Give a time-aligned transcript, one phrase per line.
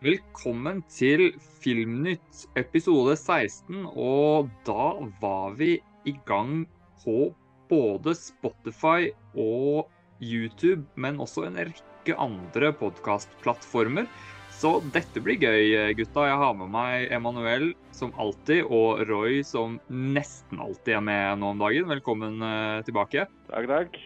[0.00, 1.26] Velkommen til
[1.60, 3.82] Filmnytt episode 16.
[4.00, 5.74] Og da var vi
[6.08, 6.62] i gang
[7.02, 7.26] på
[7.68, 9.90] både Spotify og
[10.24, 14.08] YouTube, men også en rekke andre podkastplattformer.
[14.56, 16.24] Så dette blir gøy, gutta.
[16.30, 21.52] Jeg har med meg Emanuel som alltid, og Roy som nesten alltid er med nå
[21.52, 21.92] om dagen.
[21.92, 23.28] Velkommen eh, tilbake.
[23.52, 24.00] Takk, takk.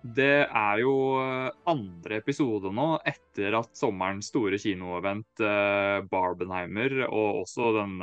[0.00, 7.42] Det er jo eh, andre episode nå etter at sommerens store kinoevent eh, Barbenheimer, og
[7.42, 7.98] også den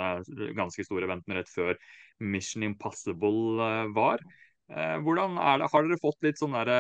[0.58, 1.74] ganske store eventen rett før
[2.22, 4.22] Mission Impossible var.
[4.68, 5.68] Hvordan er det?
[5.72, 6.80] Har dere fått litt sånn derre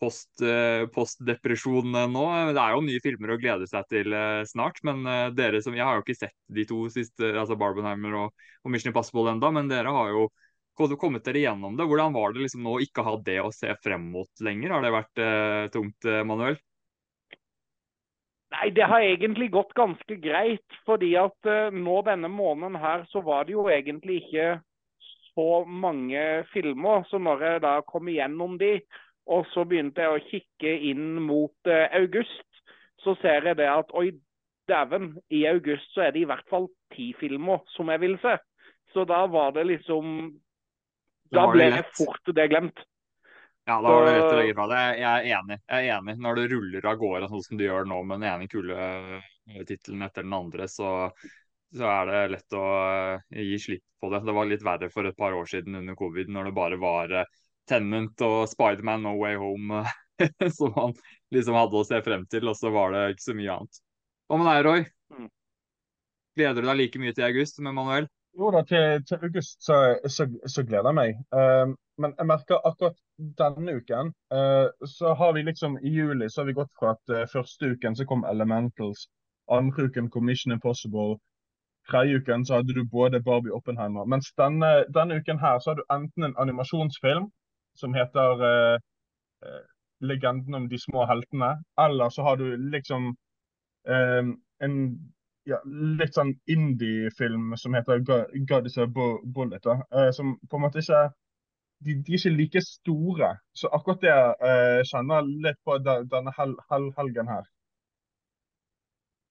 [0.00, 2.24] post, eh, postdepresjon nå.
[2.54, 4.80] Det er jo nye filmer å glede seg til eh, snart.
[4.86, 8.46] Men eh, dere som Jeg har jo ikke sett de to siste, altså Barbenheimer og,
[8.64, 10.28] og Mission Impossible enda, men dere har jo
[10.76, 11.86] kommet dere gjennom det.
[11.88, 14.74] Hvordan var det liksom nå å ikke ha det å se frem mot lenger?
[14.74, 16.58] Har det vært eh, tungt, Manuel?
[18.54, 20.78] Nei, det har egentlig gått ganske greit.
[20.86, 24.60] fordi at eh, nå denne måneden her, så var det jo egentlig ikke
[25.34, 27.04] så mange filmer.
[27.10, 28.78] Så når jeg da kom igjennom de,
[29.26, 32.46] og så begynte jeg å kikke inn mot eh, august.
[33.02, 34.12] Så ser jeg det at oi,
[34.68, 38.36] dæven, i august så er det i hvert fall ti filmer som jeg vil se.
[38.94, 40.30] Så da var det liksom
[41.32, 42.84] Da ble det fort det glemt.
[43.64, 44.80] Ja, da var det rett å legge fra det.
[45.00, 45.56] Jeg er enig.
[45.72, 46.14] Jeg er enig.
[46.20, 50.26] Når det ruller av gårde sånn som du gjør nå med den ene kuletittelen etter
[50.26, 50.90] den andre, så,
[51.72, 54.20] så, er det lett å uh, gi slipp på det.
[54.28, 57.16] Det var litt verre for et par år siden under covid, når det bare var
[57.22, 59.80] uh, Tenant og Spiderman No Way Home
[60.58, 60.92] som han
[61.32, 63.80] liksom hadde å se frem til, og så var det ikke så mye annet.
[64.28, 64.84] Hva med deg, Roy?
[65.14, 65.32] Mm.
[66.36, 68.12] Gleder du deg like mye til august med Manuel?
[68.38, 71.18] Jo da, til, til august så, så, så, gleder jeg meg.
[71.34, 72.96] Uh, men jeg merker akkurat
[73.38, 77.14] denne uken uh, så har vi liksom I juli så har vi gått fra at
[77.14, 79.06] uh, første uken så kom Elementals,
[79.58, 81.20] andre uken kom Mission Impossible,
[81.90, 84.08] tredje uken så hadde du både Barbie og Oppenheimer.
[84.10, 87.30] Mens denne, denne uken her så har du enten en animasjonsfilm
[87.76, 88.78] som heter
[90.00, 91.60] 'Legenden om de små heltene'.
[91.78, 93.16] Eller så har du liksom
[94.60, 94.74] en
[95.48, 99.66] ja, litt sånn indie-film som heter 'God is a Bullet'.
[99.66, 101.02] Uh, som på en måte ikke
[101.84, 103.30] de, de, er ikke like store.
[103.52, 107.48] Så akkurat det uh, kjenner litt på denne hel, hel, helgen her.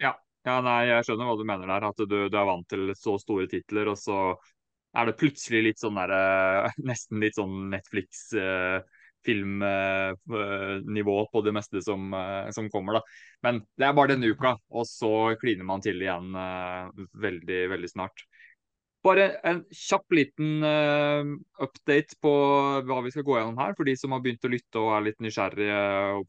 [0.03, 0.13] Ja.
[0.45, 1.87] ja, nei, jeg skjønner hva du mener der.
[1.89, 4.19] At du, du er vant til så store titler, og så
[4.93, 8.92] er det plutselig litt sånn derre uh, Nesten litt sånn Netflix-filmnivå
[9.63, 13.01] uh, på det meste som, uh, som, kommer, da.
[13.43, 16.33] Men det er bare denne uka, og så kliner man til igjen
[17.13, 18.25] veldig, veldig snart.
[19.03, 21.27] Bare en kjapp liten uh,
[21.59, 22.31] update på
[22.87, 23.73] hva vi skal gå gjennom her.
[23.75, 25.79] For de som har begynt å lytte og er litt nysgjerrige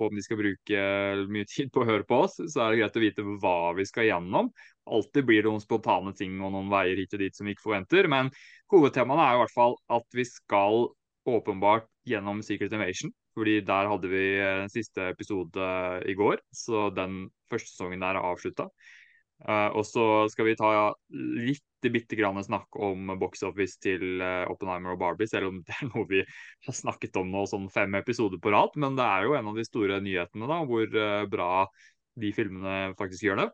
[0.01, 0.81] på om de skal bruke
[1.31, 3.87] mye tid på å høre på oss, så er det greit å vite hva vi
[3.87, 4.51] skal gjennom.
[4.91, 7.69] Alltid blir det noen spontane ting og noen veier hit og dit som vi ikke
[7.69, 8.11] forventer.
[8.11, 8.33] Men
[8.75, 10.89] hovedtemaene er i hvert fall at vi skal
[11.31, 13.13] åpenbart gjennom Secret Invasion.
[13.35, 15.71] Fordi der hadde vi den siste episode
[16.07, 18.69] i går, så den første sesongen der er avslutta.
[19.45, 20.69] Uh, og så skal vi ta
[21.11, 25.91] litt bitte grann snakk om box office til Oppenheimer og Barbie, selv om det er
[25.91, 28.79] noe vi har snakket om nå sånn fem episoder på rad.
[28.81, 31.51] Men det er jo en av de store nyhetene, da, hvor bra
[32.23, 33.51] de filmene faktisk gjør det.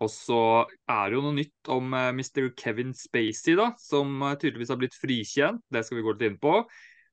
[0.00, 0.40] Og så
[0.88, 2.48] er det jo noe nytt om Mr.
[2.56, 5.60] Kevin Spacey, da, som tydeligvis har blitt frikjent.
[5.68, 6.54] Det skal vi gå litt inn på.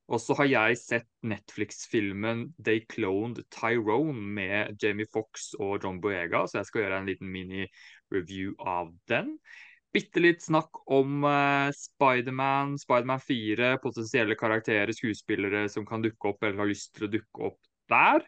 [0.08, 6.46] Og så har jeg sett Netflix-filmen They Cloned Tyrone med Jamie Fox og John Boyega,
[6.48, 9.34] så jeg skal gjøre en liten mini-review av den.
[9.96, 16.44] Bitte litt snakk om uh, Spiderman, Spiderman 4, potensielle karakterer, skuespillere som kan dukke opp
[16.44, 17.60] eller har lyst til å dukke opp
[17.92, 18.24] der.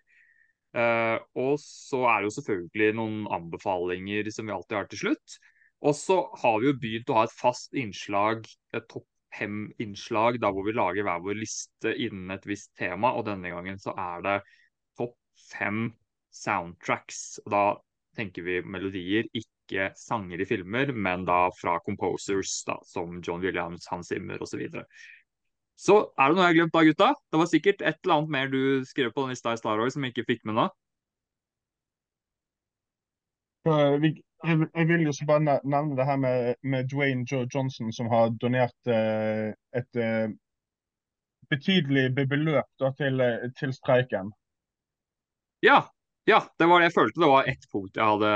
[0.76, 5.40] Uh, og så er det jo selvfølgelig noen anbefalinger som vi alltid har til slutt.
[5.80, 8.44] Og så har vi jo begynt å ha et fast innslag,
[8.76, 13.14] et topp fem innslag da hvor vi lager hver vår liste innen et visst tema.
[13.18, 14.38] Og denne gangen så er det
[15.00, 15.16] topp
[15.50, 15.90] fem
[16.34, 17.40] soundtracks.
[17.46, 17.64] Og da
[18.18, 23.88] tenker vi melodier, ikke sanger i filmer, men da fra composers da, som John Williams,
[23.92, 24.56] Hans Zimmer osv.
[24.56, 24.86] Så, videre.
[25.80, 27.10] så er det noe jeg har glemt da, gutta?
[27.30, 29.96] Det var sikkert et eller annet mer du skrev på den lista i Star Wars
[29.96, 30.70] som jeg ikke fikk med nå.
[34.02, 34.16] Vi,
[34.48, 38.32] jeg, vil jo så bare nevne det her med, med Dwayne Joe Johnson, som har
[38.42, 40.32] donert eh, et eh,
[41.52, 44.32] betydelig beløp da, til, eh, til, streiken.
[45.66, 45.82] Ja,
[46.30, 47.20] ja, det var det jeg følte.
[47.20, 48.32] Det var ett punkt jeg, hadde,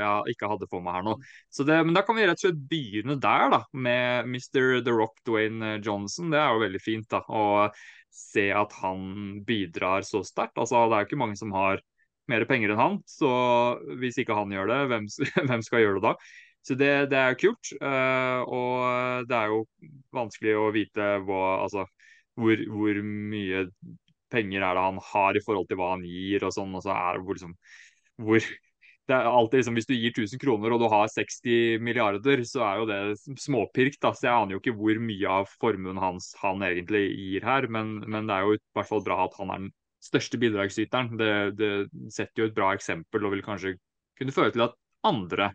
[0.00, 1.16] jeg ikke hadde for meg her nå.
[1.56, 4.80] Det, men da kan vi rett og slett begynne der, da, med Mr.
[4.84, 6.32] The Rock Dwayne Johnson.
[6.34, 7.68] Det er jo veldig fint da, å
[8.12, 10.58] se at han bidrar så sterkt.
[10.58, 11.80] Altså, det er jo ikke mange som har
[12.30, 12.98] mer penger enn han.
[13.08, 13.30] Så
[14.00, 15.08] hvis ikke han gjør det, hvem,
[15.50, 16.14] hvem skal gjøre det da?
[16.66, 17.70] Så det, det er kult.
[17.78, 19.62] Uh, og det er jo
[20.16, 21.86] vanskelig å vite hva, altså,
[22.36, 23.66] hvor, hvor, mye
[24.32, 26.74] penger er det han har i forhold til hva han gir og sånn.
[26.74, 27.54] Og så er det hvor, liksom,
[28.26, 28.48] hvor
[29.06, 32.64] det er alltid liksom, Hvis du gir 1000 kroner og du har 60 milliarder, så
[32.66, 34.00] er jo det småpirk.
[34.02, 37.70] da, så Jeg aner jo ikke hvor mye av formuen hans han egentlig gir her,
[37.70, 39.74] men, men det er jo i hvert fall bra at han er den
[40.06, 41.12] største bidragsyteren.
[41.20, 41.70] Det, det,
[42.14, 43.76] setter jo et bra eksempel og vil kanskje
[44.18, 44.76] kunne føre til at
[45.06, 45.50] andre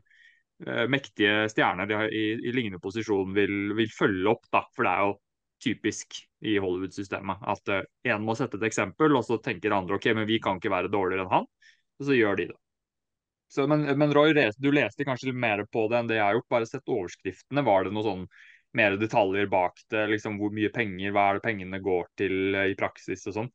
[0.66, 4.48] eh, mektige stjerner i, i, lignende posisjon vil, vil, følge opp.
[4.54, 5.20] da, For det er jo
[5.62, 10.12] typisk i Hollywood-systemet at én eh, må sette et eksempel, og så tenker andre ok,
[10.18, 11.50] men vi kan ikke være dårligere enn han.
[12.02, 12.60] Og så gjør de det.
[13.52, 16.38] Så, men, men, Roy, du leste kanskje litt mer på det enn det jeg har
[16.38, 16.52] gjort.
[16.54, 17.64] Bare sett overskriftene.
[17.68, 18.22] Var det noe sånn
[18.80, 20.06] mer detaljer bak det?
[20.14, 23.52] liksom Hvor mye penger, hva er det pengene går til eh, i praksis og sånn?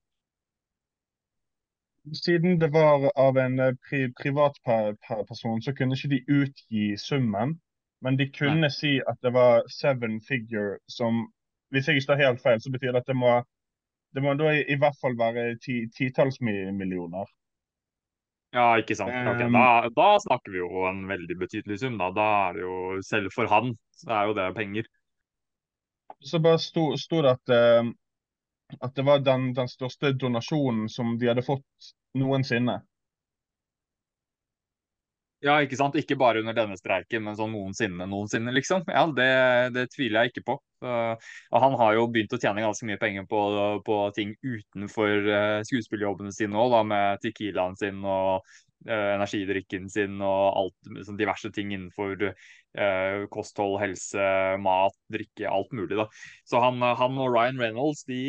[2.15, 7.57] Siden det var av en eh, pri privatperson, så kunne ikke de utgi summen.
[8.05, 8.71] Men de kunne Nei.
[8.71, 11.27] si at det var seven figure som
[11.75, 13.31] Hvis jeg ikke tar helt feil, så betyr det at det må,
[14.15, 17.27] det må da i, i hvert fall være titalls ti millioner.
[18.55, 19.11] Ja, ikke sant.
[19.11, 21.99] Okay, da, da, snakker vi jo en veldig betydelig sum.
[21.99, 22.13] Da.
[22.15, 24.87] da er det jo, selv for han, så er jo det penger.
[26.23, 27.91] Så bare sto, sto det at, uh,
[28.81, 32.81] at det var den, den, største donasjonen som de hadde fått noensinne.
[35.45, 35.97] Ja, ikke sant.
[36.01, 38.87] Ikke bare under denne streiken, men sånn noensinne, noensinne, liksom.
[38.89, 39.29] Ja, det,
[39.77, 40.57] det tviler jeg ikke på.
[40.83, 41.15] Uh,
[41.53, 43.41] han har jo begynt å tjene ganske mye penger på,
[43.87, 48.49] på ting utenfor uh, skuespillerjobbene sine òg, med Tequilaen sin og
[48.87, 54.27] energidrikken sin og alt, sånn diverse ting innenfor eh, kosthold, helse,
[54.63, 55.97] mat, drikke, alt mulig.
[55.99, 56.07] da.
[56.47, 58.21] Så han, han og Ryan Reynolds de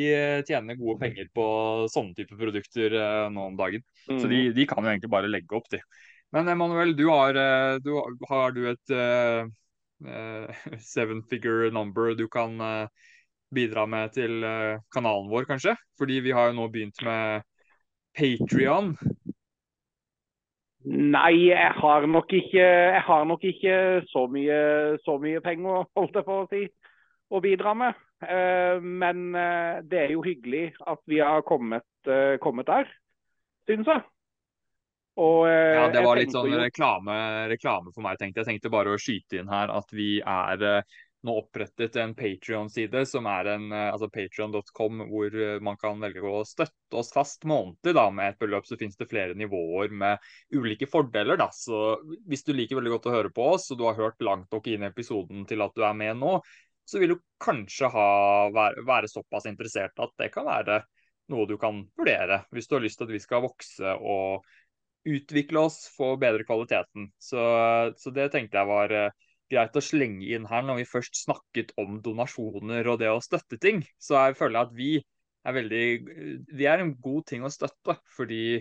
[0.47, 1.47] tjener gode penger på
[1.93, 2.97] sånne typer produkter
[3.33, 3.85] nå om dagen.
[4.07, 4.21] Mm.
[4.21, 4.53] Så de, mm.
[4.57, 5.83] de kan jo egentlig bare legge opp, de.
[6.35, 7.93] Men Emanuel, du har, eh, du,
[8.27, 9.47] har du et uh,
[10.93, 12.87] seven figure number du kan uh,
[13.53, 14.43] bidra med til
[14.91, 15.77] kanalen vår, kanskje?
[15.99, 17.47] Fordi vi har jo nå begynt med
[18.17, 18.97] Patrion.
[20.87, 22.67] Nei, jeg har nok ikke,
[23.03, 24.59] har nok ikke så, mye,
[25.03, 26.61] så, mye, penger holdt jeg på å si,
[27.27, 28.03] å bidra med.
[28.81, 29.25] men
[29.85, 31.85] det er jo hyggelig at vi har kommet,
[32.41, 32.87] kommet der,
[33.67, 34.05] syns jeg.
[35.17, 37.13] Og, eh, ja, Det var litt sånn reklame,
[37.49, 38.19] reklame, for meg.
[38.21, 40.97] tenkte Jeg tenkte bare å skyte inn her at vi er eh,
[41.27, 46.43] nå opprettet en Patrion-side, som er en, eh, altså patrion.com, hvor man kan velge å
[46.47, 48.67] støtte oss fast månedlig da, med et beløp.
[48.67, 50.23] Så finnes det flere nivåer med
[50.55, 51.37] ulike fordeler.
[51.39, 54.23] da, så Hvis du liker veldig godt å høre på oss, og du har hørt
[54.23, 56.39] langt nok inn i episoden til at du er med nå,
[56.87, 58.09] så vil du kanskje ha,
[58.55, 60.81] være, være såpass interessert at det kan være
[61.33, 62.45] noe du kan vurdere.
[62.55, 64.47] Hvis du har lyst til at vi skal vokse og
[65.07, 67.11] utvikle oss, få bedre kvaliteten.
[67.19, 67.41] Så,
[67.99, 71.73] så det tenkte jeg var uh, greit å slenge inn her når vi først snakket
[71.81, 73.83] om donasjoner og det å støtte ting.
[73.99, 74.97] Så jeg føler at vi
[75.47, 75.85] er veldig
[76.57, 78.59] Vi er en god ting å støtte, fordi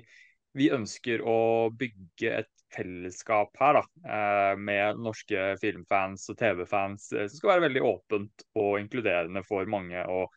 [0.57, 7.27] vi ønsker å bygge et fellesskap her da, uh, med norske filmfans og TV-fans uh,
[7.27, 10.03] som skal være veldig åpent og inkluderende for mange.
[10.07, 10.33] og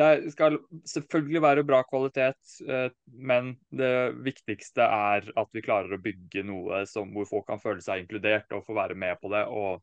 [0.00, 0.56] det skal
[0.88, 6.84] selvfølgelig være bra kvalitet, eh, men det viktigste er at vi klarer å bygge noe
[6.88, 9.42] som, hvor folk kan føle seg inkludert og få være med på det.
[9.52, 9.82] Og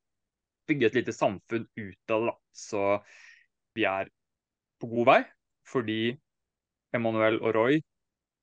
[0.69, 2.35] bygge et lite samfunn ut av det.
[2.55, 2.83] Så
[3.77, 4.09] vi er
[4.79, 5.21] på god vei,
[5.67, 6.01] fordi
[6.95, 7.81] Emanuel og Roy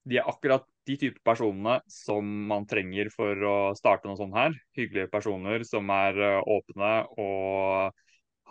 [0.07, 4.55] de er akkurat de type personene som man trenger for å starte noe sånt her.
[4.79, 7.97] Hyggelige personer som er eh, åpne og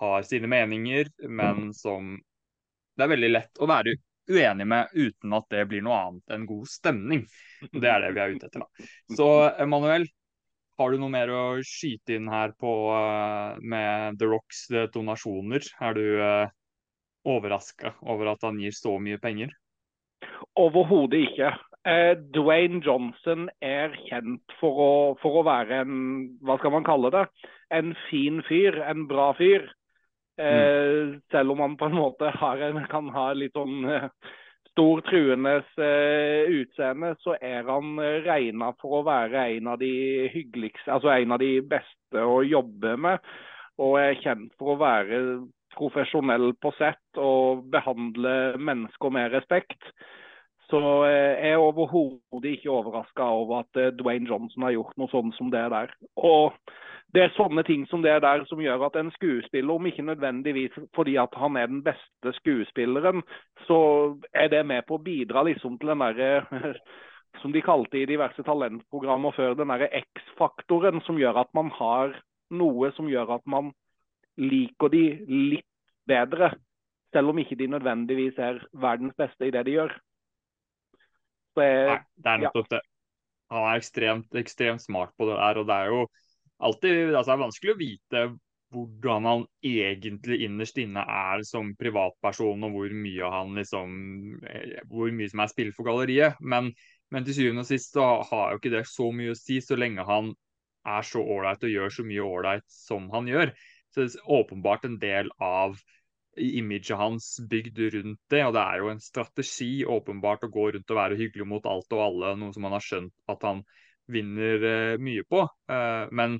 [0.01, 2.17] har sine meninger, men som
[2.95, 3.95] det er veldig lett å være
[4.27, 7.23] uenig med uten at det blir noe annet enn god stemning.
[7.71, 8.65] Det er det vi er ute etter.
[8.65, 8.87] da.
[9.15, 9.29] Så
[9.61, 10.07] Emanuel,
[10.79, 15.63] har du noe mer å skyte inn her på uh, med The Rocks donasjoner?
[15.79, 16.51] Er du eh,
[17.25, 19.53] overraska over at han gir så mye penger?
[20.59, 21.53] Overhodet ikke.
[21.85, 24.91] Uh, Dwayne Johnson er kjent for å,
[25.21, 25.97] for å, være en
[26.43, 27.25] hva skal man kalle det,
[27.75, 29.69] en fin fyr, en bra fyr.
[30.35, 31.21] Mm.
[31.31, 34.09] Selv om han på en måte en, kan ha litt sånn eh,
[34.75, 39.91] stor truendes uh, utseende, så er han uh, regna for å være en av de
[40.91, 43.23] altså en av de beste å jobbe med.
[43.79, 45.21] Og er kjent for å være
[45.75, 49.79] profesjonell på sett og behandle mennesker med respekt.
[50.69, 55.51] Så jeg er overhodet ikke overraska over at Dwayne Johnson har gjort noe sånt som
[55.53, 55.93] det der.
[56.17, 56.55] Og
[57.15, 60.73] det er sånne ting som det der som gjør at en skuespiller, om ikke nødvendigvis
[60.97, 63.21] fordi at han er den beste skuespilleren,
[63.67, 63.79] så
[64.33, 66.79] er det med på å bidra liksom til den der,
[67.41, 72.17] som de kalte i diverse talentprogrammer før, den derre X-faktoren som gjør at man har
[72.55, 73.71] noe som gjør at man
[74.35, 75.69] liker de litt
[76.07, 76.51] bedre.
[77.15, 79.95] Selv om ikke de nødvendigvis er verdens beste i det de gjør.
[81.61, 82.77] Nei, det er nettopp ja.
[82.77, 82.81] det.
[83.53, 85.61] Han er ekstremt, ekstremt smart på det der.
[85.61, 86.01] Og det er jo
[86.65, 88.25] alltid altså det er vanskelig å vite
[88.75, 93.93] hvordan han egentlig innerst inne er som privatperson, og hvor mye han liksom
[94.49, 96.41] eh, hvor mye som er spill for galleriet.
[96.41, 96.71] Men,
[97.13, 99.77] men til syvende og sist så har jo ikke det så mye å si, så
[99.79, 100.33] lenge han
[100.85, 103.53] er så ålreit og gjør så mye ålreit som han gjør.
[103.93, 105.77] Så det er åpenbart en del av
[106.35, 108.43] imaget hans bygd rundt det.
[108.47, 111.95] Og det er jo en strategi åpenbart å gå rundt og være hyggelig mot alt
[111.95, 113.63] og alle, noe som han har skjønt at han
[114.11, 115.45] vinner uh, mye på.
[115.71, 116.39] Uh, men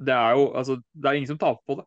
[0.00, 1.86] det er jo altså, det er ingen som taper på det.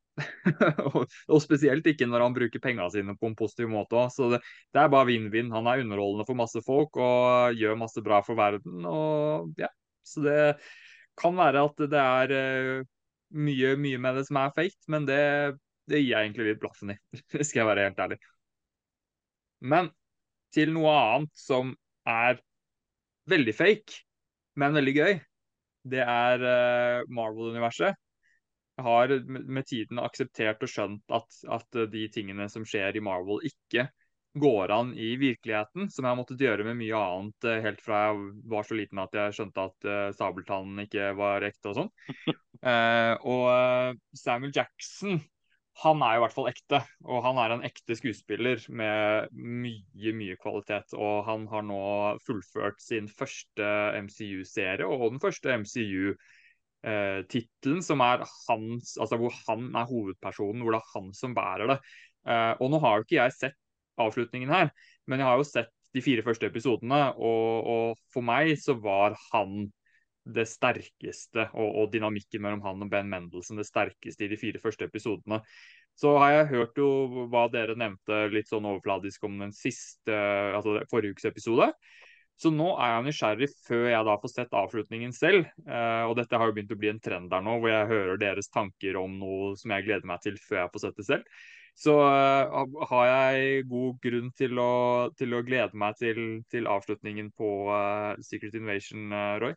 [1.34, 4.16] og, spesielt ikke når han bruker pengene sine på en positiv måte Også.
[4.18, 5.54] Så det, det, er bare vinn-vinn.
[5.56, 8.86] Han er underholdende for masse folk og gjør masse bra for verden.
[8.86, 9.72] Og ja,
[10.06, 10.40] Så det
[11.18, 12.92] kan være at det er uh,
[13.34, 15.22] mye, mye med det som er fake, men det,
[15.90, 16.98] det gir jeg egentlig litt blaffen i.
[17.46, 18.20] skal jeg være helt ærlig.
[19.64, 19.92] Men
[20.54, 21.74] til noe annet som
[22.10, 22.40] er
[23.32, 24.04] veldig fake,
[24.60, 25.14] men veldig gøy.
[25.94, 27.98] Det er uh, Marvel-universet
[28.74, 33.44] jeg har med tiden akseptert og skjønt at, at, de tingene som skjer i Marvel,
[33.46, 33.86] ikke
[34.34, 38.00] går an i virkeligheten, som jeg har måttet gjøre med mye annet eh, helt fra
[38.08, 41.92] jeg var så liten at jeg skjønte at uh, sabeltannen ikke var ekte og sånn.
[42.66, 45.22] Uh, og Samuel Jackson,
[45.82, 46.84] han er i hvert fall ekte.
[47.10, 50.94] Og han er en ekte skuespiller med mye, mye kvalitet.
[50.94, 51.82] Og han har nå
[52.28, 53.74] fullført sin første
[54.06, 56.16] MCU-serie og den første MCU-serie
[56.84, 61.36] eh, tittelen, som er hans, altså hvor han er hovedpersonen, hvor det er han som
[61.38, 61.80] bærer det.
[62.28, 63.60] Eh, og nå har jo ikke jeg sett
[64.02, 64.72] avslutningen her,
[65.08, 69.18] men jeg har jo sett de fire første episodene, og, og for meg så var
[69.30, 69.68] han
[70.24, 74.62] det sterkeste, og, og, dynamikken mellom han og Ben Mendelsohn det sterkeste i de fire
[74.64, 75.42] første episodene.
[76.00, 80.16] Så har jeg hørt jo hva dere nevnte litt sånn overfladisk om den siste,
[80.56, 81.70] altså forrige ukes episode.
[82.40, 85.50] Så nå er jeg nysgjerrig før jeg da får sett avslutningen selv.
[85.68, 88.22] Eh, og dette har jo begynt å bli en trend der nå, hvor jeg hører
[88.22, 91.44] deres tanker om noe som jeg gleder meg til før jeg får sett det selv.
[91.78, 92.58] Så eh,
[92.90, 94.74] har jeg god grunn til å,
[95.18, 99.56] til å glede meg til, til avslutningen på uh, Secret Invasion, uh, Roy?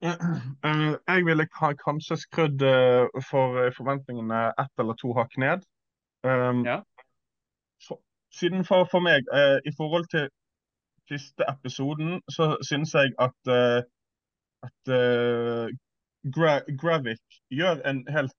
[1.10, 1.46] Jeg ville
[1.84, 2.62] kanskje skrudd
[3.28, 5.66] for forventningene ett eller to hakk ned.
[6.24, 6.80] Um, ja
[8.32, 10.28] siden for, for meg, eh, i forhold til
[11.10, 13.82] siste episoden, så syns jeg at, eh,
[14.68, 15.66] at eh,
[16.34, 18.36] Gra Gravik gjør en helt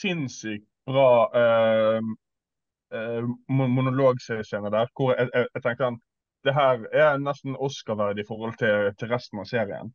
[0.00, 1.10] sinnssykt bra
[1.42, 2.00] eh,
[2.94, 4.86] eh monologscene der.
[4.96, 6.00] Hvor jeg, jeg, jeg tenkte han
[6.44, 9.94] det her er nesten Oscar-verdig i forhold til, til, resten av serien.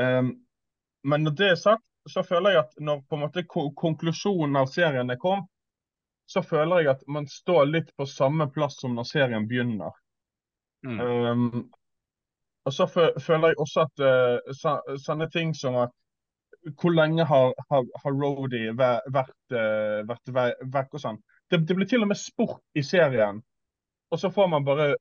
[0.00, 0.34] Um,
[1.02, 4.70] men når det er sagt, så føler jeg at når på en måte konklusjonen av
[4.72, 5.48] serien er kommet,
[6.26, 9.94] så føler jeg at man står litt på samme plass som når serien begynner.
[10.86, 11.00] Mm.
[11.00, 11.70] Um,
[12.66, 15.94] og så føler jeg også at uh, sånne ting som at
[16.78, 20.34] hvor lenge har, har, har Rody vært, uh, vært
[20.74, 21.22] vekk og sånn.
[21.50, 23.42] Det, det, blir til og med sport i serien.
[24.12, 24.92] Og så får man bare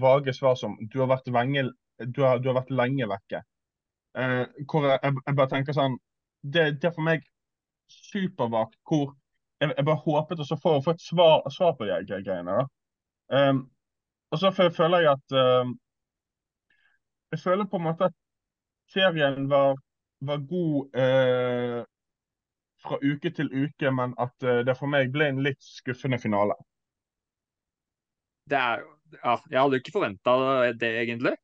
[0.00, 1.66] vage svar som du har vært, venge,
[2.00, 3.42] du har, du har vært lenge vekke.
[4.14, 5.96] Uh, hvor jeg, jeg, bare tenker sånn
[6.46, 7.24] Det, det er for meg
[7.90, 9.08] supervagt hvor
[9.58, 12.58] jeg, jeg bare håpet å få, få et svar, svar, på de greiene.
[12.60, 12.66] da.
[13.34, 13.64] Um,
[14.30, 15.72] og så føler jeg at um,
[17.32, 18.16] Jeg føler på en måte at
[18.92, 19.78] serien var,
[20.20, 21.80] var god uh,
[22.84, 26.54] fra uke til uke, men at uh, det for meg ble en litt skuffende finale.
[28.50, 28.84] Det er,
[29.16, 30.36] ja, jeg hadde ikke forventa
[30.78, 31.34] det, egentlig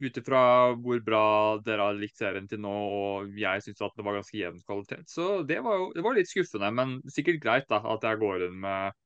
[0.00, 0.42] ut ifra
[0.80, 1.24] hvor bra
[1.64, 5.06] dere har likt serien til nå, og jeg syns at det var ganske jevn kvalitet.
[5.12, 8.46] Så det var jo det var litt skuffende, men sikkert greit da, at jeg går
[8.48, 8.96] inn med,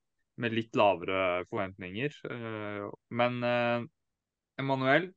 [0.42, 2.18] med litt lavere forventninger.
[2.30, 2.86] Eh,
[3.20, 3.86] men eh,
[4.62, 5.10] Emanuel,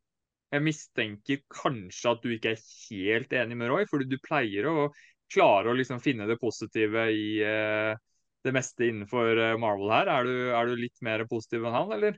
[0.53, 4.89] jeg mistenker kanskje at du ikke er helt enig med Roy, fordi du pleier å
[5.33, 7.91] klare å liksom finne det positive i eh,
[8.47, 10.09] det meste innenfor Marvel her.
[10.09, 12.17] Er du, er du litt mer positiv enn han, eller?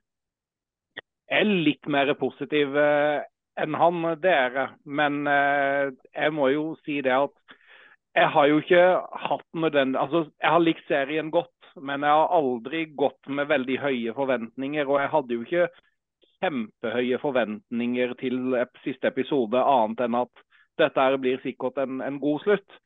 [1.29, 2.73] Jeg er litt mer positiv
[3.63, 4.59] enn han, det er.
[4.85, 7.57] Men eh, jeg må jo si det at
[8.17, 8.83] jeg har jo ikke
[9.29, 13.77] hatt nødvendig Altså, jeg har likt serien godt, men jeg har aldri gått med veldig
[13.79, 14.89] høye forventninger.
[14.89, 15.69] Og jeg hadde jo ikke
[16.39, 20.45] kjempehøye forventninger til siste episode, annet enn at
[20.79, 22.77] dette blir sikkert en, en god slutt.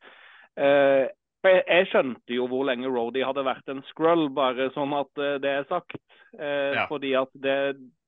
[0.58, 1.06] Eh,
[1.44, 5.36] jeg, jeg, skjønte jo hvor lenge Rody hadde vært en scroll, bare sånn at eh,
[5.42, 6.00] det er sagt.
[6.38, 6.86] Eh, ja.
[6.90, 7.58] Fordi at det,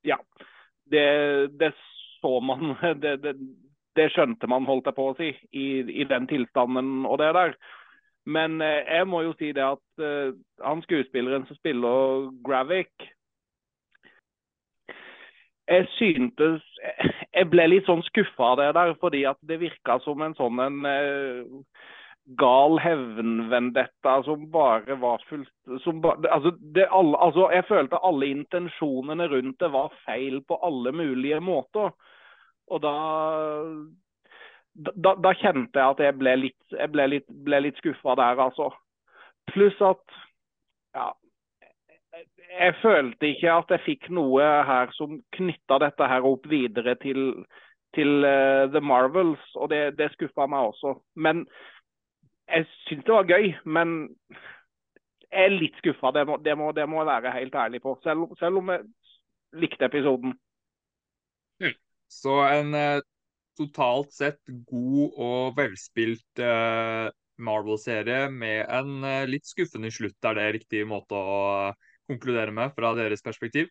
[0.07, 0.19] ja.
[0.87, 1.07] Det,
[1.59, 1.73] det
[2.27, 3.35] så man det, det,
[3.97, 5.67] det, skjønte man, holdt jeg på å si, i,
[6.03, 7.59] i den tilstanden og det der.
[8.27, 10.35] Men eh, jeg må jo si det at uh,
[10.67, 13.07] han skuespilleren som spiller Gravik
[15.71, 16.65] Jeg syntes
[17.37, 20.59] Jeg ble litt sånn skuffa av det der, fordi at det virka som en sånn
[20.65, 21.95] en uh,
[22.41, 28.33] gal hevnvendetta som bare var fullt som ba, altså, det, alle, altså, Jeg følte alle
[28.35, 31.93] intensjonene rundt det var feil på alle mulige måter.
[32.73, 32.95] Og da
[34.77, 38.71] da, da, kjente jeg at jeg ble litt, jeg litt, litt skuffa der, altså.
[39.49, 40.19] Pluss at
[40.97, 41.07] ja,
[42.59, 47.23] jeg følte ikke at jeg fikk noe her som knytta dette her opp videre til,
[47.97, 50.97] til uh, The Marvels, og det, det skuffa meg også.
[51.15, 51.47] Men
[52.47, 53.97] jeg syns det var gøy, men
[55.31, 56.13] jeg er litt skuffa.
[56.15, 58.85] Det, det, det, må jeg være helt ærlig på, selv, selv om jeg
[59.57, 60.37] likte episoden.
[62.13, 63.05] Så en uh,
[63.59, 70.19] totalt sett god og velspilt uh, Marvel-serie med en uh, litt skuffende slutt.
[70.25, 71.73] Er det riktig måte å
[72.07, 73.69] konkludere med fra deres perspektiv?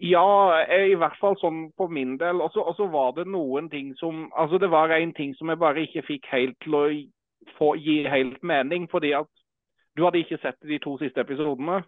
[0.00, 0.24] Ja,
[0.64, 2.40] i hvert fall sånn på min del.
[2.40, 5.84] Og så var det noen ting som Altså det var en ting som jeg bare
[5.84, 6.84] ikke fikk helt til å
[7.58, 8.88] få, gi helt mening.
[8.88, 9.28] Fordi at
[9.98, 11.82] du hadde ikke sett de to siste episodene?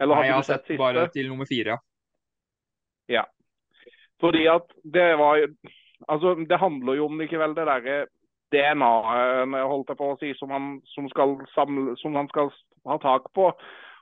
[0.00, 1.76] Eller Nei, jeg har sett, sett bare til nummer fire.
[3.12, 3.26] Ja.
[4.22, 5.46] Fordi at det var
[6.08, 8.06] Altså, det handler jo om likevel det derre
[8.52, 11.06] DNA-et holdt jeg på å si, som han, som,
[11.54, 12.50] samle, som han skal
[12.90, 13.52] ha tak på.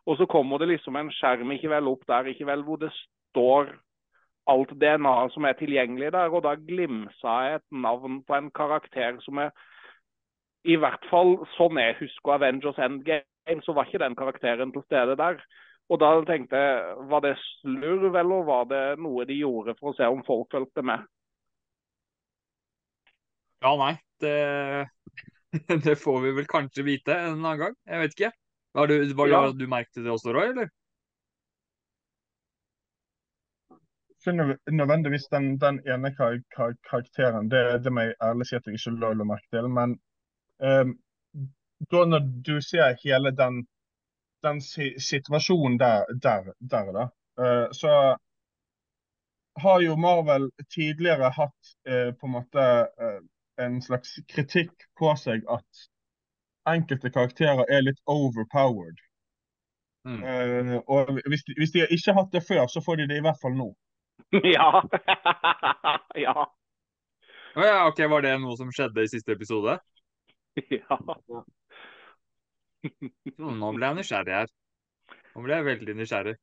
[0.08, 2.88] Og så kommer det liksom en skjerm ikke vel opp der ikke vel, hvor det
[3.30, 3.68] står
[4.50, 6.32] alt DNA som er tilgjengelig der.
[6.32, 9.52] Og da glimsa jeg et navn på en karakter som er
[10.64, 15.16] I hvert fall sånn jeg husker Avengers Endgame, så var ikke den karakteren til stede
[15.16, 15.38] der.
[15.90, 19.96] Og da tenkte jeg, var det slurv, eller var det noe de gjorde for å
[19.98, 21.02] se om folk fulgte med?
[23.60, 23.94] Ja, nei.
[24.22, 24.34] Det,
[25.86, 27.74] det, får vi vel kanskje vite en annen gang.
[27.90, 28.30] Jeg vet ikke.
[28.78, 29.40] Var du, var ja.
[29.50, 30.70] du merket det også, Roy, eller?
[34.70, 37.48] Nødvendigvis den, den ene kar kar karakteren.
[37.50, 39.68] Det, det må jeg ærlig si at jeg ikke la merke til.
[39.74, 39.96] Men
[40.60, 40.94] um,
[41.90, 43.64] da når du ser hele den
[44.42, 47.06] den situasjonen der, der, der da,
[47.40, 48.16] uh, så
[49.60, 52.66] har jo Marvel tidligere hatt uh, på en måte
[53.02, 53.20] uh,
[53.60, 55.86] en slags kritikk på seg at
[56.70, 58.98] enkelte karakterer er litt overpowered.
[60.08, 60.22] Mm.
[60.88, 63.24] og hvis de, hvis de ikke har hatt det før, så får de det i
[63.24, 63.68] hvert fall nå.
[64.56, 64.82] Ja.
[66.26, 66.46] ja.
[67.56, 67.86] Oh, ja.
[67.88, 69.78] OK, var det noe som skjedde i siste episode?
[70.80, 70.96] Ja.
[73.60, 74.52] Nå ble jeg nysgjerrig her.
[75.34, 76.36] Nå ble jeg veldig nysgjerrig.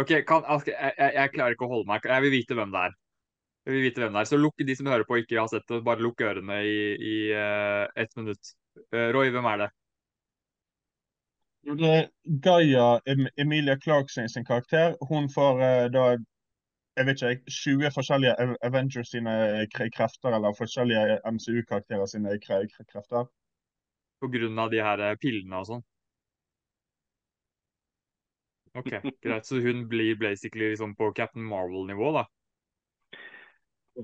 [0.00, 2.06] Ok, kan, jeg, jeg, jeg, klarer ikke å holde meg.
[2.08, 2.96] Jeg vil vite hvem det er.
[3.66, 4.30] Jeg vil vite hvem det er.
[4.30, 6.80] Så lukk de som hører på og ikke har sett det, bare lukk ørene i,
[6.96, 8.54] i uh, ett minutt.
[8.94, 9.70] Uh, Roy, hvem er det?
[11.62, 12.08] Det er
[12.42, 12.86] Gaia
[13.38, 14.96] Emilia Clarkson sin karakter.
[15.10, 16.06] Hun får uh, da
[16.96, 19.34] jeg vet ikke, 20 forskjellige Avengers sine
[19.96, 23.28] krefter, eller forskjellige MCU-karakterer sine krefter.
[24.22, 25.82] På grunn av de her eh, pillene og sånn?
[28.78, 28.90] OK,
[29.24, 29.46] greit.
[29.46, 32.26] Så hun blir basically liksom på Captain Marvel-nivå, da?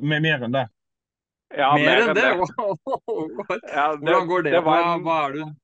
[0.01, 0.67] Med mer enn det.
[1.57, 2.23] Ja, mer, mer enn det?
[2.23, 3.71] det.
[3.77, 4.57] ja, Hvordan går det?
[4.59, 5.55] det hva, hva, er det hun,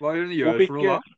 [0.00, 1.14] hva er det hun gjør fikk, for noe da?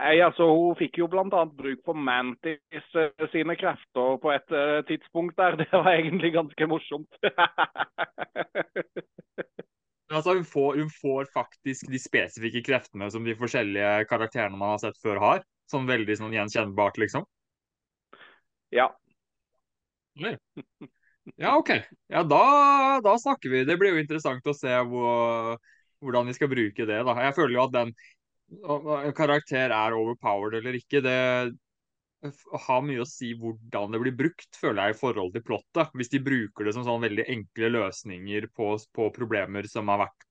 [0.00, 1.44] Nei, altså Hun fikk jo bl.a.
[1.44, 5.56] bruk for Mantis uh, sine krefter på et uh, tidspunkt der.
[5.60, 7.20] Det var egentlig ganske morsomt.
[10.10, 14.80] Altså, hun, får, hun, får, faktisk de spesifikke kreftene som de forskjellige karakterene man har
[14.82, 15.44] sett før, har.
[15.70, 17.26] Sånn veldig sånn gjenkjennbart, liksom.
[18.74, 18.88] Ja.
[21.38, 21.70] Ja, OK.
[22.10, 22.42] Ja, da,
[23.04, 23.62] da, snakker vi.
[23.68, 25.60] Det blir jo interessant å se hvor,
[26.02, 26.98] hvordan vi skal bruke det.
[27.06, 27.14] da.
[27.28, 27.94] Jeg føler jo at den
[28.50, 31.18] en karakter er overpowered eller ikke, det,
[32.66, 35.94] har mye å si hvordan det blir brukt, føler jeg, i forhold til plottet.
[35.96, 40.26] Hvis de bruker det som sånn veldig enkle løsninger på, på, problemer som har vært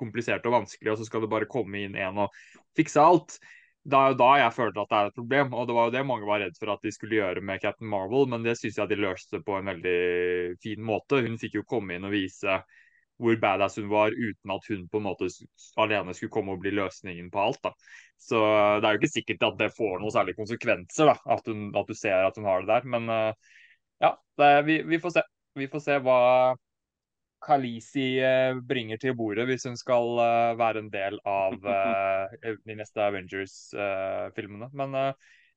[0.00, 2.36] kompliserte og vanskelige, og så skal det bare komme inn en og
[2.76, 3.38] fikse alt.
[3.80, 5.94] Da er jo da jeg følte at det er et problem, og det var jo
[5.94, 8.76] det mange var redd for at de skulle gjøre med Captain Marvel, men det syns
[8.76, 10.00] jeg de løste på en veldig
[10.60, 11.22] fin måte.
[11.24, 12.60] Hun fikk jo komme inn og vise
[13.20, 15.28] hvor badass hun var, uten at hun på en måte
[15.80, 17.60] alene skulle komme og bli løsningen på alt.
[17.64, 17.74] da.
[18.20, 18.40] Så
[18.80, 21.88] det er jo ikke sikkert at det får noen særlige konsekvenser, da, at, hun, at
[21.88, 22.88] du ser at hun har det der.
[22.96, 23.54] Men uh,
[24.02, 25.24] ja, det, vi, vi, får se.
[25.58, 26.20] Vi får se hva
[27.44, 33.04] Kalisi uh, bringer til bordet hvis hun skal uh, være en del av de neste
[33.04, 34.72] Avengers-filmene.
[34.76, 34.96] Men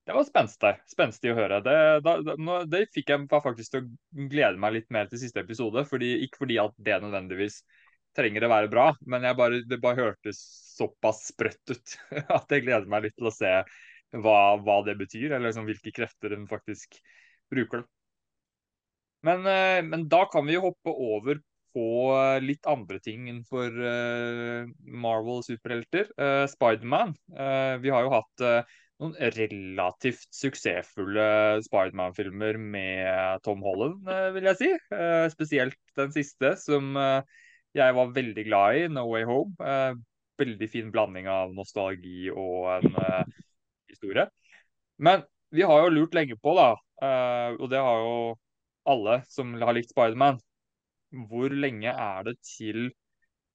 [0.04, 1.62] det var spenstig, spenstig å høre.
[1.64, 2.18] Det, da,
[2.68, 5.86] det fikk jeg faktisk til å glede meg litt mer til siste episode.
[5.88, 7.62] Fordi, ikke fordi at det nødvendigvis
[8.18, 10.42] trenger å være bra, men bare, det bare hørtes
[10.76, 11.96] såpass sprøtt ut
[12.38, 13.56] at jeg gleder meg litt til å se
[14.14, 17.00] hva, hva det betyr, eller liksom hvilke krefter hun faktisk
[17.50, 17.88] bruker.
[19.24, 21.40] Men, eh, men, da kan vi jo hoppe over
[21.74, 21.88] på
[22.44, 26.12] litt andre ting innenfor for Marvel-superhelter.
[26.22, 27.16] Uh, Spiderman.
[27.82, 28.44] Vi har jo hatt
[29.02, 31.26] noen relativt suksessfulle
[31.66, 34.70] Spiderman-filmer med Tom Holland, vil jeg si.
[35.34, 36.94] spesielt den siste, som
[37.74, 39.56] jeg var veldig glad i, No Way Home.
[40.40, 42.96] veldig fin blanding av nostalgi og en
[43.90, 44.28] historie.
[44.98, 46.72] Men vi har jo lurt lenge på, da,
[47.60, 48.18] og det har jo
[48.90, 50.40] alle som har likt Spiderman,
[51.30, 52.88] hvor lenge er det til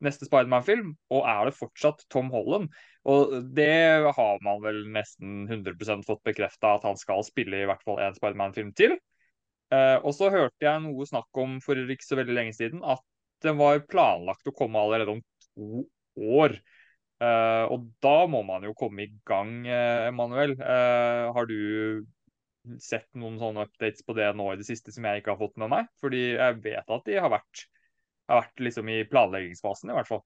[0.04, 0.92] neste Spiderman-film?
[1.10, 2.70] Og er det fortsatt Tom Holland?
[3.08, 3.72] Og det
[4.16, 8.16] har man vel nesten 100% fått bekrefta at han skal spille i hvert fall en
[8.16, 8.98] Spiderman-film til.
[9.72, 13.04] Eh, og så hørte jeg noe snakk om for ikke så veldig lenge siden at
[13.44, 15.22] den var planlagt å komme allerede om
[15.54, 15.86] to
[16.40, 16.58] år.
[17.22, 20.56] Eh, og da må man jo komme i gang, eh, Emanuel.
[20.58, 22.04] Har du
[22.82, 25.56] sett noen sånne updates på det nå i det siste som jeg ikke har fått
[25.60, 25.92] med meg.
[26.02, 27.64] Fordi jeg vet at de har vært,
[28.28, 30.24] har vært liksom i planleggingsfasen, i hvert fall.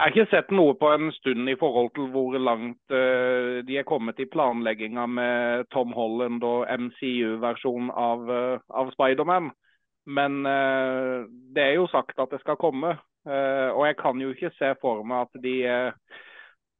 [0.00, 3.74] Jeg har ikke sett noe på en stund i forhold til hvor langt uh, de
[3.76, 9.50] er kommet i planlegginga med Tom Holland og MCU-versjonen av, uh, av Spiderman.
[10.08, 12.96] Men uh, det er jo sagt at det skal komme.
[13.76, 15.56] og jeg kan jo ikke se for meg at de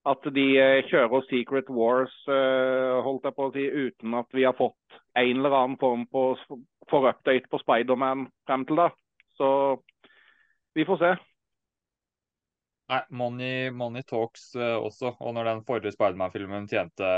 [0.08, 0.46] at de
[0.88, 5.58] kjører Secret Wars holdt jeg på å si, uten at vi har fått en eller
[5.58, 6.38] annen form på,
[6.88, 8.88] for update på Spiderman frem til da.
[9.36, 9.50] Så
[10.72, 11.18] vi får se.
[12.90, 15.14] Nei, money, money talks uh, også.
[15.22, 17.10] Og når den forrige Spiderman-filmen tjente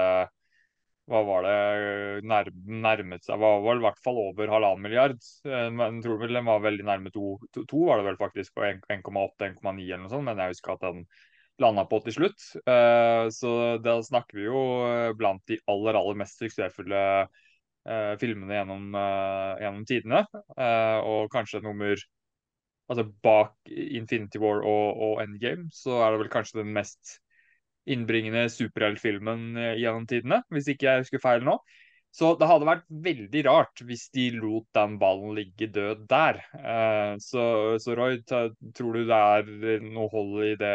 [1.10, 5.18] hva var det nær, nærmet seg var vel i hvert fall over halvannen milliard.
[5.42, 8.54] Men jeg tror vel den var veldig nærme to, to, to var det vel faktisk,
[8.54, 10.28] på 1,8-1,9 eller noe sånt.
[10.28, 11.02] Men jeg husker at den
[11.60, 12.44] landa på til slutt.
[12.66, 18.58] Uh, så da snakker vi jo eh, blant de aller, aller mest suksessfulle uh, filmene
[18.58, 20.24] gjennom, uh, gjennom tidene.
[21.02, 21.98] og kanskje nummer
[22.92, 27.18] Altså bak Infinity War og, og, Endgame, så er det vel kanskje den mest
[27.88, 31.56] innbringende superheltfilmen gjennom tidene, hvis ikke jeg husker feil nå.
[32.12, 36.42] Så det hadde vært veldig rart hvis de lot den ballen ligge død der.
[36.58, 37.44] Eh, så,
[37.80, 40.74] så, Roy, tror du det er noe hold i det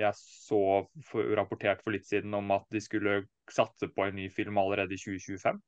[0.00, 0.62] jeg så
[1.10, 3.20] for, rapportert for litt siden om at de skulle
[3.52, 5.60] satse på en ny film allerede i 2025?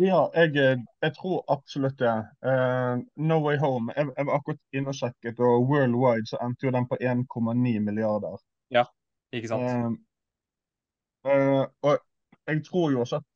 [0.00, 2.14] Ja, jeg, jeg tror absolutt det.
[2.46, 3.92] Uh, no Way Home.
[3.96, 7.74] Jeg, jeg var akkurat inne og sjekket, og worldwide så endte jo den på 1,9
[7.84, 8.38] milliarder.
[8.72, 8.86] Ja,
[9.32, 9.98] ikke sant.
[11.26, 11.98] Uh, uh, og
[12.48, 13.28] jeg tror jo også at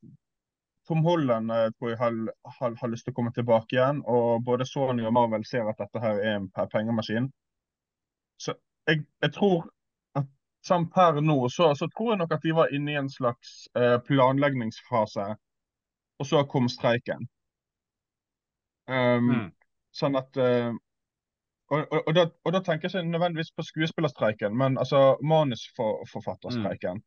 [0.88, 2.12] Tom Holland eh, tror jeg har,
[2.58, 4.02] har, har, lyst til å komme tilbake igjen.
[4.06, 7.30] Og både Sony og Marvel ser at dette her er en pengemaskin.
[8.38, 8.54] Så
[8.86, 9.66] jeg, jeg tror
[10.18, 10.28] at
[10.66, 13.66] samt per nå så, så, tror jeg nok at de var inne i en slags
[13.78, 15.32] eh, planleggingsfase.
[16.18, 17.26] Og så kom streiken.
[18.86, 19.46] Um, mm.
[19.96, 20.72] Sånn at uh,
[21.66, 27.02] og, og, og, da, og, da, tenker jeg ikke nødvendigvis på skuespillerstreiken, men altså manusforfatterstreiken.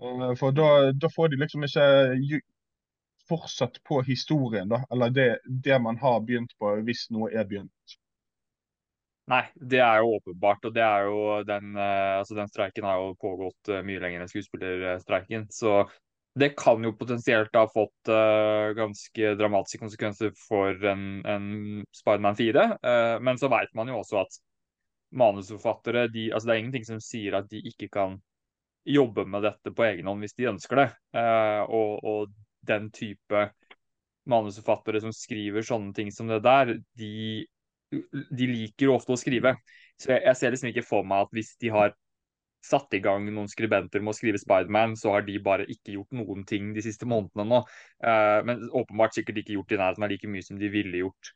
[0.00, 0.22] Mm.
[0.24, 2.40] Uh, for da, da, får de liksom ikke
[3.28, 4.80] fortsatt på historien, da.
[4.90, 7.98] Eller det, det, man har begynt på, hvis noe er begynt.
[9.30, 10.64] Nei, det er jo åpenbart.
[10.66, 14.32] Og det er jo den, eh, altså den streiken har jo pågått mye lenger enn
[14.32, 15.46] skuespillerstreiken.
[15.54, 15.84] Så
[16.38, 21.46] det kan jo potensielt ha fått uh, ganske dramatiske konsekvenser for en, en
[21.96, 22.66] Spiderman 4.
[22.78, 24.38] Uh, men så vet man jo også at
[25.10, 28.20] manusforfattere de, altså Det er ingenting som sier at de ikke kan
[28.86, 30.88] jobbe med dette på egen hånd hvis de ønsker det.
[31.16, 32.38] Uh, og, og,
[32.68, 33.38] den type
[34.28, 37.46] manusforfattere som skriver sånne ting som det der, de,
[37.88, 39.54] de liker jo ofte å skrive.
[39.96, 41.94] Så jeg, jeg, ser liksom ikke for meg at hvis de har
[42.64, 46.16] satt i gang noen skribenter med å skrive Spiderman, så har de bare ikke gjort
[46.16, 47.60] noen ting de siste månedene nå.
[48.04, 51.32] Eh, men åpenbart sikkert ikke gjort i nærheten av like mye som de ville gjort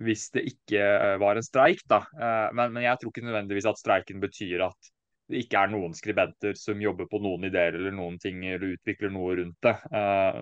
[0.00, 2.04] hvis det ikke eh, var en streik, da.
[2.14, 4.90] Eh, men, jeg tror ikke nødvendigvis at streiken betyr at
[5.30, 9.12] det ikke er noen skribenter som jobber på noen ideer eller noen ting eller utvikler
[9.14, 9.76] noe rundt det.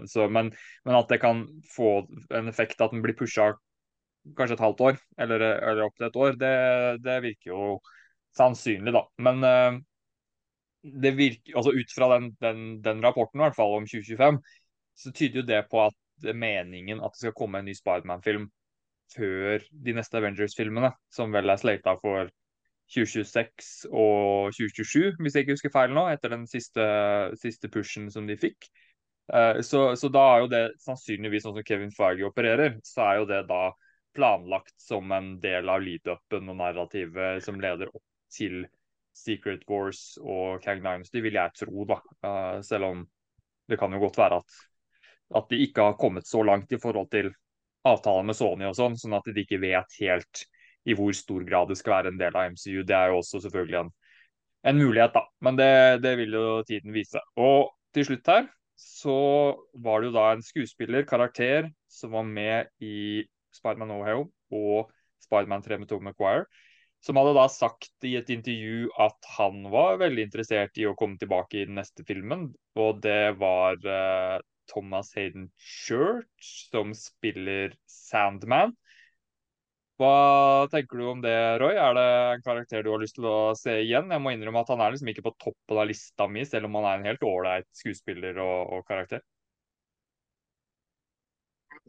[0.08, 0.48] Så, men,
[0.86, 1.42] men, at det kan
[1.74, 1.90] få
[2.32, 3.50] en effekt at den blir pusha
[4.38, 6.54] kanskje et halvt år eller, eller opp til et år, det,
[7.04, 7.68] det, virker jo
[8.40, 9.04] sannsynlig, da.
[9.28, 9.44] Men
[10.82, 14.40] det virker, altså ut fra den, den, den, rapporten i hvert fall om 2025,
[14.98, 17.74] så tyder jo det på at det er meningen at det skal komme en ny
[17.76, 18.48] Spiderman-film
[19.14, 22.28] før de neste Avengers-filmene, som vel er slata for
[22.92, 26.84] 2026 og 2027, hvis jeg ikke husker feil nå, etter den siste,
[27.40, 28.68] siste pushen som de fikk.
[29.28, 33.20] Uh, så, så, da er jo det sannsynligvis sånn som Kevin Feige opererer, så er
[33.20, 33.68] jo det da
[34.16, 38.64] planlagt som en del av lead-upen og narrativet som leder opp til
[39.18, 41.98] Secret Wars og Kang Dynasty, vil jeg tro, da.
[42.24, 43.04] Uh, selv om
[43.68, 44.58] det kan jo godt være at,
[45.40, 47.32] at de ikke har kommet så langt i forhold til
[47.88, 50.44] avtalen med Sony og sånn, sånn at de ikke vet helt
[50.88, 52.84] i hvor stor grad det skal være en del av MCU.
[52.86, 53.90] Det er jo også selvfølgelig en,
[54.72, 55.24] en mulighet, da.
[55.44, 55.72] Men det,
[56.04, 57.20] det, vil jo tiden vise.
[57.40, 59.18] Og til slutt her så
[59.82, 64.92] var det jo da en skuespiller, karakter, som var med i Spiderman Home og
[65.24, 66.46] Spiderman 3 med Tom McGuire,
[67.04, 71.20] som hadde da sagt i et intervju at han var veldig interessert i å komme
[71.20, 74.38] tilbake i den neste filmen, og det var uh,
[74.70, 78.74] Thomas Hayden Church som spiller Sandman.
[79.98, 81.74] Hva tenker du om det, Roy?
[81.74, 84.12] Er det en karakter du har lyst til å se igjen?
[84.14, 86.78] Jeg må innrømme at han er liksom ikke på toppen av lista mi, selv om
[86.78, 89.24] han er en helt ålreit skuespiller og, og, karakter.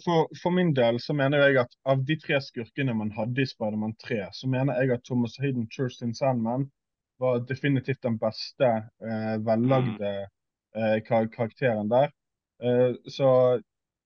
[0.03, 3.47] For, for, min del så mener jeg at av de tre skurkene man hadde i
[3.49, 6.69] Spiderman 3, så mener jeg at Thomas Hayden Church Sandman
[7.19, 8.69] var definitivt den beste
[9.03, 10.13] eh, vellagde
[10.75, 12.13] eh, kar karakteren der.
[12.63, 13.59] Eh, så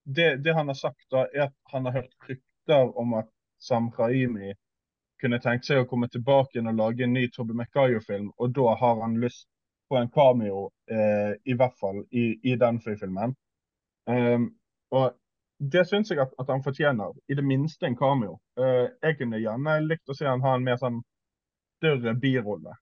[0.04, 3.30] det, det, han har sagt, da, er at han har hørt rykter om at
[3.62, 4.54] Sam Raimi
[5.22, 9.02] kunne tenkt seg å komme tilbake og lage en ny Tobey Maguire-film, og da har
[9.06, 9.48] han lyst
[9.90, 13.36] på en cameo, eh, i hvert fall i, i den filmen.
[14.10, 14.50] Um,
[14.92, 15.14] og
[15.72, 17.14] det syns jeg at, at, han fortjener.
[17.32, 18.38] I det minste en cameo.
[18.60, 21.00] Uh, jeg kunne gjerne likt å se han ha en mer sånn
[21.80, 22.76] større birolle.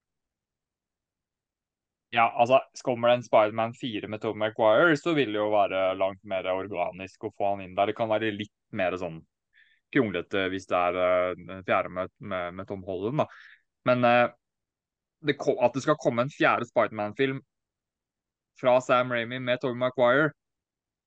[2.11, 5.93] Ja, altså, Kommer det en Spiderman 4 med Tom McQuire, så vil det jo være
[5.95, 7.91] langt mer organisk å få han inn der.
[7.91, 9.21] Det kan være litt mer sånn
[9.91, 13.23] kronglete hvis det er uh, fjerde med, med, med, Tom Holland.
[13.23, 13.29] Da.
[13.87, 14.27] Men uh,
[15.21, 17.39] det, at det skal komme en fjerde Spiderman-film
[18.59, 20.31] fra Sam Ramy med Tom Maguire,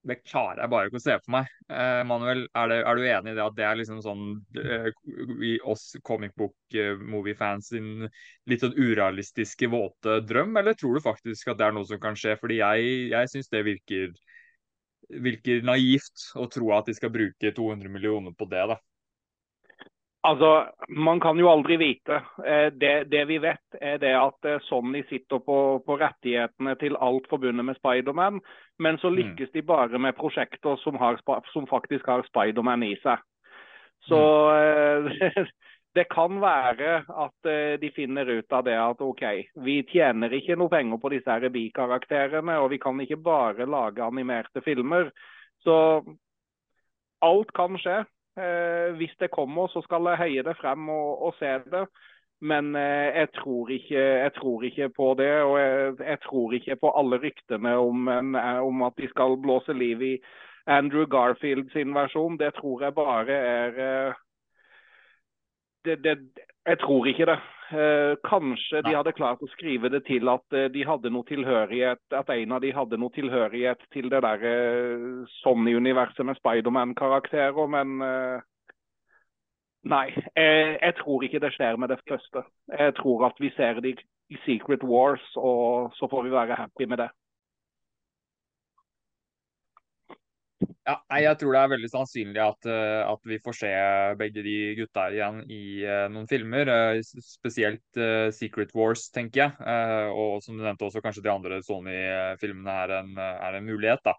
[0.04, 1.50] det klarer jeg bare ikke å se for meg.
[1.72, 4.24] Eh, Manuel, er, det, er, du enig i det at det er liksom sånn
[5.48, 8.06] i oss comic book movie-fans sin
[8.50, 12.18] litt sånn urealistiske, våte drøm, eller tror du faktisk at det er noe som kan
[12.18, 12.36] skje?
[12.40, 14.12] Fordi jeg, jeg syns det virker
[15.24, 18.64] virker naivt å tro at de skal bruke 200 millioner på det.
[18.70, 18.78] da.
[20.24, 22.20] Altså, Man kan jo aldri vite.
[22.46, 26.96] Eh, det, det vi vet, er det at eh, Sony sitter på, på rettighetene til
[26.96, 28.40] alt forbundet med Spiderman,
[28.78, 29.16] men så mm.
[29.18, 31.20] lykkes de bare med prosjekter som, har,
[31.52, 33.20] som faktisk har Spiderman i seg.
[34.08, 35.12] Så mm.
[35.20, 35.44] Eh,
[35.98, 39.22] det kan være at de finner ut av det at OK,
[39.62, 44.64] vi tjener ikke noe penger på disse bikarakterene, og vi kan ikke bare lage animerte
[44.64, 45.12] filmer.
[45.62, 45.76] Så
[47.22, 48.00] alt kan skje.
[48.35, 51.85] Uh, hvis det kommer, så skal jeg heie det frem og, og se det.
[52.40, 55.31] Men uh, jeg, tror ikke, jeg, tror ikke, på det.
[55.42, 59.73] Og jeg, jeg tror ikke på alle ryktene om, en, om, at de skal blåse
[59.73, 60.14] liv i
[60.66, 62.38] Andrew Garfield sin versjon.
[62.38, 64.14] Det tror jeg bare er
[65.85, 66.18] det, det,
[66.66, 67.38] jeg tror ikke det.
[67.72, 72.03] Eh, kanskje de hadde klart å skrive det til at eh, de hadde noe tilhørighet,
[72.12, 75.07] at en av de hadde noe tilhørighet til det der eh,
[75.40, 77.96] Sony-universet med Spiderman-karakterer, men
[79.85, 82.40] Nei, jeg, jeg, tror ikke det skjer med det første.
[82.72, 83.98] Jeg tror at vi ser det
[84.33, 87.11] i Secret Wars, og så får vi være happy med det.
[90.85, 93.70] Ja, jeg tror det er veldig sannsynlig at, eh, at, vi får se
[94.20, 96.68] begge de gutta igjen i uh, noen filmer.
[96.68, 98.00] Uh, spesielt
[98.37, 99.72] Secret Wars, tenker jeg.
[100.12, 104.05] og som du nevnte også, kanskje de andre Sony-filmene er, er, en mulighet.
[104.05, 104.14] da.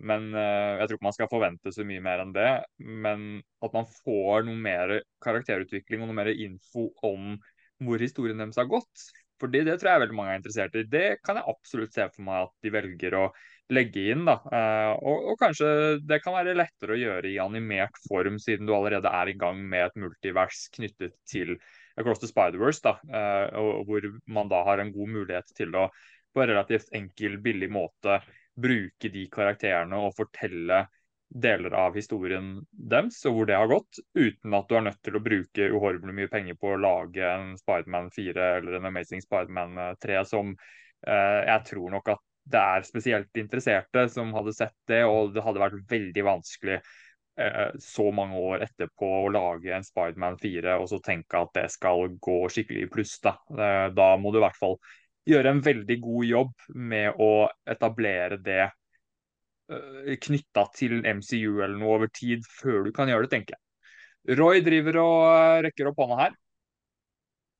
[0.00, 2.52] men jeg tror ikke man skal forvente så mye mer enn det.
[2.78, 3.26] Men
[3.62, 7.36] at man får noe mer karakterutvikling og noe mer info om
[7.82, 9.08] hvor historien deres har gått.
[9.40, 10.86] For det tror jeg veldig mange er interessert i.
[10.88, 13.26] Det kan jeg absolutt se for meg at de velger å
[13.68, 14.24] legge inn.
[14.26, 15.68] da, eh, og, og, kanskje
[16.06, 19.62] det kan være lettere å gjøre i animert form, siden du allerede er i gang
[19.68, 21.56] med et multivers knyttet til
[21.96, 25.88] Across the Spider-Verse, da, eh, og hvor man da har en god mulighet til å
[26.36, 28.20] på en relativt enkel, billig måte
[28.60, 30.82] bruke de karakterene og fortelle
[31.26, 35.16] deler av historien deres, og hvor det har gått, uten at du er nødt til
[35.16, 39.80] å bruke uhorvelig mye penger på å lage en Spiderman 4 eller en Amazing Spiderman
[40.04, 45.02] 3, som eh, jeg tror nok at det er spesielt interesserte som hadde sett det,
[45.08, 50.38] og det hadde vært veldig vanskelig eh, så mange år etterpå å lage en Spiderman
[50.42, 53.16] 4 og så tenke at det skal gå skikkelig i pluss.
[53.24, 53.34] Da.
[53.50, 54.78] Eh, da må du i hvert fall
[55.26, 57.30] gjøre en veldig god jobb med å
[57.66, 63.34] etablere det eh, knytta til MCU eller noe over tid, før du kan gjøre det,
[63.34, 64.38] tenker jeg.
[64.38, 66.42] Roy driver og eh, rekker opp hånda her.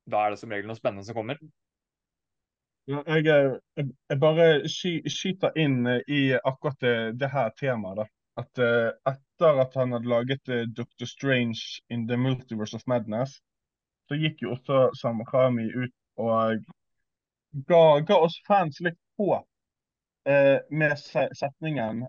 [0.07, 1.43] da er det som regel noe spennende som kommer.
[2.87, 7.99] Ja, jeg, jeg, bare sky, skyter inn i akkurat det, det her temaet.
[7.99, 8.05] da.
[8.37, 13.41] At uh, etter at han hadde laget uh, Doctor Strange in the Multiverse of Madness,
[14.07, 16.63] så gikk jo også Sam ut og
[17.67, 19.47] ga, ga oss fans litt håp
[20.29, 20.95] uh, med
[21.41, 22.05] setningen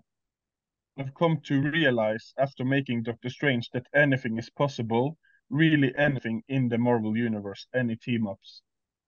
[0.99, 5.17] I've come to realize after making Doctor Strange that anything is possible,
[5.49, 8.61] really anything in the Marvel universe, any team-ups.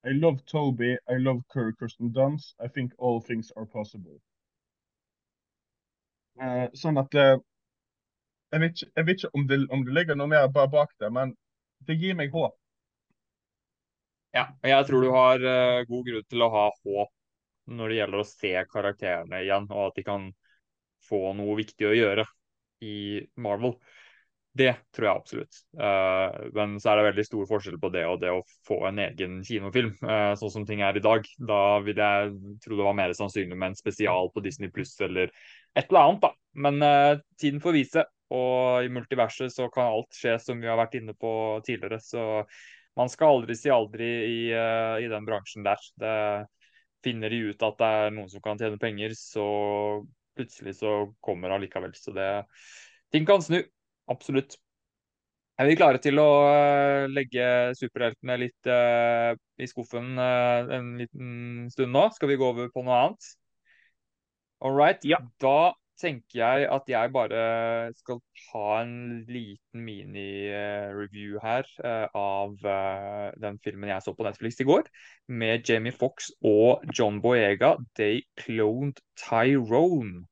[0.04, 4.18] I love Toby, I love Kirsten Dunst, I think all things are possible.
[6.42, 7.38] Uh, sånn at uh,
[8.52, 10.96] jeg, vet ikke, jeg, vet ikke, om det, om det ligger noe mer bare bak
[11.00, 11.36] det, men
[11.86, 12.58] det gir meg håp.
[14.34, 17.18] Ja, og jeg tror du har uh, god grunn til å ha håp
[17.72, 20.30] når det gjelder å se karakterene igjen, og at de kan
[21.06, 22.26] få noe viktig å gjøre
[22.82, 22.96] i
[23.38, 23.76] Marvel.
[24.52, 25.60] Det tror jeg absolutt.
[25.80, 29.00] Uh, men så er det veldig stor forskjell på det og det å få en
[29.00, 31.28] egen kinofilm, uh, sånn som ting er i dag.
[31.40, 32.34] Da vil jeg
[32.64, 35.32] tro det var mer sannsynlig med en spesial på Disney pluss eller
[35.72, 36.34] et eller annet, da.
[36.68, 38.06] Men uh, tiden får vise.
[38.32, 41.32] Og i multiverset så kan alt skje, som vi har vært inne på
[41.68, 42.00] tidligere.
[42.04, 42.46] Så
[43.00, 45.84] man skal aldri si aldri i, i den bransjen der.
[46.00, 46.14] Det
[47.04, 49.44] finner de ut at det er noen som kan tjene penger, så
[50.40, 51.92] plutselig så kommer allikevel.
[51.98, 52.30] Så det
[53.12, 53.60] Ting kan snu.
[54.10, 54.58] Absolutt.
[55.62, 57.44] Er vi klare til å uh, legge
[57.78, 62.08] superheltene litt uh, i skuffen uh, en liten stund nå?
[62.16, 63.28] Skal vi gå over på noe annet?
[64.66, 65.06] All right.
[65.06, 65.20] Ja.
[65.44, 67.44] Da tenker jeg at jeg bare
[67.94, 68.96] skal ta en
[69.30, 71.68] liten mini-review her
[72.18, 72.56] av
[73.38, 74.90] den filmen jeg så på Netflix i går,
[75.30, 77.76] med Jamie Fox og John Boyega.
[78.00, 80.26] They cloned Tyrone.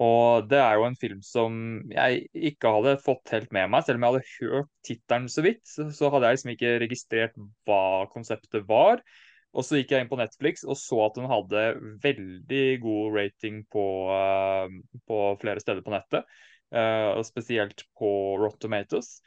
[0.00, 1.56] Og det er jo en film som
[1.92, 3.84] jeg ikke hadde fått helt med meg.
[3.84, 7.82] Selv om jeg hadde hørt tittelen så vidt, så hadde jeg liksom ikke registrert hva
[8.12, 9.02] konseptet var.
[9.50, 11.64] Og så gikk jeg inn på Netflix og så at den hadde
[12.04, 13.84] veldig god rating på,
[14.14, 14.70] uh,
[15.10, 16.38] på flere steder på nettet.
[16.70, 18.10] Uh, og spesielt på
[18.40, 19.18] Rotten Tomatoes.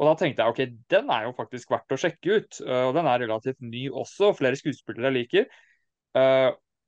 [0.00, 2.60] Og da tenkte jeg ok, den er jo faktisk verdt å sjekke ut.
[2.64, 5.50] Uh, og den er relativt ny også, flere skuespillere jeg liker.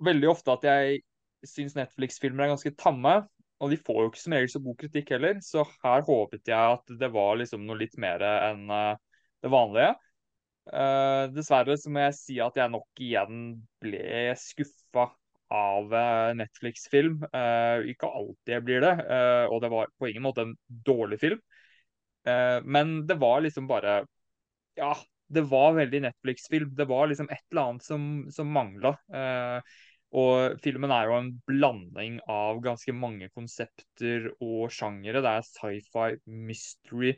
[0.03, 1.03] veldig ofte at jeg
[1.49, 3.23] syns Netflix-filmer er ganske tamme.
[3.63, 6.77] Og de får jo ikke som regel så god kritikk heller, så her håpet jeg
[6.77, 8.97] at det var liksom noe litt mer enn uh,
[9.43, 9.93] det vanlige.
[10.67, 13.45] Uh, dessverre så må jeg si at jeg nok igjen
[13.83, 15.13] ble skuffa
[15.53, 17.23] av uh, Netflix-film.
[17.93, 18.93] ikke alltid blir det,
[19.53, 21.43] og det var på ingen måte en dårlig film.
[22.65, 24.05] men det var liksom bare
[24.79, 24.95] Ja,
[25.29, 26.75] det var veldig Netflix-film.
[26.75, 28.97] Det var liksom et eller annet som, som mangla.
[29.13, 29.61] Uh,
[30.13, 35.23] og filmen er jo en blanding av ganske mange konsepter og sjangere.
[35.25, 37.15] Det er sci-fi, mystery,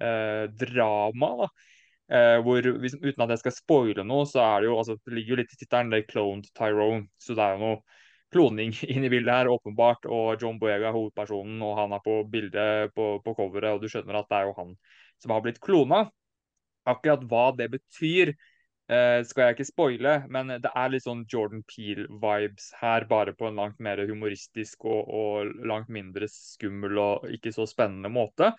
[0.00, 1.30] eh, drama.
[1.42, 1.48] da.
[2.06, 5.34] Eh, hvor, uten at jeg skal spoile noe, så er det jo altså, det ligger
[5.34, 5.90] jo litt i tittelen.
[5.90, 7.06] Det er cloned Tyrone.
[7.18, 8.02] Så det er jo noe
[8.34, 10.04] kloning inn i bildet her, åpenbart.
[10.10, 13.88] Og John Boyega er hovedpersonen, og han er på bildet på, på coveret, og du
[13.90, 14.76] skjønner at det er jo han
[15.22, 16.04] som har blitt klona.
[16.86, 18.36] Akkurat hva det betyr,
[18.86, 23.48] Uh, skal jeg ikke spoile, men det er litt sånn Jordan Peel-vibes her, bare på
[23.48, 28.52] en langt mer humoristisk og, og, langt mindre skummel og ikke så spennende måte.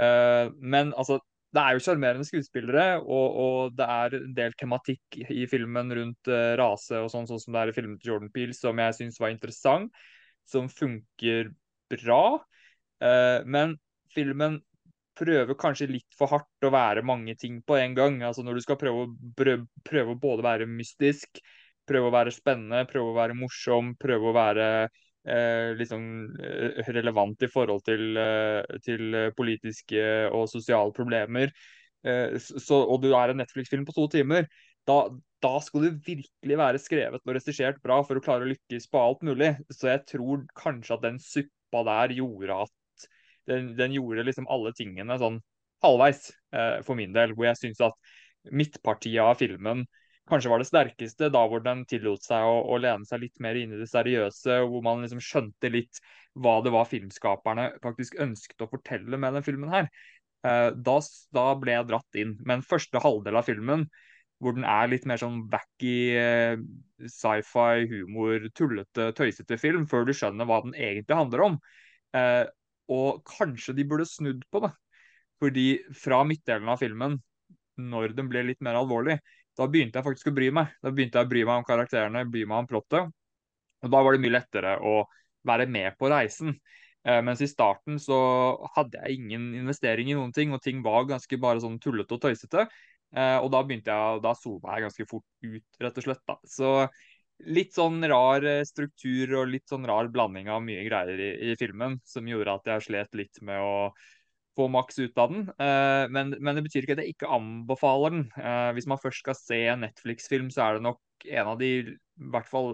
[0.00, 1.18] Uh, men altså,
[1.52, 6.32] det er jo sjarmerende skuespillere, og, og, det er en del tematikk i filmen rundt
[6.32, 8.96] uh, rase og sånn, sånn som det er i filmen til Jordan Peel, som jeg
[8.96, 9.92] syns var interessant,
[10.48, 11.52] som funker
[11.92, 12.38] bra.
[13.44, 13.76] men
[14.14, 14.56] filmen
[15.18, 18.20] prøver kanskje litt for hardt å være mange ting på en gang.
[18.26, 21.40] Altså Når du skal prøve, prøve å både være mystisk,
[21.88, 26.04] prøve å være spennende, prøve å være morsom, prøve å være eh, liksom
[26.90, 30.02] relevant i forhold til, eh, til politiske
[30.32, 31.52] og sosiale problemer,
[32.04, 34.48] eh, så, og du er en Netflix-film på to timer,
[34.88, 35.02] da,
[35.44, 39.00] da, skal du virkelig være skrevet og regissert bra for å klare å lykkes på
[39.02, 39.50] alt mulig.
[39.68, 42.72] Så jeg tror kanskje at den suppa der gjorde at
[43.48, 45.40] den, den, gjorde liksom alle tingene sånn
[45.84, 47.34] halvveis eh, for min del.
[47.36, 47.96] Hvor jeg syns at
[48.54, 49.86] midtpartiet av filmen
[50.28, 53.56] kanskje var det sterkeste, da hvor den tillot seg å, å, lene seg litt mer
[53.56, 56.00] inn i det seriøse, hvor man liksom skjønte litt
[56.38, 59.88] hva det var filmskaperne faktisk ønsket å fortelle med den filmen her.
[60.46, 60.98] Eh, da,
[61.34, 62.36] da, ble jeg dratt inn.
[62.46, 63.88] Men første halvdel av filmen,
[64.38, 66.60] hvor den er litt mer sånn wacky eh,
[67.10, 71.58] sci-fi, humor, tullete, tøysete film, før du skjønner hva den egentlig handler om,
[72.14, 72.44] eh,
[72.92, 74.72] og kanskje de burde snudd på det.
[75.42, 75.66] Fordi
[75.96, 77.18] fra midtdelen av filmen,
[77.78, 79.18] når den ble litt mer alvorlig,
[79.58, 80.74] da begynte jeg faktisk å bry meg.
[80.82, 83.14] Da begynte jeg å bry meg om karakterene, bry meg om plottet.
[83.84, 85.00] Og da var det mye lettere å
[85.46, 86.56] være med på reisen.
[87.06, 88.18] Eh, mens i starten så
[88.74, 92.22] hadde jeg ingen investering i noen ting, og ting var ganske bare sånn tullete og
[92.24, 92.66] tøysete.
[93.08, 96.20] Uh, og da begynte jeg, da sova jeg ganske fort ut, rett og slett.
[96.28, 96.34] da.
[96.44, 96.72] Så
[97.46, 102.00] litt sånn rar struktur og litt sånn rar blanding av mye greier i, i filmen
[102.06, 103.90] som gjorde at jeg slet litt med å
[104.58, 105.46] få maks ut av den.
[105.60, 108.24] Uh, men, men, det betyr ikke at jeg ikke anbefaler den.
[108.34, 111.70] Uh, hvis man først skal se en Netflix-film, så er det nok en av de
[111.78, 112.72] i hvert fall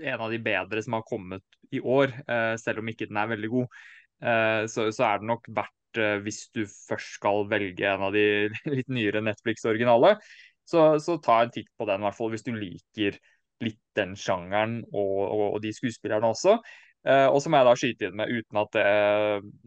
[0.00, 3.32] en av de bedre som har kommet i år, uh, selv om ikke den er
[3.32, 3.82] veldig god.
[4.68, 8.90] Så, så, er det nok verdt, hvis du først skal velge en av de litt
[8.92, 10.10] nyere Netflix-originale,
[10.68, 13.16] så, så, ta en titt på den, i hvert fall hvis du liker
[13.64, 16.58] litt den sjangeren og, og, og de skuespillerne også.
[17.00, 18.88] Uh, og så må jeg da skyte inn med, uten at det,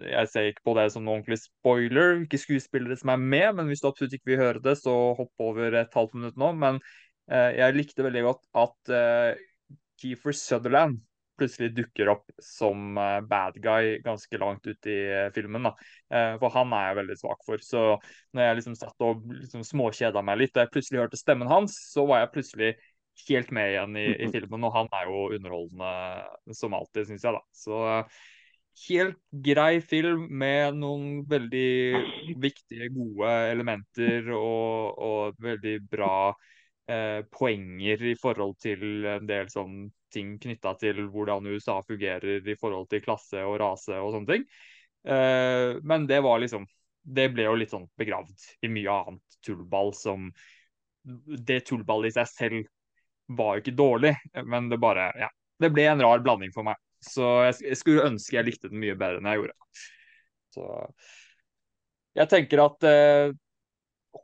[0.06, 3.72] jeg ser ikke på det som noen ordentlig spoiler, ikke skuespillere som er med, men
[3.72, 6.52] hvis du absolutt ikke vil høre det, så hopp over et halvt minutt nå.
[6.62, 9.41] Men uh, jeg likte veldig godt at uh,
[10.02, 11.02] Keefer Sutherland
[11.41, 12.94] plutselig dukker opp som
[13.26, 14.98] bad guy ganske langt ut i
[15.34, 15.66] filmen.
[15.66, 15.72] da.
[16.38, 17.64] for han er jeg veldig svak for.
[17.66, 17.82] Så
[18.38, 21.80] når jeg liksom satt og liksom småkjeda meg litt, og jeg plutselig hørte stemmen hans,
[21.89, 22.70] så var jeg plutselig
[23.28, 24.68] helt med igjen i, i, filmen.
[24.68, 27.43] Og han er jo underholdende som alltid, syns jeg, da.
[27.55, 27.82] Så
[28.88, 36.16] helt grei film med noen veldig viktige, gode elementer og, og veldig bra
[36.89, 42.57] eh, poenger i forhold til en del sånn ting knytta til hvordan USA fungerer i
[42.59, 44.47] forhold til klasse og rase og sånne ting.
[45.05, 46.66] Eh, men det var liksom
[47.03, 50.30] Det ble jo litt sånn begravd i mye annet tullball som
[51.03, 52.70] Det tullballet i seg selv
[53.32, 54.15] var jo ikke dårlig,
[54.45, 55.30] men det bare Ja.
[55.61, 56.80] Det ble en rar blanding for meg.
[57.03, 59.84] Så jeg, jeg skulle ønske jeg likte den mye bedre enn jeg gjorde.
[60.55, 60.65] Så
[62.19, 63.32] jeg tenker at, eh,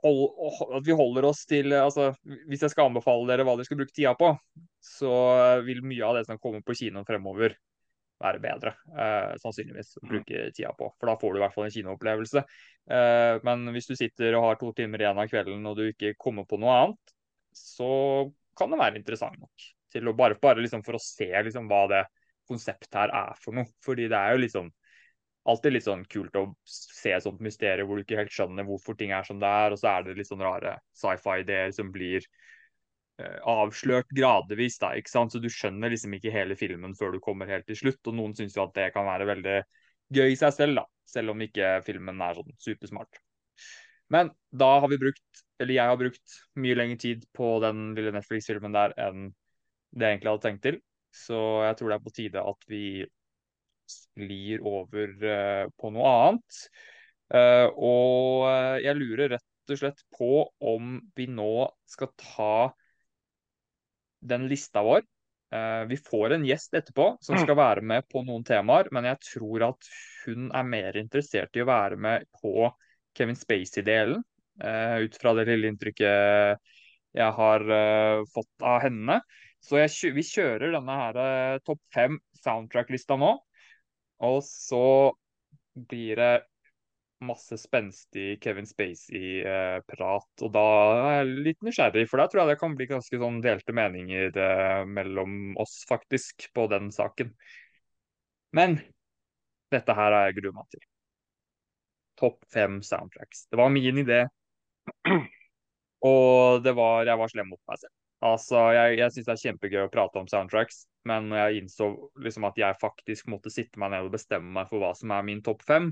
[0.03, 2.11] hold, at vi holder oss til altså,
[2.49, 4.33] Hvis jeg skal anbefale dere hva dere skal bruke tida på,
[4.83, 5.13] så
[5.65, 7.55] vil mye av det som kommer på kino fremover,
[8.19, 10.91] være bedre, eh, sannsynligvis, å bruke tida på.
[10.99, 12.43] For da får du i hvert fall en kinoopplevelse.
[12.91, 16.17] Eh, men hvis du sitter og har to timer igjen av kvelden og du ikke
[16.19, 17.15] kommer på noe annet,
[17.55, 17.89] så
[18.59, 19.69] kan det være interessant nok.
[19.89, 22.03] Til å bare, bare liksom for å se liksom hva det
[22.49, 23.69] konseptet her er for noe.
[23.85, 24.69] Fordi det er jo liksom
[25.49, 29.13] alltid litt sånn kult å se sånt mysterium hvor du ikke helt skjønner hvorfor ting
[29.15, 33.39] er som det er, og så er det litt sånn rare sci-fi-ideer som blir eh,
[33.49, 35.33] avslørt gradvis, da, ikke sant.
[35.33, 38.35] Så du skjønner liksom ikke hele filmen før du kommer helt til slutt, og noen
[38.37, 39.57] syns jo at det kan være veldig
[40.19, 40.87] gøy i seg selv, da.
[41.09, 43.21] Selv om ikke filmen er sånn supersmart.
[44.13, 48.13] Men da har vi brukt, eller jeg har brukt mye lengre tid på den lille
[48.15, 49.29] Netflix-filmen der enn
[49.89, 50.77] det jeg egentlig hadde tenkt til.
[51.15, 52.83] Så jeg tror det er på tide at vi
[53.89, 56.59] sklir over uh, på noe annet.
[57.29, 60.29] Uh, og eh, jeg lurer rett og slett på
[60.65, 62.53] om vi nå skal ta
[64.25, 65.03] den lista vår.
[65.53, 69.21] Uh, vi får en gjest etterpå som skal være med på noen temaer, men jeg
[69.27, 69.91] tror at
[70.23, 72.69] hun er mer interessert i å være med på
[73.17, 74.21] Kevin Spacey-delen,
[74.59, 76.59] ut fra det lille inntrykket
[77.17, 79.19] jeg har uh, fått av henne.
[79.63, 83.33] Så jeg, vi kjører denne her uh, topp fem soundtrack-lista nå.
[84.27, 84.83] Og så
[85.89, 86.33] blir det
[87.23, 90.43] masse spenstig Kevin Spacey-prat.
[90.45, 90.67] og da
[90.99, 94.39] er jeg litt nysgjerrig, for da tror jeg det kan bli ganske sånn delte meninger
[94.87, 97.33] mellom oss, faktisk, på den saken.
[98.55, 98.79] Men
[99.71, 100.85] dette her har jeg grua meg til
[102.19, 103.47] topp fem soundtracks.
[103.51, 104.23] Det var min idé,
[106.09, 107.95] og det var, jeg var slem mot meg selv.
[108.29, 111.87] Altså, Jeg, jeg syns det er kjempegøy å prate om soundtracks, men når jeg innså
[112.19, 115.23] liksom at jeg faktisk måtte sitte meg ned og bestemme meg for hva som er
[115.27, 115.87] min topp fem,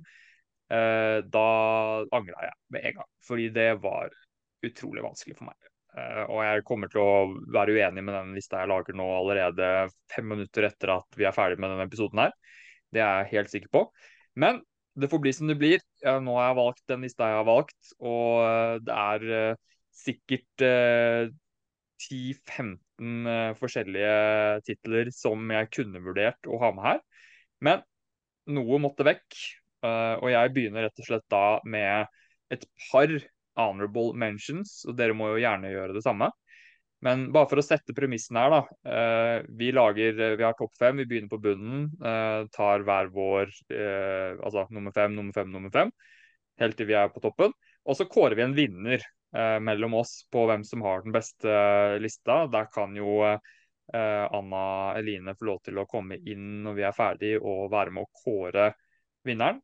[0.73, 1.47] eh, da
[2.03, 3.09] angra jeg med en gang.
[3.23, 4.11] Fordi det var
[4.67, 5.71] utrolig vanskelig for meg.
[5.97, 7.13] Eh, og jeg kommer til å
[7.55, 9.71] være uenig med den lista jeg lager nå allerede
[10.11, 12.35] fem minutter etter at vi er ferdig med denne episoden her.
[12.93, 13.87] Det er jeg helt sikker på.
[14.37, 14.61] Men
[14.97, 15.81] det får bli som det blir.
[16.07, 19.77] Ja, nå har jeg valgt den lista jeg har valgt, og eh, det er uh,
[19.97, 21.33] sikkert uh, eh,
[22.05, 24.13] 10-15 uh, forskjellige
[24.69, 27.01] titler som jeg kunne vurdert å ha med her.
[27.67, 27.83] Men
[28.55, 29.25] noe måtte vekk,
[29.87, 32.07] og jeg begynner rett og slett da med
[32.53, 33.11] et par
[33.59, 36.29] honorable mentions, og dere må jo gjerne gjøre det samme.
[37.05, 38.61] Men bare for å sette premissen her, da.
[38.89, 41.83] Eh, vi lager, vi har topp fem, vi begynner på bunnen.
[42.01, 45.91] Eh, tar hver vår eh, altså nummer fem, nummer fem, nummer fem.
[46.57, 47.53] Helt til vi er på toppen.
[47.85, 51.53] Og så kårer vi en vinner eh, mellom oss på hvem som har den beste
[51.53, 52.41] eh, lista.
[52.51, 54.65] Der kan jo eh, Anna
[54.97, 58.23] Eline få lov til å komme inn når vi er ferdig og være med å
[58.25, 58.71] kåre
[59.27, 59.61] vinneren.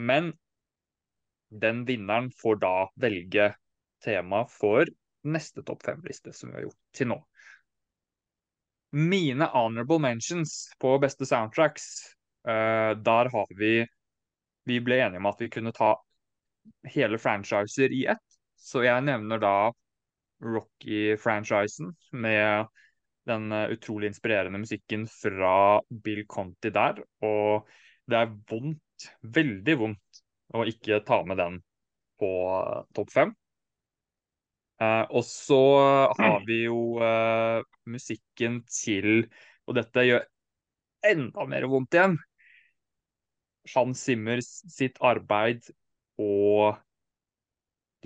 [0.00, 0.32] Men
[1.48, 3.52] den vinneren får da velge
[4.04, 4.88] tema for
[5.24, 7.18] neste topp fem-liste som vi har gjort til nå.
[8.96, 11.88] Mine honorable mentions på beste soundtracks,
[12.48, 13.86] uh, der har vi
[14.68, 15.94] Vi ble enige om at vi kunne ta
[16.92, 18.24] hele franchiser i ett.
[18.60, 19.70] Så jeg nevner da
[20.44, 22.66] Rocky-franchisen med
[23.24, 27.00] den eh, utrolig inspirerende musikken fra Bill Conti der.
[27.24, 27.68] Og
[28.08, 31.58] det er vondt, veldig vondt, å ikke ta med den
[32.20, 33.32] på uh, topp fem.
[34.78, 35.60] Uh, og så
[36.14, 39.24] har vi jo uh, musikken til
[39.66, 40.22] Og dette gjør
[41.08, 42.14] enda mer vondt igjen.
[43.74, 45.66] Hans Zimmer sitt arbeid
[46.22, 46.78] og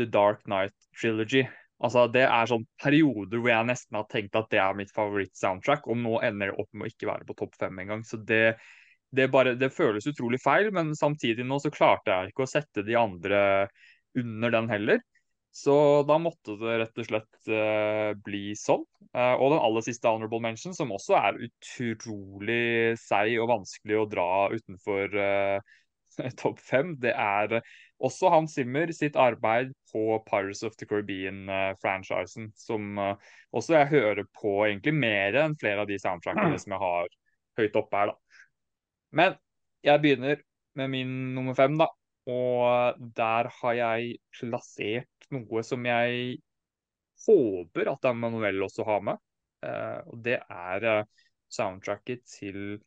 [0.01, 1.45] The Dark Night Trilogy.
[1.83, 5.89] Altså, Det er sånn perioder hvor jeg nesten har tenkt at det er mitt favoritt-soundtrack,
[5.91, 8.05] og nå ender det opp med å ikke være på topp fem engang.
[8.07, 8.59] Så det,
[9.11, 12.87] det, bare, det føles utrolig feil, men samtidig nå så klarte jeg ikke å sette
[12.87, 13.43] de andre
[14.19, 15.03] under den heller.
[15.53, 15.75] Så
[16.09, 18.87] da måtte det rett og slett uh, bli sånn.
[19.13, 24.07] Uh, og den aller siste honorable mention, som også er utrolig seig og vanskelig å
[24.09, 25.75] dra utenfor uh,
[26.41, 27.59] topp fem, det er
[28.03, 34.57] også Hans Zimmer sitt arbeid på Pirates of the Caribbean-franchisen, som også jeg hører på
[34.65, 37.13] egentlig mer enn flere av de soundtrackene som jeg har
[37.61, 38.43] høyt oppe her, da.
[39.15, 39.37] Men
[39.87, 40.43] jeg begynner
[40.81, 41.93] med min nummer fem, da.
[42.31, 46.39] Og der har jeg plassert noe som jeg
[47.27, 49.19] håper at Emanuel også har med.
[49.63, 51.05] og det er
[51.53, 52.79] soundtracket til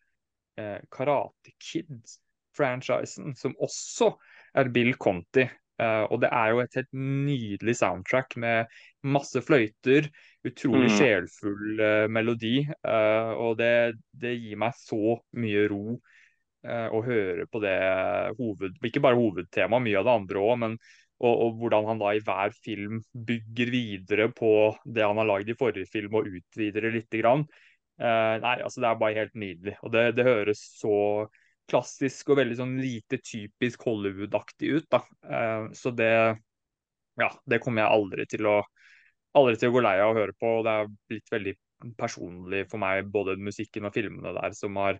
[0.55, 2.15] Karate Kid
[2.55, 4.13] franchisen, som også
[4.55, 5.45] er Bill Conti.
[5.83, 8.71] Og det er jo et helt nydelig soundtrack med
[9.03, 10.07] masse fløyter,
[10.47, 10.95] utrolig mm.
[10.95, 11.81] sjelfull
[12.11, 12.57] melodi.
[12.87, 15.97] Og det, det, gir meg så mye ro
[16.65, 17.75] å høre på det
[18.39, 18.79] hoved...
[18.85, 20.65] Ikke bare hovedtemaet, mye av det andre òg,
[21.15, 24.49] og, og, hvordan han da i hver film bygger videre på
[24.83, 27.45] det han har lagd i forrige film, og utvider det lite grann.
[27.99, 29.77] nei, altså Det er bare helt nydelig.
[29.85, 30.95] Og det, det høres så
[31.69, 34.87] klassisk og veldig sånn lite typisk Hollywood-aktig ut.
[34.91, 35.01] da.
[35.25, 36.11] Eh, så det
[37.15, 38.57] ja, det kommer jeg aldri til å
[39.35, 40.57] aldri til å gå lei av å høre på.
[40.59, 41.55] og Det er blitt veldig
[41.99, 44.99] personlig for meg, både musikken og filmene der, som, har,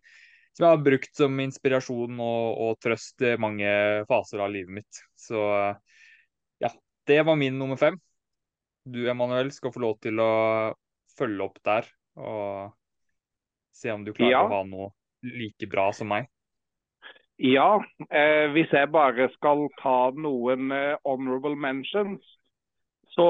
[0.56, 3.68] som jeg har brukt som inspirasjon og, og trøst i mange
[4.08, 5.02] faser av livet mitt.
[5.20, 5.42] Så
[6.64, 6.72] ja,
[7.08, 8.00] det var min nummer fem.
[8.86, 10.32] Du Emanuel skal få lov til å
[11.18, 12.72] følge opp der og
[13.76, 14.46] se om du klarer ja.
[14.46, 14.94] å ha noe
[15.26, 16.30] like bra som meg.
[17.42, 22.24] Ja, eh, hvis jeg bare skal ta noen eh, honorable mentions,
[23.12, 23.28] så,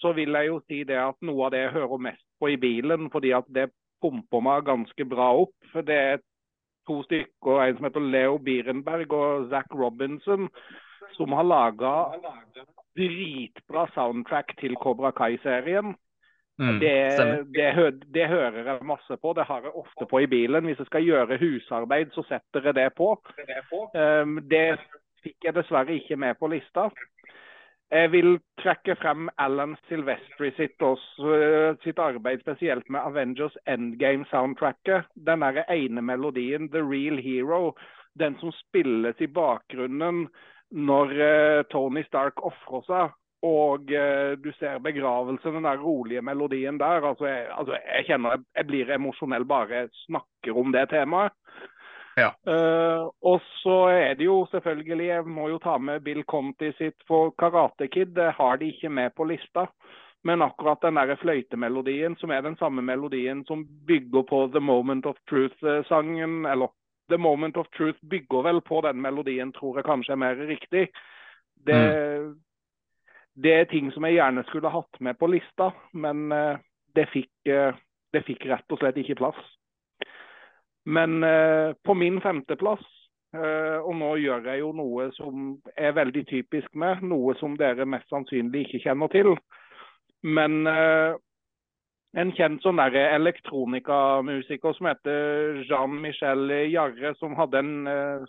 [0.00, 2.58] så, vil jeg jo si det at noe av det jeg hører mest på i
[2.58, 3.68] bilen, fordi at det
[4.02, 5.54] pumper meg ganske bra opp.
[5.86, 6.22] Det er
[6.86, 10.48] to stykker, en som heter Leo Bierenberg og Zack Robinson,
[11.16, 11.94] som har laga
[12.98, 15.94] dritbra soundtrack til Cobra Kai-serien.
[16.58, 16.94] Mm, det,
[17.54, 17.70] det,
[18.14, 19.32] det, hører jeg masse på.
[19.34, 20.64] Det har jeg ofte på i bilen.
[20.64, 23.10] Hvis jeg skal gjøre husarbeid, så setter jeg det på.
[23.98, 24.76] Um, det
[25.24, 26.88] fikk jeg dessverre ikke med på lista.
[27.94, 35.06] Jeg vil trekke frem Alan Silvestri sitt, også, sitt arbeid spesielt med Avengers Endgame-soundtracket.
[35.14, 37.76] Den der ene melodien, 'The Real Hero',
[38.18, 40.26] den som spilles i bakgrunnen
[40.70, 43.14] når uh, Tony Stark ofrer seg
[43.44, 47.04] og eh, du ser begravelsen, den der rolige melodien der.
[47.04, 51.34] Altså, jeg, altså, jeg kjenner jeg, jeg blir emosjonell bare jeg snakker om det temaet.
[52.16, 52.30] Ja.
[52.46, 57.02] Uh, og så er det jo selvfølgelig, jeg må jo ta med Bill Conti sitt
[57.08, 58.14] for Karate Kid.
[58.14, 59.66] Det har de ikke med på lista.
[60.24, 65.06] Men akkurat den der fløytemelodien, som er den samme melodien som bygger på The Moment
[65.06, 66.72] of Truth-sangen, eller
[67.12, 70.88] The Moment of Truth bygger vel på den melodien, tror jeg kanskje er mer riktig.
[71.66, 72.32] Det, mm
[73.34, 76.62] det er ting som jeg gjerne skulle hatt med på lista, men eh,
[76.94, 77.74] det fikk, eh,
[78.14, 79.40] det fikk rett og slett ikke plass.
[80.84, 82.84] Men eh, på min femteplass,
[83.34, 88.06] og nå gjør jeg jo noe som er veldig typisk med, noe som dere mest
[88.06, 89.32] sannsynlig ikke kjenner til.
[90.22, 97.74] Men en kjent sånn der elektronikamusiker som heter Jean-Michel Jarre, som hadde en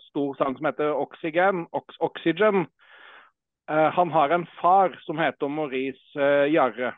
[0.08, 1.68] stor sang som heter Oxygen.
[2.02, 2.66] Oxygen
[3.70, 6.94] Uh, han har en far som heter Maurice uh, Jarre.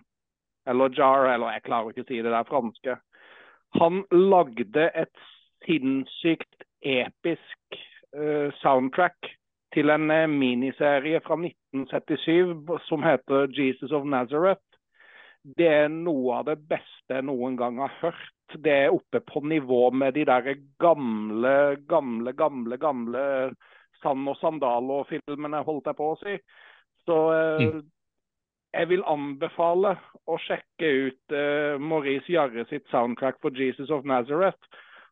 [0.68, 2.96] Eller Jar, eller jeg klarer ikke å si det der franske.
[3.80, 5.22] Han lagde et
[5.66, 7.78] sinnssykt episk
[8.16, 9.30] uh, soundtrack
[9.74, 14.64] til en miniserie fra 1977 som heter 'Jesus of Nazareth'.
[15.56, 18.56] Det er noe av det beste jeg noen gang har hørt.
[18.56, 23.52] Det er oppe på nivå med de der gamle, gamle, gamle, gamle
[24.02, 26.36] Sand og Sandalo-filmene, holdt jeg på å si.
[27.04, 27.80] Så uh,
[28.72, 29.96] jeg vil anbefale
[30.26, 31.34] å sjekke ut
[31.80, 34.68] Maurice Jarre sitt soundtrack for 'Jesus of Nazareth'.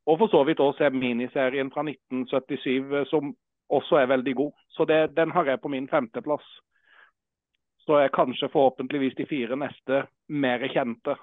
[0.07, 3.35] Og for så vidt også er miniserien fra 1977, eh, som
[3.73, 4.53] også er veldig god.
[4.77, 6.47] Så det, den har jeg på min femteplass.
[7.87, 11.15] så er kanskje forhåpentligvis de fire neste mer kjente.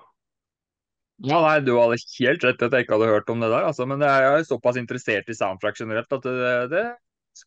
[1.20, 3.66] Ja, nei, Du hadde helt rett at jeg ikke hadde hørt om det der.
[3.68, 6.86] Altså, men jeg er såpass interessert i soundtrack generelt at det, det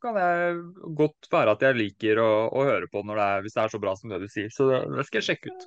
[0.02, 0.60] kan jeg
[0.98, 3.80] godt være at jeg liker å, å høre på det er, hvis det er så
[3.80, 4.52] bra som det du sier.
[4.52, 5.66] Så det, det skal jeg sjekke ut.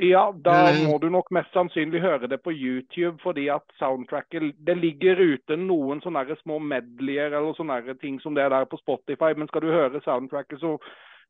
[0.00, 4.76] Ja, da må du nok mest sannsynlig høre det på YouTube, fordi at soundtracket Det
[4.78, 9.34] ligger ute noen sånne små medleyer eller sånne ting som det er der på Spotify,
[9.36, 10.78] men skal du høre soundtracket, så,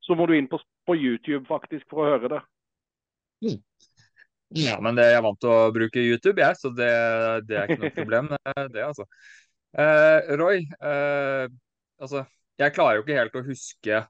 [0.06, 2.40] så må du inn på, på, YouTube faktisk for å høre det.
[3.42, 3.58] Mm.
[4.60, 6.92] Ja, men det, jeg er vant til å bruke YouTube, jeg, så det,
[7.50, 8.30] det er ikke noe problem,
[8.76, 9.08] det, altså.
[9.74, 11.50] Uh, Roy, uh,
[12.02, 12.22] altså,
[12.58, 14.00] jeg klarer jo ikke helt å huske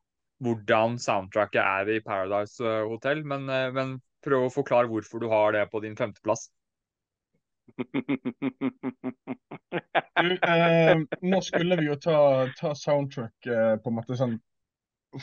[0.40, 5.52] hvordan soundtracket er i Paradise Hotel, men, uh, men prøv å forklare hvorfor du har
[5.56, 6.48] det på din femteplass.
[10.50, 14.34] uh, nå skulle vi jo ta, ta soundtrack eh, på en måte sånn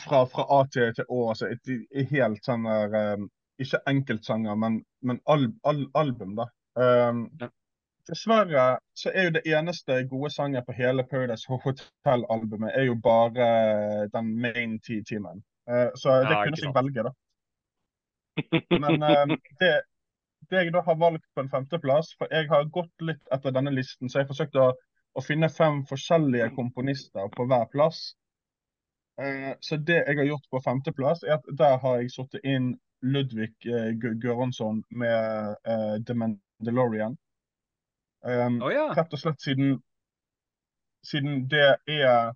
[0.00, 1.28] fra, fra A til, til Å.
[1.32, 3.26] altså et, et helt sånn der eh,
[3.64, 6.46] Ikke enkeltsanger, men, men al, al, album, da.
[6.78, 7.48] Ja.
[8.08, 13.48] Dessverre så er jo det eneste gode sangen på hele Paradise Hotel-albumet er jo bare
[14.14, 15.42] den main T-teamen.
[15.98, 17.12] så det ja, kunne jeg velge, da.
[18.70, 19.26] Men uh,
[19.60, 19.72] det,
[20.50, 23.72] det, jeg da har valgt på en femteplass, for jeg har gått litt etter denne
[23.74, 24.70] listen, så jeg har forsøkt å,
[25.18, 28.02] å finne fem forskjellige komponister på hver plass.
[29.20, 32.74] Uh, så det jeg har gjort på femteplass, er at der har jeg satt inn
[33.02, 35.54] Ludvig uh, Göransson med
[36.06, 37.18] The Mandalorian.
[38.26, 38.88] Oh, ja.
[38.98, 39.76] Rett og slett siden,
[41.06, 42.34] siden det er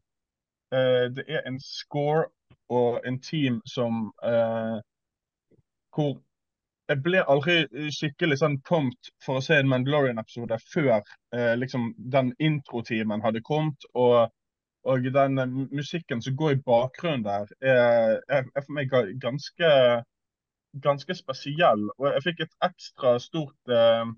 [0.73, 2.31] det er en score
[2.73, 4.79] og en team som uh,
[5.95, 6.17] hvor
[6.91, 10.99] jeg ble aldri skikkelig sånn pumped for å se en Mandalorian-episode før
[11.35, 13.87] eh, liksom den introtimen hadde kommet.
[13.95, 14.33] Og,
[14.89, 19.71] og, den eh, musikken som går i bakgrunnen der, er, er, er for meg ganske,
[20.89, 21.87] ganske spesiell.
[21.99, 24.13] Og jeg fikk et ekstra stort eh,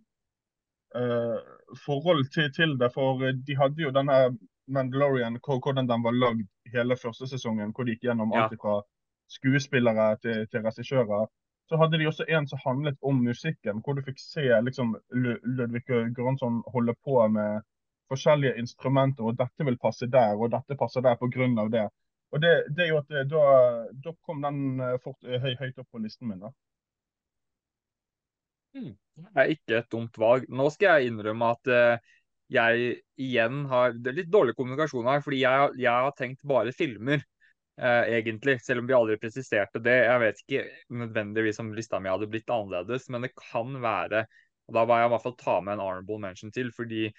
[0.98, 1.38] eh,
[1.84, 4.24] forhold til, til, det, for de hadde jo denne
[4.72, 8.80] Mandalorian, hvordan den var lagd hele første sesongen, hvor de gikk gjennom alt fra
[9.30, 11.26] skuespillere til, til regissører
[11.68, 15.84] så hadde de også en som handlet om musikken, hvor du fikk se liksom, Ludvig
[16.16, 17.64] Gransson holde på med
[18.12, 21.68] forskjellige instrumenter, og dette vil passe der, og dette passer der pga.
[21.72, 21.86] det.
[22.34, 23.44] Og det, det gjorde at da,
[24.04, 26.42] da, kom den eh, fort, eh, høy, høyt opp på listen min.
[26.42, 26.50] da.
[28.74, 28.92] Hmm.
[29.14, 30.48] Det er ikke et dumt valg.
[30.50, 31.70] Nå skal jeg innrømme at
[32.50, 36.74] jeg igjen har Det er litt dårlig kommunikasjon her, fordi jeg, jeg har tenkt bare
[36.74, 37.22] filmer
[37.80, 38.58] eh, egentlig.
[38.62, 39.98] Selv om vi aldri presiserte det.
[40.06, 40.64] Jeg vet ikke
[41.02, 44.26] nødvendigvis om lista mi hadde blitt annerledes, men det kan være
[44.64, 47.10] og Da var jeg i hvert fall ta med en honorable mention til, fordi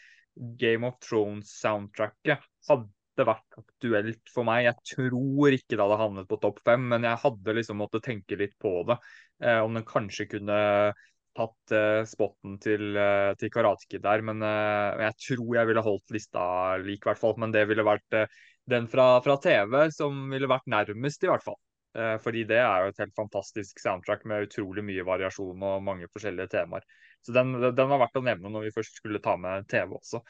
[0.57, 4.63] Game of Thrones-soundtracket hadde vært aktuelt for meg.
[4.65, 8.39] Jeg tror ikke det hadde havnet på topp fem, men jeg hadde liksom måttet tenke
[8.39, 8.97] litt på det.
[9.45, 10.57] Eh, om den kanskje kunne
[11.35, 14.23] tatt eh, spotten til, eh, til Karate der.
[14.25, 16.45] Men eh, jeg tror jeg ville holdt lista
[16.81, 17.35] lik, i hvert fall.
[17.41, 18.19] Men det ville vært
[18.69, 21.59] den fra, fra, TV som ville vært nærmest, i hvert fall.
[21.95, 26.09] Eh, fordi det er jo et helt fantastisk soundtrack med utrolig mye variasjon og mange
[26.11, 26.87] forskjellige temaer.
[27.25, 30.23] Så den, den var verdt å nevne når vi først skulle ta med TV også.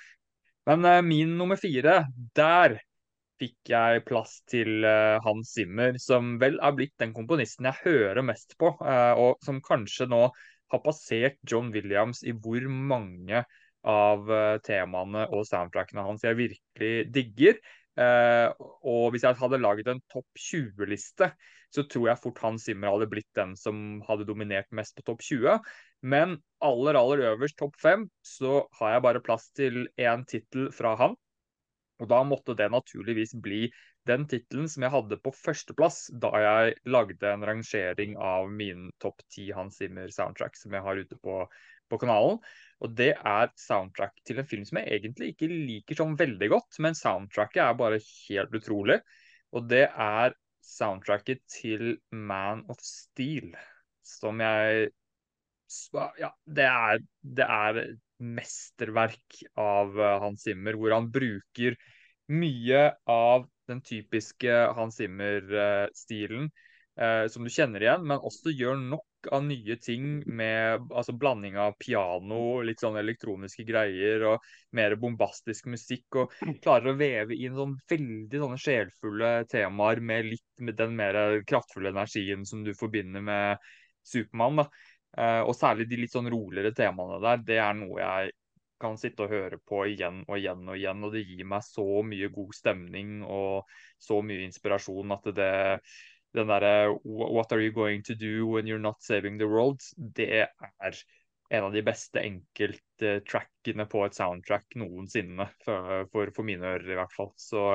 [0.69, 2.03] Men eh, min nummer fire,
[2.37, 2.79] der
[3.41, 8.23] fikk jeg plass til eh, Hans Zimmer, som vel er blitt den komponisten jeg hører
[8.25, 10.27] mest på, eh, og som kanskje nå
[10.73, 13.43] har passert John Williams i hvor mange
[13.85, 17.59] av eh, temaene og soundtrackene hans jeg virkelig digger.
[17.95, 18.51] Uh,
[18.83, 21.29] og hvis jeg hadde laget en topp 20-liste,
[21.71, 25.23] så tror jeg fort Hans Zimmer hadde blitt den som hadde dominert mest på topp
[25.23, 25.59] 20.
[26.05, 30.95] Men aller, aller øverst, topp 5, så har jeg bare plass til én tittel fra
[30.99, 31.15] han.
[32.03, 33.69] Og da måtte det naturligvis bli
[34.05, 39.23] den tittelen som jeg hadde på førsteplass da jeg lagde en rangering av min topp
[39.33, 41.39] ti Hans Zimmer soundtrack som jeg har ute på,
[41.89, 42.39] på kanalen.
[42.83, 46.79] Og det er soundtrack til en film som jeg egentlig ikke liker sånn veldig godt,
[46.83, 48.99] men soundtracket er bare helt utrolig.
[49.55, 53.53] Og det er soundtracket til Man of Steel,
[54.05, 54.91] som jeg
[56.21, 56.99] Ja, det er,
[57.35, 57.77] det er
[58.21, 61.75] mesterverk av eh, Hans Zimmer, hvor han bruker
[62.31, 66.47] mye av den typiske Hans Zimmer-stilen
[67.01, 71.57] eh, som du kjenner igjen, men også gjør nok av nye ting med altså blanding
[71.61, 74.45] av piano, litt sånn elektroniske greier og
[74.77, 76.21] mer bombastisk musikk.
[76.21, 81.41] Og klarer å veve inn sånn veldig sånne sjelfulle temaer med litt med den mer
[81.47, 83.69] kraftfulle energien som du forbinder med
[84.05, 84.65] Supermann.
[85.15, 88.33] Uh, og særlig de litt sånn roligere temaene der, det er noe jeg
[88.81, 91.05] kan sitte og høre på igjen og igjen og igjen.
[91.07, 93.69] Og det gir meg så mye god stemning og
[94.01, 95.53] så mye inspirasjon at det
[96.37, 99.81] den derre What are you going to do when you're not saving the world?
[99.95, 101.03] Det er
[101.49, 106.99] en av de beste enkelttrackene på et soundtrack noensinne, for, for, for mine ører i
[106.99, 107.31] hvert fall.
[107.37, 107.65] Så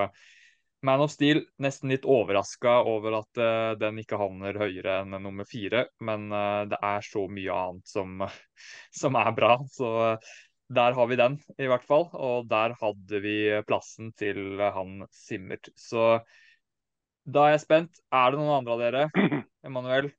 [0.82, 5.44] Man of Steel, nesten litt overraska over at uh, den ikke havner høyere enn nummer
[5.44, 8.22] fire, men uh, det er så mye annet som,
[9.02, 9.58] som er bra.
[9.68, 10.30] Så uh,
[10.72, 12.06] der har vi den, i hvert fall.
[12.14, 13.36] Og der hadde vi
[13.68, 15.68] plassen til han Simmert.
[15.76, 16.22] Så
[17.34, 18.00] da er jeg spent.
[18.12, 19.04] Er det noen andre av dere,
[19.66, 20.10] Emanuel,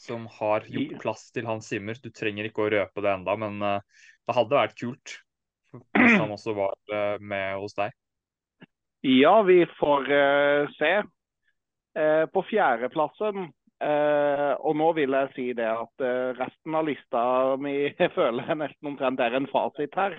[0.00, 1.98] som har gjort plass til Hans Zimmer?
[2.02, 5.20] Du trenger ikke å røpe det enda, men det hadde vært kult
[5.76, 7.92] hvis han også var med hos deg.
[9.06, 11.02] Ja, vi får uh, se.
[11.96, 13.46] Uh, på fjerdeplassen
[13.80, 16.02] uh, Og nå vil jeg si det at
[16.36, 17.22] resten av lista
[17.56, 17.86] mi
[18.18, 20.18] føler jeg nesten omtrent er en fasit her.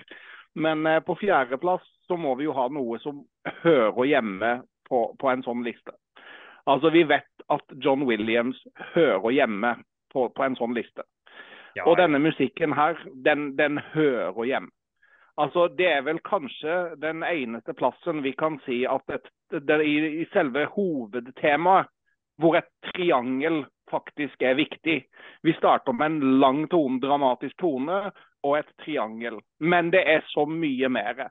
[0.58, 3.20] Men på fjerdeplass så må vi jo ha noe som
[3.60, 4.52] hører hjemme
[4.88, 5.94] på, på, en sånn liste.
[6.68, 8.58] Altså Vi vet at John Williams
[8.94, 9.76] hører hjemme
[10.12, 11.04] på, på en sånn liste.
[11.76, 14.72] Ja, Og denne musikken her, den, den hører hjemme.
[15.38, 20.22] Altså, Det er vel kanskje den eneste plassen vi kan si at et, det, i,
[20.22, 21.86] i, selve hovedtemaet,
[22.38, 25.04] hvor et triangel faktisk er viktig.
[25.42, 28.10] Vi starter med en lang tone, dramatisk tone
[28.42, 29.38] og et triangel.
[29.60, 31.28] Men det er så mye mer.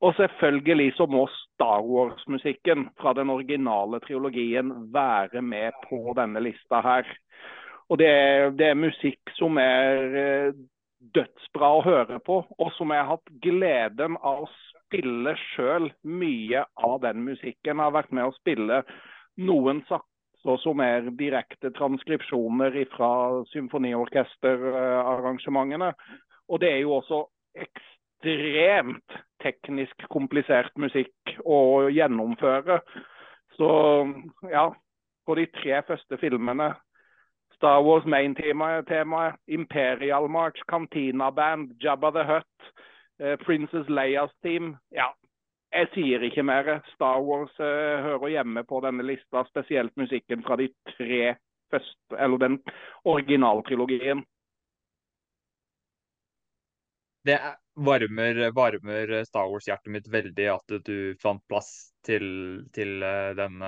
[0.00, 6.80] Og selvfølgelig så må Star Wars-musikken fra den originale triologien være med på denne lista
[6.82, 7.04] her.
[7.88, 10.52] Og det er, det er musikk som er eh,
[11.14, 15.92] dødsbra å høre på, og som jeg har hatt gleden av å spille sjøl.
[16.02, 18.82] Mye av den musikken har vært med å spille
[19.36, 25.90] noen satser som er direkte transkripsjoner fra symfoniorkesterarrangementene.
[26.52, 27.18] Og det er jo også
[27.54, 27.93] ekstremt
[29.44, 32.80] teknisk komplisert musikk å gjennomføre.
[33.58, 33.70] Så
[34.50, 34.68] ja,
[35.26, 36.72] på de tre første filmene
[37.54, 42.72] Star Wars main-temaet, Imperial March, Cantina Band, Jabba the Hutt,
[43.20, 44.76] eh, Princess Leias team.
[44.90, 45.12] Ja,
[45.72, 46.82] jeg sier ikke mer.
[46.94, 51.36] Star Wars eh, hører hjemme på denne lista, spesielt musikken fra de tre
[51.70, 52.58] første, eller den
[53.04, 54.24] originaltrilogien.
[57.24, 57.38] Det
[57.74, 61.72] varmer, varmer Star Wars-hjertet mitt veldig at du fant plass
[62.06, 63.60] til, til uh, den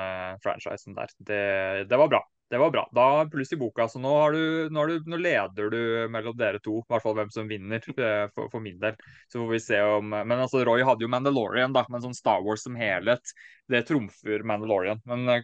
[0.45, 1.13] franchisen der.
[1.19, 1.45] Det,
[1.91, 2.23] det var bra.
[2.49, 2.89] Det var bra.
[2.95, 3.89] Da pluss i boka.
[3.89, 5.81] Så nå, du, nå, du, nå, leder du
[6.11, 8.95] mellom dere to, i hvert fall hvem som vinner, eh, for, for, min del.
[9.33, 11.83] Så får vi se om Men altså, Roy hadde jo Mandalorian, da.
[11.91, 13.35] Men sånn Star Wars som helhet,
[13.73, 15.03] det trumfer Mandalorian.
[15.11, 15.43] Men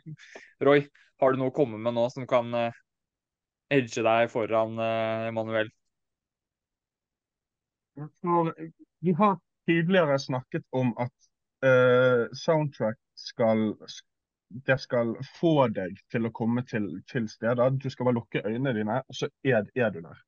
[0.62, 0.86] Roy,
[1.22, 2.54] har du noe å komme med nå som kan
[3.72, 5.26] edge deg foran uh,
[8.24, 8.72] Emanuel?
[9.00, 11.14] Vi har tidligere snakket om at
[11.66, 13.74] uh, soundtrack skal
[14.66, 17.70] det skal få deg til å komme til, til steder.
[17.70, 20.18] Du skal bare lukke øynene dine, og så er, er du der.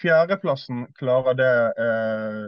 [0.00, 2.46] Fjerdeplassen klarer det eh,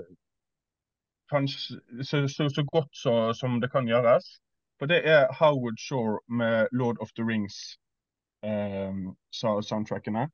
[1.31, 4.41] kanskje, så, så, så, godt så, som det kan gjøres.
[4.78, 10.22] For det er Howard Shore med Lord of the Rings-soundtrackene.
[10.22, 10.28] Eh,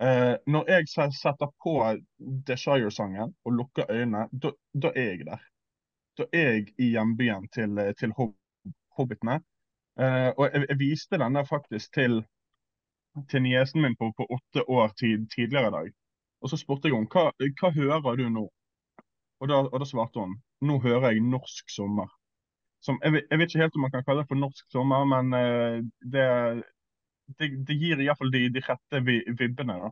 [0.00, 1.74] når jeg setter på
[2.48, 5.42] Desire-sangen og lukker øynene, da er jeg der.
[6.16, 8.14] Da er jeg i hjembyen til, til
[8.96, 9.40] hobbitene.
[10.00, 12.22] Eh, og jeg, jeg, viste denne faktisk til,
[13.30, 15.90] til niesen min på, på, åtte år tid, tidligere i dag.
[16.40, 18.46] Og så spurte jeg henne hva, hva hører du nå?
[19.40, 20.38] Og da, og da, svarte hun
[20.68, 22.08] nå hører jeg norsk sommer.
[22.84, 25.36] Som, jeg, jeg, vet ikke helt om man kan kalle det for norsk sommer, men
[25.36, 25.78] eh,
[26.14, 26.26] det,
[27.38, 29.76] det, det, gir iallfall de, de rette vibbene.
[29.84, 29.90] da.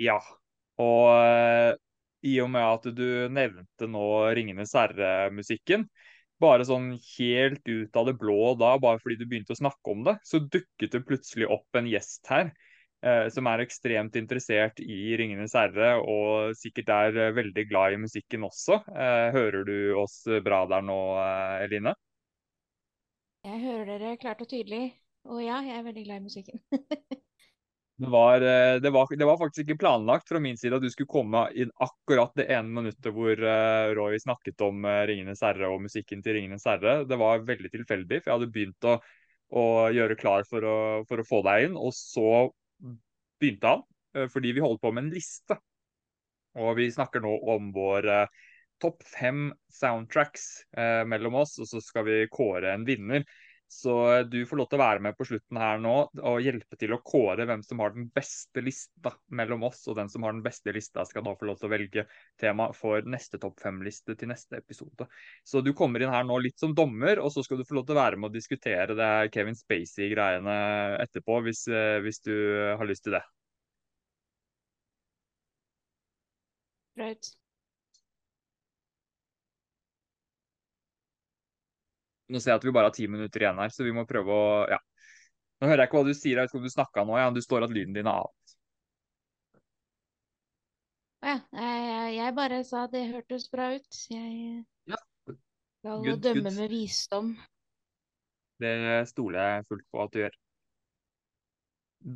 [0.00, 0.18] Ja,
[0.82, 1.74] og uh,
[2.26, 4.04] i og med at du nevnte nå
[4.34, 5.86] 'Ringenes herre'-musikken,
[6.42, 10.02] bare sånn helt ut av det blå da, bare fordi du begynte å snakke om
[10.08, 12.50] det, så dukket det plutselig opp en gjest her
[13.04, 18.02] eh, som er ekstremt interessert i 'Ringenes herre', og sikkert er eh, veldig glad i
[18.06, 18.80] musikken også.
[18.88, 21.94] Eh, hører du oss bra der nå, eh, Eline?
[23.44, 24.94] Jeg hører dere klart og tydelig,
[25.28, 26.60] og ja, jeg er veldig glad i musikken.
[27.94, 30.88] Det var, eh, det, var, det var, faktisk ikke planlagt fra min side at du
[30.90, 35.68] skulle komme inn akkurat det ene minuttet hvor uh, Roy snakket om uh, 'Ringenes herre'
[35.70, 37.04] og musikken til 'Ringenes herre'.
[37.06, 38.96] Det var veldig tilfeldig, for jeg hadde begynt å,
[39.54, 39.64] å
[39.94, 40.74] gjøre klar for å,
[41.06, 42.50] for å, få deg inn, og så
[43.38, 43.86] begynte han,
[44.34, 45.60] fordi vi holdt på med en liste.
[46.58, 48.10] Og vi snakker nå om vår
[48.84, 50.46] topp fem soundtracks
[51.08, 53.24] mellom oss, og så skal vi kåre en vinner.
[53.74, 56.92] Så du får lov til å være med på slutten her nå og hjelpe til
[56.94, 59.80] å kåre hvem som har den beste lista mellom oss.
[59.90, 62.06] Og den som har den beste lista, skal da få lov til å velge
[62.40, 65.08] tema for neste topp fem-liste til neste episode.
[65.42, 67.88] Så du kommer inn her nå litt som dommer, og så skal du få lov
[67.88, 70.58] til å være med og diskutere det Kevin Spacey-greiene
[71.02, 72.34] etterpå, hvis, eh, hvis du
[72.78, 73.24] har lyst til det.
[76.94, 77.34] Flaut.
[82.34, 84.34] Nå ser jeg at vi bare har ti minutter igjen her, så vi må prøve
[84.34, 84.80] å Ja.
[85.62, 87.30] Nå hører jeg ikke hva du sier, jeg vet ikke om du snakka nå, ja.
[87.30, 88.30] Du står at lyden din er av.
[91.24, 91.38] Å ja.
[92.14, 94.00] Jeg, bare sa det hørtes bra ut.
[94.10, 94.98] Jeg Ja.
[95.80, 96.58] skal Good, dømme good.
[96.58, 97.30] med visdom.
[98.60, 98.74] Det
[99.10, 100.36] stoler jeg fullt på at du gjør.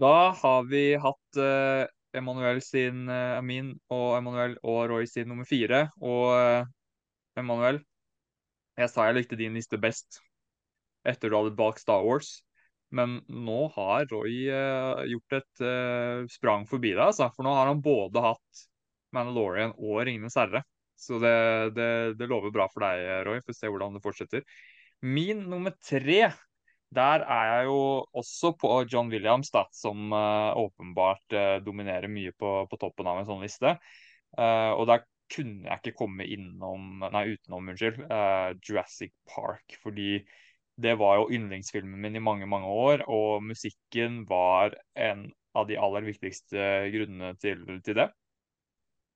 [0.03, 5.49] Da har vi hatt uh, Emanuel sin uh, Amin og Emanuel og Roy sin nummer
[5.49, 5.87] fire.
[6.05, 6.69] Og uh,
[7.41, 7.81] Emanuel,
[8.79, 10.20] jeg sa jeg likte din liste best
[11.09, 12.39] etter du hadde valgt Star Wars.
[12.95, 17.29] Men nå har Roy uh, gjort et uh, sprang forbi deg, altså.
[17.37, 18.62] For nå har han både hatt
[19.16, 20.62] Mandalorian og Ringenes herre.
[20.99, 21.37] Så det,
[21.76, 23.43] det, det lover bra for deg, Roy.
[23.45, 24.47] Får se hvordan det fortsetter.
[25.05, 26.31] Min nummer tre,
[26.97, 27.79] der er jeg jo
[28.16, 33.29] også på John Williams, da, som uh, åpenbart dominerer mye på, på toppen av en
[33.29, 33.76] sånn liste.
[34.39, 35.01] Og der
[35.33, 39.79] kunne jeg ikke komme innom, nei, utenom, unnskyld, uh, Jurassic Park.
[39.83, 40.22] Fordi
[40.79, 45.26] det var jo yndlingsfilmen min i mange, mange år, og musikken var en
[45.59, 46.64] av de aller viktigste
[46.95, 48.09] grunnene til, til det.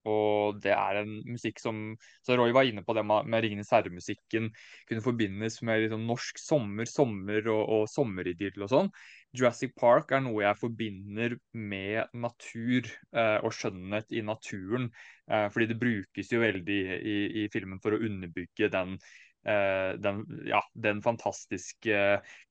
[0.09, 1.93] Og det er en musikk som
[2.27, 4.49] Så Roy var inne på det med, med Ringenes herre-musikken
[4.89, 8.91] kunne forbindes med liksom norsk sommer, sommer og, og sommeridyll og sånn.
[9.33, 14.91] Jurassic Park er noe jeg forbinder med natur eh, og skjønnhet i naturen.
[15.30, 18.99] Eh, fordi det brukes jo veldig i, i filmen for å underbygge den
[19.49, 22.03] eh, den, ja, den fantastiske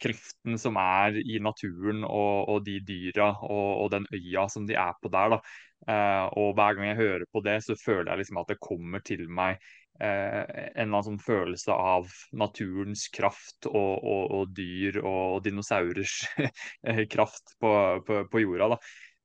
[0.01, 4.79] kreften som er i naturen og, og de dyra og, og, den øya som de
[4.79, 5.37] er på der.
[5.85, 9.05] Eh, og hver gang jeg hører på det, så føler jeg liksom at det kommer
[9.05, 9.61] til meg
[10.01, 16.23] en eller annen sånn følelse av naturens kraft og, og, og dyr og, dinosaurers
[17.13, 17.73] kraft på,
[18.07, 18.71] på, på jorda.
[18.73, 18.79] da.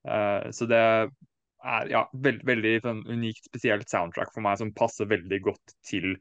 [0.07, 0.81] Eh, så det
[1.67, 6.15] er ja, veld, veldig sånn, unikt, spesielt soundtrack for meg, som passer veldig godt til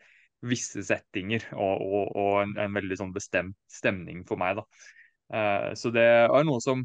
[0.45, 1.81] visse settinger og,
[2.15, 4.61] og, en, en, veldig sånn bestemt stemning for meg.
[4.61, 4.65] da.
[5.33, 6.83] Uh, så det er noe som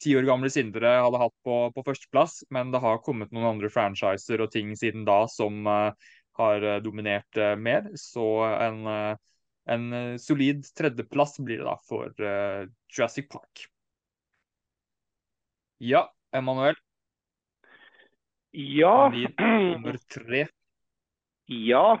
[0.00, 3.70] ti år gamle Sindre hadde hatt på, på førsteplass, men det har kommet noen andre
[3.72, 5.90] franchiser og ting siden da som uh,
[6.38, 7.90] har dominert uh, mer.
[7.98, 8.24] Så
[8.60, 8.86] en,
[9.66, 12.14] en solid tredjeplass blir det da for
[12.90, 13.66] Jurassic Park.
[15.80, 16.76] Ja, Emanuel.
[18.52, 19.08] Ja.
[19.38, 20.46] Nummer tre.
[21.46, 22.00] Ja.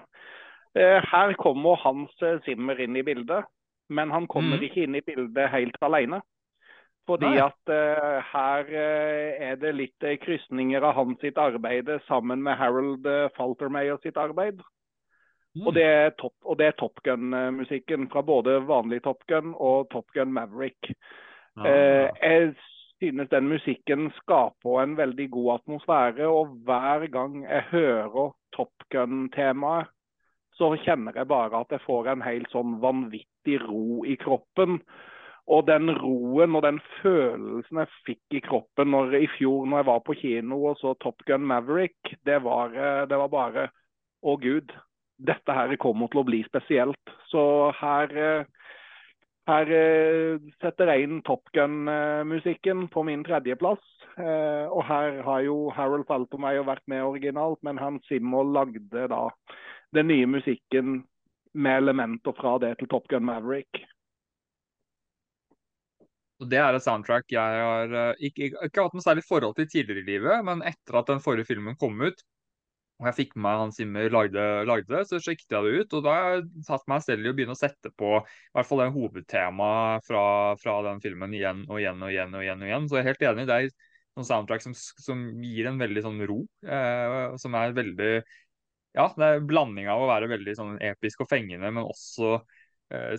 [0.74, 2.12] Eh, her kommer Hans
[2.44, 3.44] Zimmer inn i bildet,
[3.88, 4.64] men han kommer Mm.
[4.64, 6.20] ikke inn i bildet helt alene.
[7.10, 7.42] Fordi Nei.
[7.42, 12.58] at uh, her uh, er det litt uh, krysninger av hans sitt arbeid sammen med
[12.60, 14.62] Harold Faltermeyer sitt arbeid.
[15.58, 15.64] Mm.
[15.66, 16.36] Og det er Top,
[16.78, 20.92] Top Gun-musikken fra både vanlig Top Gun og Top Gun Maverick.
[21.58, 21.72] Ja.
[22.22, 22.52] Jeg
[23.00, 29.90] synes den musikken skaper en veldig god atmosfære, og hver gang jeg hører Top Gun-temaet,
[30.54, 34.78] så kjenner jeg bare at jeg får en helt sånn vanvittig ro i kroppen.
[35.50, 39.88] Og den roen og den følelsen jeg fikk i kroppen når, i fjor når jeg
[39.88, 43.68] var på kino og så Top Gun Maverick, det var, eh, det var bare
[44.20, 44.72] Å, gud.
[45.16, 47.12] Dette her kommer til å bli spesielt.
[47.30, 47.42] Så
[47.78, 48.50] her eh,
[49.48, 53.80] her eh, setter jeg inn Top Gun-musikken på min tredjeplass.
[54.20, 59.22] Og her har jo Harold Faltermeyer vært med originalt, men han Zimmer lagde da
[59.96, 60.98] den nye musikken
[61.54, 63.80] med elementer fra det til Top Gun Maverick.
[66.40, 69.56] Og Det er et soundtrack jeg har eh, ikke, ikke, ikke hatt noe særlig forhold
[69.58, 72.22] til tidligere i livet, men etter at den forrige filmen kom ut,
[73.00, 75.94] og jeg fikk med meg Hans Zimmer lagde, lagde så sjekket jeg det ut.
[75.96, 78.24] Og da har jeg tatt meg selv i å begynne å sette på i
[78.56, 80.24] hvert fall det hovedtemaet fra,
[80.60, 82.36] fra den filmen igjen og igjen og igjen.
[82.36, 82.90] og igjen og igjen.
[82.90, 83.46] Så jeg er helt enig.
[83.48, 83.70] Det er
[84.18, 86.42] noen soundtrack som, som gir en veldig sånn ro.
[86.60, 88.12] Eh, som er veldig
[88.98, 92.36] Ja, det er en blanding av å være veldig sånn episk og fengende, men også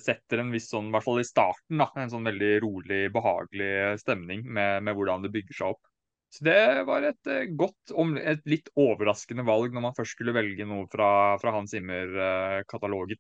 [0.04, 4.00] setter en viss sånn, i hvert fall i starten, da, en sånn veldig rolig, behagelig
[4.02, 5.92] stemning med, med hvordan det bygger seg opp.
[6.32, 7.92] Så det var et eh, godt,
[8.24, 11.10] et litt overraskende valg når man først skulle velge noe fra,
[11.42, 13.20] fra Hans Zimmer-katalogen.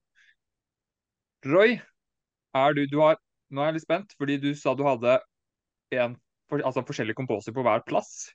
[1.51, 1.75] Roy,
[2.55, 3.19] er du, du har,
[3.51, 5.17] nå er jeg litt spent, fordi du sa du hadde
[5.97, 6.15] en,
[6.61, 8.29] altså forskjellige komposer på hver plass.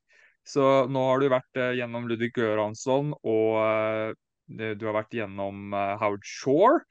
[0.46, 5.72] Så nå har du vært eh, gjennom Ludvig Göransson, og eh, du har vært gjennom
[5.72, 6.84] eh, Howard Shore.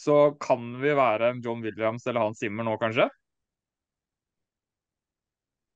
[0.00, 3.08] Så kan vi være John Williams eller Hans Zimmer nå, kanskje?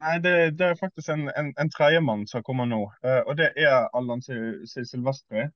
[0.05, 3.51] Nei, det, det er faktisk en, en, en tredjemann som kommer nå, Uh, og det
[3.61, 5.47] er Allan Sil- Sil- Silvestri.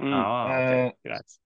[0.00, 0.10] Mm.
[0.12, 1.36] Ja, ok, Eh, greit.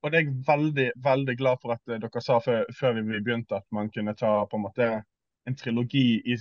[0.00, 3.04] Og det er jeg veldig, veldig glad for at eh, dere sa før, før vi
[3.20, 4.88] begynte at man kunne ta på en måte
[5.48, 6.36] en trilogi i,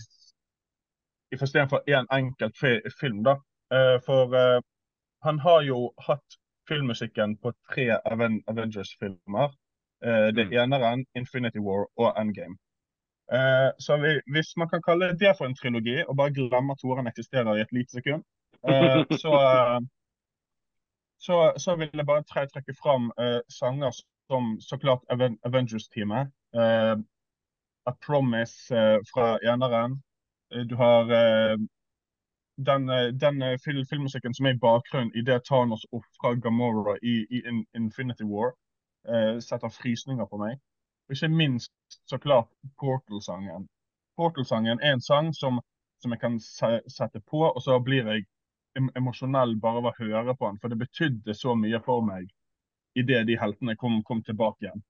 [1.36, 2.56] i for én enkelt
[3.00, 3.24] film.
[3.28, 3.36] da.
[3.74, 4.36] Uh, for
[5.28, 6.39] han har jo hatt
[6.70, 9.50] filmmusikken på tre Aven Avengers-filmer.
[10.06, 10.54] Uh, det Mm.
[10.64, 12.58] eneren, Infinity War og Endgame.
[13.34, 16.80] Uh, så vi, hvis man kan kalle det for en trilogi, og bare glemme at
[16.82, 18.24] toeren eksisterer i et lite sekund,
[18.70, 19.34] uh, så,
[21.26, 23.12] så, så vil jeg bare tre, trekke fram
[23.50, 23.92] sanger
[24.30, 26.32] som så klart Aven Avengers-teamet.
[27.90, 28.54] A Promise
[29.12, 30.04] fra eneren.
[30.70, 31.04] Du har
[32.66, 37.16] den, eh, den eh, fil filmmusikken som er i bakgrunnen idet Thanos ofrer Gamora i,
[37.30, 38.54] i In Infinity War,
[39.08, 40.60] uh, setter frysninger på meg.
[41.08, 41.72] Og ikke minst
[42.06, 42.50] så klart
[42.80, 43.68] Portal-sangen.
[44.18, 45.62] Portal-sangen er en sang som,
[46.04, 48.28] som jeg kan se sette på, og så blir jeg
[48.78, 50.60] em emosjonell bare av å høre på den.
[50.60, 52.28] For det betydde så mye for meg
[53.00, 54.84] idet de heltene kom, kom tilbake igjen.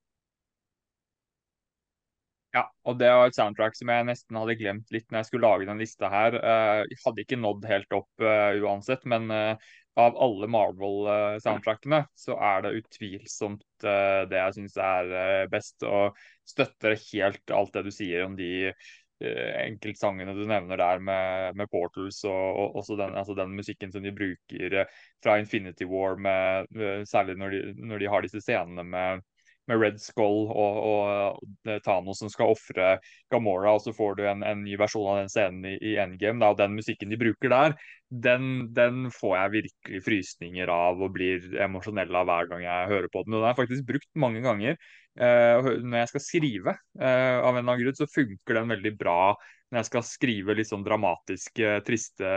[2.55, 5.49] Ja, og det var et soundtrack som jeg nesten hadde glemt litt når jeg skulle
[5.51, 6.37] lage den lista her.
[6.39, 9.67] Eh, Jeg hadde ikke nådd helt opp eh, uansett, men eh,
[9.99, 15.09] av alle Marvel-soundtrackene så er det utvilsomt det jeg syns er
[15.51, 16.15] best, og
[16.47, 18.71] støtter helt alt det du sier om de
[19.19, 24.05] enkeltsangene du nevner der med, med Portals, og, og også den, altså den musikken som
[24.07, 24.77] de bruker
[25.19, 26.71] fra Infinity War, med,
[27.11, 29.27] særlig når de, når de har disse scenene med
[29.69, 32.95] med Red Skull og, og er Thanos som skal ofre
[33.31, 36.41] Gamora, og så får du en, en ny versjon av den scenen i, i Endgame.
[36.41, 37.75] Da, og den musikken de bruker der,
[38.09, 43.11] den, den får jeg virkelig frysninger av og blir emosjonell av hver gang jeg hører
[43.13, 43.37] på den.
[43.37, 44.79] Og den er faktisk brukt mange ganger.
[45.19, 48.93] Eh, når jeg skal skrive, eh, av en eller annen grunn, så funker den veldig
[48.97, 49.21] bra
[49.69, 52.29] når jeg skal skrive litt sånn dramatiske, triste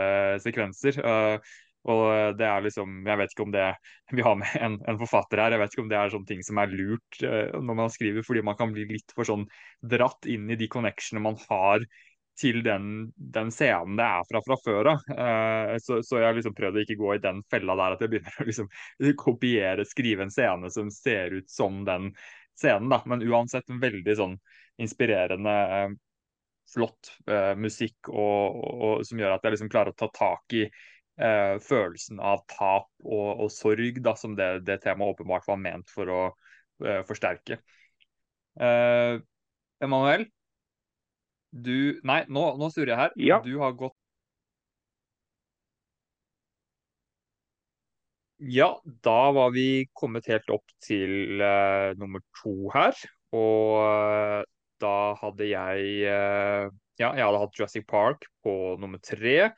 [0.43, 0.99] sekvenser.
[1.01, 1.53] Eh,
[1.83, 3.65] og det er liksom Jeg vet ikke om det
[4.15, 5.55] Vi har med en, en forfatter her.
[5.55, 8.25] Jeg vet ikke om det er sånne ting som er lurt eh, når man skriver,
[8.25, 9.45] fordi man kan bli litt for sånn
[9.81, 11.83] dratt inn i de connectionene man har
[12.39, 15.03] til den, den scenen det er fra fra før av.
[15.09, 18.01] Uh, så, så jeg har liksom prøvd å ikke gå i den fella der at
[18.01, 18.71] jeg begynner å liksom
[19.25, 22.09] kopiere, skrive en scene som ser ut som den
[22.59, 23.03] scenen, da.
[23.09, 24.39] Men uansett en veldig sånn
[24.81, 25.93] inspirerende uh,
[26.73, 30.65] flott uh, musikk og, og, som gjør at jeg liksom klarer å ta tak i
[31.19, 35.91] eh, følelsen av tap og, og sorg, da, som det, det temaet åpenbart var ment
[35.93, 36.21] for å
[36.85, 37.59] eh, forsterke.
[38.59, 39.17] Eh,
[39.83, 40.27] Emanuel,
[41.53, 43.19] du Nei, nå, nå surrer jeg her.
[43.29, 43.41] Ja.
[43.45, 43.97] Du har gått
[48.43, 52.97] Ja, da var vi kommet helt opp til uh, nummer to her.
[53.31, 54.41] Og uh,
[54.83, 56.67] da hadde jeg uh,
[56.99, 59.53] Ja, jeg hadde hatt Jurassic Park på nummer tre.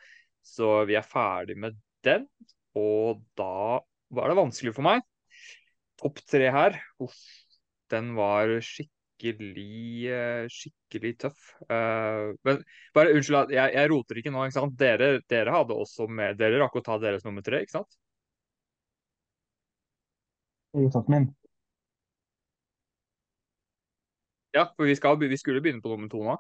[0.46, 2.28] Så vi er ferdig med den.
[2.78, 3.82] Og da
[4.16, 5.02] var det vanskelig for meg.
[6.02, 6.78] Topp tre her.
[7.02, 7.18] Uff,
[7.92, 11.54] den var skikkelig, eh, skikkelig tøff.
[11.70, 12.62] Uh, men
[12.96, 14.46] bare unnskyld, jeg, jeg roter ikke nå.
[14.46, 14.76] ikke sant?
[14.80, 17.98] Dere, dere hadde også med Dere rakk å ta deres nummer tre, ikke sant?
[20.76, 21.30] Jeg har tatt min.
[24.56, 26.36] Ja, for vi, skal, vi skulle begynne på nummer to nå.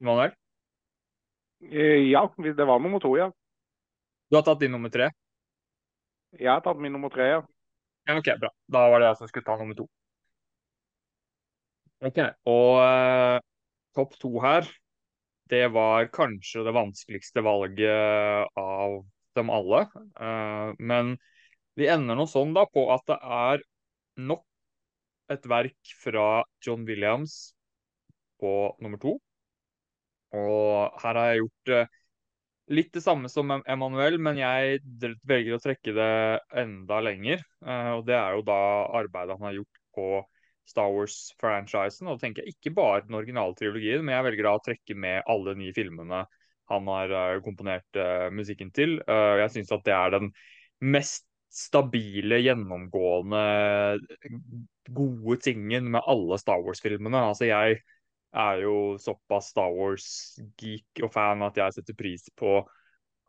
[0.00, 0.32] Manuel,
[1.60, 3.32] Eh, Ja, det var nummer to, ja.
[4.30, 5.10] du har tatt din nummer tre?
[6.38, 7.40] Jeg har tatt min nummer tre, ja.
[8.08, 8.48] Ja, ok, bra.
[8.70, 9.86] Da var det jeg som skulle ta nummer to.
[12.00, 13.40] Ok, og uh,
[13.92, 14.68] topp to her,
[15.52, 19.02] det var kanskje det vanskeligste valget av
[19.36, 19.82] dem alle.
[20.16, 21.18] Uh, men
[21.76, 23.66] vi ender nå sånn da på at det er
[24.16, 24.46] nok
[25.30, 27.50] et verk fra John Williams
[28.40, 29.18] på nummer to.
[30.36, 31.94] Og her har jeg gjort eh,
[32.76, 34.80] litt det samme som Emanuel, men jeg
[35.26, 36.10] velger å trekke det
[36.62, 37.42] enda lenger.
[37.66, 38.60] Eh, og det er jo da
[39.00, 40.10] arbeidet han har gjort på
[40.70, 42.06] Star Wars-franchisen.
[42.06, 44.98] Og da tenker jeg ikke bare den originale trilogien, men jeg velger da å trekke
[45.06, 46.24] med alle nye filmene
[46.70, 47.98] han har eh, komponert
[48.30, 49.00] musikken til.
[49.02, 50.30] Jeg syns at det er den
[50.94, 53.40] mest stabile, gjennomgående,
[54.94, 57.24] gode tingen med alle Star Wars-filmene.
[57.32, 57.80] Altså jeg
[58.36, 62.60] er jo såpass Star Wars-geek og fan at jeg setter pris på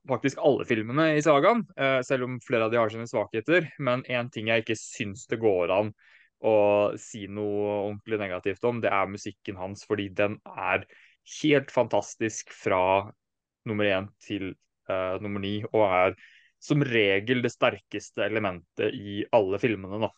[0.10, 3.70] faktisk alle filmene i sagaen, eh, selv om flere av de har sine svakheter.
[3.80, 5.94] Men én ting jeg ikke syns det går an
[6.42, 6.56] å
[6.98, 10.88] si noe ordentlig negativt om, det er musikken hans, fordi den er
[11.42, 13.12] helt fantastisk fra
[13.70, 14.56] nummer én til
[14.90, 16.18] uh, nummer ni, og er
[16.62, 20.02] som regel det sterkeste elementet i alle filmene.
[20.02, 20.10] da.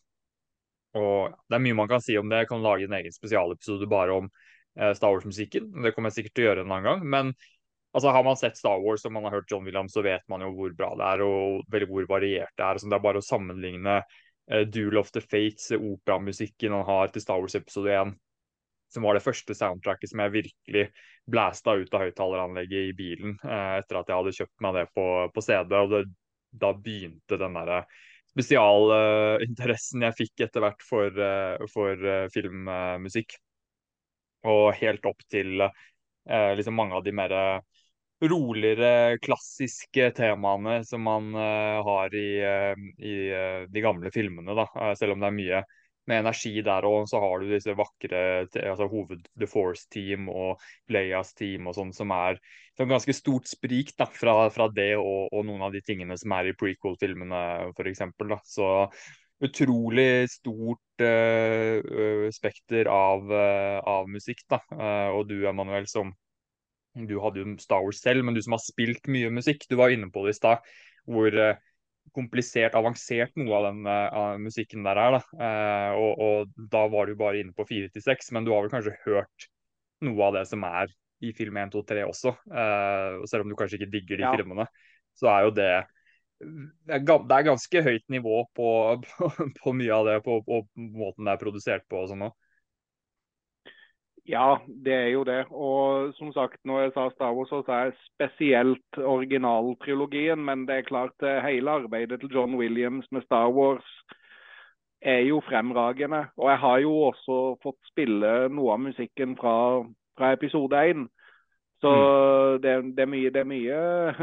[1.00, 2.44] Og Det er mye man kan si om det.
[2.44, 4.30] Jeg kan lage en egen spesialepisode bare om
[4.74, 5.70] Star Wars-musikken.
[5.84, 7.04] Det kommer jeg sikkert til å gjøre en annen gang.
[7.06, 7.34] Men
[7.94, 10.42] altså, har man sett Star Wars og man har hørt John Williams, så vet man
[10.42, 12.82] jo hvor bra det er og veldig hvor variert det er.
[12.82, 17.26] Så det er bare å sammenligne uh, Duel of the Fates, operamusikken han har til
[17.26, 18.16] Star Wars episode 1
[18.94, 20.82] som var det første soundtracket som jeg virkelig
[21.34, 25.06] blæsta ut av høyttaleranlegget i bilen uh, etter at jeg hadde kjøpt meg det på,
[25.34, 25.78] på CD.
[25.80, 26.04] og det,
[26.62, 27.80] Da begynte den derre
[28.34, 31.24] spesialinteressen uh, jeg fikk etter hvert for,
[31.74, 33.36] for filmmusikk.
[34.50, 35.64] Og helt opp til
[36.24, 37.34] liksom mange av de mer
[38.24, 42.30] roligere, klassiske temaene som man har i,
[42.96, 43.16] i
[43.68, 44.56] de gamle filmene.
[44.56, 45.64] da, Selv om det er mye
[46.10, 50.62] med energi der òg, så har du disse vakre altså hoved The Force Team og
[50.92, 52.40] Leias team og sånn, som er
[52.74, 56.34] et ganske stort sprik da, fra, fra det og, og, noen av de tingene som
[56.36, 58.04] er i prequel-filmene, f.eks.
[58.50, 58.70] Så
[59.44, 64.44] utrolig stort uh, spekter av, uh, av, musikk.
[64.50, 66.14] da, uh, Og du, Emanuel, som
[66.94, 69.94] du hadde jo Star Wars selv, men du som har spilt mye musikk, du var
[69.94, 70.74] inne på det i stad.
[71.10, 71.36] hvor
[72.14, 75.18] komplisert, avansert noe av den uh, musikken der er.
[75.18, 75.48] Da.
[75.98, 78.72] Og, og, da var du bare inne på fire til seks, men du har vel
[78.72, 79.48] kanskje hørt
[80.04, 80.92] noe av det som er
[81.24, 82.36] i film 1, 2, 3 også.
[83.32, 84.34] Selv om du kanskje ikke digger de ja.
[84.36, 84.68] filmene,
[85.16, 85.72] så er jo det
[86.44, 88.70] det er ganske høyt nivå på,
[89.04, 89.30] på,
[89.60, 92.36] på mye av det, på, på, måten det er produsert på og sånn òg.
[94.26, 95.42] Ja, det er jo det.
[95.52, 100.40] Og som sagt, når jeg sa Star Wars, så sa jeg spesielt originaltrilogien.
[100.40, 103.84] Men det er klart, eh, hele arbeidet til John Williams med Star Wars
[105.02, 106.28] er jo fremragende.
[106.38, 109.84] Og jeg har jo også fått spille noe av musikken fra,
[110.18, 111.08] fra episode én.
[111.84, 112.62] Så mm.
[112.64, 113.80] det, det, er mye, det er mye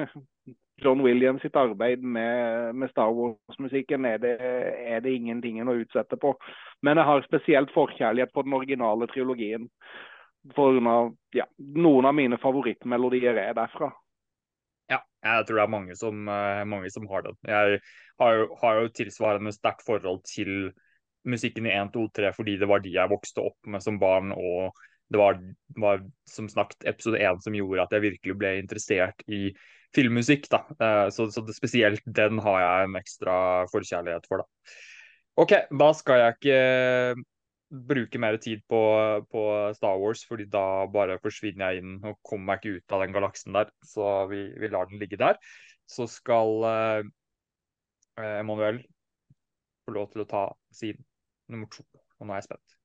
[0.80, 6.34] John Williams sitt arbeid med, med Star Wars-musikken er, er, det ingenting å utsette på.
[6.86, 9.68] Men jeg har spesielt forkjærlighet for den originale trilogien.
[10.56, 10.78] For
[11.36, 13.90] ja, noen av mine favorittmelodier er derfra.
[14.90, 17.36] Ja, jeg tror det er mange som, eh, mange som har den.
[17.46, 17.80] Jeg
[18.20, 20.72] har har jo tilsvarende sterkt forhold til
[21.24, 24.32] musikken i 1, 2, 3 fordi det var de jeg vokste opp med som barn.
[24.32, 24.76] og
[25.10, 25.40] det var,
[25.76, 29.50] var som snakket episode 1 som gjorde at jeg virkelig ble interessert i
[29.96, 30.46] filmmusikk.
[30.52, 30.62] da.
[30.78, 33.34] Eh, så, så det, spesielt den har jeg en ekstra
[33.72, 34.44] forkjærlighet for.
[34.44, 34.76] da.
[35.40, 37.24] OK, da skal jeg ikke
[37.90, 38.80] bruke mer tid på,
[39.30, 39.42] på,
[39.76, 43.14] Star Wars, fordi da bare forsvinner jeg inn og kommer meg ikke ut av den
[43.14, 43.70] galaksen der.
[43.86, 45.38] Så vi, vi lar den ligge der.
[45.90, 47.02] Så skal eh,
[48.38, 48.82] Emanuel
[49.86, 50.44] få lov til å ta
[50.74, 51.02] sin
[51.50, 51.86] nummer to.
[52.20, 52.79] Og nå er jeg spent.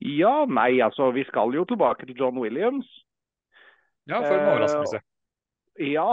[0.00, 2.86] Ja, nei, altså vi skal jo tilbake til John Williams.
[4.08, 5.00] Ja, for en overraskelse.
[5.80, 6.12] Ja.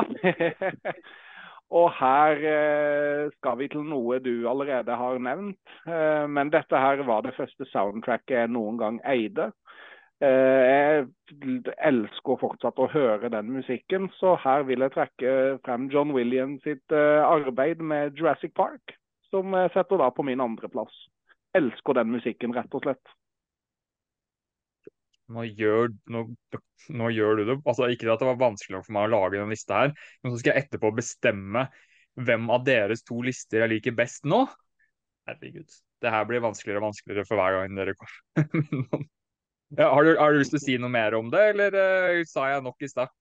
[1.81, 5.59] og her uh, skal vi til noe du allerede har nevnt.
[5.87, 9.51] Uh, men dette her var det første soundtracket jeg noen gang eide.
[10.21, 11.07] Jeg
[11.81, 15.31] elsker fortsatt å høre den musikken, så her vil jeg trekke
[15.65, 18.93] frem John Williams sitt arbeid med Jurassic Park,
[19.33, 20.93] som jeg setter da på min andreplass.
[21.57, 23.15] Elsker den musikken, rett og slett
[25.31, 26.25] nå gjør, nå,
[26.97, 27.57] nå gjør, du det.
[27.65, 30.41] Altså, ikke at det var vanskelig for meg å lage den lista her, men så
[30.41, 31.67] skal jeg etterpå bestemme
[32.19, 34.43] hvem av deres to lister jeg liker best nå.
[35.29, 35.79] Herregud.
[36.01, 39.03] Det her blir vanskeligere og vanskeligere for hver gang dere kommer.
[39.79, 42.21] ja, har, du, har, du, lyst til å si noe mer om det, eller uh,
[42.27, 43.11] sa jeg nok i stad?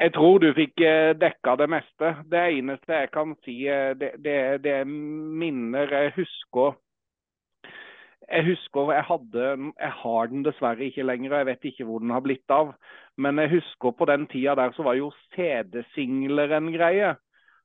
[0.00, 2.12] Jeg tror du fikk uh, dekka det meste.
[2.30, 6.78] Det eneste jeg kan si, uh, det, det, det minner jeg husker
[8.30, 9.46] jeg husker jeg hadde
[9.80, 12.74] Jeg har den dessverre ikke lenger, og jeg vet ikke hvor den har blitt av.
[13.18, 17.14] Men jeg husker på den tida der så var jo CD-singler en greie.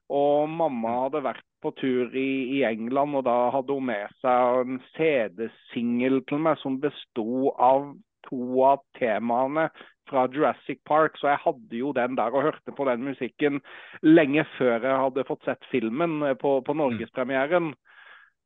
[0.09, 1.01] Og mamma mm.
[1.03, 6.21] hadde vært på tur i, i, England, og da hadde hun med seg en CD-singel
[6.29, 7.93] til meg som besto av
[8.25, 9.67] to av temaene
[10.09, 11.17] fra Jurassic Park.
[11.17, 13.61] Så jeg hadde jo den der og hørte på den musikken
[14.05, 17.73] lenge før jeg hadde fått sett filmen på, på mm.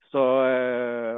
[0.10, 1.18] Så, eh,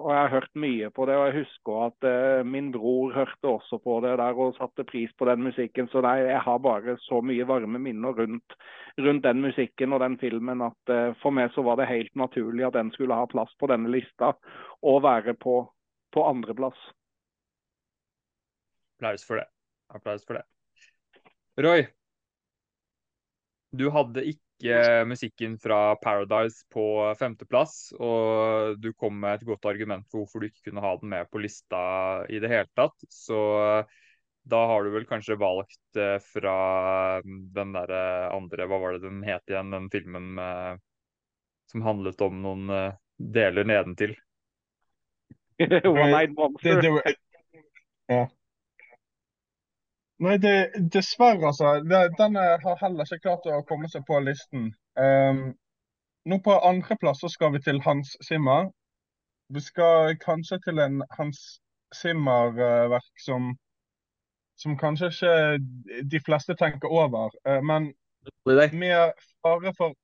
[0.00, 3.50] og jeg har hørt mye på det, og jeg husker at uh, min bror hørte
[3.50, 5.90] også på det der og satte pris på den musikken.
[5.92, 8.56] Så nei, jeg har bare så mye varme minner rundt,
[8.96, 12.64] rundt den musikken og den filmen at uh, for meg så var det helt naturlig
[12.70, 14.32] at den skulle ha plass på denne lista
[14.80, 15.60] og være på,
[16.16, 16.80] på andreplass.
[18.96, 19.48] Applaus for det.
[19.92, 20.46] Applaus for det.
[21.60, 21.84] Roy,
[23.76, 24.49] du hadde ikke
[25.08, 26.84] musikken fra Paradise på
[27.18, 31.12] femteplass, og du kom med et godt argument for hvorfor du ikke kunne ha den
[31.14, 31.80] med på lista
[32.28, 32.96] i det hele tatt.
[33.08, 33.40] Så
[34.42, 36.56] da har du vel kanskje valgt eh, fra
[37.24, 38.02] den derre
[38.34, 40.82] andre Hva var det den het igjen, den filmen med,
[41.70, 44.16] som handlet om noen eh, deler nedentil?
[45.60, 47.16] One Night Det, det, det,
[48.08, 48.24] ja.
[50.20, 51.80] Nei, det, dessverre, altså.
[51.90, 54.66] Det, den har heller ikke klart å komme seg på listen.
[55.00, 55.46] Um,
[56.28, 58.68] nå på andreplass skal vi til Hans Zimmer.
[59.48, 61.40] Vi skal kanskje til en Hans
[61.96, 63.54] Zimmer-verk som,
[64.60, 67.32] som kanskje ikke de fleste tenker over.
[67.48, 67.90] eh, men
[68.72, 69.96] med fare for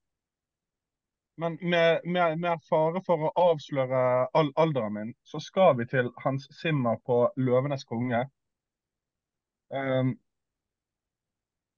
[1.36, 4.00] men med, med, med fare for å avsløre
[4.32, 8.24] all alderen min, så skal vi til Hans Zimmer på 'Løvenes konge'.
[9.74, 10.18] Um,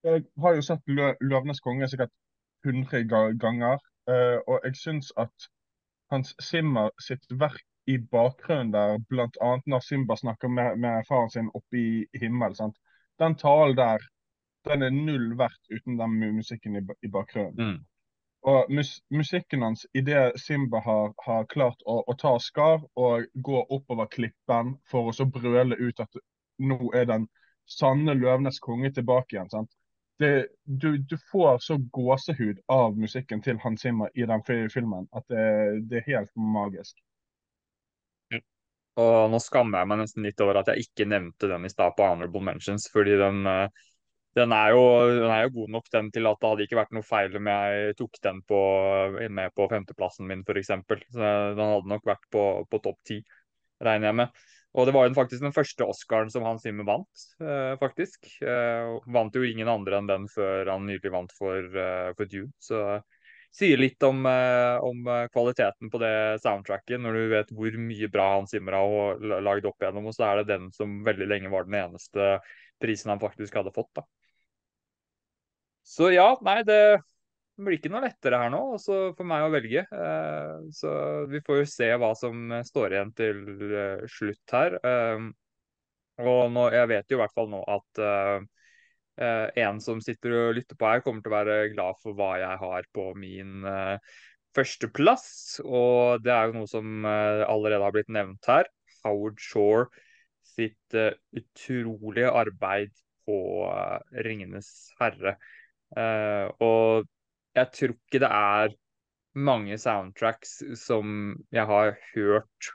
[0.03, 2.11] jeg har jo sett Lø 'Løvenes konge' sikkert
[2.65, 5.49] 100 ganger, eh, og jeg syns at
[6.11, 9.51] Hans Zimmer sitt verk i bakgrunnen der, bl.a.
[9.65, 12.77] når Simba snakker med, med faren sin oppe i himmelen, sant?
[13.19, 14.03] den talen der,
[14.69, 17.55] den er null verdt uten den musikken i, i bakgrunnen.
[17.55, 17.79] Mm.
[18.41, 23.63] Og mus musikken hans, idet Simba har, har klart å, å ta skar og gå
[23.67, 26.21] oppover klippen for å så brøle ut at
[26.59, 27.27] nå er den
[27.71, 29.51] sanne løvenes konge tilbake igjen.
[29.53, 29.71] sant?
[30.19, 30.31] Det,
[30.65, 35.27] du, du får så gåsehud av musikken til Hans Zimmer i den fi- filmen at
[35.31, 35.45] det,
[35.91, 36.97] det er helt magisk.
[38.99, 41.93] Og nå skammer jeg meg nesten litt over at jeg ikke nevnte den i stad
[41.95, 43.85] på Honorable Mentions, fordi den, eh,
[44.35, 44.81] den, er jo,
[45.21, 47.49] den er jo god nok den til at det hadde ikke vært noe feil om
[47.53, 48.59] jeg tok den på,
[49.39, 50.73] med på femteplassen min, f.eks.
[51.15, 53.21] Den hadde nok vært på, på topp ti,
[53.85, 54.43] regner jeg med.
[54.77, 58.27] Og det var jo faktisk den første Oscaren som Hans Zimmer vant, eh, faktisk.
[58.45, 62.53] Eh, vant jo ingen andre enn den før han nylig vant for, eh, for Dune.
[62.61, 63.01] Så
[63.51, 68.11] sier litt om, eh, om eh, kvaliteten på det soundtracket, når du vet hvor mye
[68.13, 71.49] bra Hans Zimmer har lagd opp igjennom, og så er det den som veldig lenge
[71.49, 72.37] var den eneste
[72.79, 74.05] prisen han faktisk hadde fått, da.
[75.89, 77.01] Så ja, nei, det
[77.65, 79.83] blir ikke noe lettere her nå, også for meg å velge.
[79.83, 80.93] Eh, Så
[81.31, 84.79] vi får jo se hva som står igjen til eh, slutt her.
[84.79, 85.27] Eh,
[86.19, 88.01] Og nå, jeg vet jo i hvert fall nå at
[89.59, 92.59] en som sitter og lytter på her, kommer til å være glad for hva jeg
[92.59, 93.65] har på min
[94.55, 95.25] førsteplass.
[95.63, 98.67] Og det er jo noe som allerede har blitt nevnt her.
[99.03, 99.87] Howard Shore
[100.47, 100.95] sitt
[101.35, 102.91] utrolige arbeid
[103.27, 103.39] på
[104.27, 105.35] Ringenes herre.
[106.63, 107.07] Og
[107.59, 108.75] jeg tror ikke det er
[109.39, 112.71] mange soundtracks som jeg har hørt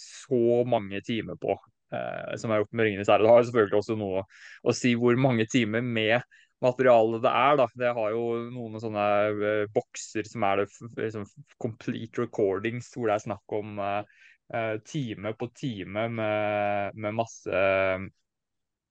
[0.00, 1.54] så mange timer på
[1.94, 3.24] eh, som jeg har gjort med Ringenes herre.
[3.24, 4.24] Det har selvfølgelig også noe
[4.64, 6.20] å si hvor mange timer med
[6.64, 7.56] materiale det er.
[7.60, 7.68] da.
[7.84, 8.24] Det har jo
[8.54, 10.68] noen sånne eh, bokser som er det
[11.00, 11.26] liksom,
[11.62, 14.20] complete recordings, hvor det er snakk om eh,
[14.54, 17.64] eh, time på time med, med masse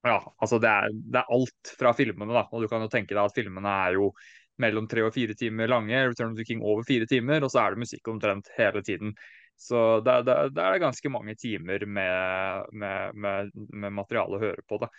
[0.03, 2.41] ja, altså det er, det er alt fra filmene, da.
[2.51, 4.09] Og du kan jo tenke deg at filmene er jo
[4.61, 6.03] mellom tre og fire timer lange.
[6.09, 9.15] Return of the King over fire timer, og så er det musikk omtrent hele tiden.
[9.59, 14.65] Så det, det, det er ganske mange timer med, med, med, med materiale å høre
[14.67, 14.81] på.
[14.81, 14.89] da.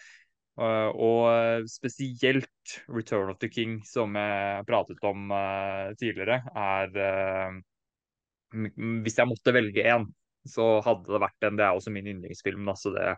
[0.54, 7.56] Uh, og spesielt Return of the King, som jeg pratet om uh, tidligere, er uh,
[9.02, 10.06] Hvis jeg måtte velge én,
[10.46, 11.58] så hadde det vært den.
[11.58, 13.16] Det er også min yndlingsfilm, da, så det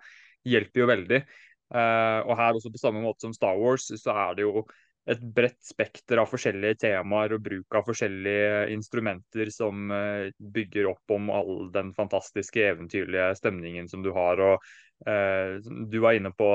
[0.48, 1.18] hjelper jo veldig.
[1.66, 4.62] Og her også på samme måte som Star Wars, så er det jo
[5.06, 11.14] et bredt spekter av forskjellige temaer og bruk av forskjellige instrumenter som uh, bygger opp
[11.14, 14.42] om all den fantastiske eventyrlige stemningen som du har.
[14.42, 16.50] Og eh, du var inne på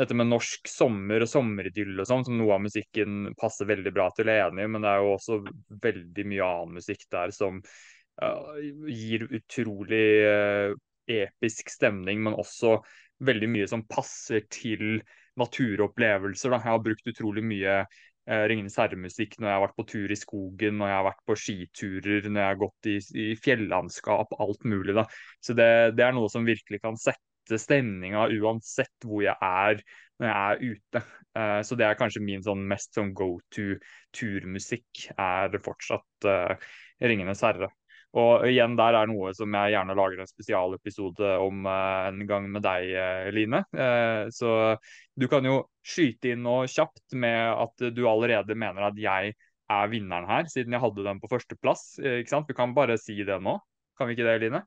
[0.00, 4.08] dette med norsk sommer og sommeridyll og sånn, som noe av musikken passer veldig bra
[4.16, 5.40] til, jeg er enig, i, men det er jo også
[5.82, 10.78] veldig mye annen musikk der som uh, gir utrolig uh,
[11.10, 12.78] episk stemning, men også
[13.26, 15.02] veldig mye som passer til
[15.40, 16.52] naturopplevelser.
[16.52, 16.60] Da.
[16.60, 20.18] Jeg har brukt utrolig mye eh, Ringenes herre-musikk når jeg har vært på tur i
[20.18, 24.68] skogen, når jeg har vært på skiturer, når jeg har gått i, i fjellandskap, alt
[24.68, 24.94] mulig.
[25.00, 25.06] Da.
[25.44, 29.82] Så det, det er noe som virkelig kan sette stemninga uansett hvor jeg er
[30.20, 31.02] når jeg er ute.
[31.40, 33.72] Eh, så det er kanskje min sånn mest sånn go to
[34.16, 37.70] turmusikk, er fortsatt eh, Ringenes herre.
[38.18, 42.48] Og igjen, der er noe som jeg gjerne lager en spesialepisode om eh, en gang
[42.50, 43.62] med deg, eh, Line.
[43.70, 44.74] Eh, så
[45.14, 49.36] du kan jo skyte inn noe kjapt med at du allerede mener at jeg
[49.70, 51.92] er vinneren her, siden jeg hadde den på førsteplass.
[52.02, 52.50] ikke sant?
[52.50, 53.54] Du kan bare si det nå.
[53.94, 54.64] Kan vi ikke det, Line?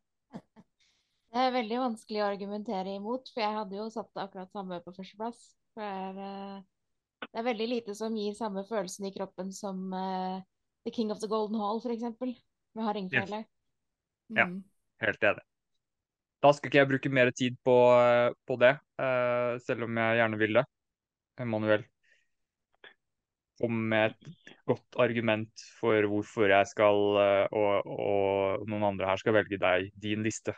[1.33, 4.93] Det er veldig vanskelig å argumentere imot, for jeg hadde jo satt akkurat samme på
[4.93, 5.39] førsteplass.
[5.73, 6.59] For eh,
[7.23, 10.43] det er veldig lite som gir samme følelsen i kroppen som uh,
[10.85, 12.35] The King of the Golden Hall, eksempel,
[12.73, 13.43] med hardingfele.
[14.33, 14.45] Ja.
[14.45, 14.61] Mm.
[15.03, 15.43] Helt enig.
[16.43, 17.77] Da skal ikke jeg bruke mer tid på,
[18.47, 20.65] på det, uh, selv om jeg gjerne vil det.
[21.39, 21.85] Emanuel,
[23.61, 29.21] kom med et godt argument for hvorfor jeg skal, uh, og, og, noen andre her
[29.21, 30.55] skal velge deg, din liste.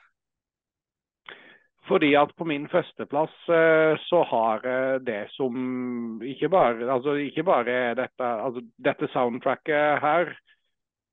[1.85, 4.65] Fordi at på min førsteplass uh, så har
[5.05, 10.33] det som ikke bare, altså ikke bare dette, altså dette soundtracket her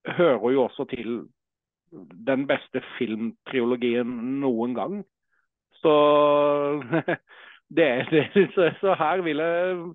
[0.07, 1.23] hører jo også til
[2.27, 5.01] den beste filmtriologien noen gang.
[5.83, 5.95] Så
[7.77, 9.93] det, det så, her vil jeg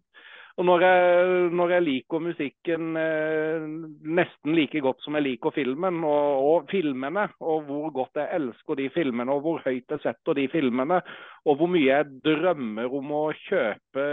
[0.57, 3.65] og når jeg, når jeg liker musikken eh,
[4.17, 8.79] nesten like godt som jeg liker filmen, og, og, filmene, og hvor godt jeg elsker
[8.79, 10.97] de filmene, og hvor høyt jeg setter de filmene,
[11.45, 14.07] og hvor mye jeg drømmer om å kjøpe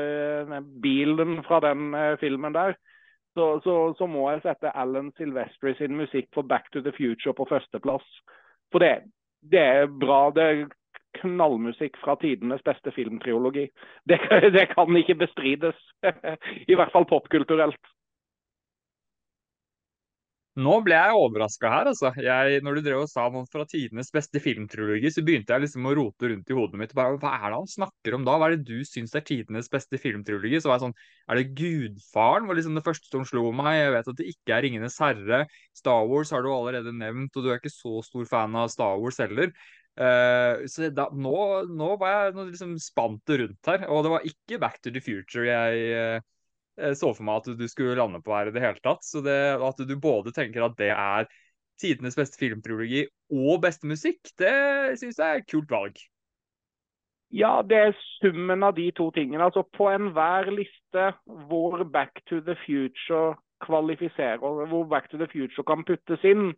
[0.85, 2.77] bilen fra den eh, filmen der,
[3.35, 7.35] så, så, så, må jeg sette Alan Silvestri sin musikk for 'Back to the Future'
[7.37, 8.07] på førsteplass.
[8.73, 9.11] For det,
[9.51, 10.31] det er bra.
[10.31, 10.67] Det er
[11.21, 13.69] knallmusikk fra tidenes beste filmtriologi.
[14.09, 14.19] Det,
[14.57, 15.79] det kan ikke bestrides.
[16.73, 17.94] I hvert fall popkulturelt.
[20.55, 22.13] Nå ble jeg overraska her, altså.
[22.23, 25.89] Jeg, når du drev og sa noe fra tidenes beste filmtrilogi, så begynte jeg liksom
[25.91, 26.93] å rote rundt i hodet mitt.
[26.95, 28.37] Bare, hva er det han snakker om da?
[28.39, 30.61] Hva er det du syns er tidenes beste filmtrilogi?
[30.63, 30.95] Så var jeg sånn,
[31.27, 32.47] er det Gudfaren?
[32.47, 33.81] var liksom det første som slo meg.
[33.81, 35.41] Jeg vet at det ikke er Ringenes herre.
[35.75, 39.03] Star Wars har du allerede nevnt, og du er ikke så stor fan av Star
[39.03, 39.51] Wars heller.
[39.99, 41.35] Uh, så da, nå,
[41.71, 45.47] nå, var jeg liksom spant rundt her, og det var ikke Back to the Future
[45.47, 46.31] jeg uh,
[46.75, 49.05] så for meg at du skulle lande på her i det hele tatt.
[49.07, 51.29] Så det, at du både tenker at det er
[51.81, 54.55] tidenes beste filmtriologi og beste musikk, det
[55.01, 55.99] syns jeg er et kult valg.
[57.35, 59.43] Ja, det er summen av de to tingene.
[59.43, 61.09] Altså På enhver liste
[61.49, 63.35] hvor Back to the Future
[63.65, 66.53] kvalifiserer, hvor Back to the Future kan puttes inn,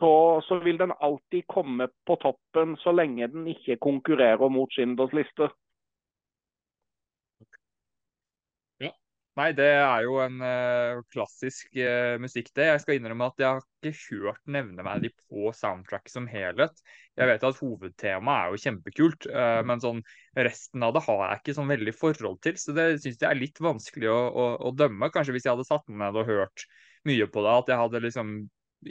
[0.00, 5.14] så, så vil den alltid komme på toppen så lenge den ikke konkurrerer mot Schindlers
[5.14, 5.52] liste.
[9.34, 12.68] Nei, det er jo en uh, klassisk uh, musikk, det.
[12.68, 16.78] Jeg skal innrømme at jeg har ikke hørt nevneverdig på soundtrack som helhet.
[17.18, 20.04] Jeg vet at hovedtemaet er jo kjempekult, uh, men sånn
[20.38, 22.60] resten av det har jeg ikke sånn veldig forhold til.
[22.62, 25.10] Så det syns jeg er litt vanskelig å, å, å, dømme.
[25.14, 26.66] Kanskje hvis jeg hadde satt meg ned og hørt
[27.10, 28.32] mye på det, at jeg hadde liksom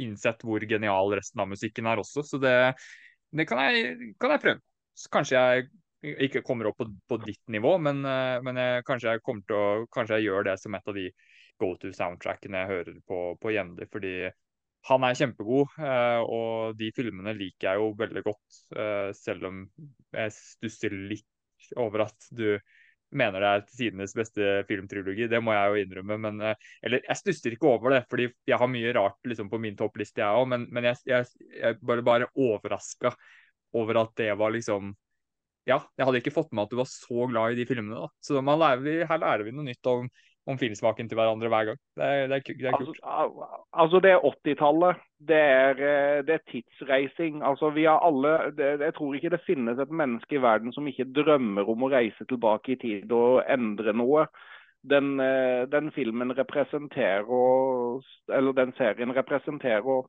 [0.04, 2.26] innsett hvor genial resten av musikken er også.
[2.28, 2.58] Så det,
[3.32, 4.64] det kan, jeg, kan jeg prøve.
[5.00, 5.72] Så kanskje jeg
[6.04, 9.24] ikke kommer opp på, på ditt nivå, men, eh, men jeg, kanskje, jeg
[9.56, 9.64] å,
[9.94, 11.10] kanskje jeg gjør det som et av de
[11.62, 13.88] go to soundtrackene jeg hører på, på jevnlig.
[13.94, 14.14] Fordi
[14.90, 18.64] han er kjempegod, eh, og de filmene liker jeg jo veldig godt.
[18.76, 19.62] Eh, selv om
[20.12, 22.58] jeg stusser litt over at du
[23.14, 25.30] mener det er tidenes beste filmtrilogi.
[25.32, 26.18] Det må jeg jo innrømme.
[26.18, 26.42] men
[26.82, 30.20] Eller jeg stusser ikke over det, fordi jeg har mye rart liksom, på min toppliste,
[30.20, 30.50] jeg òg.
[30.50, 31.30] Men, men jeg, jeg,
[31.62, 33.14] jeg bare, bare overraska
[33.78, 34.92] over at det var liksom
[35.70, 38.04] ja, jeg hadde ikke fått med at du var så glad i de filmene.
[38.04, 38.12] da.
[38.24, 40.08] Så lærer, her lærer vi noe nytt om,
[40.50, 41.80] om filmsmaken til hverandre hver gang.
[41.96, 43.00] Det er, det er, det er kult.
[43.04, 43.48] Altså,
[43.84, 45.04] altså, det er 80-tallet.
[45.32, 45.44] Det,
[45.88, 47.44] eh, det, er tidsreising.
[47.48, 51.12] Altså, vi har alle, Jeg tror ikke det finnes et menneske i verden som ikke
[51.16, 54.28] drømmer om å reise tilbake i tid og endre noe.
[54.84, 58.04] Den, eh, den filmen representerer,
[58.36, 60.04] eller den serien representerer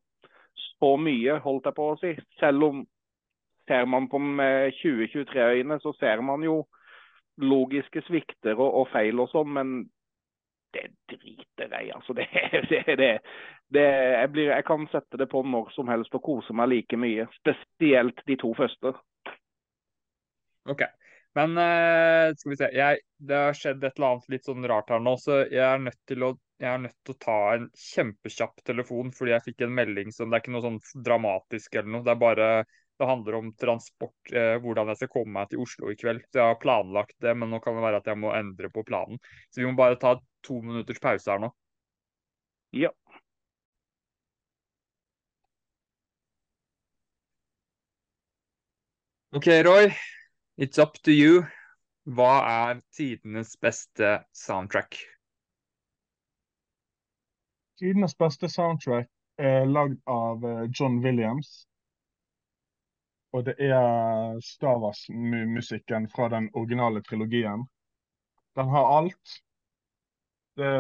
[0.81, 2.13] så mye, holdt jeg på å si.
[2.41, 2.83] Selv om
[3.69, 6.63] ser man på med 2023-øyne, så ser man jo
[7.43, 9.75] logiske svikter og, og feil og sånn, men
[10.75, 12.17] det driter jeg altså.
[12.19, 12.27] Det,
[12.71, 13.11] det, det,
[13.75, 16.99] det jeg, blir, jeg, kan sette det på når som helst og kose meg like
[16.99, 17.27] mye.
[17.41, 18.95] Spesielt de to første.
[20.71, 20.87] OK.
[21.35, 22.71] Men uh, skal vi se.
[22.75, 25.83] Jeg, det har skjedd et eller annet litt sånn rart her nå, så jeg er
[25.83, 29.65] nødt til å jeg er nødt til å ta en kjempekjapp telefon fordi jeg fikk
[29.67, 32.05] en melding som Det er ikke noe sånn dramatisk eller noe.
[32.07, 32.49] Det er bare
[32.99, 36.23] det handler om transport, eh, hvordan jeg skal komme meg til Oslo i kveld.
[36.31, 38.85] Så jeg har planlagt det, men nå kan det være at jeg må endre på
[38.87, 39.19] planen.
[39.51, 40.15] Så vi må bare ta
[40.47, 41.51] to minutters pause her nå.
[42.75, 42.91] Ja.
[49.35, 49.91] OK, Roy.
[50.57, 51.43] It's up to you.
[52.07, 55.01] Hva er tidenes beste soundtrack?
[57.81, 59.09] Tidenes beste soundtrack
[59.43, 61.65] er lagd av eh, John Williams.
[63.35, 67.65] Og det er Stavas-musikken fra den originale trilogien.
[68.57, 69.33] Den har alt.
[70.57, 70.71] Det,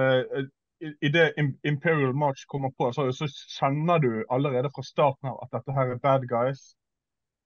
[1.03, 1.33] i, det
[1.65, 3.27] Imperial March kommer på, så, så,
[3.59, 6.63] kjenner du allerede fra starten av at dette her er bad guys.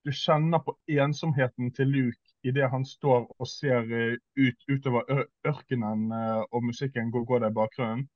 [0.04, 6.12] Du kjenner på ensomheten til Luke idet han står og ser eh, ut utover ørkenen,
[6.12, 8.08] eh, og musikken går, går der i bakgrunnen.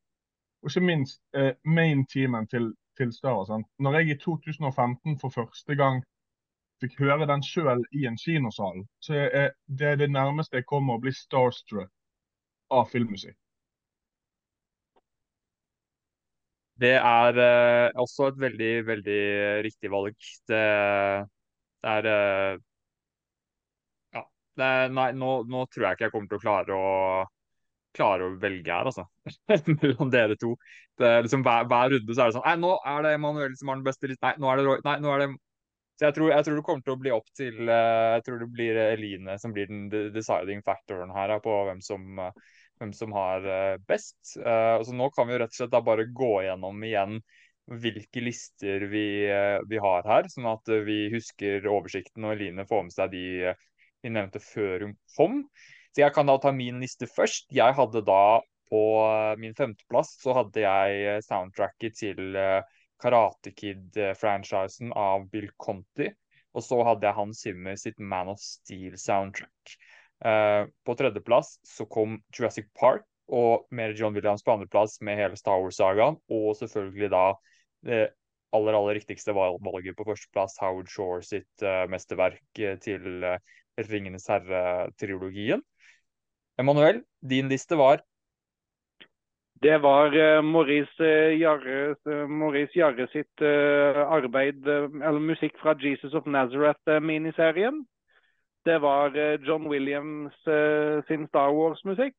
[0.62, 3.64] Og ikke minst eh, main teamen til, til Star Wars.
[3.78, 6.05] Når jeg i 2015 for første gang
[6.82, 8.82] fikk høre den sjøl i en kinosal.
[9.02, 11.90] Så jeg, det er det nærmeste jeg kommer å bli starstruck
[12.72, 13.36] av filmmusikk.
[16.82, 19.22] Det er eh, også et veldig, veldig
[19.66, 20.16] riktig valg.
[20.50, 20.62] Det,
[21.84, 22.56] det er eh,
[24.16, 24.24] Ja.
[24.56, 26.90] Det er, nei, nå, nå, tror jeg ikke jeg kommer til å klare å
[27.96, 29.04] klare å velge her, altså.
[29.82, 30.54] Mellom dere to.
[30.98, 33.70] Det liksom hver, hver, runde så er det sånn Nei, nå er det Emanuel som
[33.72, 34.78] har den beste Nei, nå er det Roy.
[34.86, 35.28] Nei, nå er det
[35.98, 38.40] Så jeg tror, jeg tror, det kommer til å bli opp til uh, Jeg tror
[38.40, 42.32] det blir Eline som blir den deciding factoren her på hvem som, uh,
[42.81, 44.19] hvem som har uh, best.
[44.35, 47.20] så nå kan vi jo rett og slett da bare gå gjennom igjen
[47.82, 49.05] hvilke lister vi,
[49.70, 53.52] vi har her, sånn at vi husker oversikten og Eline får med seg de
[54.02, 55.39] vi nevnte før hun kom.
[55.94, 57.47] Så jeg kan da ta min liste først.
[57.55, 58.40] Jeg hadde da
[58.73, 62.62] på eh, min femteplass så hadde jeg eh, soundtracket til eh,
[63.02, 66.08] Karate Kid-franchisen av Bill Conti.
[66.52, 69.76] Og så hadde jeg Hans Zimmer sitt Man of Steel-soundtrack.
[70.86, 75.58] på tredjeplass så kom Jurassic Park og mer John Williams på andreplass med hele Star
[75.62, 76.18] Wars-sagaen.
[76.30, 77.24] Og selvfølgelig da
[77.86, 78.00] det
[78.54, 82.42] aller, aller riktigste valget på førsteplass, Howard Shore sitt mesterverk
[82.84, 83.24] til
[83.80, 85.62] Ringenes herre-trilogien.
[86.60, 88.04] Emanuel, din liste var?
[89.62, 96.14] Det var uh, Maurice uh, Jarre, uh, Maurice Jarre sitt arbeid, eller musikk fra 'Jesus
[96.14, 97.84] of Nazareth'-miniserien.
[98.64, 99.10] Det var
[99.47, 100.34] John Williams
[101.06, 102.14] sin Star Wars-musikk.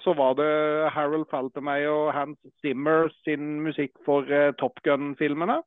[0.00, 4.24] så var det Harold Faltermeyer og Hans Zimmer sin musikk for
[4.58, 5.62] Top Gun-filmene.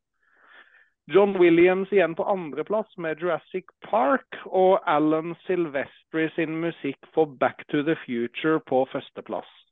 [1.08, 4.26] John Williams igjen på andreplass med Jurassic Park.
[4.46, 9.63] Og Alan Silvestri sin musikk for Back to the Future på førsteplass.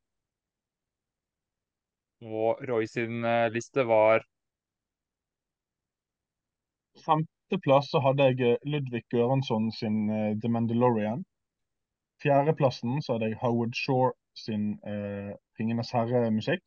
[2.22, 4.22] Og Roy sin eh, liste var
[7.06, 11.24] Femteplass så hadde jeg eh, Ludvig Gøransson sin uh, The Mandalorian.
[12.22, 16.62] Fjerdeplassen så hadde jeg Howard Shore sin uh, Ringenes herre-musikk.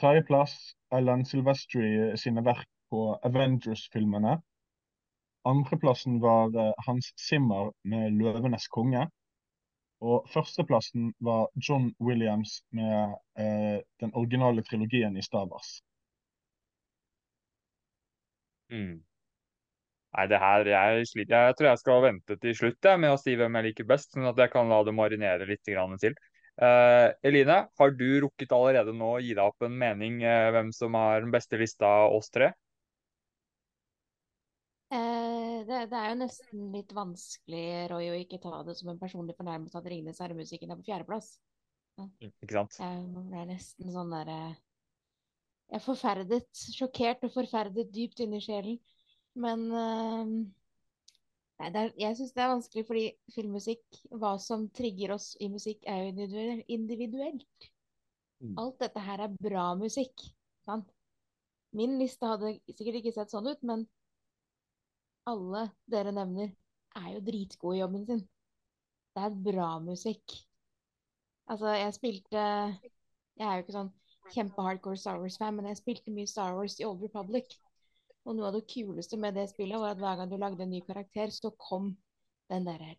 [0.00, 0.54] Tredjeplass
[0.90, 4.36] Alan Silvestri sine verk på Avengers-filmene.
[5.44, 9.08] Andreplassen var eh, Hans Zimmer med 'Løvenes konge'.
[10.02, 15.76] Og førsteplassen var John Williams med eh, den originale trilogien i Star Wars.
[18.72, 19.02] Mm.
[20.12, 21.46] Nei, det her, jeg, sliter.
[21.46, 24.10] jeg tror jeg skal vente til slutt jeg, med å si hvem jeg liker best,
[24.12, 26.18] sånn at jeg kan la det marinere litt til.
[26.60, 30.74] Eh, Eline, har du rukket allerede nå å gi deg opp en mening eh, hvem
[30.76, 32.50] som har den beste lista av oss tre?
[35.68, 39.36] Det, det, er jo nesten litt vanskelig, Roy, å ikke ta det som en personlig
[39.38, 41.34] fornærmelse at 'Ringenes herre'-musikken er på fjerdeplass.
[42.00, 42.06] Ja.
[42.24, 42.78] Ikke sant?
[42.80, 44.38] Jeg ble nesten sånn derre
[45.72, 48.80] Jeg er forferdet, sjokkert og forferdet dypt inni sjelen.
[49.40, 50.32] Men uh,
[51.62, 55.86] nei, er, jeg syns det er vanskelig fordi filmmusikk, hva som trigger oss i musikk,
[55.88, 57.70] er jo individuelt.
[58.42, 58.58] Mm.
[58.60, 60.26] Alt dette her er bra musikk.
[60.66, 60.92] Sant?
[61.72, 63.86] Min liste hadde sikkert ikke sett sånn ut, men
[65.28, 66.52] alle dere nevner,
[66.98, 68.22] er jo dritgode i jobben sin.
[69.12, 70.36] Det er bra musikk.
[71.50, 72.38] Altså, jeg spilte
[73.38, 73.92] Jeg er jo ikke sånn
[74.32, 77.56] kjempe-hardcore Star Wars-fan, men jeg spilte mye Star Wars i Old Republic.
[78.22, 80.70] Og noe av det kuleste med det spillet var at hver gang du lagde en
[80.70, 81.94] ny karakter, så kom
[82.52, 82.92] den derre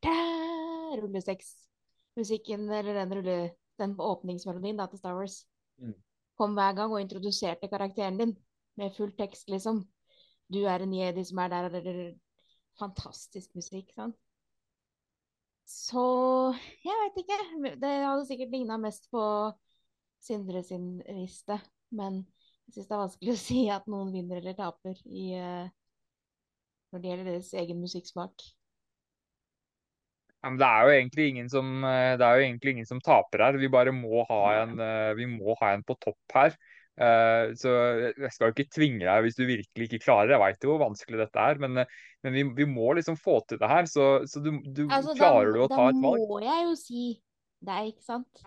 [1.00, 3.38] rulleseksmusikken, eller den, rulle,
[3.80, 5.44] den åpningsmelodien da, til Star Wars,
[5.82, 5.94] mm.
[6.42, 8.36] kom hver gang og introduserte karakteren din
[8.80, 9.84] med full tekst, liksom
[10.52, 12.14] du er en jedi som er der, og det er
[12.80, 13.92] fantastisk musikk.
[13.96, 14.18] sant?
[15.70, 16.04] Så
[16.84, 17.38] jeg vet ikke.
[17.82, 19.24] Det hadde sikkert ligna mest på
[20.24, 21.60] Sindre sin liste.
[21.92, 22.24] Men
[22.68, 25.68] jeg syns det er vanskelig å si at noen vinner eller taper i, uh,
[26.92, 28.46] når det gjelder deres egen musikksmak.
[30.44, 33.00] Ja, men det er jo egentlig ingen som, eh, det er jo egentlig ingen som
[33.00, 33.58] taper her.
[33.62, 36.58] Vi bare må ha en, eh, må ha en på topp her.
[36.94, 37.72] Uh, så
[38.14, 40.36] jeg skal jo ikke tvinge deg hvis du virkelig ikke klarer det.
[40.36, 43.40] Jeg veit jo hvor vanskelig dette er, men, eh, men vi, vi, må liksom få
[43.50, 43.90] til det her.
[43.90, 46.22] Så, så du, du altså, klarer da, du å ta et valg?
[46.22, 47.06] Da må jeg jo si
[47.64, 48.44] deg, ikke sant?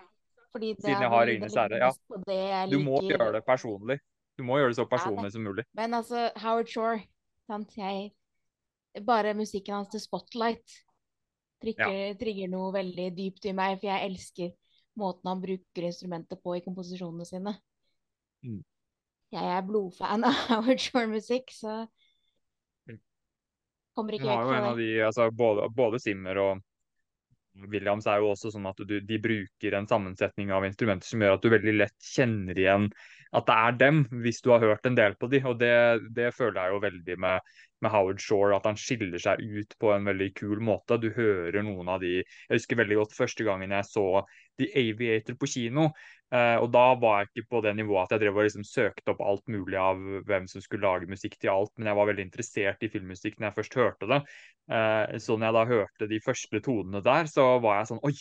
[0.55, 2.63] Fordi det Siden jeg har Ringenes herre, ja.
[2.71, 3.99] Du må gjøre det personlig.
[4.37, 5.65] Du må gjøre det så personlig ja, som mulig.
[5.77, 7.01] Men altså, Howard Shore
[7.49, 7.75] sant?
[7.77, 8.11] Jeg,
[9.05, 10.79] Bare musikken hans til Spotlight
[11.61, 12.13] trigger, ja.
[12.17, 14.53] trigger noe veldig dypt i meg, for jeg elsker
[14.97, 17.53] måten han bruker instrumentet på i komposisjonene sine.
[18.47, 18.63] Mm.
[19.35, 21.81] Jeg er blodfan av Howard Shore-musikk, så
[22.87, 23.01] mm.
[23.97, 24.73] kommer ikke helt fra det.
[24.79, 26.63] De, altså, både, både Simmer og
[27.67, 31.37] Williams er jo også sånn at du, de bruker en sammensetning av instrumenter som gjør
[31.37, 32.91] at du veldig lett kjenner igjen
[33.35, 35.41] at det er dem, hvis du har hørt en del på de.
[35.49, 35.73] Og det,
[36.15, 39.91] det føler jeg jo veldig med med Howard Shore at han skiller seg ut på
[39.93, 40.97] en veldig kul måte.
[41.01, 44.23] Du hører noen av de Jeg husker veldig godt første gangen jeg så
[44.57, 45.91] The Aviator på kino.
[46.27, 49.13] Uh, og da var jeg ikke på det nivået at jeg drev og liksom søkte
[49.13, 52.25] opp alt mulig av hvem som skulle lage musikk til alt, men jeg var veldig
[52.25, 54.17] interessert i filmmusikk når jeg først hørte det.
[54.67, 58.11] Uh, så når jeg da hørte de første tonene der, så var jeg sånn Oi,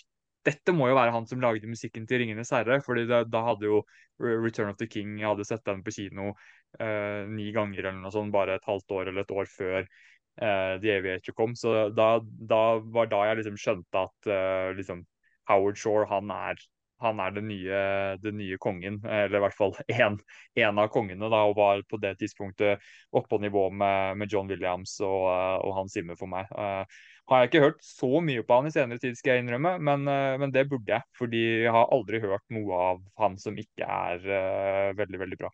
[0.47, 2.78] dette må jo være han som lagde musikken til 'Ringenes herre'.
[2.87, 3.83] fordi da, hadde jo
[4.23, 8.15] 'Return of the King' jeg hadde sett den på kino uh, ni ganger eller noe
[8.15, 11.59] sånt, bare et halvt år eller et år før uh, The Aviator kom.
[11.59, 14.33] Så da, da, var da jeg liksom skjønte at
[14.78, 15.03] liksom
[15.51, 16.62] Howard Shore, han er,
[17.02, 17.81] han er den, nye,
[18.23, 19.01] den nye kongen.
[19.05, 23.40] Eller i hvert fall én av kongene, da, og var på det tidspunktet oppe på
[23.43, 25.27] nivå med, med John Williams og,
[25.66, 26.48] og Hans Zimmer for meg.
[26.52, 30.06] har jeg ikke hørt så mye på han i senere tid, skal jeg innrømme, men,
[30.40, 31.05] men, det burde jeg.
[31.18, 35.52] Fordi jeg har aldri hørt noe av han som ikke er veldig, veldig bra.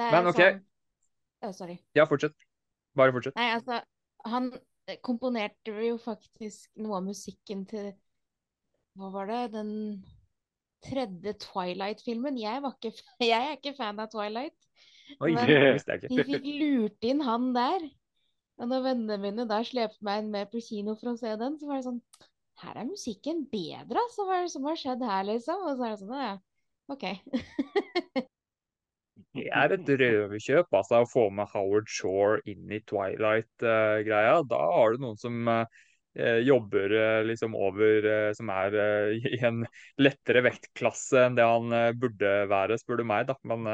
[0.00, 0.42] Men OK.
[0.42, 0.66] Sånn...
[1.40, 1.78] Oh, sorry.
[1.96, 2.36] Ja, fortsett.
[2.98, 3.36] Bare fortsett.
[3.38, 3.80] Nei, altså,
[4.28, 4.50] han
[5.04, 7.92] komponerte jo faktisk noe av musikken til
[8.98, 9.42] Hva var det?
[9.54, 9.70] Den
[10.84, 12.38] tredje Twilight-filmen.
[12.40, 12.62] Jeg,
[13.20, 14.56] jeg, er ikke fan av Twilight.
[15.20, 17.86] Oi, men de fikk lurt inn han der.
[18.60, 21.70] Og når vennene mine da slepte meg med på kino for å se den, så
[21.70, 22.02] var det sånn
[22.60, 24.26] Her er musikken bedre, altså.
[24.28, 25.62] Hva er det som har skjedd her, liksom?
[25.64, 26.34] Og så er det sånn, ja,
[26.92, 27.06] OK.
[29.36, 34.40] Det er et røverkjøp altså, å få med Howard Shore inn i Twilight-greia.
[34.50, 35.62] Da har du noen som uh,
[36.18, 38.74] jobber uh, liksom over uh, Som er
[39.36, 39.62] i en
[40.00, 41.70] lettere vektklasse enn det han
[42.00, 43.28] burde være, spør du meg.
[43.30, 43.38] da.
[43.46, 43.68] Men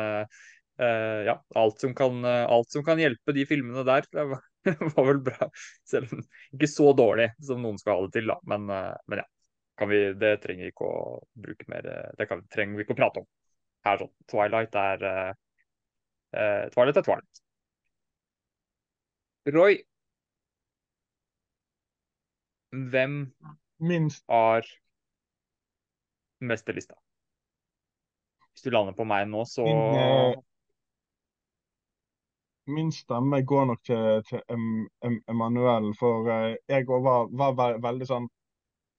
[0.76, 5.48] ja, alt som, kan, alt som, kan, hjelpe de filmene der, det var, vel bra.
[5.88, 6.20] Selv om
[6.52, 8.36] ikke så dårlig som noen skal ha det til, da.
[8.44, 9.26] Men, men ja.
[9.88, 11.00] Vi, det trenger vi ikke å
[11.36, 11.84] bruke mer
[12.16, 13.26] Det kan, trenger vi ikke å prate om
[13.88, 14.04] her.
[14.04, 14.12] sånn.
[14.28, 15.08] Twilight er
[16.76, 17.42] Twilight er Twilight.
[19.46, 19.76] Roy,
[22.70, 23.32] hvem
[23.78, 24.24] Minst.
[24.28, 24.66] har
[26.40, 26.94] mesterlista?
[28.52, 30.43] Hvis du lander på meg nå, så Min,
[32.76, 34.40] min stemme går nok til, til
[35.28, 38.28] Emanuel, for uh, jeg var, var, veldig sånn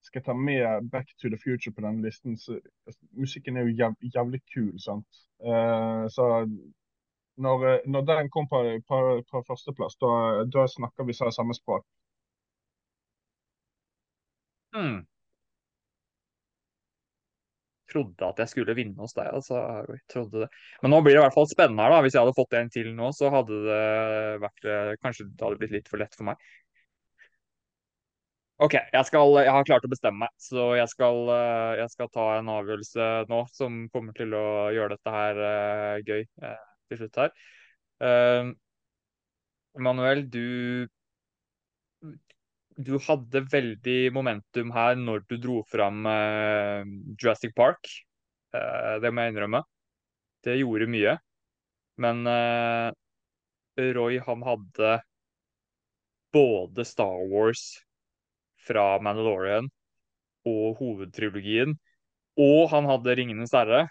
[0.06, 2.38] Skal jeg ta med Back to the Future på denne listen?
[2.38, 5.24] Så, altså, musikken er jo jæv, jævlig kul, sant.
[5.42, 6.46] Uh, så
[7.38, 8.98] når, eh, når, den kom på, på,
[9.30, 10.10] på førsteplass, da,
[10.54, 11.84] da snakker vi samme språk.
[14.78, 14.98] Hmm.
[17.88, 19.58] Trodde at jeg skulle vinne hos deg, altså.
[20.12, 20.48] Trodde det.
[20.82, 22.00] Men nå blir det i hvert fall spennende her, da.
[22.04, 23.84] Hvis jeg hadde fått en til nå, så hadde det
[24.44, 26.48] vært eh, Kanskje det hadde blitt litt for lett for meg.
[28.58, 32.08] OK, jeg, skal, jeg har klart å bestemme meg, så jeg skal, eh, jeg skal,
[32.10, 36.24] ta en avgjørelse nå som kommer til å gjøre dette her uh, gøy.
[36.42, 36.56] Uh,
[36.90, 37.32] til slutt her.
[38.02, 38.50] Uh,
[39.78, 40.88] Manuel, du
[42.78, 46.86] du hadde veldig momentum her når du dro fram uh,
[47.18, 47.90] Jurassic Park.
[48.54, 49.64] Uh, det må jeg innrømme.
[50.46, 51.16] Det gjorde mye.
[51.98, 52.94] Men uh,
[53.96, 54.92] Roy, han hadde
[56.34, 57.64] både Star Wars
[58.68, 59.70] fra Mandalorian
[60.46, 61.74] og hovedtrilogien,
[62.38, 63.88] og han hadde Ringenes herre.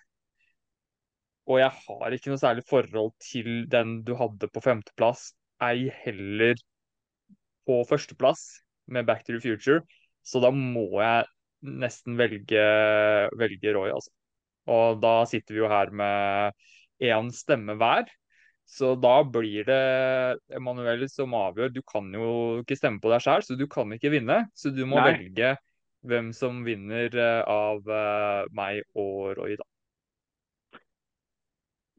[1.47, 5.33] Og jeg har ikke noe særlig forhold til den du hadde på femteplass,
[5.63, 6.55] ei heller
[7.67, 8.47] på førsteplass
[8.87, 9.81] med Back to the Future.
[10.25, 11.27] Så da må jeg
[11.67, 12.63] nesten velge,
[13.39, 14.13] velge Roy, altså.
[14.67, 16.57] Og da sitter vi jo her med
[17.03, 18.09] én stemme hver.
[18.67, 19.83] Så da blir det
[20.57, 21.71] Emanuel som avgjør.
[21.71, 24.41] Du kan jo ikke stemme på deg sjøl, så du kan ikke vinne.
[24.59, 25.13] Så du må Nei.
[25.13, 25.55] velge
[26.07, 30.83] hvem som vinner eh, av eh, meg og Roy, da.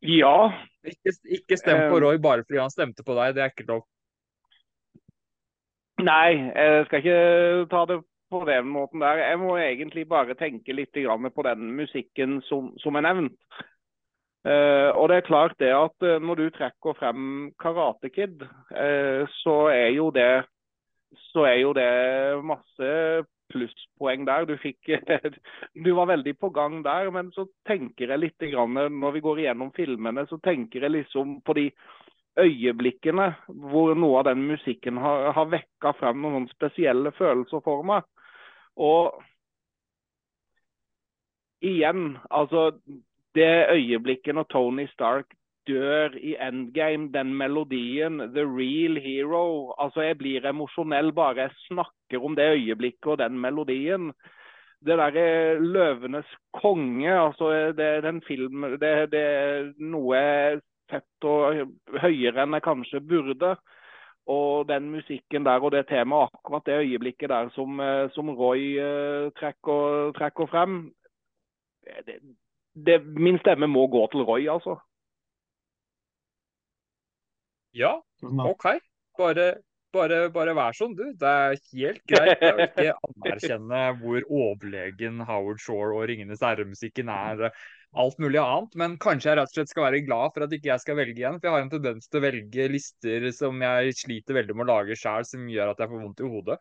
[0.05, 0.37] Ja.
[0.87, 2.03] Ikke, ikke stem på eh.
[2.05, 3.87] Roy bare fordi han stemte på deg, det er ikke lov.
[5.99, 7.99] Nei, jeg skal ikke ta det
[8.31, 9.23] på den måten der.
[9.25, 13.39] Jeg må egentlig bare tenke litt på den musikken som, er nevnt.
[14.47, 19.27] Uh, og det er klart det at uh, når du trekker frem Karate Kid, uh,
[19.43, 20.45] så er jo det
[21.33, 22.89] så er jo det masse
[23.51, 24.47] plusspoeng der.
[24.47, 24.93] Du, fikk,
[25.85, 29.73] du var veldig på gang der, men så tenker jeg litt når vi går igjennom
[29.77, 31.71] filmene, så tenker jeg liksom på de
[32.39, 38.07] øyeblikkene hvor noe av den musikken har, har vekka frem noen spesielle følelser for meg.
[38.77, 39.19] Og
[41.63, 42.73] igjen, altså
[43.35, 45.35] Det øyeblikket når Tony Stark
[45.69, 49.75] dør i endgame, den melodien, the real hero.
[49.79, 54.13] Altså, Jeg blir emosjonell bare jeg snakker om det øyeblikket og den melodien.
[54.81, 60.61] Det derre 'Løvenes konge', altså det, den film, det, det er noe jeg
[60.91, 63.55] sett og høyere enn jeg kanskje burde.
[64.29, 68.75] Og den musikken der og det temaet, akkurat det øyeblikket der som, eh, som Roy
[68.77, 70.75] uh, trekker, trekker, frem
[72.05, 72.19] det,
[72.77, 74.77] det, Min stemme må gå til Roy, altså.
[77.73, 78.67] Ja, OK.
[79.19, 79.49] Bare,
[79.93, 81.07] bare, bare vær sånn, du.
[81.17, 82.43] Det er helt greit.
[82.43, 87.49] Jeg vil ikke anerkjenne hvor overlegen Howard Shore og Ringenes herre-musikken er
[87.97, 88.75] alt mulig annet.
[88.79, 91.23] Men kanskje jeg rett og slett skal være glad for at ikke jeg skal velge
[91.23, 91.39] igjen.
[91.39, 94.71] For jeg har en tendens til å velge lister som jeg sliter veldig med å
[94.75, 96.59] lage sjøl, som gjør at jeg får vondt i hodet.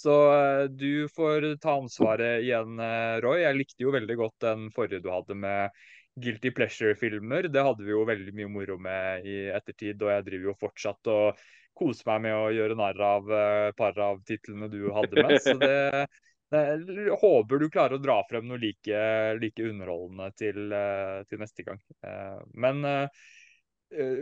[0.00, 3.40] Så uh, du får ta ansvaret igjen, uh, Roy.
[3.42, 5.80] Jeg likte jo veldig godt den forrige du hadde med
[6.20, 7.50] Guilty Pleasure-filmer.
[7.50, 11.10] Det hadde vi jo veldig mye moro med i ettertid, og jeg driver jo fortsatt
[11.10, 11.42] og
[11.80, 15.36] koser meg med å gjøre narr av et par av titlene du hadde med.
[15.42, 16.06] Så det
[16.50, 19.02] jeg håper du klarer å dra frem noe like,
[19.38, 21.78] like underholdende til, eh, til, neste gang.
[22.02, 23.20] Eh, men eh,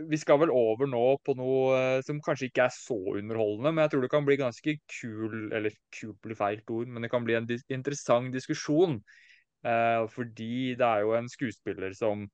[0.08, 3.94] vi skal vel over nå på noe som kanskje ikke er så underholdende, men jeg
[3.94, 7.36] tror det kan bli ganske kul Eller kul blir feil ord, men det kan bli
[7.36, 8.96] en interessant diskusjon.
[10.14, 12.24] Fordi det er jo en skuespiller som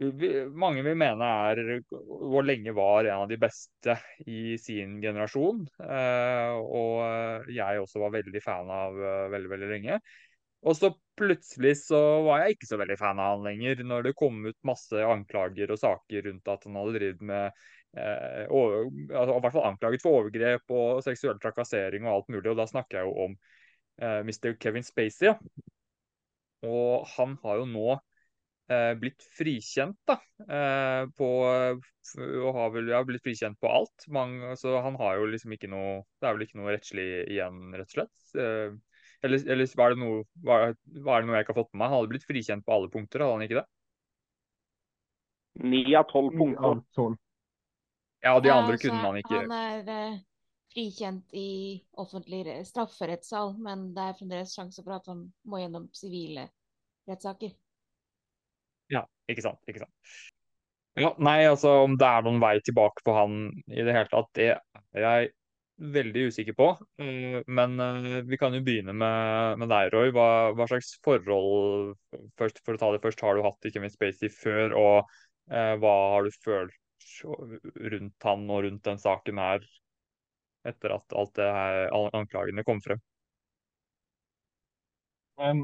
[0.00, 1.60] mange vil mene er
[1.92, 5.66] og lenge var en av de beste i sin generasjon.
[5.84, 10.00] Eh, og jeg også var veldig fan av eh, veldig, veldig lenge.
[10.60, 14.16] Og så plutselig så var jeg ikke så veldig fan av han lenger, når det
[14.18, 17.62] kom ut masse anklager og saker rundt at han hadde drevet med
[17.96, 22.48] eh, over, altså, I hvert fall anklaget for overgrep og seksuell trakassering og alt mulig.
[22.52, 23.36] Og da snakker jeg jo om
[24.04, 24.52] eh, Mr.
[24.60, 25.32] Kevin Spacey.
[26.68, 28.09] Og han har jo nå eh,
[29.00, 30.16] blitt frikjent da,
[30.46, 31.28] eh, på,
[32.20, 34.06] og har vel ja, blitt frikjent på alt.
[34.12, 37.58] Mange, så han har jo liksom ikke noe Det er vel ikke noe rettslig igjen,
[37.74, 38.30] rett og slett.
[38.38, 38.78] Eh,
[39.26, 40.74] eller, eller var, det noe, var,
[41.04, 41.90] var, det noe jeg ikke har fått med meg?
[41.90, 43.66] Han hadde blitt frikjent på alle punkter, hadde han ikke det?
[45.66, 47.18] Ni av tolv punkter.
[48.22, 50.18] Ja, de andre ja, kunne man ikke Han er uh,
[50.72, 56.46] frikjent i offentlig strafferettssal, men det er fremdeles sjanse for at han må gjennom sivile
[57.10, 57.52] rettssaker.
[59.30, 59.60] Ikke sant.
[59.70, 60.14] Ikke sant.
[60.98, 64.30] Ja, nei, altså om det er noen vei tilbake for han i det hele tatt,
[64.36, 65.30] det er jeg
[65.80, 66.68] veldig usikker på.
[67.00, 70.12] Eh, men eh, vi kan jo begynne med, med deg, Roy.
[70.14, 71.94] Hva, hva, slags forhold
[72.40, 75.14] først, for å ta det først, har du hatt i Kevin Spacey før, og
[75.52, 76.76] eh, hva har du følt
[77.24, 79.64] rundt han og rundt den saken her
[80.68, 83.00] etter at alt det her, anklagene kom frem?
[85.40, 85.62] Um,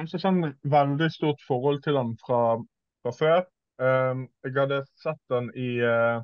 [0.00, 2.56] ikke sånn veldig stort forhold til han fra,
[3.02, 3.40] fra før.
[3.80, 6.20] Um, jeg hadde sett han i uh,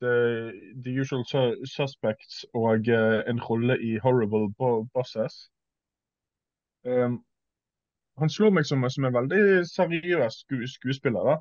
[0.00, 0.52] The,
[0.84, 1.24] The, Usual
[1.66, 4.52] Suspects og uh, en rolle i Horrible
[4.94, 5.48] Bosses.
[6.84, 7.24] Um,
[8.18, 11.24] han slår meg som, som en veldig seriøs sku, skuespiller.
[11.30, 11.36] da.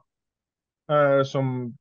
[0.94, 1.76] Uh, som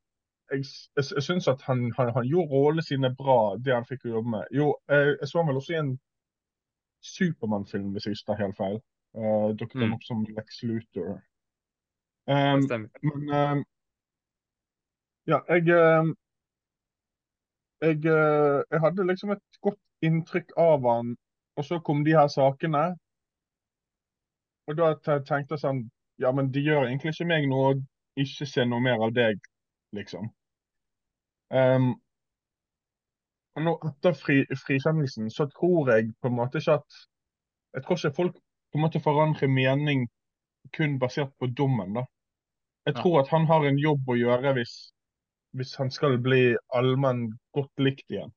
[0.51, 0.65] jeg,
[0.97, 4.17] jeg, jeg syns at han, han, han gjorde rollene sine bra, det han fikk å
[4.17, 4.51] jobbe med.
[4.55, 5.95] Jo, jeg, jeg så han vel også i en
[7.07, 8.79] Supermann-film, hvis jeg ikke tar helt feil.
[9.17, 9.95] Uh, dukket mm.
[9.95, 11.17] opp som Lex Luthor.
[12.27, 13.65] Um, men um,
[15.27, 16.15] ja, jeg, uh,
[17.81, 21.13] jeg, uh, jeg hadde liksom et godt inntrykk av han,
[21.57, 22.87] og så kom de her sakene.
[24.67, 25.85] Og da tenkte jeg sånn
[26.19, 27.77] Ja, men det gjør egentlig ikke meg noe å
[28.17, 29.37] ikke se noe mer av deg,
[29.95, 30.31] liksom.
[31.53, 31.91] Um,
[33.57, 36.99] og nå etter fri, frikjennelsen så tror jeg på en måte ikke at
[37.77, 40.07] Jeg tror ikke folk på en måte forandrer mening
[40.77, 41.95] kun basert på dommen.
[41.95, 42.07] da.
[42.87, 44.75] Jeg tror at han har en jobb å gjøre hvis,
[45.59, 48.31] hvis han skal bli allmenn godt likt igjen.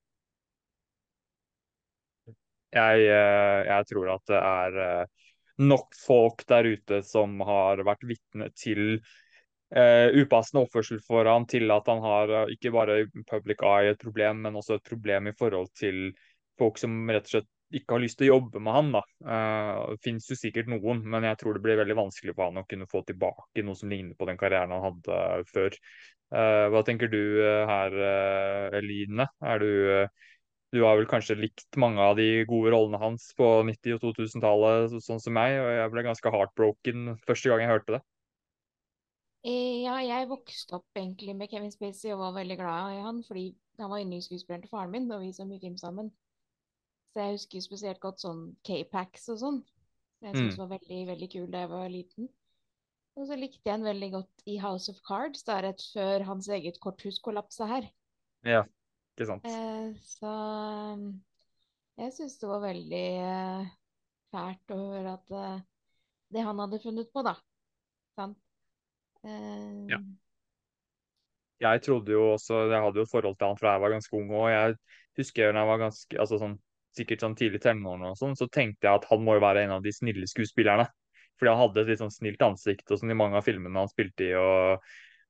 [2.73, 5.29] Jeg, eh, jeg, tror at det er eh,
[5.69, 8.99] nok folk der ute som har vært vitne til
[9.75, 14.45] uh, upassende oppførsel for han til at han har ikke bare public eye et problem,
[14.45, 16.13] men også et problem i forhold til
[16.61, 18.91] folk som rett og slett ikke har lyst til å jobbe med han.
[18.95, 19.01] da.
[19.23, 22.61] Uh, det finnes jo sikkert noen, men jeg tror det blir veldig vanskelig for han
[22.61, 25.19] å kunne få tilbake noe som ligner på den karrieren han hadde
[25.51, 25.77] før.
[26.29, 27.21] Uh, hva tenker du
[27.69, 27.95] her,
[28.77, 29.29] Eline?
[29.41, 29.71] Er du,
[30.73, 34.99] du har vel kanskje likt mange av de gode rollene hans på 90- og 2000-tallet,
[35.05, 38.05] sånn som meg, og jeg ble ganske heartbroken første gang jeg hørte det.
[39.47, 43.21] Eh, ja, jeg vokste opp egentlig med Kevin Spacey og var veldig glad i han,
[43.23, 43.45] fordi
[43.79, 46.11] han var yndlingsskuespilleren til faren min, og vi så mye film sammen.
[47.09, 49.61] Så jeg husker spesielt godt sånn K-packs og sånn.
[50.19, 50.61] Jeg syntes mm.
[50.61, 52.27] var veldig, veldig kul da jeg var liten.
[53.19, 56.47] Og så likte jeg en veldig godt i House of Cards, da rett før hans
[56.55, 57.89] eget korthus kollapsa her.
[58.47, 58.61] Ja,
[59.15, 59.47] ikke sant.
[59.49, 60.29] Eh, så
[60.95, 61.09] um,
[61.99, 63.73] jeg syns det var veldig eh,
[64.31, 65.59] fælt å høre at eh,
[66.35, 67.35] det han hadde funnet på, da.
[68.19, 68.39] Sant?
[69.27, 69.99] Eh, ja.
[71.65, 74.15] jeg trodde jo også Jeg hadde jo et forhold til han fra jeg var ganske
[74.15, 74.77] ung og jeg
[75.19, 76.53] husker da jeg var ganske altså sånn,
[76.99, 79.77] sikkert sånn tidlig tenårene og sånn, så tenkte jeg at han må jo være en
[79.79, 80.87] av de snille skuespillerne.
[81.39, 83.91] Fordi han hadde et litt sånn snilt ansikt og sånn i mange av filmene han
[83.91, 84.31] spilte i.
[84.35, 84.89] og,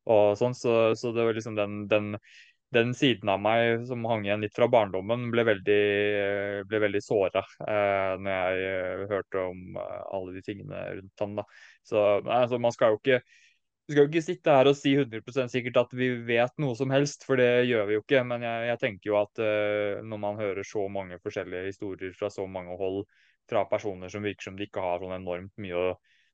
[0.09, 2.15] og sånn, så, så, det var liksom den, den,
[2.73, 5.83] den, siden av meg som hang igjen litt fra barndommen, ble veldig,
[6.69, 11.37] ble veldig såra eh, når jeg eh, hørte om eh, alle de tingene rundt ham.
[11.41, 11.45] da.
[11.85, 13.21] Så altså, man skal jo ikke
[13.89, 16.91] vi skal jo ikke sitte her og si 100% sikkert at vi vet noe som
[16.93, 18.19] helst, for det gjør vi jo ikke.
[18.29, 22.29] Men jeg, jeg tenker jo at uh, når man hører så mange forskjellige historier fra
[22.29, 22.99] så mange hold,
[23.49, 25.87] fra personer som virker som de ikke har sånn enormt mye å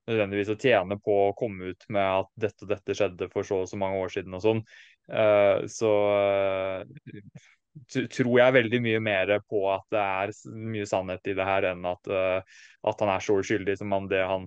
[0.05, 3.61] nødvendigvis å tjene på å komme ut med at dette og dette skjedde for så
[3.63, 4.59] og så mange år siden og sånn,
[5.15, 10.35] uh, så uh, tror jeg veldig mye mer på at det er
[10.75, 14.21] mye sannhet i det her enn at, at han er så uskyldig som han, det
[14.27, 14.45] han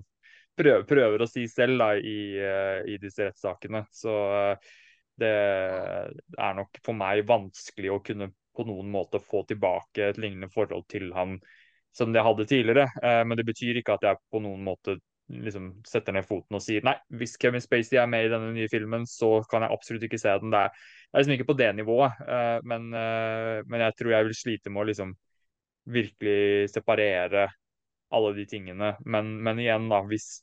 [0.59, 3.85] prøver, prøver, å si selv da, i, eh, i disse rettssakene.
[3.95, 4.71] Så eh,
[5.19, 10.49] det er nok for meg vanskelig å kunne på noen måte få tilbake et lignende
[10.51, 11.37] forhold til han
[11.95, 12.87] som det jeg hadde tidligere.
[13.03, 14.99] Eh, men det betyr ikke at jeg på noen måte
[15.29, 18.69] liksom setter ned foten og sier nei, hvis Kevin Spacey er med i denne nye
[18.71, 20.49] filmen, så kan jeg absolutt ikke se den.
[20.53, 22.23] Det er, det er liksom ikke på det nivået.
[22.65, 25.13] Men, men, jeg tror jeg vil slite med å liksom
[25.93, 27.45] virkelig separere
[28.15, 28.93] alle de tingene.
[29.05, 30.39] Men, men igjen, da, hvis,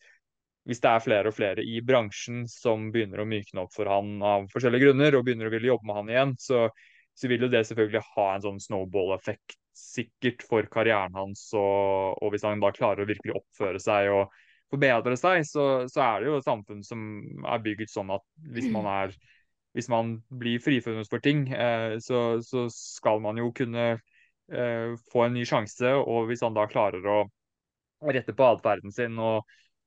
[0.69, 4.17] hvis, det er flere og flere i bransjen som begynner å mykne opp for han
[4.25, 6.67] av forskjellige grunner, og begynner å ville jobbe med han igjen, så,
[7.17, 11.49] så vil jo det selvfølgelig ha en sånn snowball-effekt sikkert for karrieren hans.
[11.55, 14.35] Og, og, hvis han da klarer å virkelig oppføre seg og
[14.73, 17.01] forbedre seg, så, så er det jo et samfunn som
[17.47, 19.15] er bygget sånn at hvis man er
[19.77, 25.27] hvis man blir frifunnet for ting, eh, så, så, skal man jo kunne eh, få
[25.27, 25.91] en ny sjanse.
[26.01, 27.19] Og hvis han da klarer å
[28.05, 29.47] rette på atferden sin og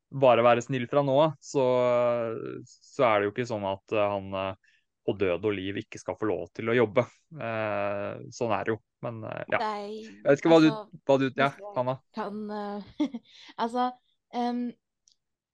[0.09, 1.63] bare være snill fra nå av, så,
[2.65, 4.75] så, er det jo ikke sånn at eh, han eh,
[5.05, 7.05] på død og liv ikke skal få lov til å jobbe.
[7.33, 8.79] Eh, sånn er det jo.
[9.05, 9.59] Men ja.
[9.79, 11.93] Jeg vet ikke hva du, altså, hva du Ja, Hanna?
[12.11, 12.39] Kan
[13.63, 13.85] Altså
[14.35, 14.65] um,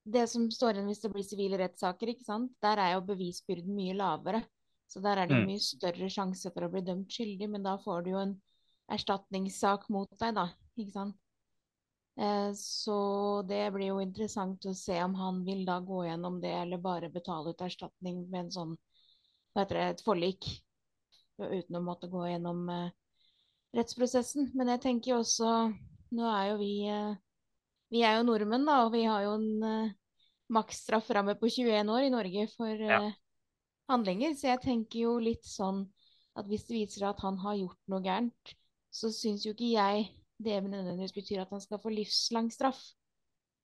[0.01, 2.55] Det som står igjen hvis det blir sivile rettssaker, ikke sant?
[2.65, 4.41] der er jo bevisbyrden mye lavere.
[4.89, 5.45] Så der er det mm.
[5.51, 8.33] mye større sjanse for å bli dømt skyldig, men da får du jo en
[8.95, 10.49] erstatningssak mot deg, da.
[10.77, 11.19] Ikke sant?
[12.17, 12.97] Eh, så
[13.47, 17.11] det blir jo interessant å se om han vil da gå gjennom det, eller bare
[17.11, 18.77] betale ut erstatning med en sånn,
[19.53, 20.47] hva heter det, et forlik.
[21.35, 22.87] Uten å måtte gå gjennom uh,
[23.75, 24.53] rettsprosessen.
[24.55, 25.49] Men jeg tenker jo også
[26.15, 27.17] Nå er jo vi uh,
[27.91, 29.91] Vi er jo nordmenn, da, og vi har jo en
[30.55, 33.01] maksstraff framme på 21 år i Norge for ja.
[33.91, 34.37] handlinger.
[34.39, 35.83] Så jeg tenker jo litt sånn
[36.39, 38.55] at hvis det viser at han har gjort noe gærent,
[38.95, 42.81] så syns jo ikke jeg det nødvendigvis betyr at han skal få livslang straff.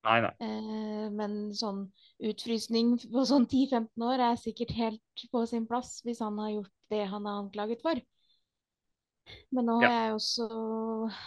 [0.07, 0.31] Nei, nei.
[0.41, 1.83] Eh, men sånn
[2.25, 6.89] utfrysning på sånn 10-15 år er sikkert helt på sin plass hvis han har gjort
[6.93, 8.01] det han er anklaget for.
[9.53, 10.47] Men nå har jeg også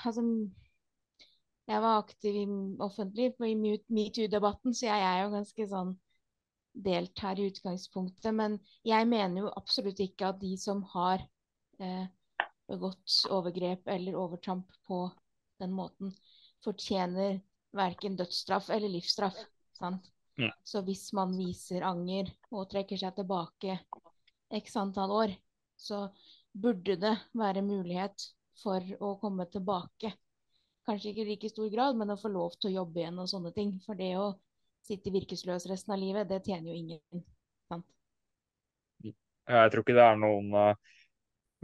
[0.05, 0.25] Altså,
[1.71, 2.47] jeg var aktiv i
[2.85, 5.95] offentlig i metoo-debatten, så jeg er jo ganske sånn
[6.75, 8.35] delt her i utgangspunktet.
[8.35, 11.23] Men jeg mener jo absolutt ikke at de som har
[11.79, 12.07] eh,
[12.69, 15.07] begått overgrep eller overtramp på
[15.63, 16.13] den måten,
[16.65, 17.41] fortjener
[17.75, 19.37] verken dødsstraff eller livsstraff.
[19.79, 20.11] Sant?
[20.37, 20.51] Ja.
[20.67, 23.79] Så hvis man viser anger og trekker seg tilbake
[24.55, 25.35] x antall år,
[25.77, 26.09] så
[26.53, 28.29] burde det være mulighet
[28.63, 30.13] for å komme tilbake.
[30.87, 33.31] Kanskje ikke i like stor grad, men å få lov til å jobbe igjen og
[33.31, 33.77] sånne ting.
[33.87, 34.35] For det å
[34.85, 37.25] sitte virkesløs resten av livet, det tjener jo ingen.
[37.71, 37.87] Sant?
[39.05, 40.93] Jeg tror ikke det er noen uh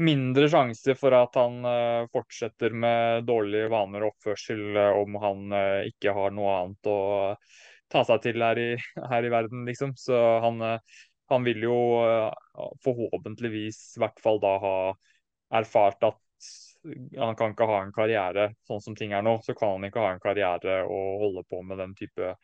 [0.01, 5.55] mindre sjanse for at han uh, fortsetter med dårlige vaner og oppførsel uh, om han
[5.55, 6.99] uh, ikke har noe annet å
[7.91, 8.71] ta seg til her i,
[9.13, 9.95] her i verden, liksom.
[9.99, 10.63] Så han,
[11.31, 11.79] han vil jo
[12.85, 14.75] forhåpentligvis i hvert fall da ha
[15.59, 16.21] erfart at
[17.19, 19.41] han kan ikke ha en karriere sånn som ting er nå.
[19.43, 22.37] Så kan han ikke ha en karriere og holde på med den type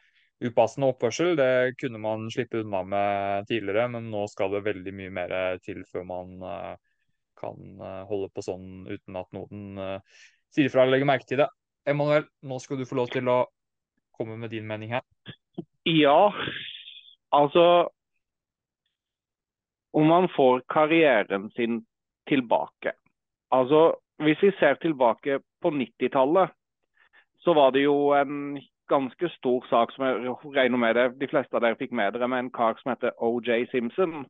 [0.42, 1.36] upassende oppførsel.
[1.38, 5.86] Det kunne man slippe unna med tidligere, men nå skal det veldig mye mer til
[5.92, 6.34] før man
[7.38, 10.22] kan eh, holde på sånn uten at noen uh,
[10.54, 11.48] sier ifra eller legger merke til det.
[11.86, 13.44] Emanuel, nå skal du få lov til å
[14.16, 15.04] komme med din mening her.
[15.86, 16.32] Ja,
[17.30, 17.88] altså
[19.96, 21.86] Om man får karrieren sin
[22.28, 22.92] tilbake.
[23.50, 26.50] Altså, Hvis vi ser tilbake på 90-tallet,
[27.38, 28.58] så var det jo en
[28.88, 32.28] ganske stor sak som jeg regner med det, de fleste av dere fikk med dere,
[32.28, 34.24] med en kar som heter OJ Simpson.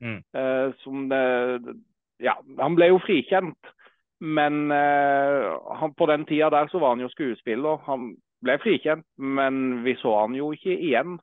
[0.00, 0.22] Mm.
[0.40, 1.74] Eh, som det,
[2.22, 3.74] ja, han ble jo frikjent.
[4.20, 7.78] Men eh, han, på den tida der så var han jo skuespiller.
[7.86, 11.18] Han ble frikjent, men vi så han jo ikke igjen.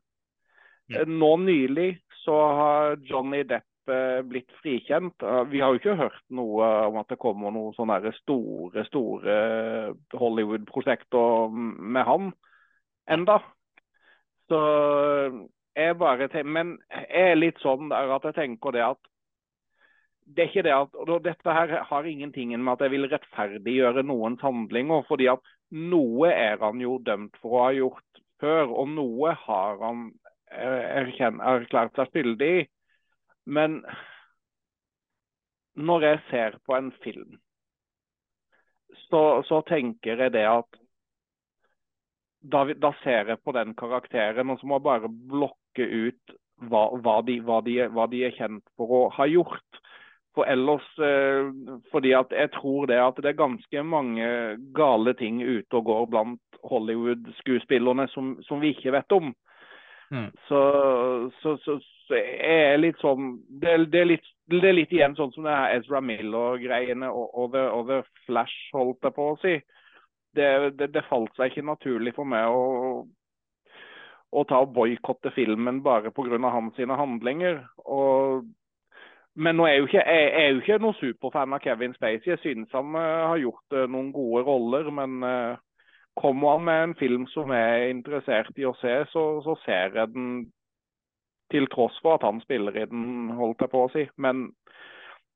[0.93, 5.23] Eh, nå nylig så har Johnny Depp eh, blitt frikjent.
[5.23, 9.35] Eh, Vi har jo ikke hørt noe om at det kommer noen sånne store, store
[10.15, 12.31] Hollywood-prosjekter med han
[13.11, 13.41] enda.
[14.49, 14.61] Så
[15.75, 19.11] jeg bare tenker, Men jeg er litt sånn der at jeg tenker det at
[20.25, 24.03] det er ikke det at, og Dette her har ingenting med at jeg vil rettferdiggjøre
[24.03, 25.03] noens handlinger.
[25.07, 29.77] fordi at noe er han jo dømt for å ha gjort før, og noe har
[29.81, 30.07] han
[30.49, 32.65] erkjent, erklært seg skyldig i.
[33.45, 33.81] Men
[35.75, 37.37] når jeg ser på en film,
[39.09, 40.81] så, så tenker jeg det at
[42.45, 46.35] da, da, ser jeg på den karakteren, og så må jeg bare blokke ut
[46.69, 49.81] hva, hva, de, hva, de, hva, de, er kjent for å ha gjort.
[50.35, 51.47] For ellers, eh,
[51.91, 54.27] fordi at jeg tror det at det er ganske mange
[54.75, 59.31] gale ting ute og går blant Hollywood-skuespillerne som, som, vi ikke vet om.
[60.11, 60.27] Mm.
[60.47, 60.61] Så,
[61.41, 65.15] så, så, så, jeg er litt sånn det, det, er litt, det, er litt, igjen
[65.17, 69.29] sånn som det her Ezra Miller-greiene og, og, the, og, the, Flash, holdt jeg på
[69.31, 69.55] å si.
[70.35, 73.05] Det, det, falt seg ikke naturlig for meg å,
[74.35, 76.43] å ta og boikotte filmen bare pga.
[76.51, 77.63] hans sine handlinger.
[77.85, 78.51] og
[79.35, 82.29] men nå er jo ikke, jeg er jo ikke noen superfan av Kevin Spacey.
[82.31, 84.87] Jeg synes han uh, har gjort uh, noen gode roller.
[84.95, 85.57] Men uh,
[86.15, 89.99] kommer han med en film som jeg er interessert i å se, så, så, ser
[89.99, 90.29] jeg den
[91.51, 94.05] til tross for at han spiller i den, holdt jeg på å si.
[94.15, 94.47] Men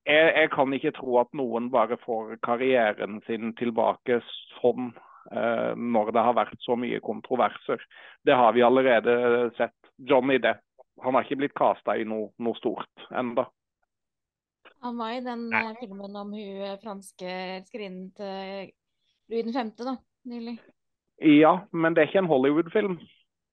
[0.07, 4.23] jeg, jeg kan ikke tro at noen bare får karrieren sin tilbake
[4.61, 4.93] sånn
[5.29, 7.83] når det har vært så mye kontroverser.
[8.25, 9.75] Det har vi allerede sett.
[10.09, 10.63] Johnny Depp
[11.03, 13.45] han har ikke blitt kasta i noe, noe stort enda.
[14.81, 15.63] Var i den Nei.
[15.71, 18.71] Eh, filmen om hun eh, franske elskerinnen til
[19.29, 19.71] Louis 5.
[19.83, 19.97] da,
[20.29, 20.59] nylig.
[21.19, 22.99] Ja, men det er ikke en Hollywood-film.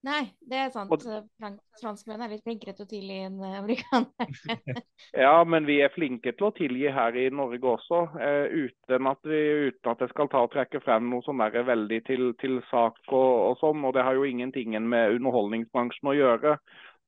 [0.07, 0.93] Nei, det er sant.
[1.41, 4.83] Frank, franskmenn er litt flinkere til å tilgi enn eh, amerikanere.
[5.25, 9.27] ja, men vi er flinke til å tilgi her i Norge også, uh, uten, at
[9.27, 12.61] vi, uten, at jeg skal ta og trekke frem noe som er veldig til, til
[12.71, 13.83] sak og, og, sånn.
[13.89, 16.55] Og det har jo ingenting med underholdningsbransjen å gjøre.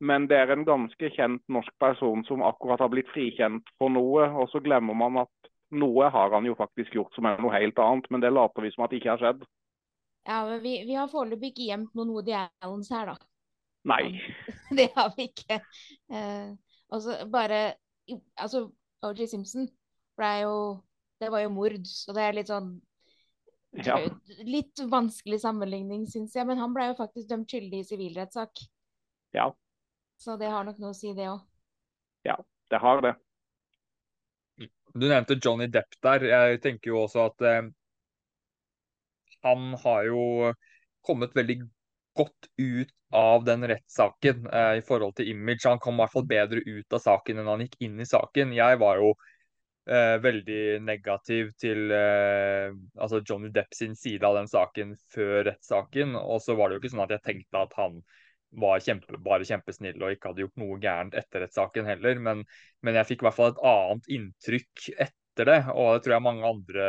[0.01, 4.29] Men det er en ganske kjent norsk person som akkurat har blitt frikjent for noe.
[4.39, 7.79] Og så glemmer man at noe har han jo faktisk gjort som er noe helt
[7.83, 9.43] annet, men det later vi som at det ikke har skjedd.
[10.29, 13.17] Ja, men Vi, vi har foreløpig ikke gjemt noen Woody Allens her, da.
[13.89, 14.19] Nei.
[14.79, 15.61] Det har vi ikke.
[16.13, 16.51] Eh,
[16.93, 17.77] og så bare
[18.41, 18.67] Altså,
[19.05, 19.67] OJ Simpson
[20.17, 20.53] ble jo
[21.21, 22.77] Det var jo mord, så det er litt sånn
[23.85, 23.99] ja.
[24.49, 26.47] Litt vanskelig sammenligning, syns jeg.
[26.49, 28.63] Men han ble jo faktisk dømt skyldig i sivilrettssak.
[29.37, 29.51] Ja.
[30.19, 31.41] Så det har nok noe å si, det òg.
[32.27, 32.37] Ja,
[32.71, 33.15] det har det.
[34.99, 36.25] Du nevnte Johnny Depp der.
[36.27, 37.69] Jeg tenker jo også at eh,
[39.47, 40.53] han har jo
[41.07, 41.61] kommet veldig
[42.19, 45.69] godt ut av den rettssaken eh, i forhold til image.
[45.69, 48.53] Han kom i hvert fall bedre ut av saken enn han gikk inn i saken.
[48.57, 49.13] Jeg var jo
[49.89, 56.19] eh, veldig negativ til eh, altså Johnny Depp sin side av den saken før rettssaken.
[56.21, 58.03] Og så var det jo ikke sånn at jeg tenkte at han
[58.51, 62.21] var kjempe, bare kjempesnill og ikke hadde gjort noe gærent etter rettssaken heller.
[62.25, 62.43] Men,
[62.83, 66.27] men, jeg fikk i hvert fall et annet inntrykk etter det, og det tror jeg
[66.27, 66.89] mange andre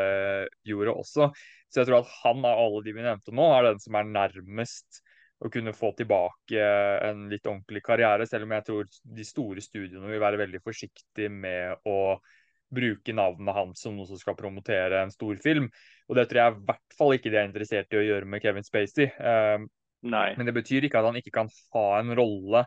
[0.66, 1.30] gjorde også.
[1.70, 4.10] Så jeg tror at han av alle de vi nevnte nå, er den som er
[4.10, 5.04] nærmest
[5.40, 6.64] å kunne få tilbake
[7.06, 11.32] en litt ordentlig karriere, selv om jeg tror de store studiene vil være veldig forsiktige
[11.32, 12.18] med å
[12.70, 15.70] bruke navnet hans som noe som skal promotere en stor film.
[16.10, 18.44] Og det tror jeg i hvert fall ikke de er interessert i å gjøre med
[18.44, 19.10] Kevin Spacey.
[20.08, 20.30] Nei.
[20.38, 22.64] Men det betyr ikke at han ikke kan ha en rolle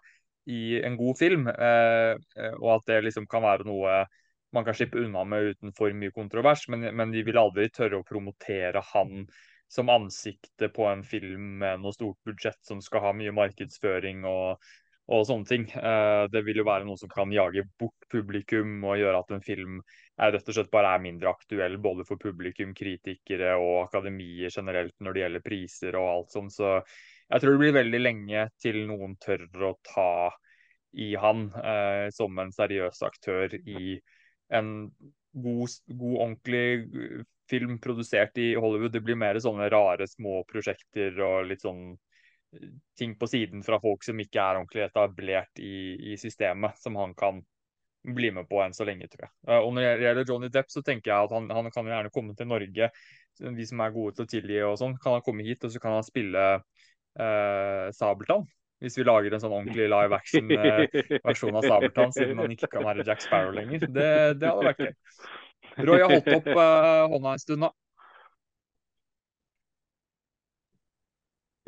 [0.50, 4.02] i en god film, eh, eh, og at det liksom kan være noe
[4.52, 8.02] man kan slippe unna med uten for mye kontrovers, men, men de vil aldri tørre
[8.02, 9.24] å promotere han
[9.72, 14.60] som ansiktet på en film med noe stort budsjett som skal ha mye markedsføring og,
[15.08, 15.64] og sånne ting.
[15.72, 19.46] Eh, det vil jo være noe som kan jage bort publikum og gjøre at en
[19.46, 19.80] film
[20.20, 24.98] er rett og slett bare er mindre aktuell både for publikum, kritikere og akademier generelt
[25.00, 26.52] når det gjelder priser og alt sånt.
[26.52, 26.74] Så
[27.32, 30.12] jeg tror det blir veldig lenge til noen tør å ta
[30.92, 33.96] i han eh, som en seriøs aktør i
[34.52, 34.72] en
[35.32, 38.92] god, god, ordentlig eh, film produsert i Hollywood.
[38.92, 42.68] Det blir mer sånne rare små prosjekter og litt sånn eh,
[42.98, 47.16] ting på siden fra folk som ikke er ordentlig etablert i, i systemet, som han
[47.16, 47.40] kan
[48.02, 49.34] bli med på enn så lenge, tror jeg.
[49.46, 52.10] Uh, og Når det gjelder Johnny Depp, så tenker jeg at han, han kan gjerne
[52.12, 52.88] komme til Norge.
[53.38, 55.80] De som er gode til å tilgi og sånn, kan han komme hit og så
[55.80, 56.42] kan han spille
[57.20, 58.46] uh, Sabeltann.
[58.82, 62.82] Hvis vi lager en sånn ordentlig live action-versjon eh, av Sabeltann, siden han ikke kan
[62.88, 63.84] være Jack Sparrow lenger.
[63.86, 64.08] Det,
[64.40, 64.94] det hadde vært gøy.
[65.86, 67.70] Roy har holdt opp uh, hånda en stund, da.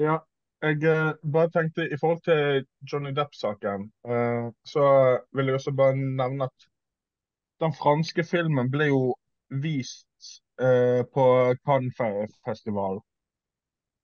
[0.03, 0.19] Ja.
[0.65, 4.85] jeg eh, bare tenkte i forhold til Johnny Depp-saken, eh, så
[5.37, 6.67] vil jeg også bare nevne at
[7.63, 9.03] den franske filmen ble jo
[9.63, 11.27] vist eh, på
[11.69, 12.99] Cannes-festival,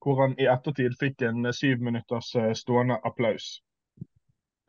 [0.01, 3.61] hvor han i ettertid fikk en syv minutters eh, stående applaus.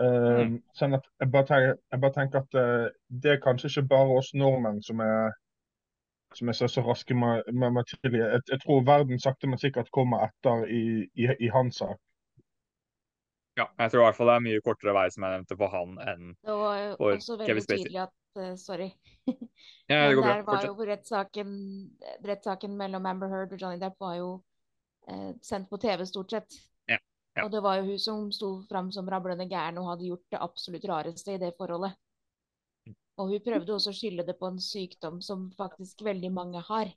[0.02, 0.56] Eh, Mm.
[0.74, 2.86] sånn at jeg bare tenker, jeg bare tenker at eh,
[3.22, 5.30] det er kanskje ikke bare oss nordmenn som er
[6.34, 7.84] som er så, så raske med, med, med.
[8.02, 11.98] Jeg, jeg tror verden sakte, men sikkert kommer etter i, i, i hans sak.
[13.60, 15.68] Ja, jeg tror i hvert fall det er mye kortere vei, som jeg nevnte, for
[15.74, 17.82] han enn Det var jo For også Kevin veldig Spacey.
[17.84, 18.88] tydelig at uh, Sorry.
[19.92, 20.32] Ja, det går bra.
[20.38, 20.70] der var Fortsett.
[20.72, 21.52] jo rettssaken
[22.30, 24.30] rettssaken mellom Amber Heard og Johnny Depp var jo
[25.08, 26.58] eh, sendt på TV, stort sett.
[26.90, 26.98] Ja,
[27.36, 27.44] ja.
[27.44, 30.42] Og det var jo hun som sto fram som rablende gæren og hadde gjort det
[30.42, 31.94] absolutt rareste i det forholdet.
[33.20, 36.92] Og hun prøvde også å skylde det på en sykdom som faktisk veldig mange har.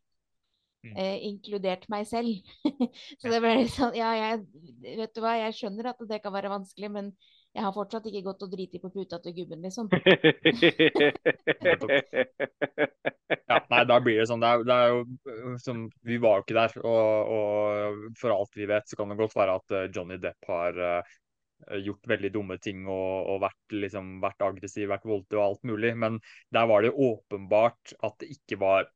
[0.85, 0.93] Mm.
[1.01, 2.45] Eh, inkludert meg selv.
[3.19, 6.33] Så det ble litt sånn Ja, jeg vet du hva, jeg skjønner at det kan
[6.35, 7.11] være vanskelig, men
[7.55, 9.87] jeg har fortsatt ikke gått og driti på puta til gubben, liksom.
[13.45, 14.41] Ja, nei, da blir det sånn.
[14.43, 14.99] Det er, det er jo
[15.31, 16.73] øh, som Vi var jo ikke der.
[16.85, 20.49] Og, og for alt vi vet, så kan det godt være at øh, Johnny Depp
[20.49, 21.15] har uh,
[21.81, 25.93] gjort veldig dumme ting og, og vært, liksom, vært aggressiv, vært voldelig og alt mulig.
[26.05, 26.19] Men
[26.53, 28.89] der var det åpenbart at det ikke var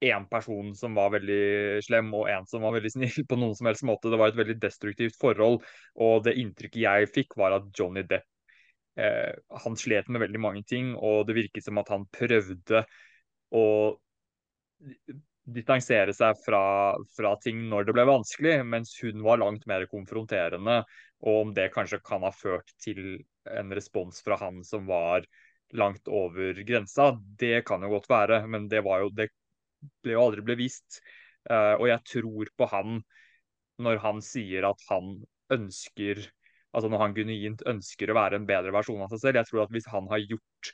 [0.00, 3.68] én person som var veldig slem og én som var veldig snill på noen som
[3.70, 4.10] helst måte.
[4.12, 5.60] Det var et veldig destruktivt forhold.
[6.00, 8.26] Og det inntrykket jeg fikk, var at Johnny Depp
[9.00, 9.32] eh,
[9.64, 12.84] han slet med veldig mange ting, og det virket som at han prøvde
[13.50, 13.66] å
[15.50, 16.62] distansere seg fra,
[17.16, 20.80] fra ting når det ble vanskelig, mens hun var langt mer konfronterende.
[21.26, 23.20] Og om det kanskje kan ha ført til
[23.50, 25.26] en respons fra han som var
[25.76, 29.30] langt over grensa, det kan jo godt være, men det var jo det
[30.04, 31.00] ble jo aldri bevist.
[31.48, 33.00] Uh, og jeg tror på han
[33.80, 35.16] når han sier at han
[35.56, 36.26] ønsker
[36.70, 39.38] Altså når han genuint ønsker å være en bedre versjon av seg selv.
[39.40, 40.68] Jeg tror at hvis han har gjort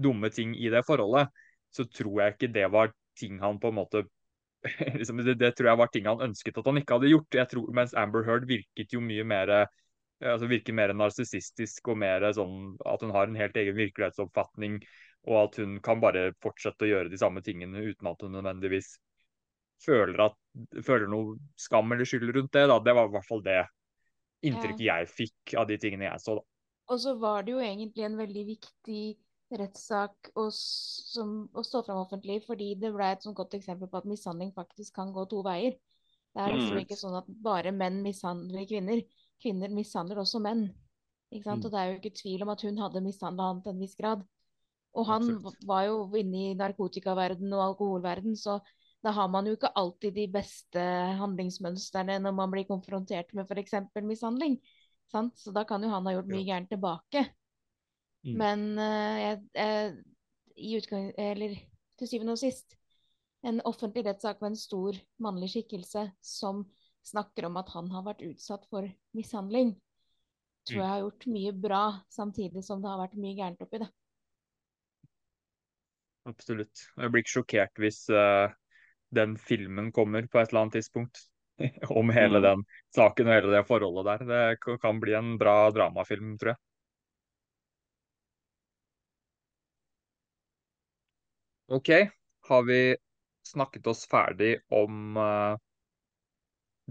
[0.00, 1.28] dumme ting i det forholdet,
[1.68, 2.88] så tror jeg ikke det var
[3.20, 4.00] ting han på en måte
[4.96, 7.36] liksom, det, det tror jeg var ting han ønsket at han ikke hadde gjort.
[7.36, 9.52] Jeg tror, mens Amber Heard virket jo mye mer
[10.22, 14.78] altså virker mer narsissistisk og mer sånn at hun har en helt egen virkelighetsoppfatning,
[15.28, 18.96] og at hun kan bare fortsette å gjøre de samme tingene uten at hun nødvendigvis
[19.82, 20.38] føler, at,
[20.82, 22.66] føler noe skam eller skyld rundt det.
[22.70, 22.78] Da.
[22.82, 23.60] Det var i hvert fall det
[24.42, 26.38] inntrykket jeg fikk av de tingene jeg så.
[26.38, 26.46] Da.
[26.92, 29.04] Og så var det jo egentlig en veldig viktig
[29.52, 34.52] rettssak å, stå fram offentlig, fordi det ble et sånt godt eksempel på at mishandling
[34.56, 35.76] faktisk kan gå to veier.
[36.32, 36.86] Det er liksom Absolutt.
[36.86, 39.02] ikke sånn at bare menn mishandler kvinner.
[39.42, 40.70] Kvinner mishandler også menn.
[41.32, 41.64] Ikke sant?
[41.64, 41.66] Mm.
[41.66, 43.98] Og det er jo ikke tvil om at hun hadde mishandla han til en viss
[43.98, 44.24] grad.
[44.92, 45.66] Og han Absolutt.
[45.68, 48.58] var jo inne i narkotikaverden og alkoholverden, så
[49.02, 50.82] da har man jo ikke alltid de beste
[51.18, 53.74] handlingsmønstrene når man blir konfrontert med f.eks.
[54.04, 54.58] mishandling.
[55.10, 55.34] Sant?
[55.40, 57.24] Så da kan jo han ha gjort mye gærent tilbake.
[58.22, 58.36] Mm.
[58.38, 59.96] Men uh, jeg, jeg,
[60.56, 61.56] i utgang, eller
[61.98, 62.76] til syvende og sist
[63.42, 66.62] en offentlig rettssak med en stor mannlig skikkelse som
[67.02, 68.86] snakker om at han har vært utsatt for
[69.16, 69.74] mishandling,
[70.68, 70.82] tror Mm.
[70.84, 73.88] jeg har gjort mye bra, samtidig som det har vært mye gærent oppi det.
[76.30, 76.82] Absolutt.
[76.96, 78.52] Jeg blir ikke sjokkert hvis uh,
[79.18, 81.24] den filmen kommer på et eller annet tidspunkt.
[82.00, 82.44] Om hele Mm.
[82.46, 82.62] den
[82.96, 84.26] saken og hele det forholdet der.
[84.58, 86.60] Det kan bli en bra dramafilm, tror jeg.
[91.66, 91.88] OK,
[92.48, 92.96] har vi
[93.48, 95.56] snakket oss ferdig om uh,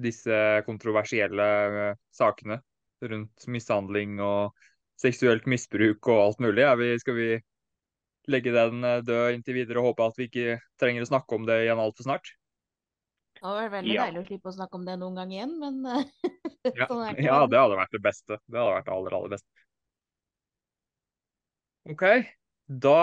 [0.02, 0.36] disse
[0.66, 1.46] kontroversielle
[1.76, 2.60] uh, sakene
[3.02, 4.56] rundt mishandling og
[5.02, 6.66] seksuelt misbruk og alt mulig?
[6.82, 7.30] Vi, skal vi
[8.30, 11.48] legge den eh, død inntil videre og håpe at vi ikke trenger å snakke om
[11.50, 12.30] det igjen altfor snart?
[13.38, 14.04] Det hadde vært veldig Ja.
[14.06, 16.06] deilig å slippe å snakke om det noen gang igjen, men eh,
[16.78, 17.26] Ja, sånn er det.
[17.26, 18.38] ja, det hadde vært det beste.
[18.46, 19.50] Det hadde vært det aller, aller beste.
[21.90, 22.04] OK,
[22.70, 22.98] da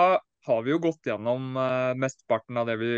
[0.47, 2.91] har vi jo gått gjennom uh, mesteparten av det vi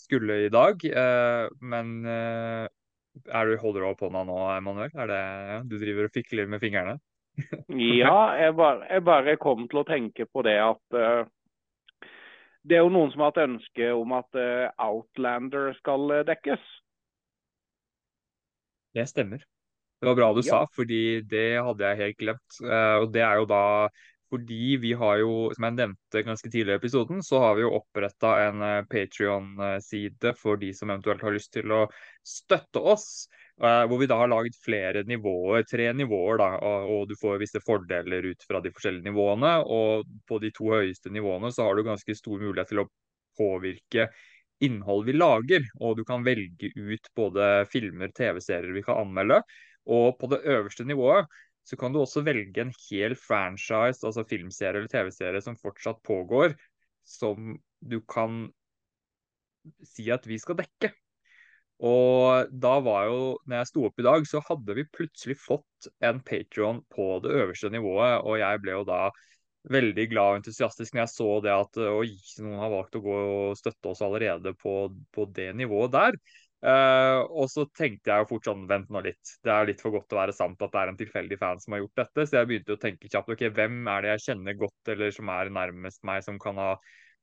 [0.00, 0.82] skulle i dag.
[0.82, 4.90] Uh, men er du, holder du opp hånda nå, Emanuel?
[4.98, 5.20] Er det,
[5.70, 6.96] du driver og fikler med fingrene?
[7.70, 10.98] Ja, jeg bare, jeg bare kom til å tenke på det at
[12.68, 16.62] det er jo noen som har hatt ønske om at eh, Outlander skal eh, dekkes.
[18.94, 19.42] Det stemmer.
[20.00, 20.50] Det var bra du Ja.
[20.50, 22.58] sa, fordi det hadde jeg helt glemt.
[22.62, 23.62] Eh, og det er jo da
[24.32, 27.74] fordi vi har jo, som jeg nevnte ganske tidligere i episoden, så har vi jo
[27.76, 31.82] oppretta en Patrion-side for de som eventuelt har lyst til å
[32.24, 33.28] støtte oss.
[33.60, 37.62] Eh, hvor vi da har laget flere nivåer, tre nivåer, da, og, du får visse
[37.64, 39.54] fordeler ut fra de forskjellige nivåene.
[39.66, 42.88] Og på de to høyeste nivåene så har du ganske stor mulighet til å
[43.38, 44.10] påvirke
[44.62, 49.42] innhold vi lager, og du kan velge ut både filmer, TV-serier vi kan anmelde,
[49.90, 51.26] Og på det øverste nivået
[51.66, 56.54] så kan du også velge en hel franchise, altså filmserie eller TV-serie som fortsatt pågår,
[57.02, 58.44] som du kan
[59.86, 60.92] si at vi skal dekke.
[61.82, 65.88] Og da var jo, når jeg sto opp i dag, så hadde vi plutselig fått
[66.04, 69.00] en Patron på det øverste nivået, og jeg ble jo da
[69.72, 73.18] veldig glad og entusiastisk når jeg så det at oi, noen har valgt å gå
[73.18, 74.76] og støtte oss allerede på,
[75.14, 76.18] på det nivået der.
[76.62, 79.94] Uh, og så tenkte jeg jo fort sånn, vent nå litt, det er litt for
[79.96, 82.26] godt til å være sant at det er en tilfeldig fan som har gjort dette.
[82.28, 85.32] Så jeg begynte å tenke kjapt ok, hvem er det jeg kjenner godt eller som
[85.34, 86.70] er nærmest meg som kan ha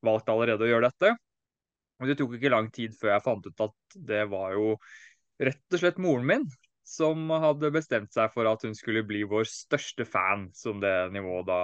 [0.04, 1.16] valgt allerede å gjøre dette.
[2.00, 4.74] Og det tok ikke lang tid før jeg fant ut at det var jo
[5.40, 6.50] rett og slett moren min
[6.90, 11.46] som hadde bestemt seg for at hun skulle bli vår største fan, som det nivået
[11.50, 11.60] da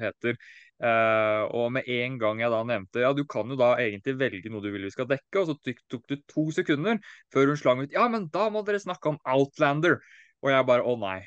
[0.00, 0.38] heter.
[0.80, 4.52] Uh, og med en gang jeg da nevnte ja, du kan jo da egentlig velge
[4.52, 6.96] noe du vil vi skal dekke, og så tok det to sekunder
[7.34, 10.00] før hun slang ut ja, men da må dere snakke om Outlander.
[10.40, 11.18] Og jeg bare å nei.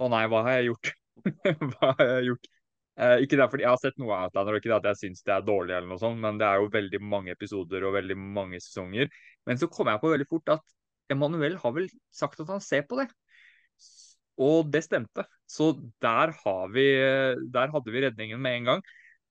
[0.00, 0.94] Å nei, hva har jeg gjort?
[1.74, 2.48] hva har jeg gjort?
[2.96, 5.00] Eh, ikke det fordi jeg har sett noe av Outlander, og ikke det at jeg
[5.02, 7.96] syns det er dårlig, eller noe sånt, men det er jo veldig mange episoder og
[7.98, 9.10] veldig mange sesonger.
[9.48, 10.76] Men så kom jeg på veldig fort at
[11.12, 13.10] Emanuel har vel sagt at han ser på det.
[14.42, 15.24] Og det stemte.
[15.48, 15.70] Så
[16.02, 16.32] der,
[16.72, 16.86] vi,
[17.52, 18.82] der hadde vi redningen med en gang.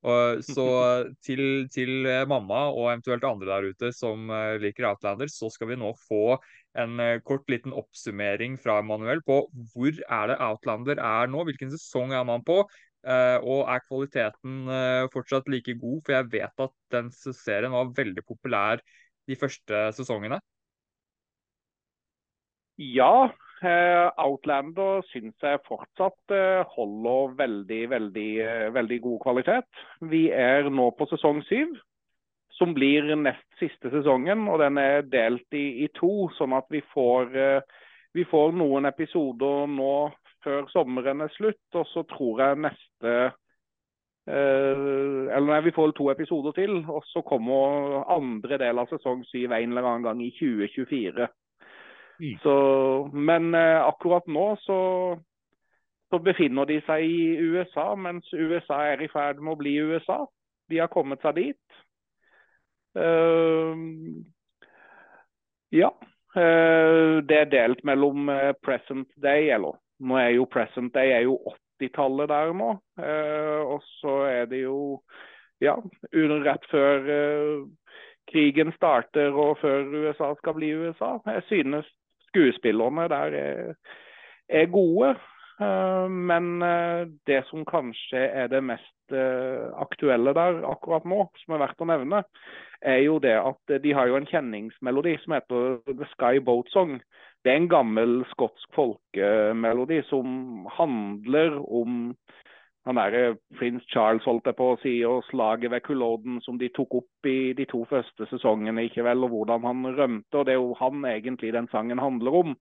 [0.06, 0.68] Og, så
[1.26, 5.80] til, til, mamma og eventuelt andre der ute som uh, liker Outlander, så skal vi
[5.82, 6.38] nå få
[6.78, 9.42] en uh, kort liten oppsummering fra Emanuel på
[9.74, 12.62] hvor er det Outlander er nå, hvilken sesong er man på,
[13.06, 16.02] og er kvaliteten uh, fortsatt like god?
[16.06, 18.82] For jeg vet at den serien var veldig populær
[19.30, 20.40] de første sesongene.
[22.82, 26.36] Ja, uh, Outlander syns jeg fortsatt
[26.76, 28.30] holder veldig, veldig,
[28.76, 29.86] veldig god kvalitet.
[30.02, 31.78] Vi er nå på sesong syv,
[32.58, 34.48] som blir nest siste sesongen.
[34.50, 37.32] Og den er delt i, i to, sånn at vi får,
[38.16, 39.96] vi får noen episoder nå
[40.46, 41.64] før sommeren er slutt.
[41.74, 43.32] Og så tror jeg neste eh,
[44.28, 46.78] Eller nei, vi får to episoder til.
[46.90, 51.28] Og så kommer andre del av sesong syv en eller annen gang i 2024.
[52.20, 52.38] Mm.
[52.40, 52.56] Så,
[53.14, 54.80] men uh, akkurat nå så,
[56.10, 60.24] så befinner de seg i USA, mens USA er i ferd med å bli USA.
[60.72, 61.82] De har kommet seg dit.
[62.96, 63.76] Uh,
[65.76, 65.92] ja.
[66.36, 71.28] Uh, det er delt mellom uh, present day, eller nå er jo present day er
[71.28, 71.38] jo
[71.82, 72.72] 80-tallet der nå.
[73.00, 75.02] Eh, og så er det jo
[75.64, 75.76] ja,
[76.14, 77.62] rett før eh,
[78.32, 81.18] krigen starter og før USA skal bli USA.
[81.26, 81.88] Jeg synes
[82.30, 83.74] skuespillerne der er,
[84.50, 85.16] er gode.
[85.62, 86.60] Eh, men
[87.28, 88.92] det som kanskje er det mest
[89.78, 92.24] aktuelle der akkurat nå, som er verdt å nevne,
[92.82, 96.98] er jo det at de har jo en kjenningsmelodi som heter The Sky Boat Song.
[97.46, 102.16] Det er en gammel skotsk folkemelodi som handler om
[102.86, 106.70] han derre prins Charles, holdt jeg på å si, og slaget ved Culloden som de
[106.74, 110.38] tok opp i de to første sesongene, ikke vel, og hvordan han rømte.
[110.38, 112.58] og Det er jo han egentlig den sangen handler om.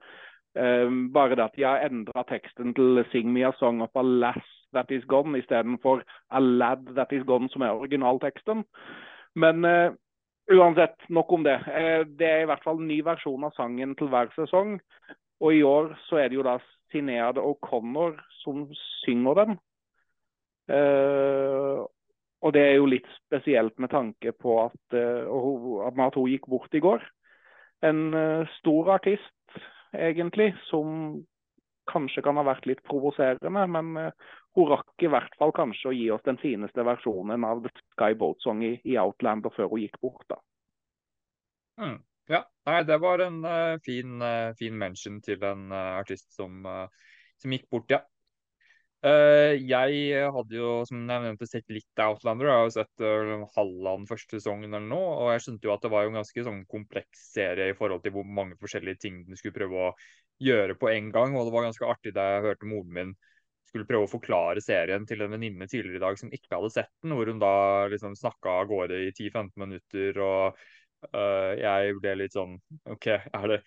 [0.55, 4.03] Um, bare det at de har endra teksten til 'Sing me a song of a
[4.03, 8.65] lass that is gone' istedenfor 'a lad that is gone', som er originalteksten.
[9.35, 9.93] Men uh,
[10.53, 11.55] Uansett, nok om det.
[11.55, 14.77] Eh, det er i hvert fall en ny versjon av sangen til hver sesong.
[15.41, 16.59] Og i år så er det jo da
[16.93, 18.67] Sinead O'Connor som
[19.05, 19.57] synger den.
[20.65, 21.85] Uh,
[22.41, 26.73] og det er jo litt spesielt med tanke på at, uh, at hun gikk bort
[26.77, 27.05] i går.
[27.85, 28.15] En
[28.55, 29.59] stor artist,
[29.93, 31.19] egentlig, som
[31.91, 33.91] kanskje kan ha vært litt provoserende, men
[34.55, 38.15] hun rakk i hvert fall kanskje å gi oss den fineste versjonen av The Sky
[38.19, 40.27] Boat Song i, i Outlander før hun gikk bort.
[40.31, 40.39] da.
[41.83, 41.99] Mm.
[42.31, 46.63] Ja, nei, det var en uh, fin, uh, fin, mention til en uh, artist som,
[47.37, 48.01] som, gikk bort, ja.
[49.05, 52.49] jeg hadde jo, som jeg nevnte, sett litt Outlander.
[52.49, 55.11] Jeg har jo sett uh, halvannen første sesongen eller noe.
[55.19, 58.15] Og jeg skjønte jo at det var en ganske sånn kompleks serie i forhold til
[58.17, 59.93] hvor mange forskjellige ting den skulle prøve å
[60.41, 61.37] gjøre på en gang.
[61.37, 63.15] Og det var ganske artig da jeg hørte moren min
[63.75, 66.93] skulle prøve å forklare serien til en venninne tidligere i dag som ikke hadde sett
[67.03, 67.57] den, hvor hun da
[67.91, 70.21] liksom snakka av gårde i 10-15 minutter.
[70.23, 70.61] og
[71.11, 72.55] uh, jeg ble litt sånn
[72.95, 73.09] OK,
[73.51, 73.59] det,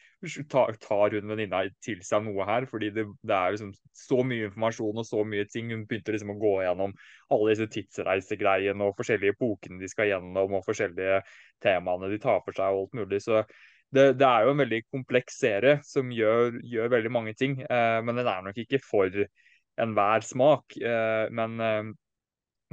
[0.49, 2.67] tar, hun venninna til seg noe her?
[2.71, 5.73] Fordi det, det, er liksom så mye informasjon og så mye ting.
[5.75, 6.95] Hun begynte liksom å gå gjennom
[7.35, 11.19] alle disse tidsreisegreiene og forskjellige epokene de skal gjennom, og forskjellige
[11.63, 13.19] temaene de tar for seg og alt mulig.
[13.27, 13.43] så
[13.87, 17.99] det, det, er jo en veldig kompleks serie som gjør, gjør veldig mange ting, uh,
[18.03, 19.11] men den er nok ikke for
[19.81, 20.77] enhver smak.
[20.77, 21.93] Eh, men eh,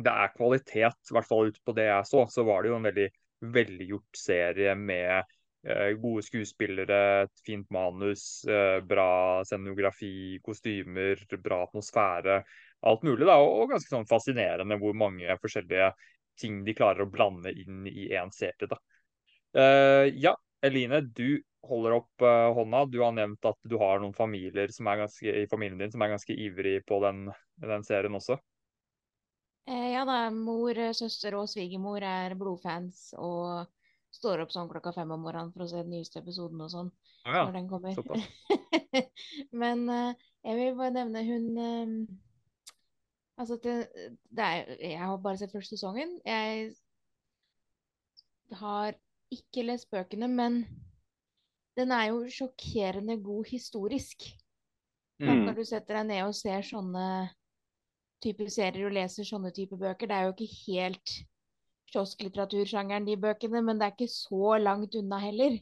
[0.05, 2.27] det er kvalitet, i hvert fall ut på det jeg så.
[2.31, 3.09] Så var det jo en veldig
[3.55, 5.25] velgjort serie med
[5.65, 8.45] Eh, gode skuespillere, et fint manus,
[8.85, 12.35] bra scenografi, kostymer, bra atmosfære.
[12.85, 13.39] Alt mulig, da.
[13.41, 15.95] Og ganske sånn fascinerende hvor mange forskjellige
[16.41, 18.69] ting de klarer å blande inn i én serie.
[18.69, 18.77] da.
[19.55, 20.35] Uh, ja,
[20.67, 22.85] Eline, du holder opp uh, hånda.
[22.93, 26.03] Du har nevnt at du har noen familier som er ganske, i familien din som
[26.05, 27.29] er ganske ivrig på den,
[27.63, 28.39] den serien også.
[29.69, 33.65] Eh, ja da, mor, søster og svigermor er blodfans og
[34.15, 36.93] står opp sånn klokka fem om morgenen for å se den nyeste episoden og sånn.
[37.25, 37.45] Ah, ja.
[37.49, 37.95] Når den kommer.
[39.63, 41.97] Men uh, jeg vil bare nevne hun um,
[43.35, 43.89] Altså, det,
[44.31, 46.21] det er, jeg har bare sett første sesongen.
[46.23, 46.69] Jeg
[48.55, 48.95] har
[49.35, 50.61] ikke lest bøkene, men
[51.79, 54.27] den er jo sjokkerende god historisk.
[55.23, 55.45] Mm.
[55.47, 57.07] Når du setter deg ned og ser sånne
[58.25, 61.15] typer serier og leser sånne typer bøker, det er jo ikke helt
[61.93, 65.59] kiosklitteratursjangeren, de bøkene, men det er ikke så langt unna heller.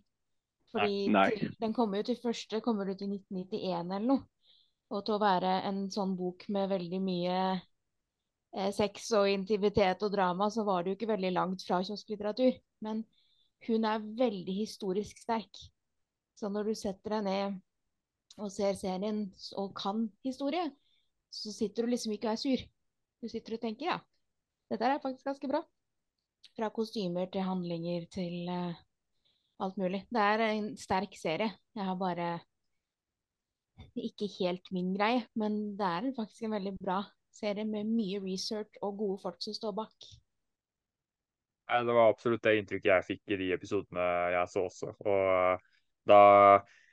[0.73, 1.27] Fordi Nei.
[1.37, 4.25] Til, den kommer jo til første kommer ut i 1991 eller noe.
[4.93, 10.13] Og til å være en sånn bok med veldig mye eh, sex og intimitet og
[10.13, 12.59] drama, så var det jo ikke veldig langt fra kiosklitteratur.
[12.85, 13.05] Men
[13.69, 15.63] hun er veldig historisk sterk.
[16.39, 17.59] Så når du setter deg ned
[18.41, 19.27] og ser serien
[19.61, 20.65] og kan historie,
[21.33, 22.65] så sitter du liksom ikke og er sur.
[23.23, 23.99] Du sitter og tenker ja,
[24.73, 25.63] dette er faktisk ganske bra.
[26.57, 28.81] Fra kostymer til handlinger til uh,
[29.63, 30.03] alt mulig.
[30.11, 31.53] Det er en sterk serie.
[31.77, 32.33] Jeg har bare
[33.97, 37.03] ikke helt min greie, men det er faktisk en veldig bra
[37.33, 40.09] serie med mye research og gode folk som står bak.
[41.73, 44.91] Det var absolutt det inntrykket jeg fikk i de episodene jeg så også.
[45.07, 45.71] Og eh,
[46.09, 46.23] da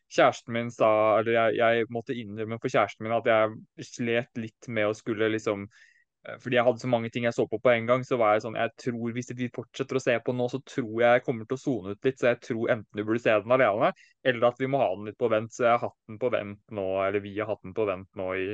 [0.09, 4.69] kjæresten min sa Eller jeg, jeg måtte innrømme for kjæresten min at jeg slet litt
[4.71, 7.73] med å skulle liksom eh, fordi jeg hadde så mange ting jeg så på på
[7.73, 10.49] en gang, så var jeg sånn Jeg tror hvis vi fortsetter å se på nå,
[10.51, 12.19] så tror jeg jeg kommer til å sone ut litt.
[12.19, 13.93] Så jeg tror enten du burde se den alene,
[14.25, 15.53] eller at vi må ha den litt på vent.
[15.53, 18.19] Så jeg har hatt den på vent nå, eller vi har hatt den på vent
[18.19, 18.49] nå i,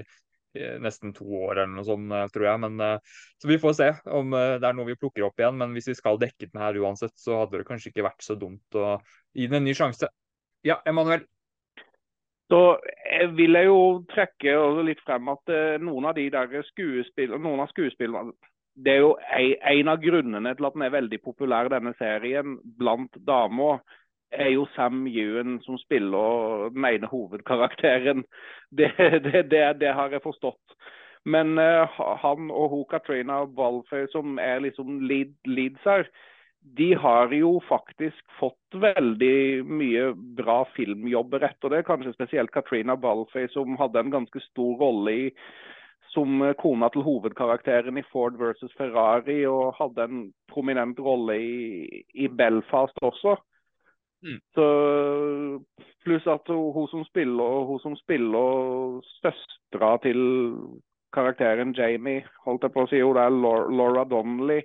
[0.80, 2.64] nesten to år eller noe sånt, eh, tror jeg.
[2.64, 5.58] Men, eh, så vi får se om det er noe vi plukker opp igjen.
[5.60, 8.38] Men hvis vi skal dekke den her uansett, så hadde det kanskje ikke vært så
[8.40, 9.00] dumt å
[9.36, 10.12] gi den en ny sjanse.
[10.66, 11.22] Ja, Emanuel.
[12.50, 14.54] Jeg vil jeg jo trekke
[14.86, 18.34] litt frem at eh, noen av de der noen av skuespillerne
[18.74, 23.14] Det er jo en, av grunnene til at den er veldig populær, denne serien, blant
[23.28, 23.80] damer.
[24.32, 28.26] Er jo Sam Ewan som spiller den ene hovedkarakteren.
[28.76, 30.74] Det, det, det, det har jeg forstått.
[31.26, 31.88] Men uh,
[32.22, 36.10] han og hun Katrina Balfoy, som er liksom lead, leads her,
[36.74, 41.86] de har jo faktisk fått veldig mye bra filmjobber etter det.
[41.88, 45.26] Kanskje spesielt Katrina Balfay, som hadde en ganske stor rolle i
[46.16, 50.22] som kona til hovedkarakteren i Ford versus Ferrari, og hadde en
[50.52, 53.36] prominent rolle i, i Belfast også.
[54.24, 54.40] Mm.
[54.56, 54.68] Så
[56.06, 60.22] Pluss at hun, som spiller, hun som spiller søstera til
[61.16, 64.62] karakteren Jamie, holdt jeg på å si, hun er Laura Donnelly,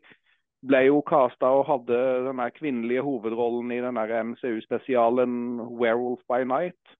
[0.67, 4.01] ble jo casta og hadde den kvinnelige hovedrollen i den
[4.33, 6.97] MCU-spesialen 'Werewolf by Night'.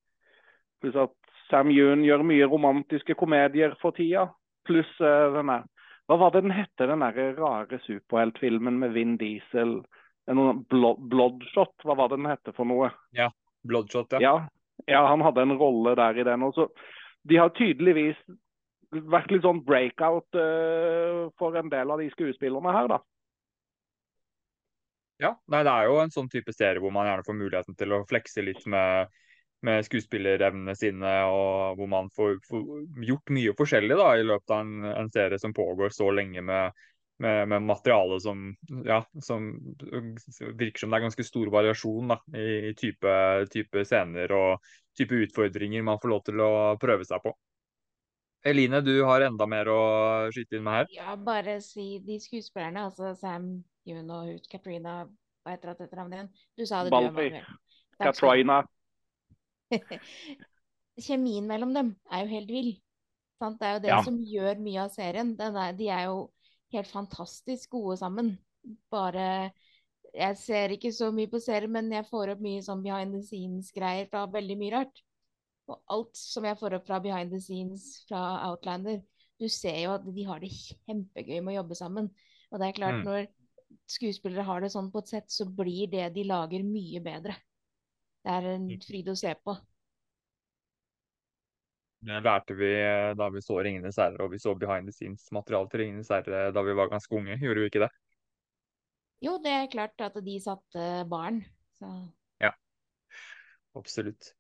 [0.81, 1.17] Pluss at
[1.51, 4.31] Sam Yoon gjør mye romantiske komedier for tida.
[4.65, 5.67] Pluss uh, den der
[6.09, 9.81] Hva var det den hette, den der rare superheltfilmen med Vin Diesel?
[10.27, 12.91] En Blood, Bloodshot, hva var det den hette for noe?
[13.15, 13.29] Ja,
[13.67, 14.21] Bloodshot, ja.
[14.21, 14.35] Ja,
[14.91, 16.43] ja han hadde en rolle der i den.
[16.43, 16.67] også.
[17.23, 18.19] De har tydeligvis
[18.91, 22.99] vært litt sånn breakout uh, for en del av de skuespillerne her, da.
[25.21, 27.93] Ja, nei, det er jo en sånn type serie hvor man gjerne får muligheten til
[27.93, 29.11] å flekse litt med,
[29.67, 32.63] med skuespillerevnene sine, og hvor man får, får,
[33.05, 36.81] gjort mye forskjellig da, i løpet av en, en serie som pågår så lenge med,
[37.21, 38.47] med, med materiale som,
[38.87, 39.51] ja, som
[40.57, 43.13] virker som det er ganske stor variasjon da, i, type,
[43.53, 47.35] type scener og type utfordringer man får lov til å prøve seg på.
[48.49, 49.83] Eline, du har enda mer å
[50.33, 50.95] skyte inn med her?
[50.97, 55.09] Ja, bare si de skuespillerne, altså Sam Og hun, Katrina
[55.41, 56.31] Hva heter det etternavnet igjen?
[56.59, 57.31] Du sa det, Balfi.
[57.31, 57.41] du,
[57.99, 58.59] Katrina.
[61.01, 62.71] Kjemien mellom dem er jo helt vill.
[63.41, 63.59] Sant?
[63.61, 64.03] Det er jo det Ja.
[64.05, 65.35] som gjør mye av serien.
[65.37, 66.31] Den er, de er jo
[66.75, 68.39] helt fantastisk gode sammen.
[68.91, 69.53] Bare
[70.13, 73.23] Jeg ser ikke så mye på serien, men jeg får opp mye sånn behind the
[73.23, 75.03] scenes-greier fra veldig mye rart.
[75.69, 79.01] Og alt som jeg får opp fra behind the scenes fra Outlander,
[79.39, 82.11] du ser jo at de har det kjempegøy med å jobbe sammen.
[82.51, 83.05] Og det er klart, Mm.
[83.05, 83.29] når
[83.91, 87.37] skuespillere har det sånn på et sett, så blir det de lager, mye bedre.
[88.21, 89.57] Det er en fryd å se på.
[92.01, 95.69] Det lærte vi eh, da vi så 'Ringenes herre', og vi så behind the scenes-materiale
[95.69, 97.37] til 'Ringenes herre' da vi var ganske unge.
[97.37, 97.91] Gjorde vi ikke det?
[99.21, 101.43] Jo, det er klart at de satte barn.
[101.77, 101.91] Så
[103.75, 104.33] absolutt.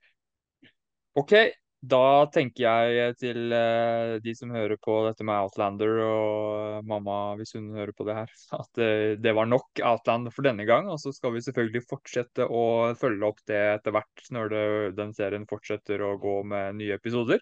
[1.15, 1.33] OK,
[1.81, 7.55] da tenker jeg til uh, de som hører på dette med Outlander, og mamma, hvis
[7.57, 10.91] hun hører på det her, at uh, det var nok Outlander for denne gang.
[10.93, 12.65] Og så skal vi selvfølgelig fortsette å
[13.01, 14.65] følge opp det etter hvert når det,
[15.01, 17.41] den serien fortsetter å gå med nye episoder.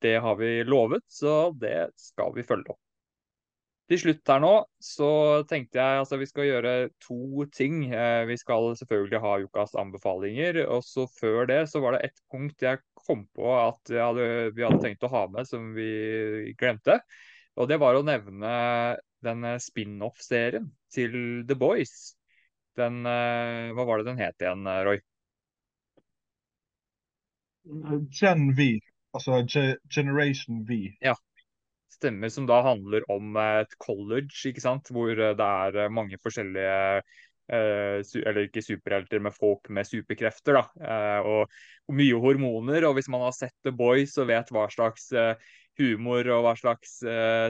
[0.00, 2.82] Det har vi lovet, så det skal vi følge opp.
[3.90, 5.06] Til slutt her nå så
[5.50, 6.72] tenkte jeg altså vi skal gjøre
[7.02, 7.88] to ting.
[7.90, 10.60] Eh, vi skal selvfølgelig ha ukas anbefalinger.
[10.70, 14.62] Og så før det så var det et punkt jeg kom på at hadde, vi
[14.62, 17.00] hadde tenkt å ha med som vi glemte.
[17.58, 18.52] Og det var å nevne
[19.26, 22.12] den spin-off-serien til The Boys.
[22.78, 25.02] Den eh, Hva var det den het igjen, Roy?
[28.14, 28.70] Gen V.
[29.18, 29.42] Altså
[29.90, 30.78] Generation V.
[31.02, 31.18] Ja,
[31.94, 34.90] stemmer, som da handler om et college, ikke sant?
[34.94, 36.76] hvor eh, det er eh, mange forskjellige
[37.50, 40.60] eh, eller ikke superhelter, men folk med superkrefter.
[40.60, 41.50] da, og,
[41.90, 42.86] mye hormoner.
[42.86, 45.08] Og hvis man har sett The Boys og vet hva slags
[45.80, 47.00] humor og hva slags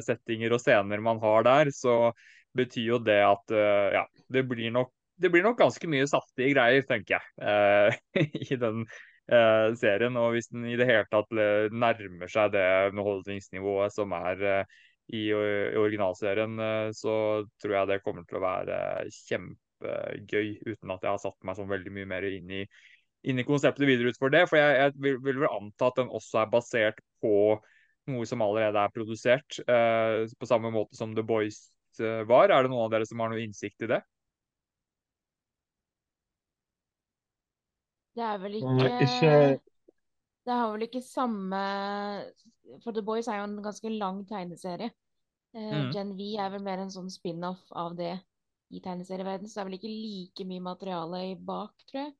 [0.06, 2.14] settinger og scener man har der, så
[2.56, 3.52] betyr jo det at
[3.92, 7.98] ja, det blir nok det blir nok ganske mye saftige greier, tenker jeg,
[8.54, 8.86] i den
[9.32, 10.18] eh, serien.
[10.20, 11.32] Og hvis den i det hele tatt
[11.72, 14.78] nærmer seg det underholdningsnivået som er eh,
[15.10, 15.32] i, i,
[15.78, 17.14] originalserien, eh, så
[17.62, 18.78] tror jeg det kommer til å være
[19.16, 22.62] kjempegøy, uten at jeg har satt meg sånn veldig mye mer inn i,
[23.28, 24.44] inn i konseptet videre ut for det.
[24.50, 27.34] For jeg, jeg vil, vil, vel anta at den også er basert på
[28.10, 31.66] noe som allerede er produsert, eh, på samme måte som The Boys
[32.00, 32.50] eh, var.
[32.50, 34.02] Er det noen av dere som har noe innsikt i det?
[38.16, 39.34] Det er vel ikke, ikke
[40.46, 41.60] Det har vel ikke samme
[42.82, 44.90] For The Boys er jo en ganske lang tegneserie.
[45.54, 45.92] Eh, mm.
[45.94, 48.16] Gen V er vel mer en sånn spin-off av det
[48.70, 52.12] i tegneserieverdenen, så det er vel ikke like mye materiale i bak, tror jeg.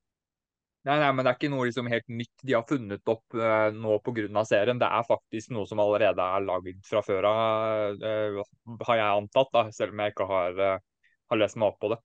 [0.89, 3.69] Nei, nei, men det er ikke noe liksom helt nytt de har funnet opp uh,
[3.77, 4.45] nå pga.
[4.49, 4.81] serien.
[4.81, 9.53] Det er faktisk noe som allerede er lagd fra før av, uh, har jeg antatt,
[9.53, 12.01] da, selv om jeg ikke har, uh, har lest meg opp på det.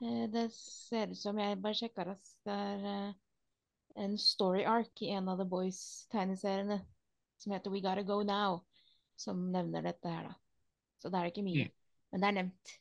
[0.00, 2.38] Eh, det ser ut som jeg bare sjekka raskt.
[2.46, 3.16] Det er eh,
[4.04, 6.80] en story arc i en av The Boys-tegneseriene
[7.40, 8.62] som heter We Gotta Go Now,
[9.16, 10.36] som nevner dette her, da.
[11.00, 11.66] Så det er ikke mye.
[11.68, 11.74] Mm.
[12.12, 12.74] Men det er nevnt.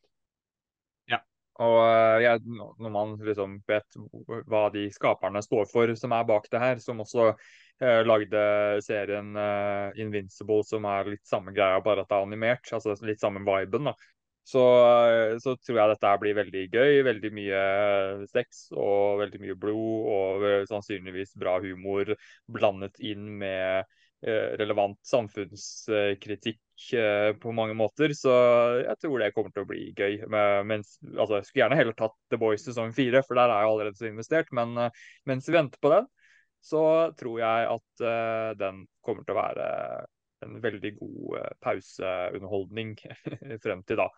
[1.12, 1.20] Ja.
[1.64, 1.80] Og
[2.24, 4.00] ja, når man liksom vet
[4.48, 8.44] hva de skaperne står for som er bak det her, som også eh, lagde
[8.84, 13.24] serien eh, Invincible, som er litt samme greia, bare at det er animert, altså litt
[13.24, 13.96] samme viben, da
[14.49, 14.63] så,
[15.43, 16.99] så, tror jeg dette blir veldig gøy.
[17.05, 17.61] Veldig mye
[18.31, 22.15] sex og veldig mye blod og sannsynligvis bra humor
[22.49, 23.85] blandet inn med
[24.26, 28.15] eh, relevant samfunnskritikk eh, på mange måter.
[28.17, 28.34] Så
[28.81, 30.21] jeg tror det kommer til å bli gøy.
[30.30, 30.85] Men,
[31.15, 34.01] altså, jeg skulle gjerne heller tatt The Boys sesong fire, for der er jeg allerede
[34.01, 34.53] så investert.
[34.55, 34.89] Men
[35.30, 36.09] mens vi venter på den,
[36.65, 36.85] så
[37.19, 38.07] tror jeg at
[38.59, 39.67] den kommer til å være
[40.45, 42.95] en veldig god uh, pauseunderholdning
[43.64, 44.10] frem til da.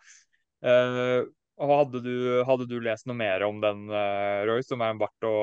[0.62, 1.28] Uh,
[1.62, 2.14] hadde, du,
[2.48, 5.36] hadde, du, lest noe mer om den, uh, Roy, som er verdt å,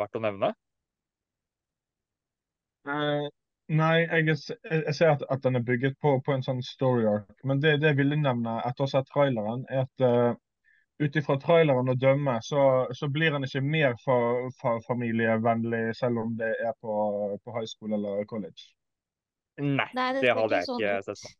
[0.00, 0.54] verdt å nevne?
[3.70, 7.28] nei, jeg, jeg, ser at, at, den er bygget på, på en sånn story arc.
[7.46, 10.38] Men det, det jeg ville nevne etter å ha sett traileren, er at
[11.00, 12.62] ut ifra traileren å dømme, så,
[12.96, 13.94] så, blir han ikke mer
[14.88, 16.96] familievennlig selv om det er på,
[17.44, 18.72] på high school eller college.
[19.60, 21.32] Nei, Nei det, det hadde jeg sånn ikke sett på.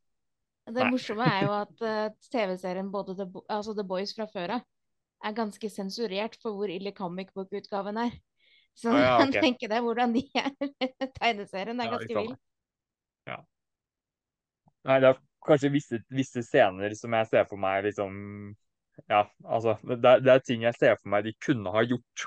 [0.70, 0.90] Det Nei.
[0.92, 4.66] morsomme er jo at uh, TV-serien både The, altså The, Boys fra før av
[5.26, 8.14] er ganske sensurert for hvor ille comic book-utgaven er.
[8.78, 9.24] Så ah, ja, okay.
[9.24, 10.52] kan tenke deg hvordan de er.
[11.18, 12.32] Tegneserien er ja, ganske vill.
[13.28, 13.40] Ja.
[14.88, 18.14] Nei, det er kanskje visse, visse, scener som jeg ser for meg liksom
[19.08, 22.26] Ja, altså det, det, er ting jeg ser for meg de kunne ha gjort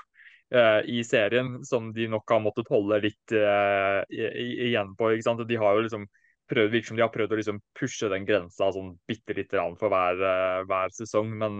[0.86, 5.10] i serien, som de nok har måttet holde litt uh, igjen på.
[5.10, 5.42] ikke sant?
[5.48, 6.06] De har jo liksom
[6.50, 9.90] prøvd, virker som de har prøvd å liksom pushe den grensa sånn bitte lite for
[9.92, 11.34] hver, uh, hver, sesong.
[11.40, 11.58] Men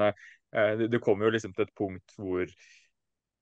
[0.54, 2.46] det, det, kommer jo liksom til et punkt hvor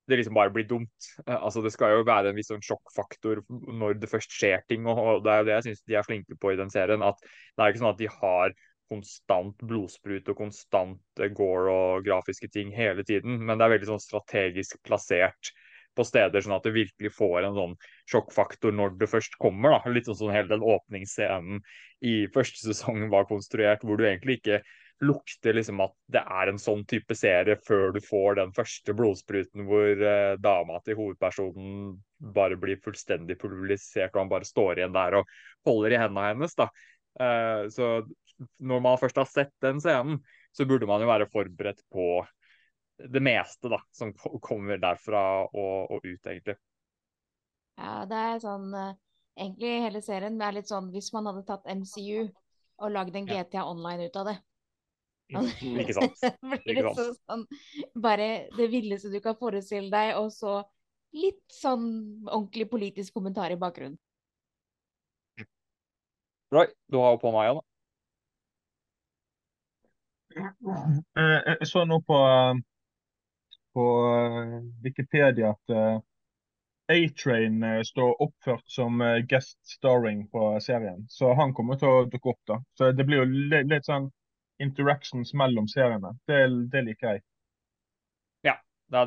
[0.08, 1.08] det liksom bare blir dumt.
[1.26, 4.86] Altså Det skal jo være en viss sånn sjokkfaktor når det først skjer ting.
[4.88, 7.02] og Det er jo det jeg syns de er flinke på i den serien.
[7.02, 8.56] at Det er ikke sånn at de har
[8.92, 13.40] konstant blodsprut og konstant gore og grafiske ting hele tiden.
[13.40, 15.52] Men det er veldig sånn strategisk plassert
[15.96, 17.74] på steder, sånn at du virkelig får en sånn
[18.10, 19.74] sjokkfaktor når det først kommer.
[19.74, 21.60] da, Litt sånn som hele den åpningsscenen
[22.08, 24.62] i første sesong var konstruert, hvor du egentlig ikke
[25.02, 29.66] lukter liksom at det er en sånn type serie før du får den første blodspruten
[29.66, 31.96] hvor eh, dama til hovedpersonen
[32.34, 35.32] bare blir fullstendig pulverisert, og han bare står igjen der og
[35.66, 36.54] holder i hendene hennes.
[36.58, 36.68] da.
[37.20, 37.88] Eh, så
[38.58, 40.20] når man først har sett den scenen,
[40.52, 42.24] så burde man jo være forberedt på
[43.12, 44.12] det meste da, som
[44.44, 46.56] kommer derfra og, og ut, egentlig.
[47.80, 48.92] Ja, det er sånn eh,
[49.32, 52.26] Egentlig hele serien er litt sånn hvis man hadde tatt MCU
[52.82, 54.34] og lagd en GTA Online ut av det.
[55.80, 56.20] Ikke sant.
[56.66, 57.46] det så, sånn
[57.96, 58.26] Bare
[58.58, 60.58] det villeste du kan forestille deg, og så
[61.16, 61.86] litt sånn
[62.26, 63.96] ordentlig politisk kommentar i bakgrunnen.
[66.52, 67.71] Roy, du har jo på meg òg, da.
[70.36, 72.18] Eh, jeg så nå på,
[73.76, 75.98] på eh, Wikipedia at eh,
[76.92, 78.98] A-Train står oppført som
[79.28, 81.06] guest starring på serien.
[81.08, 82.58] Så han kommer til å dukke opp, da.
[82.76, 84.10] Så det blir jo litt, sånn
[84.60, 86.10] interactions mellom seriene.
[86.28, 86.40] Det,
[86.74, 87.22] det liker jeg.
[88.44, 88.58] Ja,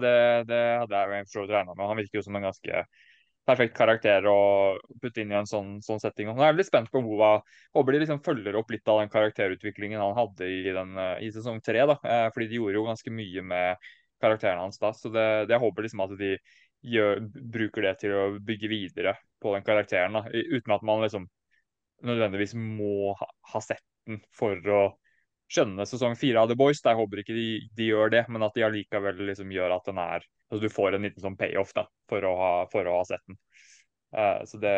[0.02, 0.16] det,
[0.50, 1.86] det hadde jeg for så regna med.
[1.92, 2.86] Han virker jo som en ganske
[3.46, 4.40] perfekt karakter å
[5.02, 6.32] putte inn i en sånn, sånn setting.
[6.32, 7.44] Og nå er litt spent på hvor,
[7.78, 11.32] håper de liksom følger opp litt av den karakterutviklingen han hadde i, den, eh, i
[11.34, 11.86] sesong tre.
[11.86, 13.88] da, eh, fordi de gjorde jo ganske mye med
[14.22, 14.92] karakteren hans da.
[14.94, 16.36] Så det, det jeg håper liksom at de
[16.96, 17.22] gjør,
[17.54, 20.18] bruker det til å bygge videre på den karakteren.
[20.18, 21.30] da, Uten at man liksom
[22.06, 24.84] nødvendigvis må ha, ha sett den for å
[25.52, 26.82] skjønne sesong fire av The Boys.
[26.84, 30.02] Jeg håper ikke de, de, gjør det, men at de allikevel liksom gjør at den
[30.02, 33.06] er altså Du får en liten sånn payoff da, for å ha, for å ha
[33.08, 33.40] sett den.
[34.16, 34.76] Uh, så det,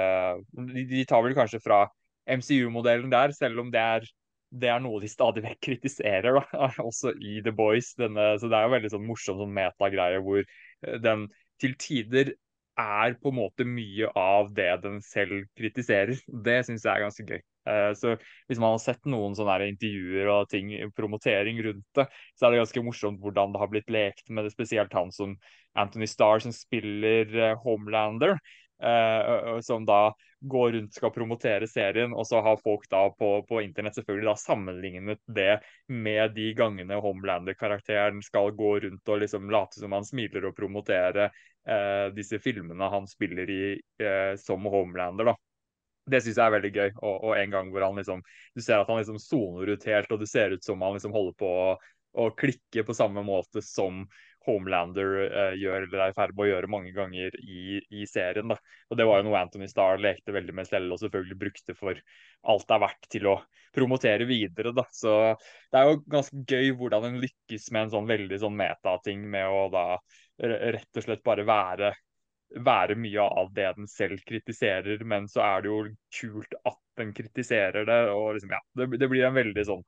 [0.57, 1.83] de, de, tar vel kanskje fra
[2.27, 4.07] MCU-modellen der, selv om det er,
[4.49, 7.93] det er noe de stadig vekk kritiserer, da, også i The Boys.
[7.99, 11.27] Denne, så det er jo veldig sånn morsom sånn metagreie hvor eh, den
[11.61, 12.33] til tider
[12.77, 16.19] er på en måte mye av det den selv kritiserer.
[16.27, 17.41] Det syns jeg er ganske gøy.
[17.67, 18.15] Eh, så
[18.47, 22.07] hvis man har sett noen sånne intervjuer og ting, promotering rundt det,
[22.37, 25.35] så er det ganske morsomt hvordan det har blitt lekt med det, spesielt han som
[25.77, 28.39] Anthony Starr, som spiller eh, Homelander.
[28.77, 30.11] Uh, som da
[30.45, 34.35] går rundt skal promotere serien, og så har folk da på, på internett selvfølgelig da
[34.37, 35.55] sammenlignet det
[35.89, 41.31] med de gangene Homelander-karakteren skal gå rundt og liksom late som han smiler og promotere
[41.33, 43.63] uh, disse filmene han spiller i
[44.03, 45.31] uh, som Homelander.
[45.33, 45.35] da
[46.07, 46.89] det syns jeg er veldig gøy.
[47.01, 48.23] Og, og, en gang hvor han liksom
[48.55, 51.15] Du ser at han liksom soner ut helt, og det ser ut som han liksom
[51.15, 51.67] holder på å,
[52.17, 54.05] å klikke på samme måte som
[54.47, 58.47] Homelander uh, gjør, eller er i ferd med å gjøre mange ganger i, i, serien.
[58.47, 58.55] da.
[58.87, 61.99] Og Det var jo noe Anthony Starr lekte veldig med selv, og selvfølgelig brukte for
[62.47, 63.35] alt det er verdt til å
[63.75, 64.71] promotere videre.
[64.77, 64.87] da.
[64.95, 65.17] Så
[65.73, 69.51] det er jo ganske gøy hvordan en lykkes med en sånn veldig sånn metating med
[69.51, 69.85] å da
[70.37, 71.91] rett og slett bare være
[72.55, 75.79] være mye av det den selv kritiserer, men så er det jo
[76.19, 78.01] kult at den kritiserer det.
[78.11, 79.85] og liksom, ja, Det, det blir en veldig sånn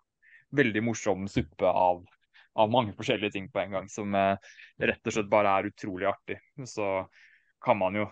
[0.49, 2.03] veldig morsom suppe av
[2.59, 4.35] av mange forskjellige ting på en gang som eh,
[4.83, 6.39] rett og slett bare er utrolig artig.
[6.67, 6.87] Så
[7.63, 8.07] kan man jo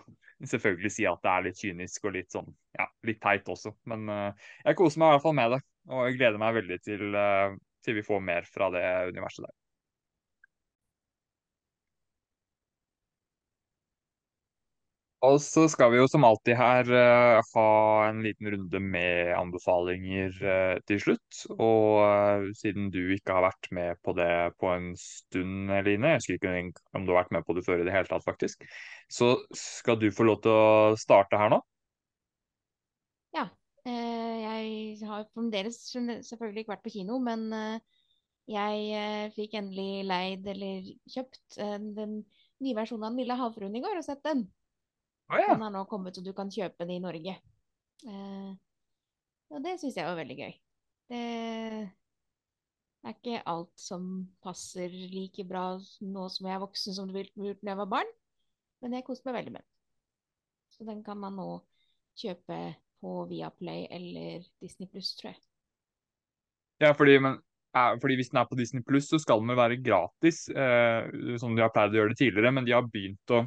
[0.46, 2.48] selvfølgelig si at det er litt kynisk og litt sånn,
[2.78, 3.74] ja, litt teit også.
[3.90, 6.78] Men eh, jeg koser meg i hvert fall med det, og jeg gleder meg veldig
[6.84, 9.56] til, eh, til vi får mer fra det universet der.
[15.26, 17.70] Og så skal vi jo som alltid her uh, ha
[18.06, 21.40] en liten runde med anbefalinger uh, til slutt.
[21.56, 24.30] Og uh, siden du ikke har vært med på det
[24.62, 27.82] på en stund, Eline, jeg husker ikke om du har vært med på det før
[27.82, 28.62] i det hele tatt, faktisk,
[29.10, 31.58] så skal du få lov til å starte her nå.
[33.34, 33.48] Ja.
[33.84, 37.50] jeg har fremdeles selvfølgelig ikke vært på kino, men
[38.48, 41.58] jeg fikk endelig leid eller kjøpt
[41.98, 42.22] den
[42.62, 44.46] nye versjonen av Den lille havfruen i går og sett den.
[45.28, 45.52] Oh, ja.
[45.52, 47.34] Den har nå kommet, og du kan kjøpe den i Norge.
[48.08, 48.50] Eh,
[49.52, 50.54] og det syns jeg var veldig gøy.
[51.08, 51.22] Det
[53.06, 57.50] er ikke alt som passer like bra nå som jeg er voksen som det ville
[57.50, 58.14] gjort da jeg var barn,
[58.82, 59.70] men jeg koste meg veldig med den.
[60.74, 61.48] Så den kan man nå
[62.18, 62.58] kjøpe
[63.02, 65.40] på Viaplay eller Disney Pluss, tror jeg.
[66.82, 67.38] Ja, fordi, men,
[68.02, 71.08] fordi hvis den er på Disney Pluss, så skal den jo være gratis, eh,
[71.40, 73.44] som de har pleid å gjøre det tidligere, men de har begynt å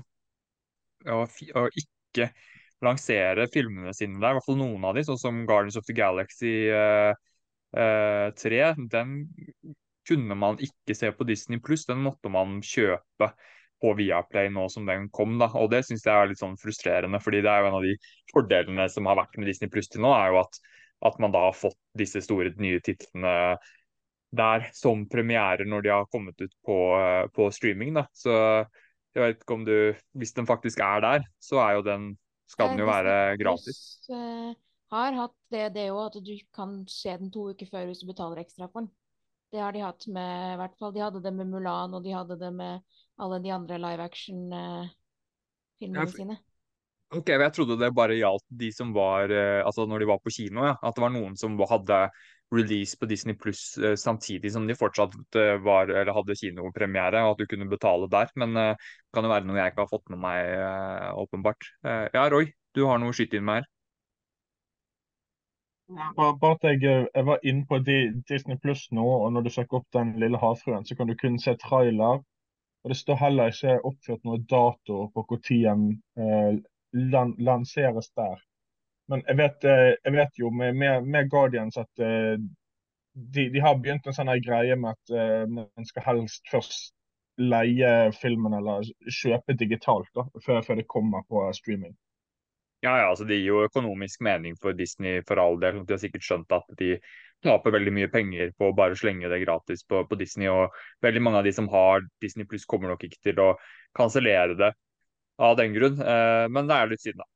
[1.10, 2.32] å, å ikke
[2.82, 5.96] lansere filmene sine der, i hvert fall noen av de, sånn som Guardians of the
[5.98, 7.14] Galaxy uh,
[7.78, 8.62] uh, 3.
[8.92, 9.16] Den
[10.08, 13.32] kunne man ikke se på Disney pluss, den måtte man kjøpe
[13.82, 15.38] på Viaplay nå som den kom.
[15.42, 17.86] da, og Det syns jeg er litt sånn frustrerende, fordi det er jo en av
[17.86, 17.96] de
[18.34, 20.60] fordelene som har vært med Disney pluss til nå, er jo at,
[21.10, 23.36] at man da har fått disse store nye titlene
[24.32, 27.94] der som premierer når de har kommet ut på, uh, på streaming.
[27.98, 28.36] da, så
[29.16, 29.76] jeg vet ikke om du
[30.18, 32.12] Hvis den faktisk er der, så er jo den
[32.52, 33.78] skal den jo være gratis.
[34.12, 34.52] Uh,
[34.92, 38.10] har hatt det, det jo at du kan se den to uker før hvis du
[38.10, 38.92] betaler ekstra for den.
[39.52, 42.16] Det har de hatt med i hvert fall, De hadde det med Mulan, og de
[42.16, 42.80] hadde det med
[43.20, 46.38] alle de andre live action-filmene uh, sine.
[47.12, 49.28] Ok, Jeg trodde det bare gjaldt de som var
[49.66, 50.64] altså når de var på kino.
[50.64, 50.78] Ja.
[50.80, 52.08] At det var noen som hadde
[52.56, 57.44] release på Disney pluss uh, samtidig som de fortsatt uh, var, hadde kinopremiere, og at
[57.44, 58.32] du kunne betale der.
[58.40, 58.70] Men det
[59.16, 60.56] kan jo være noe jeg ikke har fått med meg,
[61.20, 61.68] åpenbart.
[61.84, 63.70] ja, Roy, du har noe å skyte inn med her?
[66.16, 66.80] Bare, at jeg,
[67.14, 70.86] jeg, var inne på Disney Pluss nå, og når du søker opp Den lille havfruen,
[70.88, 72.22] så kan du kun se trailer.
[72.84, 75.84] Og det står heller ikke oppført noen dato på når
[76.18, 76.56] eh,
[77.14, 78.40] lan lanseres der.
[79.10, 82.36] Men jeg vet, eh, jeg vet jo med, med, Guardians at eh,
[83.14, 86.94] de, de, har begynt en sånn greie med at eh, man skal helst først
[87.42, 91.96] leie filmen eller kjøpe digitalt da, før, før det kommer på streaming.
[92.82, 95.84] Ja, ja, altså Det gir jo økonomisk mening for Disney for all del.
[95.86, 96.96] De har sikkert skjønt at de
[97.46, 100.50] taper veldig mye penger på å bare slenge det gratis på, på Disney.
[100.50, 100.74] Og
[101.06, 103.52] veldig mange av de som har Disney pluss, kommer nok ikke til å
[103.98, 104.72] kansellere det
[105.42, 106.02] av den grunn.
[106.02, 107.30] Eh, men det er litt synd, da.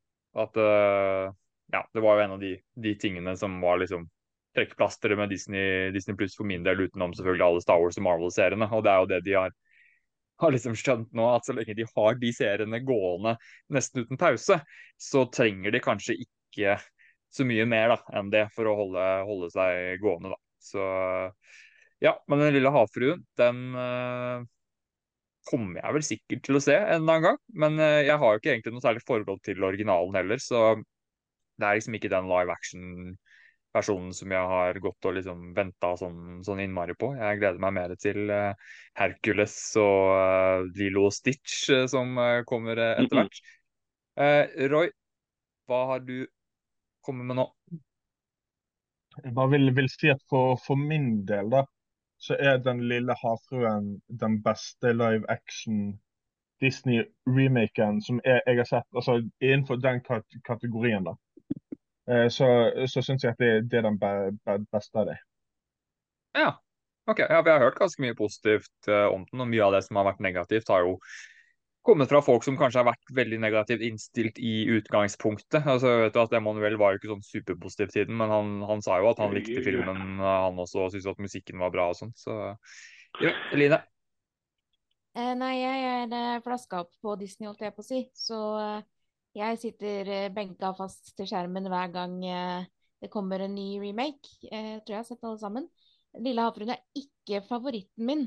[0.46, 1.30] At eh,
[1.74, 4.08] ja, det var jo en av de, de tingene som var liksom
[4.56, 8.70] trekkplasteret med Disney, Disney pluss for min del, utenom selvfølgelig alle Star Wars og Marvel-seriene.
[8.72, 9.56] Og det er jo det de har
[10.42, 13.36] har liksom skjønt nå at så lenge de har de seriene gående
[13.72, 14.58] nesten uten pause,
[15.00, 16.78] så trenger de kanskje ikke
[17.36, 20.34] så mye mer da, enn det for å holde, holde seg gående.
[20.36, 20.40] da.
[20.64, 20.84] Så
[22.04, 24.44] ja, men Den lille havfruen, den uh,
[25.48, 27.40] kommer jeg vel sikkert til å se en eller annen gang.
[27.64, 30.66] Men uh, jeg har jo ikke egentlig noe særlig forhold til originalen heller, så
[31.56, 33.16] det er liksom ikke den live action
[33.76, 37.12] versjonen som jeg har gått og liksom venta sånn, sånn, innmari på.
[37.20, 38.54] Jeg gleder meg mer til uh,
[38.96, 42.16] Hercules og uh, Lilo og Stitch uh, som
[42.48, 43.42] kommer etter hvert.
[44.72, 44.88] Roy,
[45.68, 46.22] hva har du
[47.04, 47.50] kommet med nå?
[49.24, 51.66] Jeg bare vil, vil si at for, for, min del, da,
[52.20, 55.98] så er Den lille havfruen den beste live action
[56.64, 58.88] Disney-remaken som jeg, jeg, har sett.
[58.96, 60.00] Altså innenfor den
[60.48, 61.16] kategorien, da.
[62.12, 62.48] Eh, så,
[62.92, 65.18] så syns jeg at det, det er den beste av det.
[66.36, 66.52] Ja.
[67.08, 67.24] ok.
[67.30, 70.02] Ja, vi har hørt ganske mye positivt uh, om den, og mye av det som
[70.02, 70.98] har vært negativt, har jo
[71.86, 75.62] kommet fra folk som kanskje har vært veldig negativt innstilt i utgangspunktet.
[75.62, 78.82] Altså, vet du at Emanuel var jo ikke sånn superpositiv til den, men han, han,
[78.86, 82.00] sa jo at han likte filmen, han også, og syntes at musikken var bra og
[82.00, 82.16] sånn.
[82.18, 82.40] Så
[83.22, 83.84] ja, Eline?
[85.16, 88.02] Eh, nei, jeg er eh, flaska opp på Disney, holdt jeg på å si.
[88.18, 88.82] Så eh,
[89.36, 92.68] jeg sitter eh, benka fast til skjermen hver gang eh,
[93.04, 94.32] det kommer en ny remake.
[94.48, 95.68] Eh, jeg tror jeg har sett alle sammen.
[96.16, 98.26] 'Lille havfruen' er ikke favoritten min.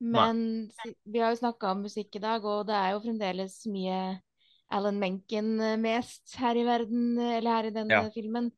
[0.00, 0.38] Men
[0.70, 0.92] Nei.
[1.04, 3.98] vi har jo snakka om musikk i dag, og det er jo fremdeles mye
[4.72, 8.12] Alan Menken mest her i verden, eller her i denne ja.
[8.14, 8.48] filmen.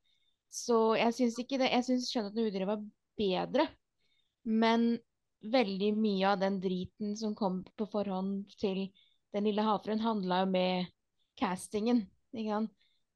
[0.53, 1.73] Så jeg syns ikke det.
[1.73, 2.85] Jeg syns 'Skjønnheten og udyret' var
[3.19, 3.67] bedre.
[4.47, 4.93] Men
[5.43, 8.87] veldig mye av den driten som kom på forhånd til
[9.35, 10.93] 'Den lille havfruen', handla jo med
[11.39, 12.05] castingen.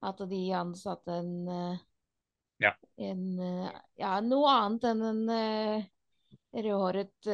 [0.07, 1.79] At de ansatte en, eh,
[2.63, 2.73] ja.
[2.97, 5.87] en eh, ja, noe annet enn en uh,
[6.57, 7.29] rødhåret,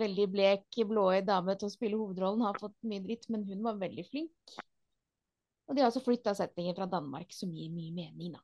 [0.00, 2.44] veldig blek, blåøyd dame til å spille hovedrollen.
[2.44, 4.56] Har fått mye dritt, men hun var veldig flink.
[5.70, 8.42] Og de har også flytta settinger fra Danmark, som gir mye mening, da.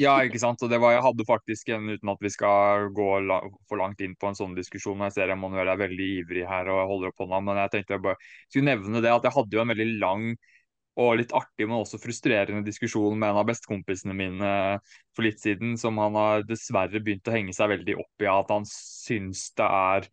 [0.00, 0.62] Ja, ikke sant.
[0.64, 4.00] Og det var, jeg hadde faktisk en, uten at vi skal gå la, for langt
[4.04, 5.04] inn på en sånn diskusjon.
[5.06, 8.04] Jeg ser Emanuel er veldig ivrig her og holder opp hånda, men jeg tenkte jeg
[8.06, 10.28] bare skulle nevne det at jeg hadde jo en veldig lang
[10.96, 14.52] og litt artig, men også frustrerende diskusjon med en av bestekompisene mine
[15.16, 18.30] for litt siden, som han har dessverre begynt å henge seg veldig opp i.
[18.32, 20.08] At han syns det er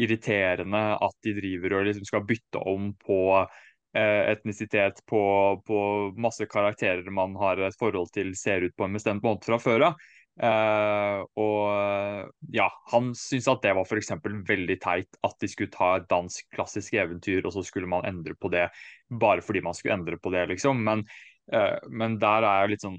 [0.00, 5.22] irriterende at de driver og liksom skal bytte om på eh, etnisitet på,
[5.66, 5.78] på,
[6.16, 9.90] masse karakterer man har et forhold til, ser ut på en bestemt måte fra før
[9.90, 10.08] av.
[10.40, 14.14] Uh, og ja, han syntes at det var f.eks.
[14.48, 18.34] veldig teit at de skulle ta et dansk klassisk eventyr, og så skulle man endre
[18.40, 18.70] på det
[19.12, 20.80] bare fordi man skulle endre på det, liksom.
[20.88, 21.04] Men,
[21.52, 22.98] uh, men der er jeg litt sånn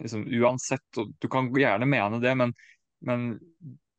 [0.00, 2.56] liksom, Uansett, du kan gjerne mene det, men,
[3.06, 3.28] men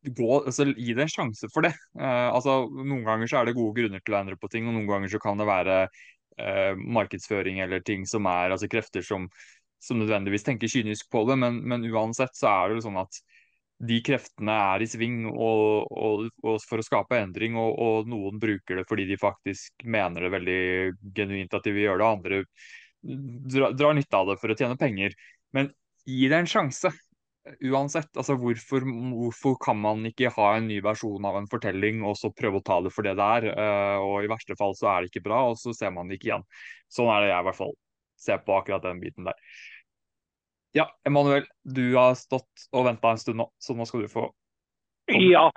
[0.02, 1.76] gå, altså, gi det en sjanse for det.
[1.94, 4.74] Uh, altså, noen ganger så er det gode grunner til å endre på ting, og
[4.74, 5.84] noen ganger så kan det være
[6.72, 9.26] markedsføring eller ting som er altså krefter som
[9.82, 13.22] som nødvendigvis tenker kynisk på det, men, men uansett så er det jo sånn at
[13.82, 18.38] de kreftene er i sving og, og, og for å skape endring, og, og, noen
[18.42, 20.62] bruker det fordi de faktisk mener det veldig
[21.16, 22.42] genuint at de vil gjøre det, andre
[23.02, 25.16] drar, drar nytte av det for å tjene penger.
[25.56, 25.72] Men
[26.06, 26.92] gi det en sjanse,
[27.66, 28.10] uansett.
[28.14, 32.30] Altså, hvorfor, hvorfor, kan man ikke ha en ny versjon av en fortelling og så
[32.34, 33.48] prøve å ta det for det det er?
[33.56, 36.20] Uh, og i verste fall så er det ikke bra, og så ser man det
[36.20, 36.46] ikke igjen.
[36.92, 37.76] Sånn er det jeg i hvert fall
[38.22, 39.38] ser på akkurat den biten der.
[40.72, 44.26] Ja, Emanuel, du har stått og venta en stund nå, så nå skal du få
[44.30, 44.38] komme.
[45.28, 45.48] Ja,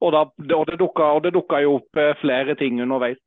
[0.00, 0.22] og, da,
[0.56, 3.20] og det dukka jo opp eh, flere ting underveis.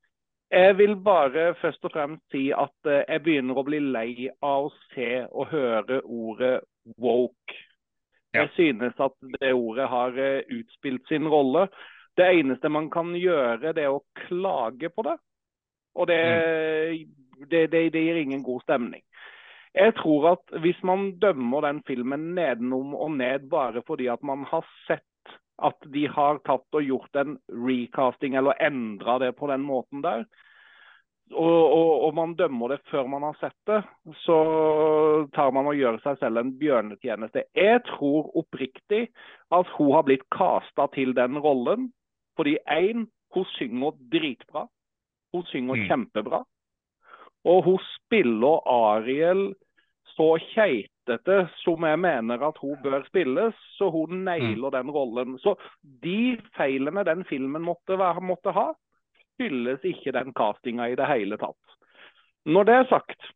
[0.49, 4.69] Jeg vil bare først og fremst si at eh, jeg begynner å bli lei av
[4.69, 6.56] å se og høre ordet
[6.97, 7.57] woke.
[8.34, 11.68] Jeg synes at det ordet har eh, utspilt sin rolle.
[12.18, 15.18] Det eneste man kan gjøre, det er å klage på det.
[15.99, 16.22] Og det,
[17.49, 19.03] det, det, det gir ingen god stemning.
[19.78, 24.44] Jeg tror at hvis man dømmer den filmen nedenom og ned bare fordi at man
[24.50, 25.06] har sett
[25.60, 30.24] at de har tatt og gjort en recasting eller endra det på den måten der,
[31.30, 33.84] og, og, og, man dømmer det før man har sett det,
[34.24, 34.38] så
[35.36, 37.44] tar man og gjør seg selv en bjørnetjeneste.
[37.54, 39.04] Jeg tror oppriktig
[39.54, 41.91] at hun har blitt casta til den rollen
[42.40, 43.06] fordi én,
[43.36, 44.66] hun synger dritbra.
[45.34, 45.86] Hun synger Mm.
[45.90, 46.44] kjempebra.
[47.48, 49.53] Og hun spiller Ariel
[50.16, 55.38] så keitete som jeg mener at hun bør spilles, så hun nailer den rollen.
[55.40, 55.56] Så
[56.03, 58.68] de feilene den filmen måtte, være, måtte ha,
[59.40, 61.78] skyldes ikke den castinga i det hele tatt.
[62.45, 63.30] Når det er sagt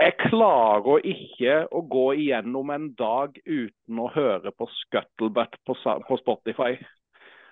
[0.00, 6.16] Jeg klarer ikke å gå igjennom en dag uten å høre på Scuttlebutt på, på
[6.22, 6.78] Spotify.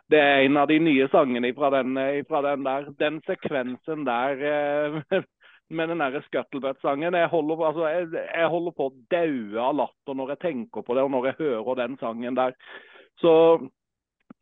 [0.09, 1.99] Det er en av de nye sangene fra den,
[2.29, 2.87] fra den der.
[3.01, 5.25] Den sekvensen der eh,
[5.77, 7.15] med den der Scuttlebutt-sangen.
[7.15, 11.05] Jeg, altså, jeg, jeg holder på å daue av latter når jeg tenker på det
[11.05, 12.57] og når jeg hører den sangen der.
[13.21, 13.35] Så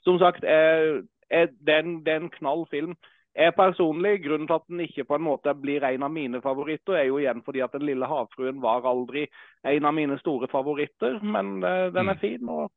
[0.06, 2.94] som sagt, jeg, jeg, det, er en, det er en knall film.
[3.36, 6.96] Jeg personlig, Grunnen til at den ikke på en måte blir en av mine favoritter,
[6.96, 9.26] er jo igjen fordi at Den lille havfruen var aldri
[9.66, 11.18] en av mine store favoritter.
[11.20, 12.48] Men uh, den er fin.
[12.48, 12.70] Og,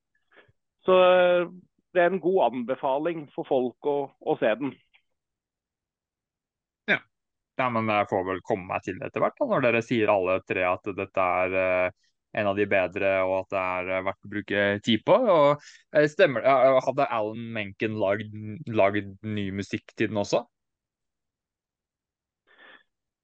[0.88, 1.48] så eh,
[1.96, 4.76] det er en god anbefaling for folk å, å se den.
[7.60, 10.38] Ja, men jeg får vel komme meg til etter hvert, da, når dere sier alle
[10.48, 11.98] tre at dette er eh,
[12.40, 15.18] en av de bedre, og at det er eh, verdt å bruke tid på.
[15.34, 16.48] Og eh, stemmer
[16.86, 18.32] Hadde Alan Menken lagd,
[18.72, 20.46] lagd ny musikk til den også?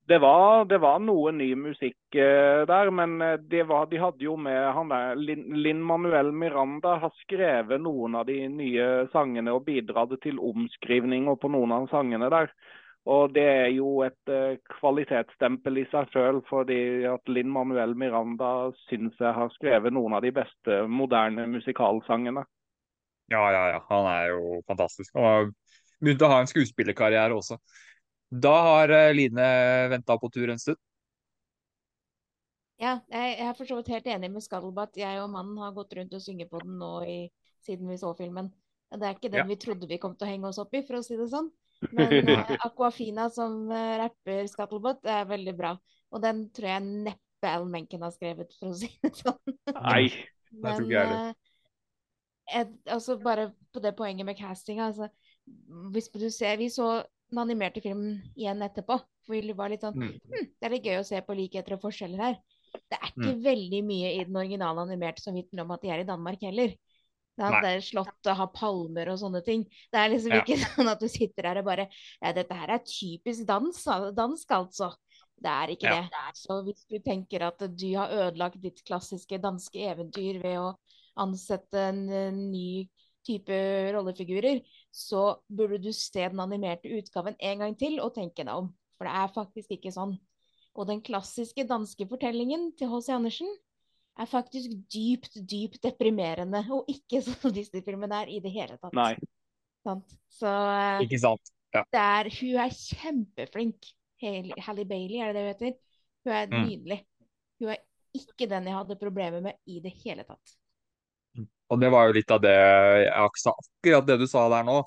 [0.07, 4.35] Det var, det var noe ny musikk eh, der, men eh, var, de hadde jo
[4.37, 9.63] med han der Lin, Lin Manuel Miranda har skrevet noen av de nye sangene og
[9.65, 12.53] bidratt til omskrivninger på noen av sangene der.
[13.09, 16.79] Og det er jo et eh, kvalitetsstempel i seg sjøl, fordi
[17.09, 18.51] at Lin Manuel Miranda
[18.85, 22.45] syns jeg har skrevet noen av de beste moderne musikalsangene.
[23.33, 23.81] Ja, ja, ja.
[23.89, 25.13] Han er jo fantastisk.
[25.17, 25.53] Og
[25.97, 27.57] begynte å ha en skuespillerkarriere også.
[28.41, 29.47] Da har eh, Line
[29.93, 30.79] venta på tur en stund.
[32.81, 34.97] Ja, jeg, jeg er for så vidt helt enig med Scuttlebutt.
[34.99, 37.19] Jeg og mannen har gått rundt og synget på den nå i,
[37.63, 38.49] siden vi så filmen.
[38.95, 39.47] Det er ikke den Ja.
[39.47, 41.47] vi trodde vi kom til å henge oss opp i, for å si det sånn.
[41.95, 45.73] Men eh, Aquafina som eh, rapper Scuttlebutt er veldig bra.
[46.11, 49.39] Og den tror jeg neppe Al Menken har skrevet, for å si det sånn.
[49.79, 50.07] Nei.
[50.55, 51.33] tror ikke Men jeg heller.
[52.95, 55.09] altså bare på det poenget med casting altså,
[55.91, 58.99] Hvis du ser Vi så den animerte filmen igjen etterpå.
[59.25, 60.11] For vi var litt sånn Mm.
[60.11, 62.35] hm, Det er litt gøy å se på likheter og forskjeller her.
[62.91, 65.99] Det er ikke veldig mye i den originale animerte som vitner om at de er
[66.03, 66.75] i Danmark heller.
[67.35, 69.65] Det er, slott og har palmer og sånne ting.
[69.91, 70.41] Det er liksom Ja.
[70.41, 71.89] ikke sånn at du sitter her og bare
[72.21, 73.83] Ja, dette her er typisk dans,
[74.15, 74.93] dansk, altså.
[75.41, 76.01] Det er ikke Ja.
[76.03, 76.35] det.
[76.35, 80.75] Så hvis du tenker at du har ødelagt ditt klassiske danske eventyr ved å
[81.17, 82.87] ansette en ny
[83.25, 83.57] type
[83.95, 84.61] rollefigurer,
[84.93, 88.71] så burde du se den animerte utgaven en gang til og tenke deg om.
[88.97, 90.15] For det er faktisk ikke sånn.
[90.75, 93.09] Og den klassiske danske fortellingen til H.C.
[93.15, 93.49] Andersen
[94.19, 98.95] er faktisk dypt, dypt deprimerende, og ikke som Disney-filmen er i det hele tatt.
[98.95, 99.13] Nei.
[99.85, 100.15] Sant?
[100.31, 101.51] Så eh, Ikke sant?
[101.75, 103.89] det er, hun er kjempeflink.
[104.65, 105.75] Halle Bailey, er det det hun heter?
[106.25, 106.63] Hun er Mm.
[106.69, 106.99] nydelig.
[107.59, 107.81] Hun er
[108.15, 110.53] ikke den jeg hadde problemer med i det hele tatt.
[111.73, 114.77] Og det var jo litt av det jeg sa akkurat det du sa der nå.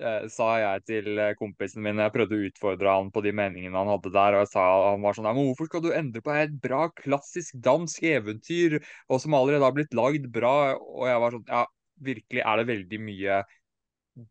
[0.00, 3.90] Eh, sa jeg til kompisen min jeg prøvde å utfordre han på de meningene han
[3.92, 4.36] hadde der.
[4.36, 7.58] Og jeg sa han var sånn men Hvorfor skal du endre på et bra, klassisk
[7.62, 8.78] dansk eventyr,
[9.08, 10.74] og som allerede har blitt lagd bra?
[10.80, 11.64] Og jeg var sånn Ja,
[12.10, 13.40] virkelig er det veldig mye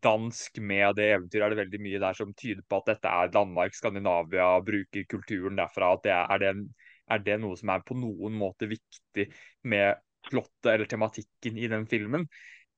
[0.04, 1.46] dansk med det eventyret?
[1.46, 5.58] Er det veldig mye der som tyder på at dette er Danmark, Skandinavia, bruker kulturen
[5.60, 5.94] derfra?
[5.96, 9.30] At det er, er, det, er det noe som er på noen måte viktig
[9.70, 12.26] med plottet eller tematikken i den filmen?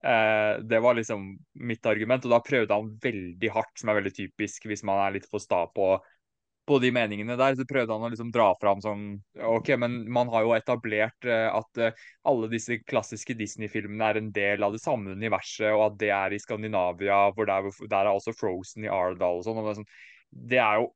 [0.04, 4.14] Eh, det var liksom mitt argument, og da prøvde han veldig hardt, som er veldig
[4.16, 5.92] typisk hvis man er litt for sta på,
[6.66, 7.54] på de meningene der.
[7.58, 9.04] Så prøvde han å liksom dra fram sånn
[9.46, 14.32] OK, men man har jo etablert eh, at eh, alle disse klassiske Disney-filmene er en
[14.34, 18.12] del av det samme universet, og at det er i Skandinavia, hvor der, der er
[18.16, 19.62] også Frozen i Arendal og sånn.
[19.62, 19.90] og sånn.
[20.32, 20.90] Det er jo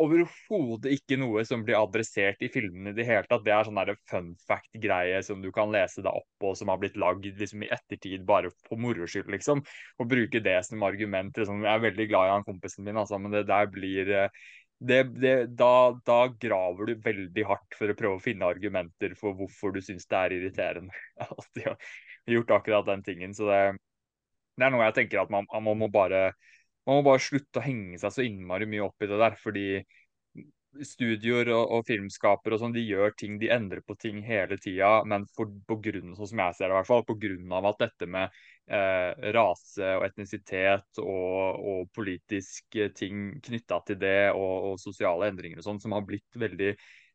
[0.00, 3.44] overhodet ikke noe som blir adressert i filmene i det hele tatt.
[3.46, 6.80] Det er sånn der fun fact-greie som du kan lese deg opp på, som har
[6.82, 9.62] blitt lagd liksom, i ettertid bare for moro skyld, liksom.
[10.02, 11.36] Og bruke det som argument.
[11.38, 11.62] Liksom.
[11.62, 14.44] Jeg er veldig glad i han kompisen min, altså, men det der blir eh,
[14.84, 19.36] det, det, da, da, graver du veldig hardt for å prøve å finne argumenter for
[19.38, 21.78] hvorfor du syns det er irriterende at de har
[22.34, 23.34] gjort akkurat den tingen.
[23.36, 23.60] Så det,
[24.58, 26.32] det er noe jeg tenker at man, man, må bare,
[26.84, 29.36] man må bare slutte å henge seg så innmari mye opp i det der.
[29.40, 29.68] fordi
[30.82, 35.04] studioer og, og filmskapere og sånn, de gjør ting, de endrer på ting hele tida,
[35.08, 37.84] men for, på grunn, sånn som jeg ser det hvert fall, på grunn av at
[37.84, 38.34] dette med
[38.66, 45.62] eh, rase og etnisitet og, og politiske ting knytta til det, og, og, sosiale endringer
[45.62, 46.74] og sånn, som har blitt veldig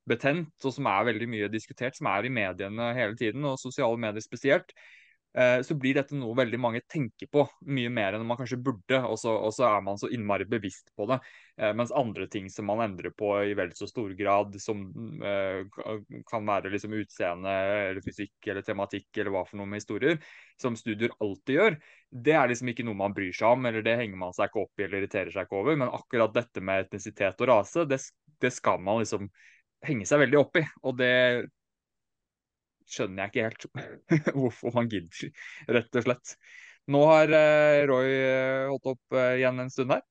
[0.10, 4.00] betent, og som er veldig mye diskutert, som er i mediene hele tiden, og sosiale
[4.00, 4.74] medier spesielt.
[5.38, 8.98] Eh, så blir dette noe veldig mange tenker på, mye mer enn man kanskje burde.
[9.06, 11.20] Og så, og så er man så innmari bevisst på det.
[11.60, 14.88] Eh, mens andre ting som man endrer på i vel så stor grad, som
[15.22, 15.62] eh,
[16.30, 17.54] kan være liksom utseende
[17.90, 20.18] eller fysikk eller tematikk eller hva for noe med historier,
[20.62, 21.78] som studier alltid gjør,
[22.10, 24.66] det er liksom ikke noe man bryr seg om, eller det henger man seg ikke
[24.66, 25.78] opp i eller irriterer seg ikke over.
[25.80, 28.02] Men akkurat dette med etnisitet og rase, det,
[28.42, 29.30] det skal man liksom
[29.86, 30.66] henge seg veldig opp i.
[30.90, 31.14] Og det
[32.90, 35.46] skjønner jeg ikke helt hvorfor man gidder,
[35.78, 36.36] rett og slett.
[36.90, 40.02] Nå har eh, Roy eh, holdt opp eh, igjen en stund her.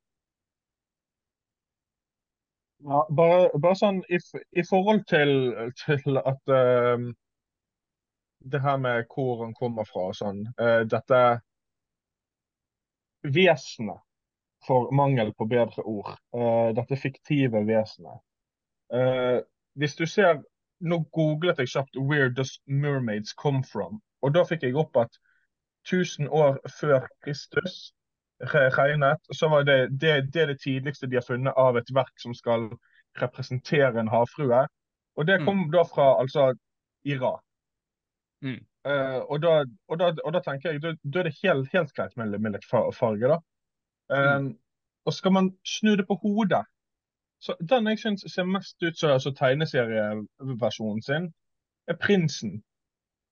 [2.86, 4.20] Ja, bare, bare sånn i,
[4.55, 5.32] i, forhold til,
[5.81, 7.08] til at uh,
[8.39, 10.44] Det her med hvor han kommer fra og sånn.
[10.60, 11.23] Uh, dette
[13.26, 13.98] vesenet,
[14.66, 16.15] for mangel på bedre ord.
[16.31, 18.23] Uh, dette fiktive vesenet.
[19.74, 20.39] hvis du ser
[20.81, 25.18] nå googlet jeg kjapt 'Where does mermaids come from?' Og da fikk jeg opp at
[25.86, 27.94] 1000 år før Kristus
[28.40, 32.34] regnet, så var det det, det, det tidligste de har funnet av et verk som
[32.34, 32.70] skal
[33.23, 34.66] representere en havfrue.
[35.16, 35.70] Og det kom mm.
[35.73, 36.52] da fra altså
[37.05, 37.42] Irak.
[38.42, 38.62] Mm.
[38.86, 41.94] Uh, og, da, og, da, og, da, tenker jeg, da, da er det helt, helt
[41.97, 43.28] greit med, med litt farge.
[43.28, 43.39] da.
[44.08, 44.52] Um, mm.
[45.08, 46.62] Og skal man snu det på hodet,
[47.39, 51.31] så Den jeg syns ser mest ut som altså, tegneserieversjonen sin,
[51.89, 52.62] er Prinsen.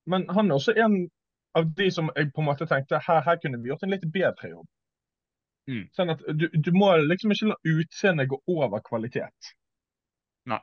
[0.07, 1.09] Men han er også en
[1.57, 4.05] av de som jeg på en måte tenkte her, her kunne vi gjort en litt
[4.13, 4.67] bedre jobb.
[5.67, 5.83] Mm.
[5.95, 9.51] Sånn at du, du, må liksom ikke la utseendet gå over kvalitet.
[10.47, 10.61] Nei,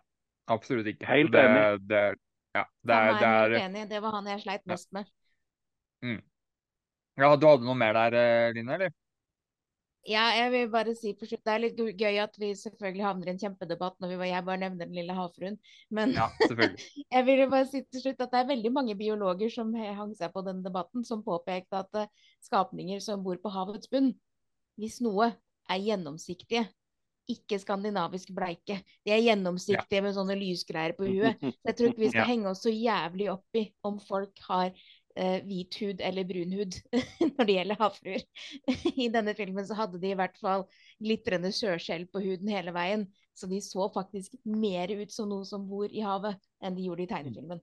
[0.53, 1.09] absolutt ikke.
[1.11, 1.65] Helt enig.
[1.85, 2.05] Det, det,
[2.57, 3.85] ja, det er, det er, enig.
[3.91, 5.11] Det var han jeg sleit mest med.
[6.05, 6.23] Mm.
[7.21, 8.79] Ja, Du hadde noe mer der, eh, Line?
[8.79, 8.95] eller?
[10.05, 13.31] Ja, jeg vil bare si for slutt, Det er litt gøy at vi selvfølgelig havner
[13.31, 15.57] i en kjempedebatt når vi, jeg bare nevner den lille havfruen.
[15.89, 16.29] Men ja,
[17.15, 20.35] jeg vil bare si til slutt at det er veldig mange biologer som hang seg
[20.35, 24.13] på denne debatten, som påpekte at uh, skapninger som bor på havets bunn,
[24.81, 25.33] hvis noe,
[25.73, 26.67] er gjennomsiktige.
[27.33, 28.83] Ikke skandinavisk bleike.
[29.07, 30.05] De er gjennomsiktige ja.
[30.05, 31.41] med sånne lysgreier på huet.
[31.41, 32.29] Så jeg tror ikke vi skal ja.
[32.29, 34.75] henge oss så jævlig opp i om folk har
[35.17, 36.79] eh, hvit hud eller brun hud
[37.35, 38.25] når det gjelder havfruer.
[39.07, 40.67] I denne filmen så hadde de i hvert fall
[41.03, 43.07] glitrende sjøskjell på huden hele veien.
[43.35, 47.07] Så de så faktisk mer ut som noe som bor i havet, enn de gjorde
[47.07, 47.63] i tegnefilmen.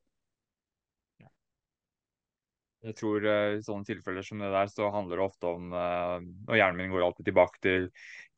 [2.82, 6.18] Jeg tror uh, I sånne tilfeller som det der, så handler det ofte om uh,
[6.50, 7.88] Og hjernen min går alltid tilbake til,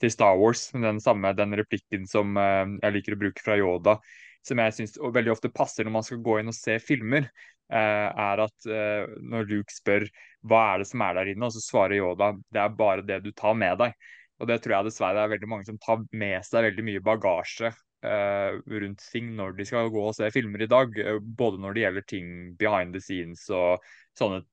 [0.03, 0.67] til Star Wars.
[0.75, 3.98] Men den samme den replikken som uh, jeg liker å bruke fra Yoda,
[4.43, 7.30] som jeg syns veldig ofte passer når man skal gå inn og se filmer,
[7.72, 10.06] er at eh, når Luke spør
[10.43, 13.22] hva er det som er der inne, og så svarer Yoda det er bare det
[13.24, 13.95] du tar med deg.
[14.42, 17.03] Og det tror jeg dessverre det er veldig mange som tar med seg veldig mye
[17.06, 20.98] bagasje eh, rundt ting når de skal gå og se filmer i dag.
[21.24, 23.85] Både når det gjelder ting behind the scenes og
[24.19, 24.43] sånne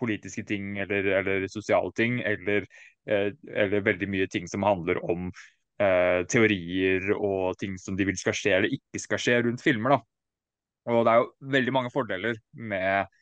[0.00, 2.64] politiske ting eller, eller sosiale ting, eller,
[3.04, 5.28] eller, veldig mye ting som handler om
[5.82, 9.98] eh, teorier og ting som de vil skal skje eller ikke skal skje rundt filmer.
[9.98, 10.13] da.
[10.90, 13.12] Og det er jo veldig mange fordeler med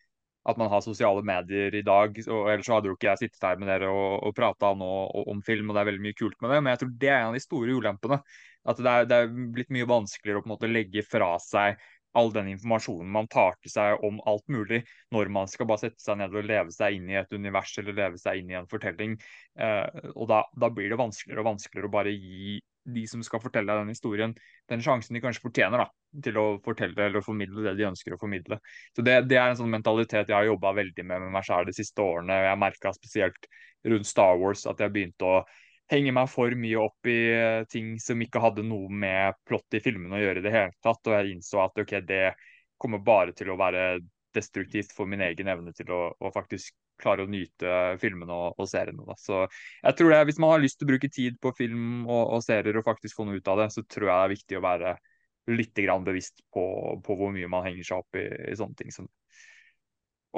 [0.50, 2.16] at man har sosiale medier i dag.
[2.26, 5.42] og Ellers så hadde jo ikke jeg sittet her med dere og, og prata om
[5.46, 6.60] film, og det er veldig mye kult med det.
[6.62, 8.18] Men jeg tror det er en av de store ulempene.
[8.66, 11.78] At det er, det er blitt mye vanskeligere å på en måte legge fra seg
[12.18, 14.82] all den informasjonen man tar til seg om alt mulig,
[15.14, 17.96] når man skal bare sette seg ned og leve seg inn i et univers eller
[17.96, 19.16] leve seg inn i en fortelling.
[19.56, 23.40] Eh, og da, da, blir det vanskeligere og vanskeligere å bare gi de som skal
[23.42, 24.34] fortelle den historien,
[24.70, 25.88] den sjansen de kanskje fortjener da,
[26.24, 28.58] til å fortelle eller formidle det de ønsker å formidle.
[28.96, 31.70] Så Det, det er en sånn mentalitet jeg har jobba veldig med med meg selv
[31.70, 32.40] de siste årene.
[32.48, 33.50] Jeg merka spesielt
[33.86, 35.42] rundt Star Wars at jeg begynte å
[35.92, 39.82] henge meg for mye opp i eh, ting som ikke hadde noe med plott i
[39.84, 41.02] filmene å gjøre i det hele tatt.
[41.06, 42.24] Og jeg innså at ok, det
[42.80, 44.00] kommer bare til å være
[44.34, 48.68] destruktivt for min egen evne til å, å faktisk klare å nyte filmene og, og
[48.70, 49.04] seriene.
[49.06, 49.16] Da.
[49.18, 52.36] Så jeg tror det, Hvis man har lyst til å bruke tid på film og,
[52.36, 54.58] og, serier og faktisk få noe ut av det, så tror jeg det er viktig
[54.58, 54.94] å være
[55.50, 55.74] litt
[56.06, 56.64] bevisst på,
[57.02, 58.92] på, hvor mye man henger seg opp i, i sånne ting.
[58.94, 59.10] Som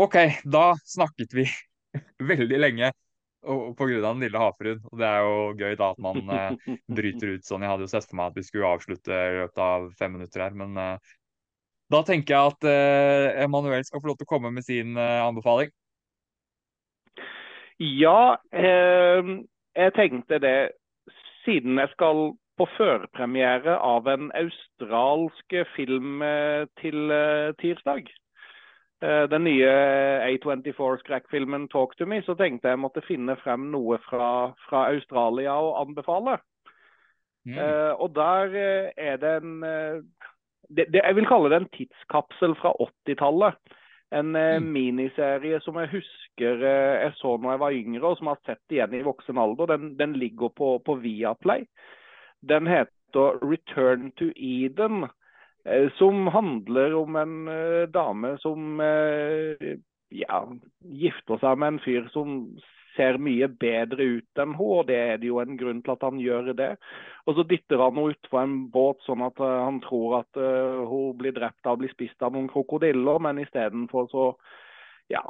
[0.01, 1.49] OK, da snakket vi
[2.33, 2.93] veldig lenge
[3.45, 4.01] pga.
[4.01, 4.81] den lille havfruen.
[4.91, 7.63] Og det er jo gøy da at man eh, bryter ut sånn.
[7.63, 10.47] Jeg hadde jo sett for meg at vi skulle avslutte i løpet av fem minutter
[10.47, 11.13] her, men eh,
[11.93, 15.21] da tenker jeg at eh, Emanuel skal få lov til å komme med sin eh,
[15.25, 15.73] anbefaling.
[17.81, 19.31] Ja, eh,
[19.75, 20.71] jeg tenkte det.
[21.45, 28.07] Siden jeg skal på førpremiere av en australsk film eh, til eh, tirsdag,
[29.03, 29.73] eh, den nye
[30.29, 35.75] A24-skrekkfilmen 'Talk to Me', så tenkte jeg måtte finne frem noe fra, fra Australia å
[35.83, 36.39] anbefale.
[37.45, 37.59] Mm.
[37.59, 38.55] Uh, og der
[38.97, 43.59] er det en det, det, Jeg vil kalle det en tidskapsel fra 80-tallet.
[44.13, 44.73] En eh, Mm.
[44.73, 48.47] miniserie som jeg husker eh, jeg så når jeg var yngre, og som jeg har
[48.47, 49.67] sett igjen i voksen alder.
[49.67, 51.67] Den, den ligger på, på Viaplay.
[52.43, 55.09] Den heter 'Return to Eden',
[55.65, 57.47] eh, som handler om en
[57.93, 58.81] dame som
[60.11, 60.45] ja,
[60.81, 62.59] gifter seg med en fyr som
[62.97, 66.05] ser mye bedre ut enn hun, og det er det jo en grunn til at
[66.07, 66.71] han gjør det.
[67.27, 70.83] Og så dytter han henne utfor en båt sånn at eh, han tror at eh,
[70.91, 74.29] hun blir drept av å bli spist av noen krokodiller, men istedenfor så
[75.13, 75.23] ja,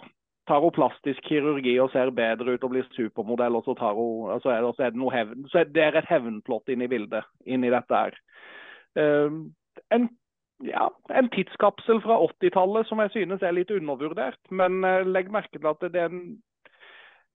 [0.48, 4.30] tar hun plastisk kirurgi og ser bedre ut og blir supermodell, og så, tar hun,
[4.34, 5.46] altså så, er, det, er det hevn.
[5.52, 8.20] Så er det et hevnplott inni bildet, inni dette her.
[8.94, 9.42] Uh,
[9.90, 10.04] en
[10.62, 14.40] ja, en tidskapsel fra 80-tallet som jeg synes er litt undervurdert.
[14.50, 16.36] Men eh, legg merke til at det er en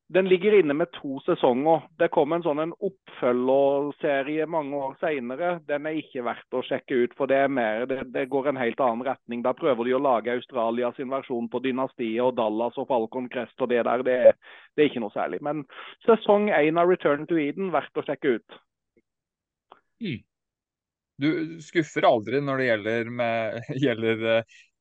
[0.09, 1.83] den ligger inne med to sesonger.
[2.01, 5.51] Det kom en sånn oppfølgerserie mange år senere.
[5.69, 8.57] Den er ikke verdt å sjekke ut, for det, er mer, det, det går en
[8.57, 9.43] helt annen retning.
[9.45, 13.61] Da prøver de å lage Australia sin versjon på Dynastiet og Dallas og Falcon Crest
[13.61, 14.05] og det der.
[14.07, 14.17] Det,
[14.73, 15.43] det er ikke noe særlig.
[15.45, 15.61] Men
[16.07, 18.59] sesong én av Return to Eden verdt å sjekke ut.
[21.19, 21.29] Du
[21.61, 24.25] skuffer aldri når det gjelder, med, gjelder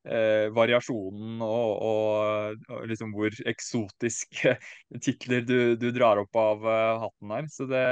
[0.09, 4.57] eh, variasjonen og, og, og liksom hvor eksotiske
[5.05, 7.49] titler du, du drar opp av uh, hatten her.
[7.53, 7.85] Så det,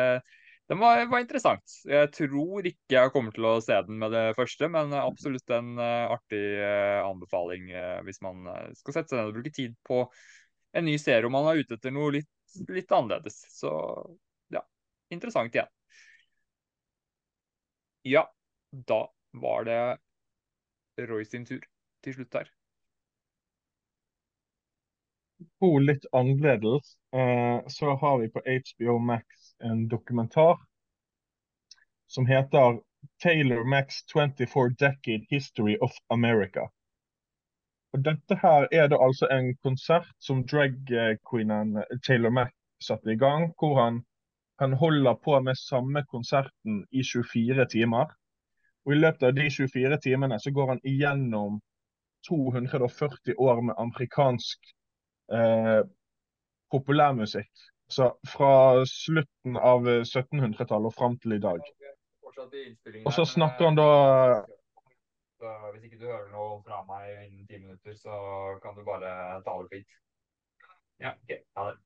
[0.71, 1.77] den var, var interessant.
[1.89, 5.77] Jeg tror ikke jeg kommer til å se den med det første, men absolutt en
[5.81, 7.71] uh, artig uh, anbefaling
[8.07, 10.05] hvis man skal sette seg ned og bruke tid på
[10.77, 12.33] en ny serie om man er ute etter noe litt,
[12.69, 13.39] litt annerledes.
[13.55, 13.71] Så
[14.53, 14.65] ja,
[15.15, 15.71] interessant igjen.
[18.07, 18.23] Ja,
[18.71, 19.81] da var det
[21.09, 21.65] Roy sin tur
[22.07, 22.53] til slutt her.
[25.61, 30.57] To litt annerledes, eh, så har vi på HBO Max en dokumentar
[32.07, 32.81] som heter
[33.23, 36.69] Taylor Max 24 Decade History of America.
[37.93, 43.53] Og dette her er det altså en konsert som drag-queenen Taylor Max satte i gang,
[43.59, 44.03] hvor han,
[44.61, 48.13] han holder på med samme konserten i 24 timer.
[48.87, 51.61] Og i løpet av de 24 timene så går han igjennom
[52.29, 54.75] 240 år med amerikansk
[55.33, 55.81] eh,
[56.73, 57.53] populærmusikk.
[57.89, 61.63] Så fra slutten av 1700-tallet og fram til i dag.
[63.07, 63.91] Og så snakker han da
[65.37, 68.17] Så hvis ikke du hører noe fra meg innen ti minutter, så
[68.63, 69.11] kan du bare
[69.45, 69.89] ta over fint.
[70.99, 71.37] Ja, ok.
[71.57, 71.77] Ha det.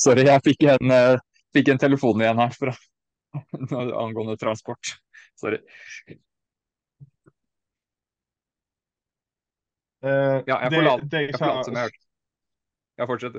[0.00, 1.18] Sorry, jeg fikk en, eh,
[1.54, 2.72] fikk en telefon igjen her fra,
[4.02, 4.96] angående transport.
[5.40, 5.58] Sorry.
[10.04, 12.02] Uh, Ja, jeg forlater det jeg som jeg hørte.
[12.98, 13.38] Ja, fortsett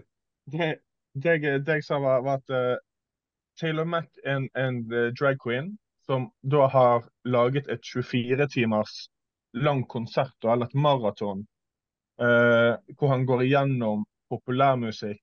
[0.52, 0.68] det,
[1.14, 1.36] det,
[1.68, 2.78] jeg- sa var, var at uh,
[3.60, 9.10] Taylor Mack en, en eh, drag queen som da har laget et 24 timers
[9.54, 11.42] lang konsert, eller et maraton,
[12.22, 15.22] uh, hvor han går igjennom populærmusikk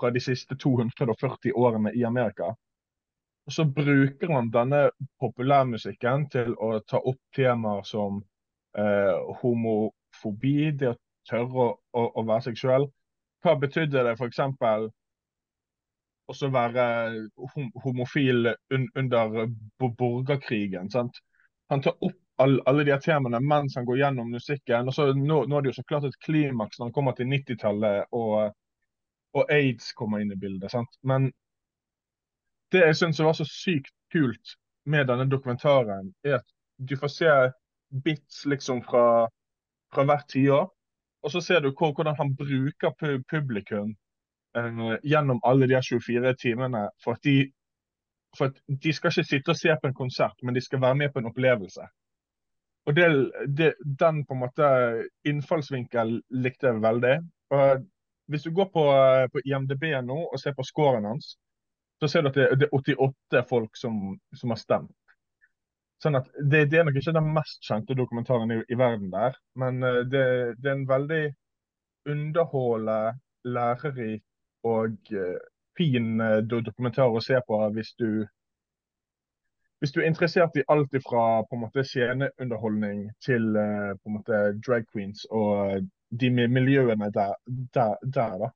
[0.00, 2.54] fra de siste 240 årene i Amerika.
[3.48, 8.20] Så bruker han denne populærmusikken til å ta opp temaer som
[8.78, 12.86] eh, homofobi, det å tørre å, å, å være seksuell.
[13.42, 14.40] Hva betydde det f.eks.
[16.30, 16.86] å være
[17.54, 19.46] hom homofil un under
[19.80, 20.90] borgerkrigen?
[20.92, 21.22] sant?
[21.70, 24.88] Han tar opp all, alle de temaene mens han går gjennom musikken.
[24.88, 27.28] og så Nå, nå er det jo så klart et klimaks når han kommer til
[27.30, 28.54] 90-tallet og,
[29.36, 30.72] og aids kommer inn i bildet.
[30.72, 30.92] sant?
[31.02, 31.30] Men
[32.72, 34.56] det jeg syns var så sykt kult
[34.90, 36.46] med denne dokumentaren, er at
[36.78, 37.32] du får se
[38.04, 39.28] bits liksom fra,
[39.94, 40.68] fra hvert tiår.
[41.22, 43.94] Og så ser du hvor, hvordan han bruker pu publikum
[44.56, 47.50] eh, gjennom alle de her 24 timene for at, de,
[48.38, 50.96] for at de skal ikke sitte og se på en konsert, men de skal være
[51.02, 51.86] med på en opplevelse.
[52.88, 53.06] Og det,
[53.58, 54.66] det, Den på en måte
[55.28, 57.16] innfallsvinkel likte jeg veldig.
[57.52, 57.84] Og
[58.30, 61.34] hvis du går på, eh, på IMDb nå og ser på scoren hans,
[62.00, 64.96] så ser du at det, det er 88 folk som, som har stemt.
[66.00, 69.36] Sånn at det, det, er nok ikke den mest kjente dokumentaren i, i verden der,
[69.60, 70.24] men uh, det,
[70.56, 71.22] det, er en veldig
[72.08, 74.24] underholdende, lærerik
[74.68, 75.36] og uh,
[75.76, 78.10] fin uh, dokumentar å se på hvis du
[79.80, 81.56] hvis du er interessert i alt fra på
[81.88, 85.86] sceneunderholdning til på en måte drag queens og
[86.20, 87.32] de miljøene der,
[87.72, 88.50] der, der da.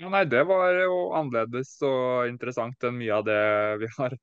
[0.00, 3.40] Ja, nei, Det var jo annerledes og interessant enn mye av det
[3.82, 4.14] vi har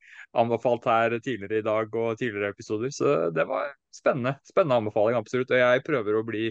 [0.41, 2.89] anbefalt her tidligere i dag og tidligere episoder.
[2.95, 4.39] Så det var spennende.
[4.47, 5.53] Spennende anbefaling, absolutt.
[5.53, 6.47] Og jeg prøver å bli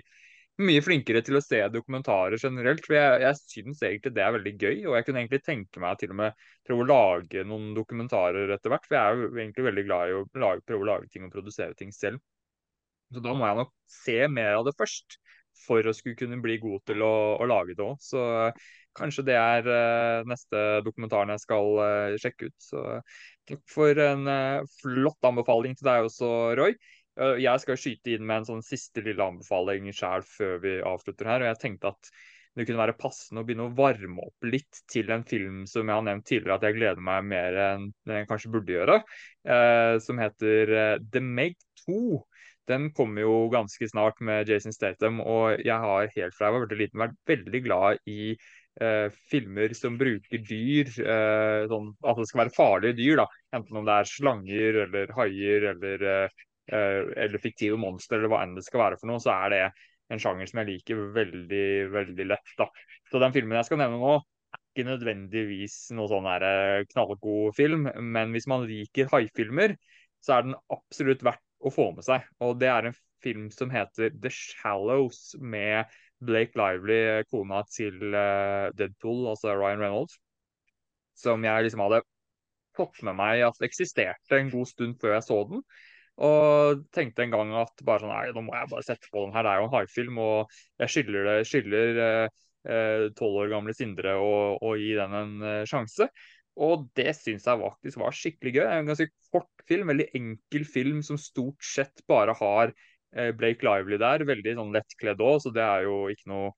[0.62, 2.86] mye flinkere til å se dokumentarer generelt.
[2.86, 4.76] For jeg, jeg syns egentlig det er veldig gøy.
[4.86, 8.72] Og jeg kunne egentlig tenke meg til og med prøve å lage noen dokumentarer etter
[8.76, 8.86] hvert.
[8.86, 11.34] For jeg er jo egentlig veldig glad i å lage, prøve å lage ting og
[11.34, 12.22] produsere ting selv.
[13.10, 15.18] Så da må jeg nok se mer av det først
[15.66, 17.98] for å skulle kunne bli god til å, å lage det òg.
[18.02, 18.22] Så
[18.97, 22.57] kanskje det er uh, neste dokumentaren jeg skal uh, sjekke ut.
[22.62, 22.84] Så
[23.47, 24.31] takk for en
[24.81, 26.73] flott anbefaling til deg også, Roy.
[27.39, 31.44] jeg skal skyte inn med en sånn siste lille anbefaling sjøl før vi avslutter her.
[31.44, 32.10] og jeg tenkte at
[32.57, 35.94] det kunne være passende å begynne å varme opp litt til en film som jeg
[35.94, 38.99] har nevnt tidligere at jeg gleder meg mer enn jeg kanskje burde gjøre,
[40.02, 40.73] som heter
[41.05, 42.00] The Meg 2.
[42.66, 46.78] Den kommer jo ganske snart med Jason Statham, og jeg har helt fra jeg var
[46.81, 48.34] liten vært veldig glad i
[48.80, 53.22] eh, filmer som bruker dyr, eh, sånn, at det skal være farlige dyr.
[53.22, 58.42] da, Enten om det er slanger eller haier eller, eh, eller fiktive monstre eller hva
[58.44, 59.62] enn det skal være for noe, så er det
[60.12, 62.55] en sjanger som jeg liker veldig veldig lett.
[62.58, 62.68] da.
[63.10, 64.14] Så den filmen jeg skal nevne nå,
[64.55, 69.76] er ikke nødvendigvis noe sånn eh, knallgod film, men hvis man liker haifilmer,
[70.22, 72.24] så er den absolutt verdt å få med seg.
[72.44, 75.86] Og det er en film som heter The Shallows med
[76.25, 80.17] Blake Lively, kona til uh, Deadpool, altså Ryan Reynolds,
[81.17, 82.03] som jeg liksom hadde
[82.77, 85.62] fått med meg at eksisterte en god stund før jeg så den.
[86.27, 89.35] Og tenkte en gang at bare sånn, nei, nå må jeg bare sette på den
[89.36, 93.77] her, det er jo en haifilm, og jeg skylder skylder eh, tolv uh, år gamle
[93.77, 95.36] Sindre å gi den en
[95.69, 96.09] sjanse.
[96.57, 98.65] Og det syns jeg faktisk var skikkelig gøy.
[98.65, 102.95] En ganske kort film, veldig enkel film som stort sett bare har Eh,
[103.39, 106.51] Blake Lively der, veldig sånn lettkledd òg, så det er jo ikke noe,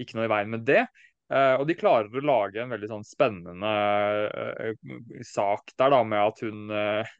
[0.00, 0.84] ikke noe i veien med det.
[1.26, 3.70] Uh, og de klarer å lage en veldig sånn spennende
[4.30, 4.68] uh,
[5.26, 7.16] sak der, da, med at hun uh,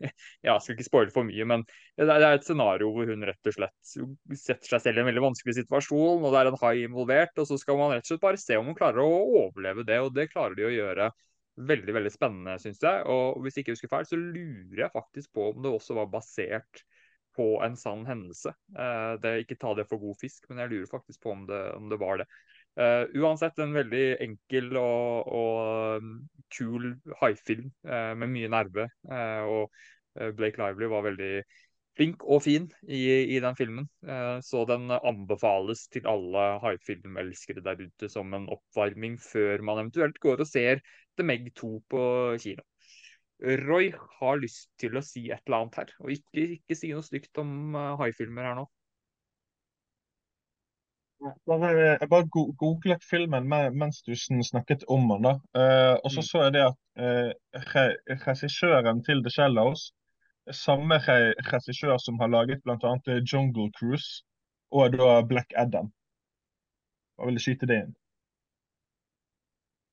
[0.47, 1.65] Jeg skal ikke spoile for mye, men
[1.99, 3.97] det er, et scenario hvor hun rett og slett
[4.39, 7.51] setter seg selv i en veldig vanskelig situasjon, og det er en hai involvert, og
[7.51, 10.15] så skal man rett og slett bare se om hun klarer å overleve det, og
[10.15, 11.11] det klarer de å gjøre
[11.67, 13.03] veldig, veldig spennende, syns jeg.
[13.11, 16.13] Og hvis jeg ikke husker feil, så lurer jeg faktisk på om det også var
[16.15, 16.87] basert
[17.37, 18.53] på en sann hendelse.
[18.77, 21.63] Uh, det, ikke ta det for god fisk, men jeg lurer faktisk på om det,
[21.77, 22.29] om det var det.
[22.77, 26.17] Uh, uansett en veldig enkel og, og um,
[26.53, 26.91] kul
[27.23, 28.91] haifilm uh, med mye nerve.
[29.47, 29.73] og
[30.37, 31.33] Blake Lively var veldig
[31.97, 33.03] flink og fin i,
[33.37, 33.85] i den filmen.
[34.45, 40.41] så den anbefales til alle haifilmelskere der ute som en oppvarming før man eventuelt går
[40.41, 40.81] og ser
[41.17, 42.01] The Meg 2 på
[42.41, 42.65] kino.
[43.41, 43.91] Roy
[44.21, 47.43] har lyst til å si et eller annet her, og ikke, ikke si noe stygt
[47.43, 48.65] om uh, haifilmer her nå.
[51.27, 55.29] Jeg bare googlet filmen mens du snakket om den.
[55.29, 55.35] da.
[55.57, 56.27] Uh, og så mm.
[56.29, 59.89] så jeg det at uh, regissøren til The Shallows
[60.53, 63.19] samme regissør som har laget bl.a.
[63.33, 64.25] Jungle Cruise
[64.71, 65.93] og da Black Adam.
[67.17, 67.95] Hva vil du skyte det inn?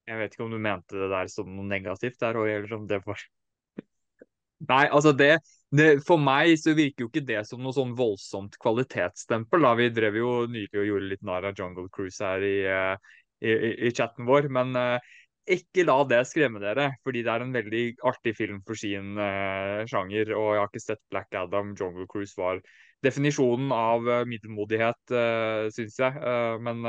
[0.10, 3.00] Jeg vet ikke om du mente det der som noe negativt der, eller om det
[3.06, 3.22] var
[4.72, 5.38] Nei, altså det,
[5.76, 9.64] det, For meg så virker jo ikke det som noe sånn voldsomt kvalitetsstempel.
[9.64, 9.74] da.
[9.80, 13.52] Vi drev jo nylig og gjorde litt narr av Jungle Cruise her i, eh, i,
[13.90, 14.48] i, chatten vår.
[14.56, 15.18] Men uh,
[15.52, 19.84] ikke la det skremme dere, fordi det er en veldig artig film for sin uh,
[19.90, 20.32] sjanger.
[20.38, 21.76] Og jeg har ikke sett Black Adam.
[21.80, 22.64] Jungle Cruise var
[23.04, 26.34] definisjonen av uh, middelmodighet, uh, syns jeg.
[26.64, 26.88] men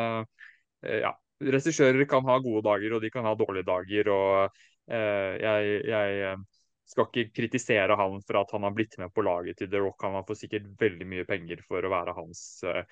[0.84, 1.10] ja,
[1.52, 4.10] regissører kan ha gode dager, og de kan ha dårlige dager.
[4.12, 9.12] og eh, jeg, jeg, eh, skal ikke kritisere han for at han har blitt med
[9.14, 10.02] på laget til The Rock.
[10.04, 12.82] Han har fått sikkert veldig mye penger for å være hans uh,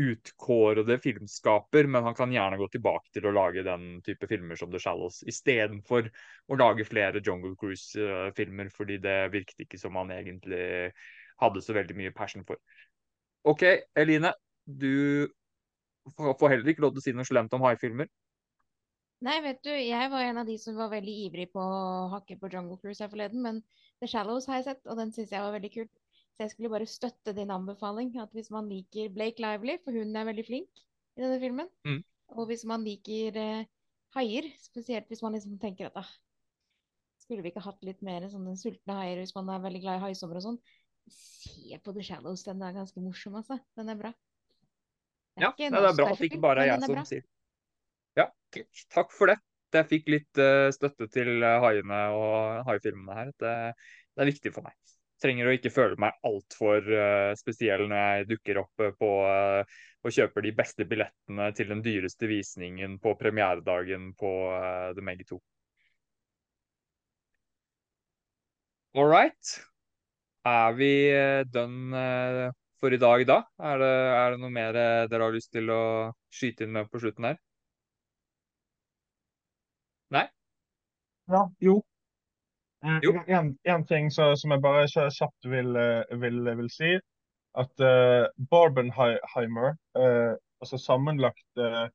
[0.00, 4.72] utkårede filmskaper, men han kan gjerne gå tilbake til å lage den type filmer som
[4.72, 6.08] The Shallows, istedenfor
[6.48, 10.64] å lage flere Jungle Cruise-filmer, fordi det virket ikke som han egentlig
[11.42, 12.58] hadde så veldig mye passion for.
[13.44, 13.64] OK,
[14.00, 14.32] Eline.
[14.64, 15.28] Du
[16.12, 18.10] får heller ikke lov til å si noe slemt om haifilmer.
[19.24, 22.36] Nei, vet du, jeg var en av de som var veldig ivrig på å hakke
[22.40, 23.62] på Jungle Cruise her forleden, men
[24.02, 25.86] The Shallows har jeg sett, og den syns jeg var veldig kul.
[26.34, 28.10] Så jeg skulle bare støtte din anbefaling.
[28.20, 30.82] At hvis man liker Blake Lively, for hun er veldig flink
[31.14, 32.00] i denne filmen, mm.
[32.34, 33.70] og hvis man liker eh,
[34.18, 36.12] haier, spesielt hvis man liksom tenker at ah,
[37.22, 40.02] Skulle vi ikke hatt litt mer sånne sultne haier hvis man er veldig glad i
[40.02, 40.58] haisommer og sånn?
[41.14, 43.56] Se på The Shallows, den er ganske morsom, altså.
[43.78, 44.10] Den er bra.
[45.40, 47.24] Ja, det er, bra at det ikke bare er jeg som sier
[48.14, 48.28] Ja,
[48.94, 49.40] takk for det.
[49.74, 53.32] Jeg fikk litt uh, støtte til uh, haiene og haifilmene her.
[53.34, 53.54] Det,
[54.14, 54.76] det, er viktig for meg.
[55.22, 60.14] Trenger å ikke føle meg altfor uh, spesiell når jeg dukker opp på uh, og
[60.14, 64.32] kjøper de beste billettene til den dyreste visningen på premieredagen på
[64.94, 65.40] The Meg 2.
[68.94, 69.54] All right.
[70.46, 70.92] Er vi
[71.50, 72.04] done
[72.84, 73.38] for i dag da?
[73.72, 75.82] Er det, er det noe mer eh, dere har lyst til å
[76.34, 77.38] skyte inn med på slutten her?
[80.12, 80.26] Nei?
[81.32, 81.78] Ja, jo.
[82.84, 83.14] Eh, jo.
[83.24, 86.92] En, en ting så, som jeg bare kjapt vil, eh, vil, vil, si,
[87.56, 91.86] at uh, Barbenheimer, uh, altså sammenlagt uh,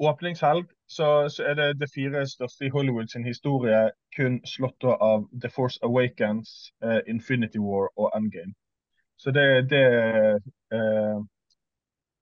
[0.00, 5.26] åpningshelg, så, så, er det det fire største i Hollywood sin historie kun slått av
[5.42, 6.70] The Force Awakens,
[7.10, 8.54] Infinity War og Endgame.
[9.24, 9.84] Så det, det,
[10.76, 11.18] eh,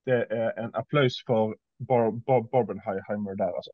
[0.07, 1.57] det er en applaus for
[1.89, 3.73] Bar Bar Barbenheimer der, altså.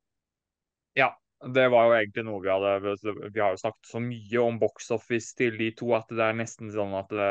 [0.97, 1.11] Ja,
[1.55, 2.95] det var jo egentlig noe vi hadde
[3.35, 6.39] Vi har jo snakket så mye om box office til de to at det er
[6.41, 7.29] nesten sånn at det,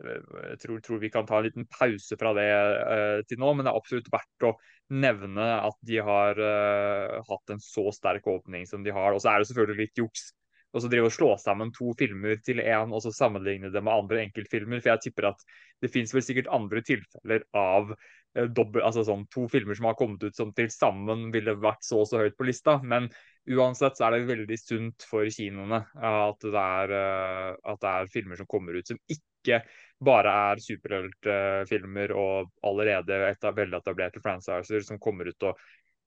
[0.00, 0.22] eh,
[0.54, 3.68] jeg tror, tror, vi kan ta en liten pause fra det uh, til nå, men
[3.68, 4.54] det er absolutt verdt å
[4.96, 9.12] nevne at de har uh, hatt en så sterk åpning som de har.
[9.12, 10.30] Og så er det selvfølgelig litt juks
[10.74, 13.94] og så drive og slå sammen to filmer til én og så sammenligne det med
[13.94, 14.82] andre enkeltfilmer.
[14.82, 15.44] For jeg tipper at
[15.82, 19.98] det fins vel sikkert andre tilfeller av eh, dobbel, altså sånn, to filmer som har
[19.98, 22.80] kommet ut som til sammen ville vært så og så høyt på lista.
[22.82, 23.06] Men
[23.46, 28.12] uansett så er det veldig sunt for kinoene at det er, uh, at det er
[28.12, 29.62] filmer som kommer ut som ikke
[30.04, 35.60] bare er superheltfilmer og allerede et, veletablerte franchiser som kommer ut og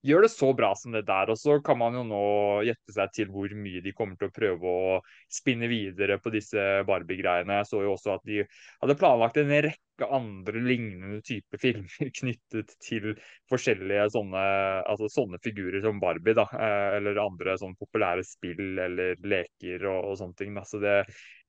[0.07, 1.31] gjør det så bra som det der.
[1.31, 2.21] Og så kan man jo nå
[2.67, 4.95] gjette seg til hvor mye de kommer til å prøve å
[5.31, 7.59] spinne videre på disse Barbie-greiene.
[7.61, 12.75] Jeg så jo også at de hadde planlagt en rekke andre lignende typer filmer knyttet
[12.83, 13.13] til
[13.51, 14.43] forskjellige sånne,
[14.87, 16.47] altså sånne figurer som Barbie, da.
[16.53, 20.53] Eh, eller andre sånne populære spill eller leker og, og sånne ting.
[20.57, 20.67] Da.
[20.83, 20.99] Det,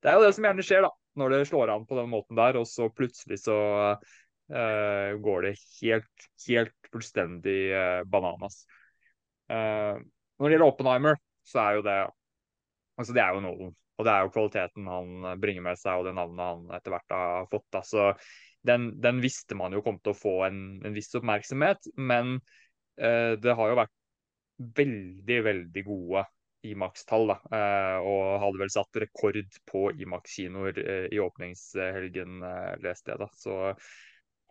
[0.03, 0.95] det er jo det som gjerne skjer, da.
[1.19, 3.59] Når det slår an på den måten der, og så plutselig så
[4.49, 8.63] går det helt, helt fullstendig uh, bananas.
[9.49, 10.01] Uh,
[10.39, 11.97] når det gjelder Oppenheimer, så er jo det
[12.99, 13.69] altså det er jo noe.
[13.99, 17.15] Og det er jo kvaliteten han bringer med seg, og det navnet han etter hvert
[17.15, 17.67] har fått.
[17.75, 18.05] Altså,
[18.67, 22.37] den, den visste man jo kom til å få en, en viss oppmerksomhet, men
[22.95, 23.93] det har jo vært
[24.79, 26.23] veldig, veldig gode
[26.67, 27.31] Imax-tall.
[27.51, 30.79] Uh, og hadde vel satt rekord på Imax-kinoer
[31.11, 32.39] i åpningshelgen,
[32.83, 33.19] leste jeg.
[33.19, 33.29] da.
[33.35, 33.59] Så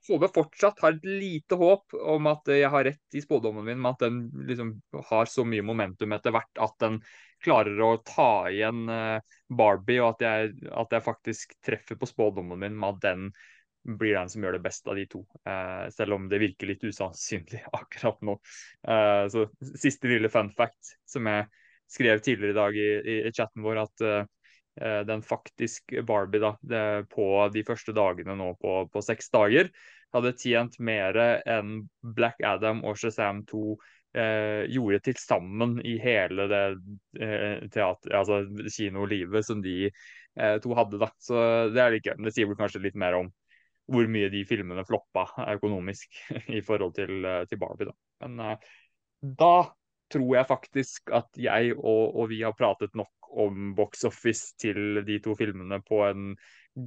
[0.09, 3.97] HV fortsatt har et lite håp om at jeg har rett i spådommen min med
[3.97, 4.73] at den liksom
[5.11, 7.01] har så mye momentum etter hvert at den
[7.45, 12.59] klarer å ta igjen uh, Barbie, og at jeg, at jeg, faktisk treffer på spådommen
[12.59, 13.29] min med at den
[13.89, 15.23] blir den som gjør det best av de to.
[15.49, 18.35] Eh, selv om det virker litt usannsynlig akkurat nå.
[18.85, 19.47] Eh, så
[19.81, 21.47] Siste lille fun fact som jeg
[21.89, 24.05] skrev tidligere i dag i, i, i chatten vår, at
[25.09, 26.53] den faktisk Barbie da,
[27.11, 29.73] på de første dagene nå på, på seks dager
[30.15, 31.83] hadde tjent mer enn
[32.17, 33.63] Black Adam og Shazam 2
[34.17, 36.63] eh, gjorde til sammen i hele det
[37.21, 41.01] eh, teater, altså kinolivet som de eh, to hadde.
[41.01, 41.11] da.
[41.19, 41.43] Så
[41.75, 43.33] Det er like, det sier vel kanskje litt mer om
[43.89, 46.19] hvor mye de filmene floppa økonomisk
[46.59, 47.89] i forhold til, eh, til Barbie.
[47.89, 47.97] da.
[48.25, 48.73] Men eh,
[49.23, 49.55] da
[50.13, 55.03] tror jeg faktisk at jeg og, og vi har pratet nok om box office til
[55.07, 56.33] de to filmene på en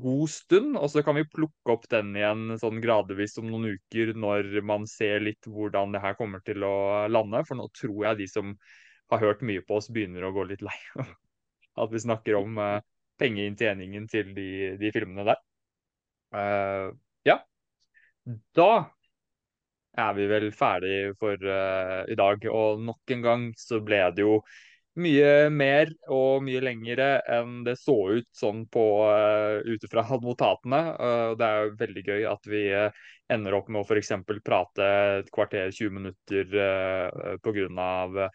[0.01, 0.77] god stund.
[0.77, 4.87] Og så kan vi plukke opp den igjen sånn gradvis om noen uker når man
[4.89, 7.43] ser litt hvordan det her kommer til å lande.
[7.47, 8.55] For nå tror jeg de som
[9.11, 10.77] har hørt mye på oss, begynner å gå litt lei.
[11.81, 12.79] At vi snakker om uh,
[13.21, 15.43] pengeinntjeningen til de, de filmene der.
[16.31, 16.95] Uh,
[17.27, 17.41] ja.
[18.55, 18.71] Da
[19.99, 22.47] er vi vel ferdig for uh, i dag.
[22.51, 24.39] Og nok en gang så ble det jo
[24.99, 30.81] mye mer og mye lengre enn det så ut sånn på uh, ut fra notatene.
[30.99, 34.11] Uh, det er jo veldig gøy at vi uh, ender opp med å f.eks.
[34.43, 34.89] prate
[35.21, 38.27] et kvarter, 20 minutter uh, pga.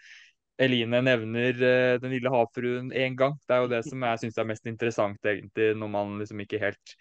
[0.57, 1.59] Eline nevner
[2.01, 3.35] Den lille havfruen én gang.
[3.45, 6.63] Det er jo det som jeg syns er mest interessant, egentlig, når man liksom ikke
[6.63, 6.95] helt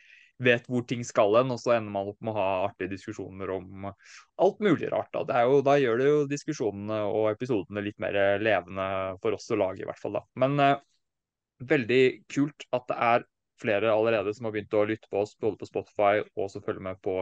[0.44, 3.54] vet hvor ting skal hen, og så ender man opp med å ha artige diskusjoner
[3.56, 5.14] om alt mulig rart.
[5.16, 8.88] Da, jo, da gjør det jo diskusjonene og episodene litt mer levende
[9.24, 10.20] for oss å lage, i hvert fall.
[10.20, 10.26] da.
[10.44, 10.76] Men eh,
[11.64, 13.28] veldig kult at det er
[13.62, 16.84] flere allerede som har begynt å lytte på oss, både på Spotify og som følger
[16.90, 17.22] med på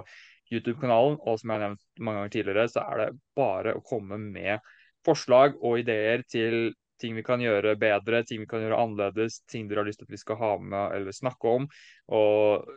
[0.51, 1.19] YouTube-kanalen.
[1.21, 4.73] Og som jeg har nevnt mange ganger tidligere, så er det bare å komme med
[5.05, 9.67] forslag og ideer til ting vi kan gjøre bedre, ting vi kan gjøre annerledes, ting
[9.67, 11.67] dere har lyst til at vi skal ha med eller snakke om.
[12.15, 12.69] Og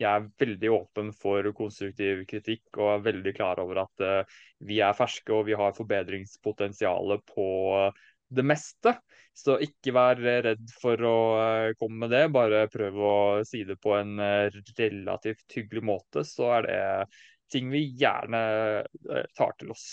[0.00, 4.80] jeg er veldig åpen for konstruktiv kritikk og er veldig klar over at uh, vi
[4.84, 7.48] er ferske og vi har forbedringspotensial på
[8.30, 8.94] det meste.
[9.34, 11.18] Så ikke vær redd for å
[11.80, 16.66] komme med det, bare prøv å si det på en relativt hyggelig måte, så er
[16.66, 16.82] det
[17.50, 18.40] ting vi gjerne
[19.34, 19.86] tar til oss.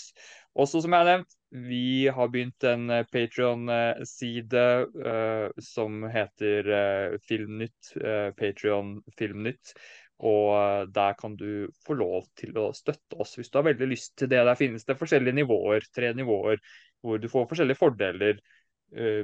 [0.58, 4.64] Også som jeg har nevnt, vi har begynt en eh, Patrion-side
[5.06, 7.94] uh, som heter uh, Filmnytt.
[7.96, 9.72] Uh, Patrion Filmnytt.
[10.18, 14.16] Og der kan du få lov til å støtte oss hvis du har veldig lyst
[14.18, 14.42] til det.
[14.42, 16.58] Der finnes det forskjellige nivåer, tre nivåer,
[16.98, 18.40] hvor du får forskjellige fordeler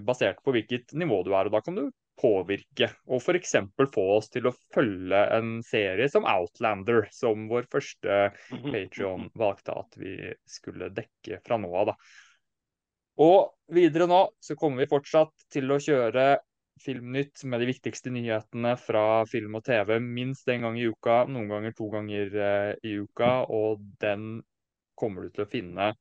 [0.07, 1.51] basert på hvilket nivå du er.
[1.51, 1.89] Og da kan du
[2.21, 3.57] påvirke, og f.eks.
[3.95, 9.99] få oss til å følge en serie som Outlander, som vår første Patrion valgte at
[10.01, 11.93] vi skulle dekke fra nå av.
[11.93, 11.99] da.
[13.25, 16.35] Og videre nå så kommer vi fortsatt til å kjøre
[16.83, 21.47] Filmnytt med de viktigste nyhetene fra film og TV minst én gang i uka, noen
[21.53, 23.29] ganger to ganger eh, i uka.
[23.47, 24.43] Og den
[24.99, 25.93] kommer du til å finne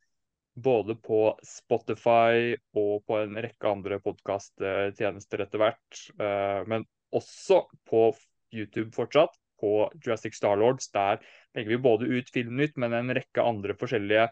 [0.53, 6.01] både på Spotify og på en rekke andre podkasttjenester etter hvert.
[6.19, 8.11] Eh, men også på
[8.53, 10.91] YouTube fortsatt, på Jurassic Starlords.
[10.93, 11.23] Der
[11.55, 14.27] legger vi både ut Filmnytt, men en rekke andre forskjellige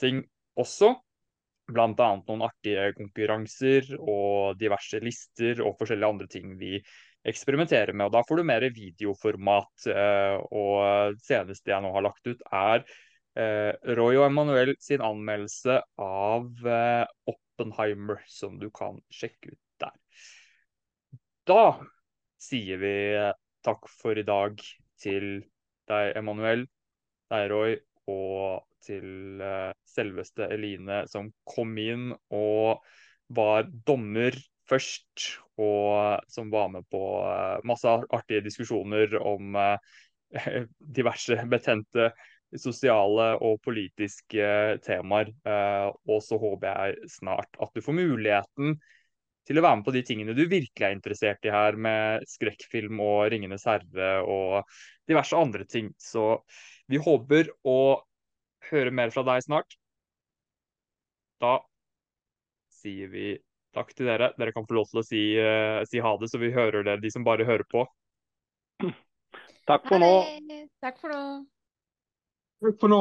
[0.00, 0.24] ting
[0.58, 0.94] også.
[1.72, 6.74] Blant annet noen artige konkurranser og diverse lister og forskjellige andre ting vi
[7.28, 8.08] eksperimenterer med.
[8.08, 9.86] Og da får du mer videoformat.
[10.50, 12.98] og og seneste jeg nå har lagt ut, er eh,
[13.34, 19.94] Roy og Emanuel sin anmeldelse av eh, Oppenheimer, som du kan sjekke ut der.
[21.48, 21.62] Da
[22.42, 22.96] sier vi
[23.64, 24.60] takk for i dag
[25.02, 25.30] til
[25.90, 26.66] deg, Emanuel,
[27.32, 27.78] deg, Roy,
[28.10, 32.82] og til eh, selveste Eline, som kom inn og
[33.32, 34.36] var dommer
[34.68, 35.28] først,
[35.60, 39.90] og som var med på eh, masse artige diskusjoner om eh,
[40.98, 42.10] diverse betente
[42.60, 44.48] sosiale og politiske
[44.84, 45.30] temaer.
[45.46, 48.76] Eh, og så håper jeg snart at du får muligheten
[49.48, 53.00] til å være med på de tingene du virkelig er interessert i her, med skrekkfilm
[53.02, 54.62] og 'Ringenes herre' og
[55.08, 55.90] diverse andre ting.
[55.98, 56.44] Så
[56.86, 58.02] vi håper å
[58.70, 59.78] høre mer fra deg snart.
[61.42, 61.58] Da
[62.82, 63.32] sier vi
[63.74, 64.30] takk til dere.
[64.38, 67.00] Dere kan få lov til å si, uh, si ha det, så vi hører det,
[67.02, 67.86] de som bare hører på.
[69.70, 70.12] Takk for nå.
[70.82, 71.24] Takk for nå.
[72.62, 73.00] Takk for nå.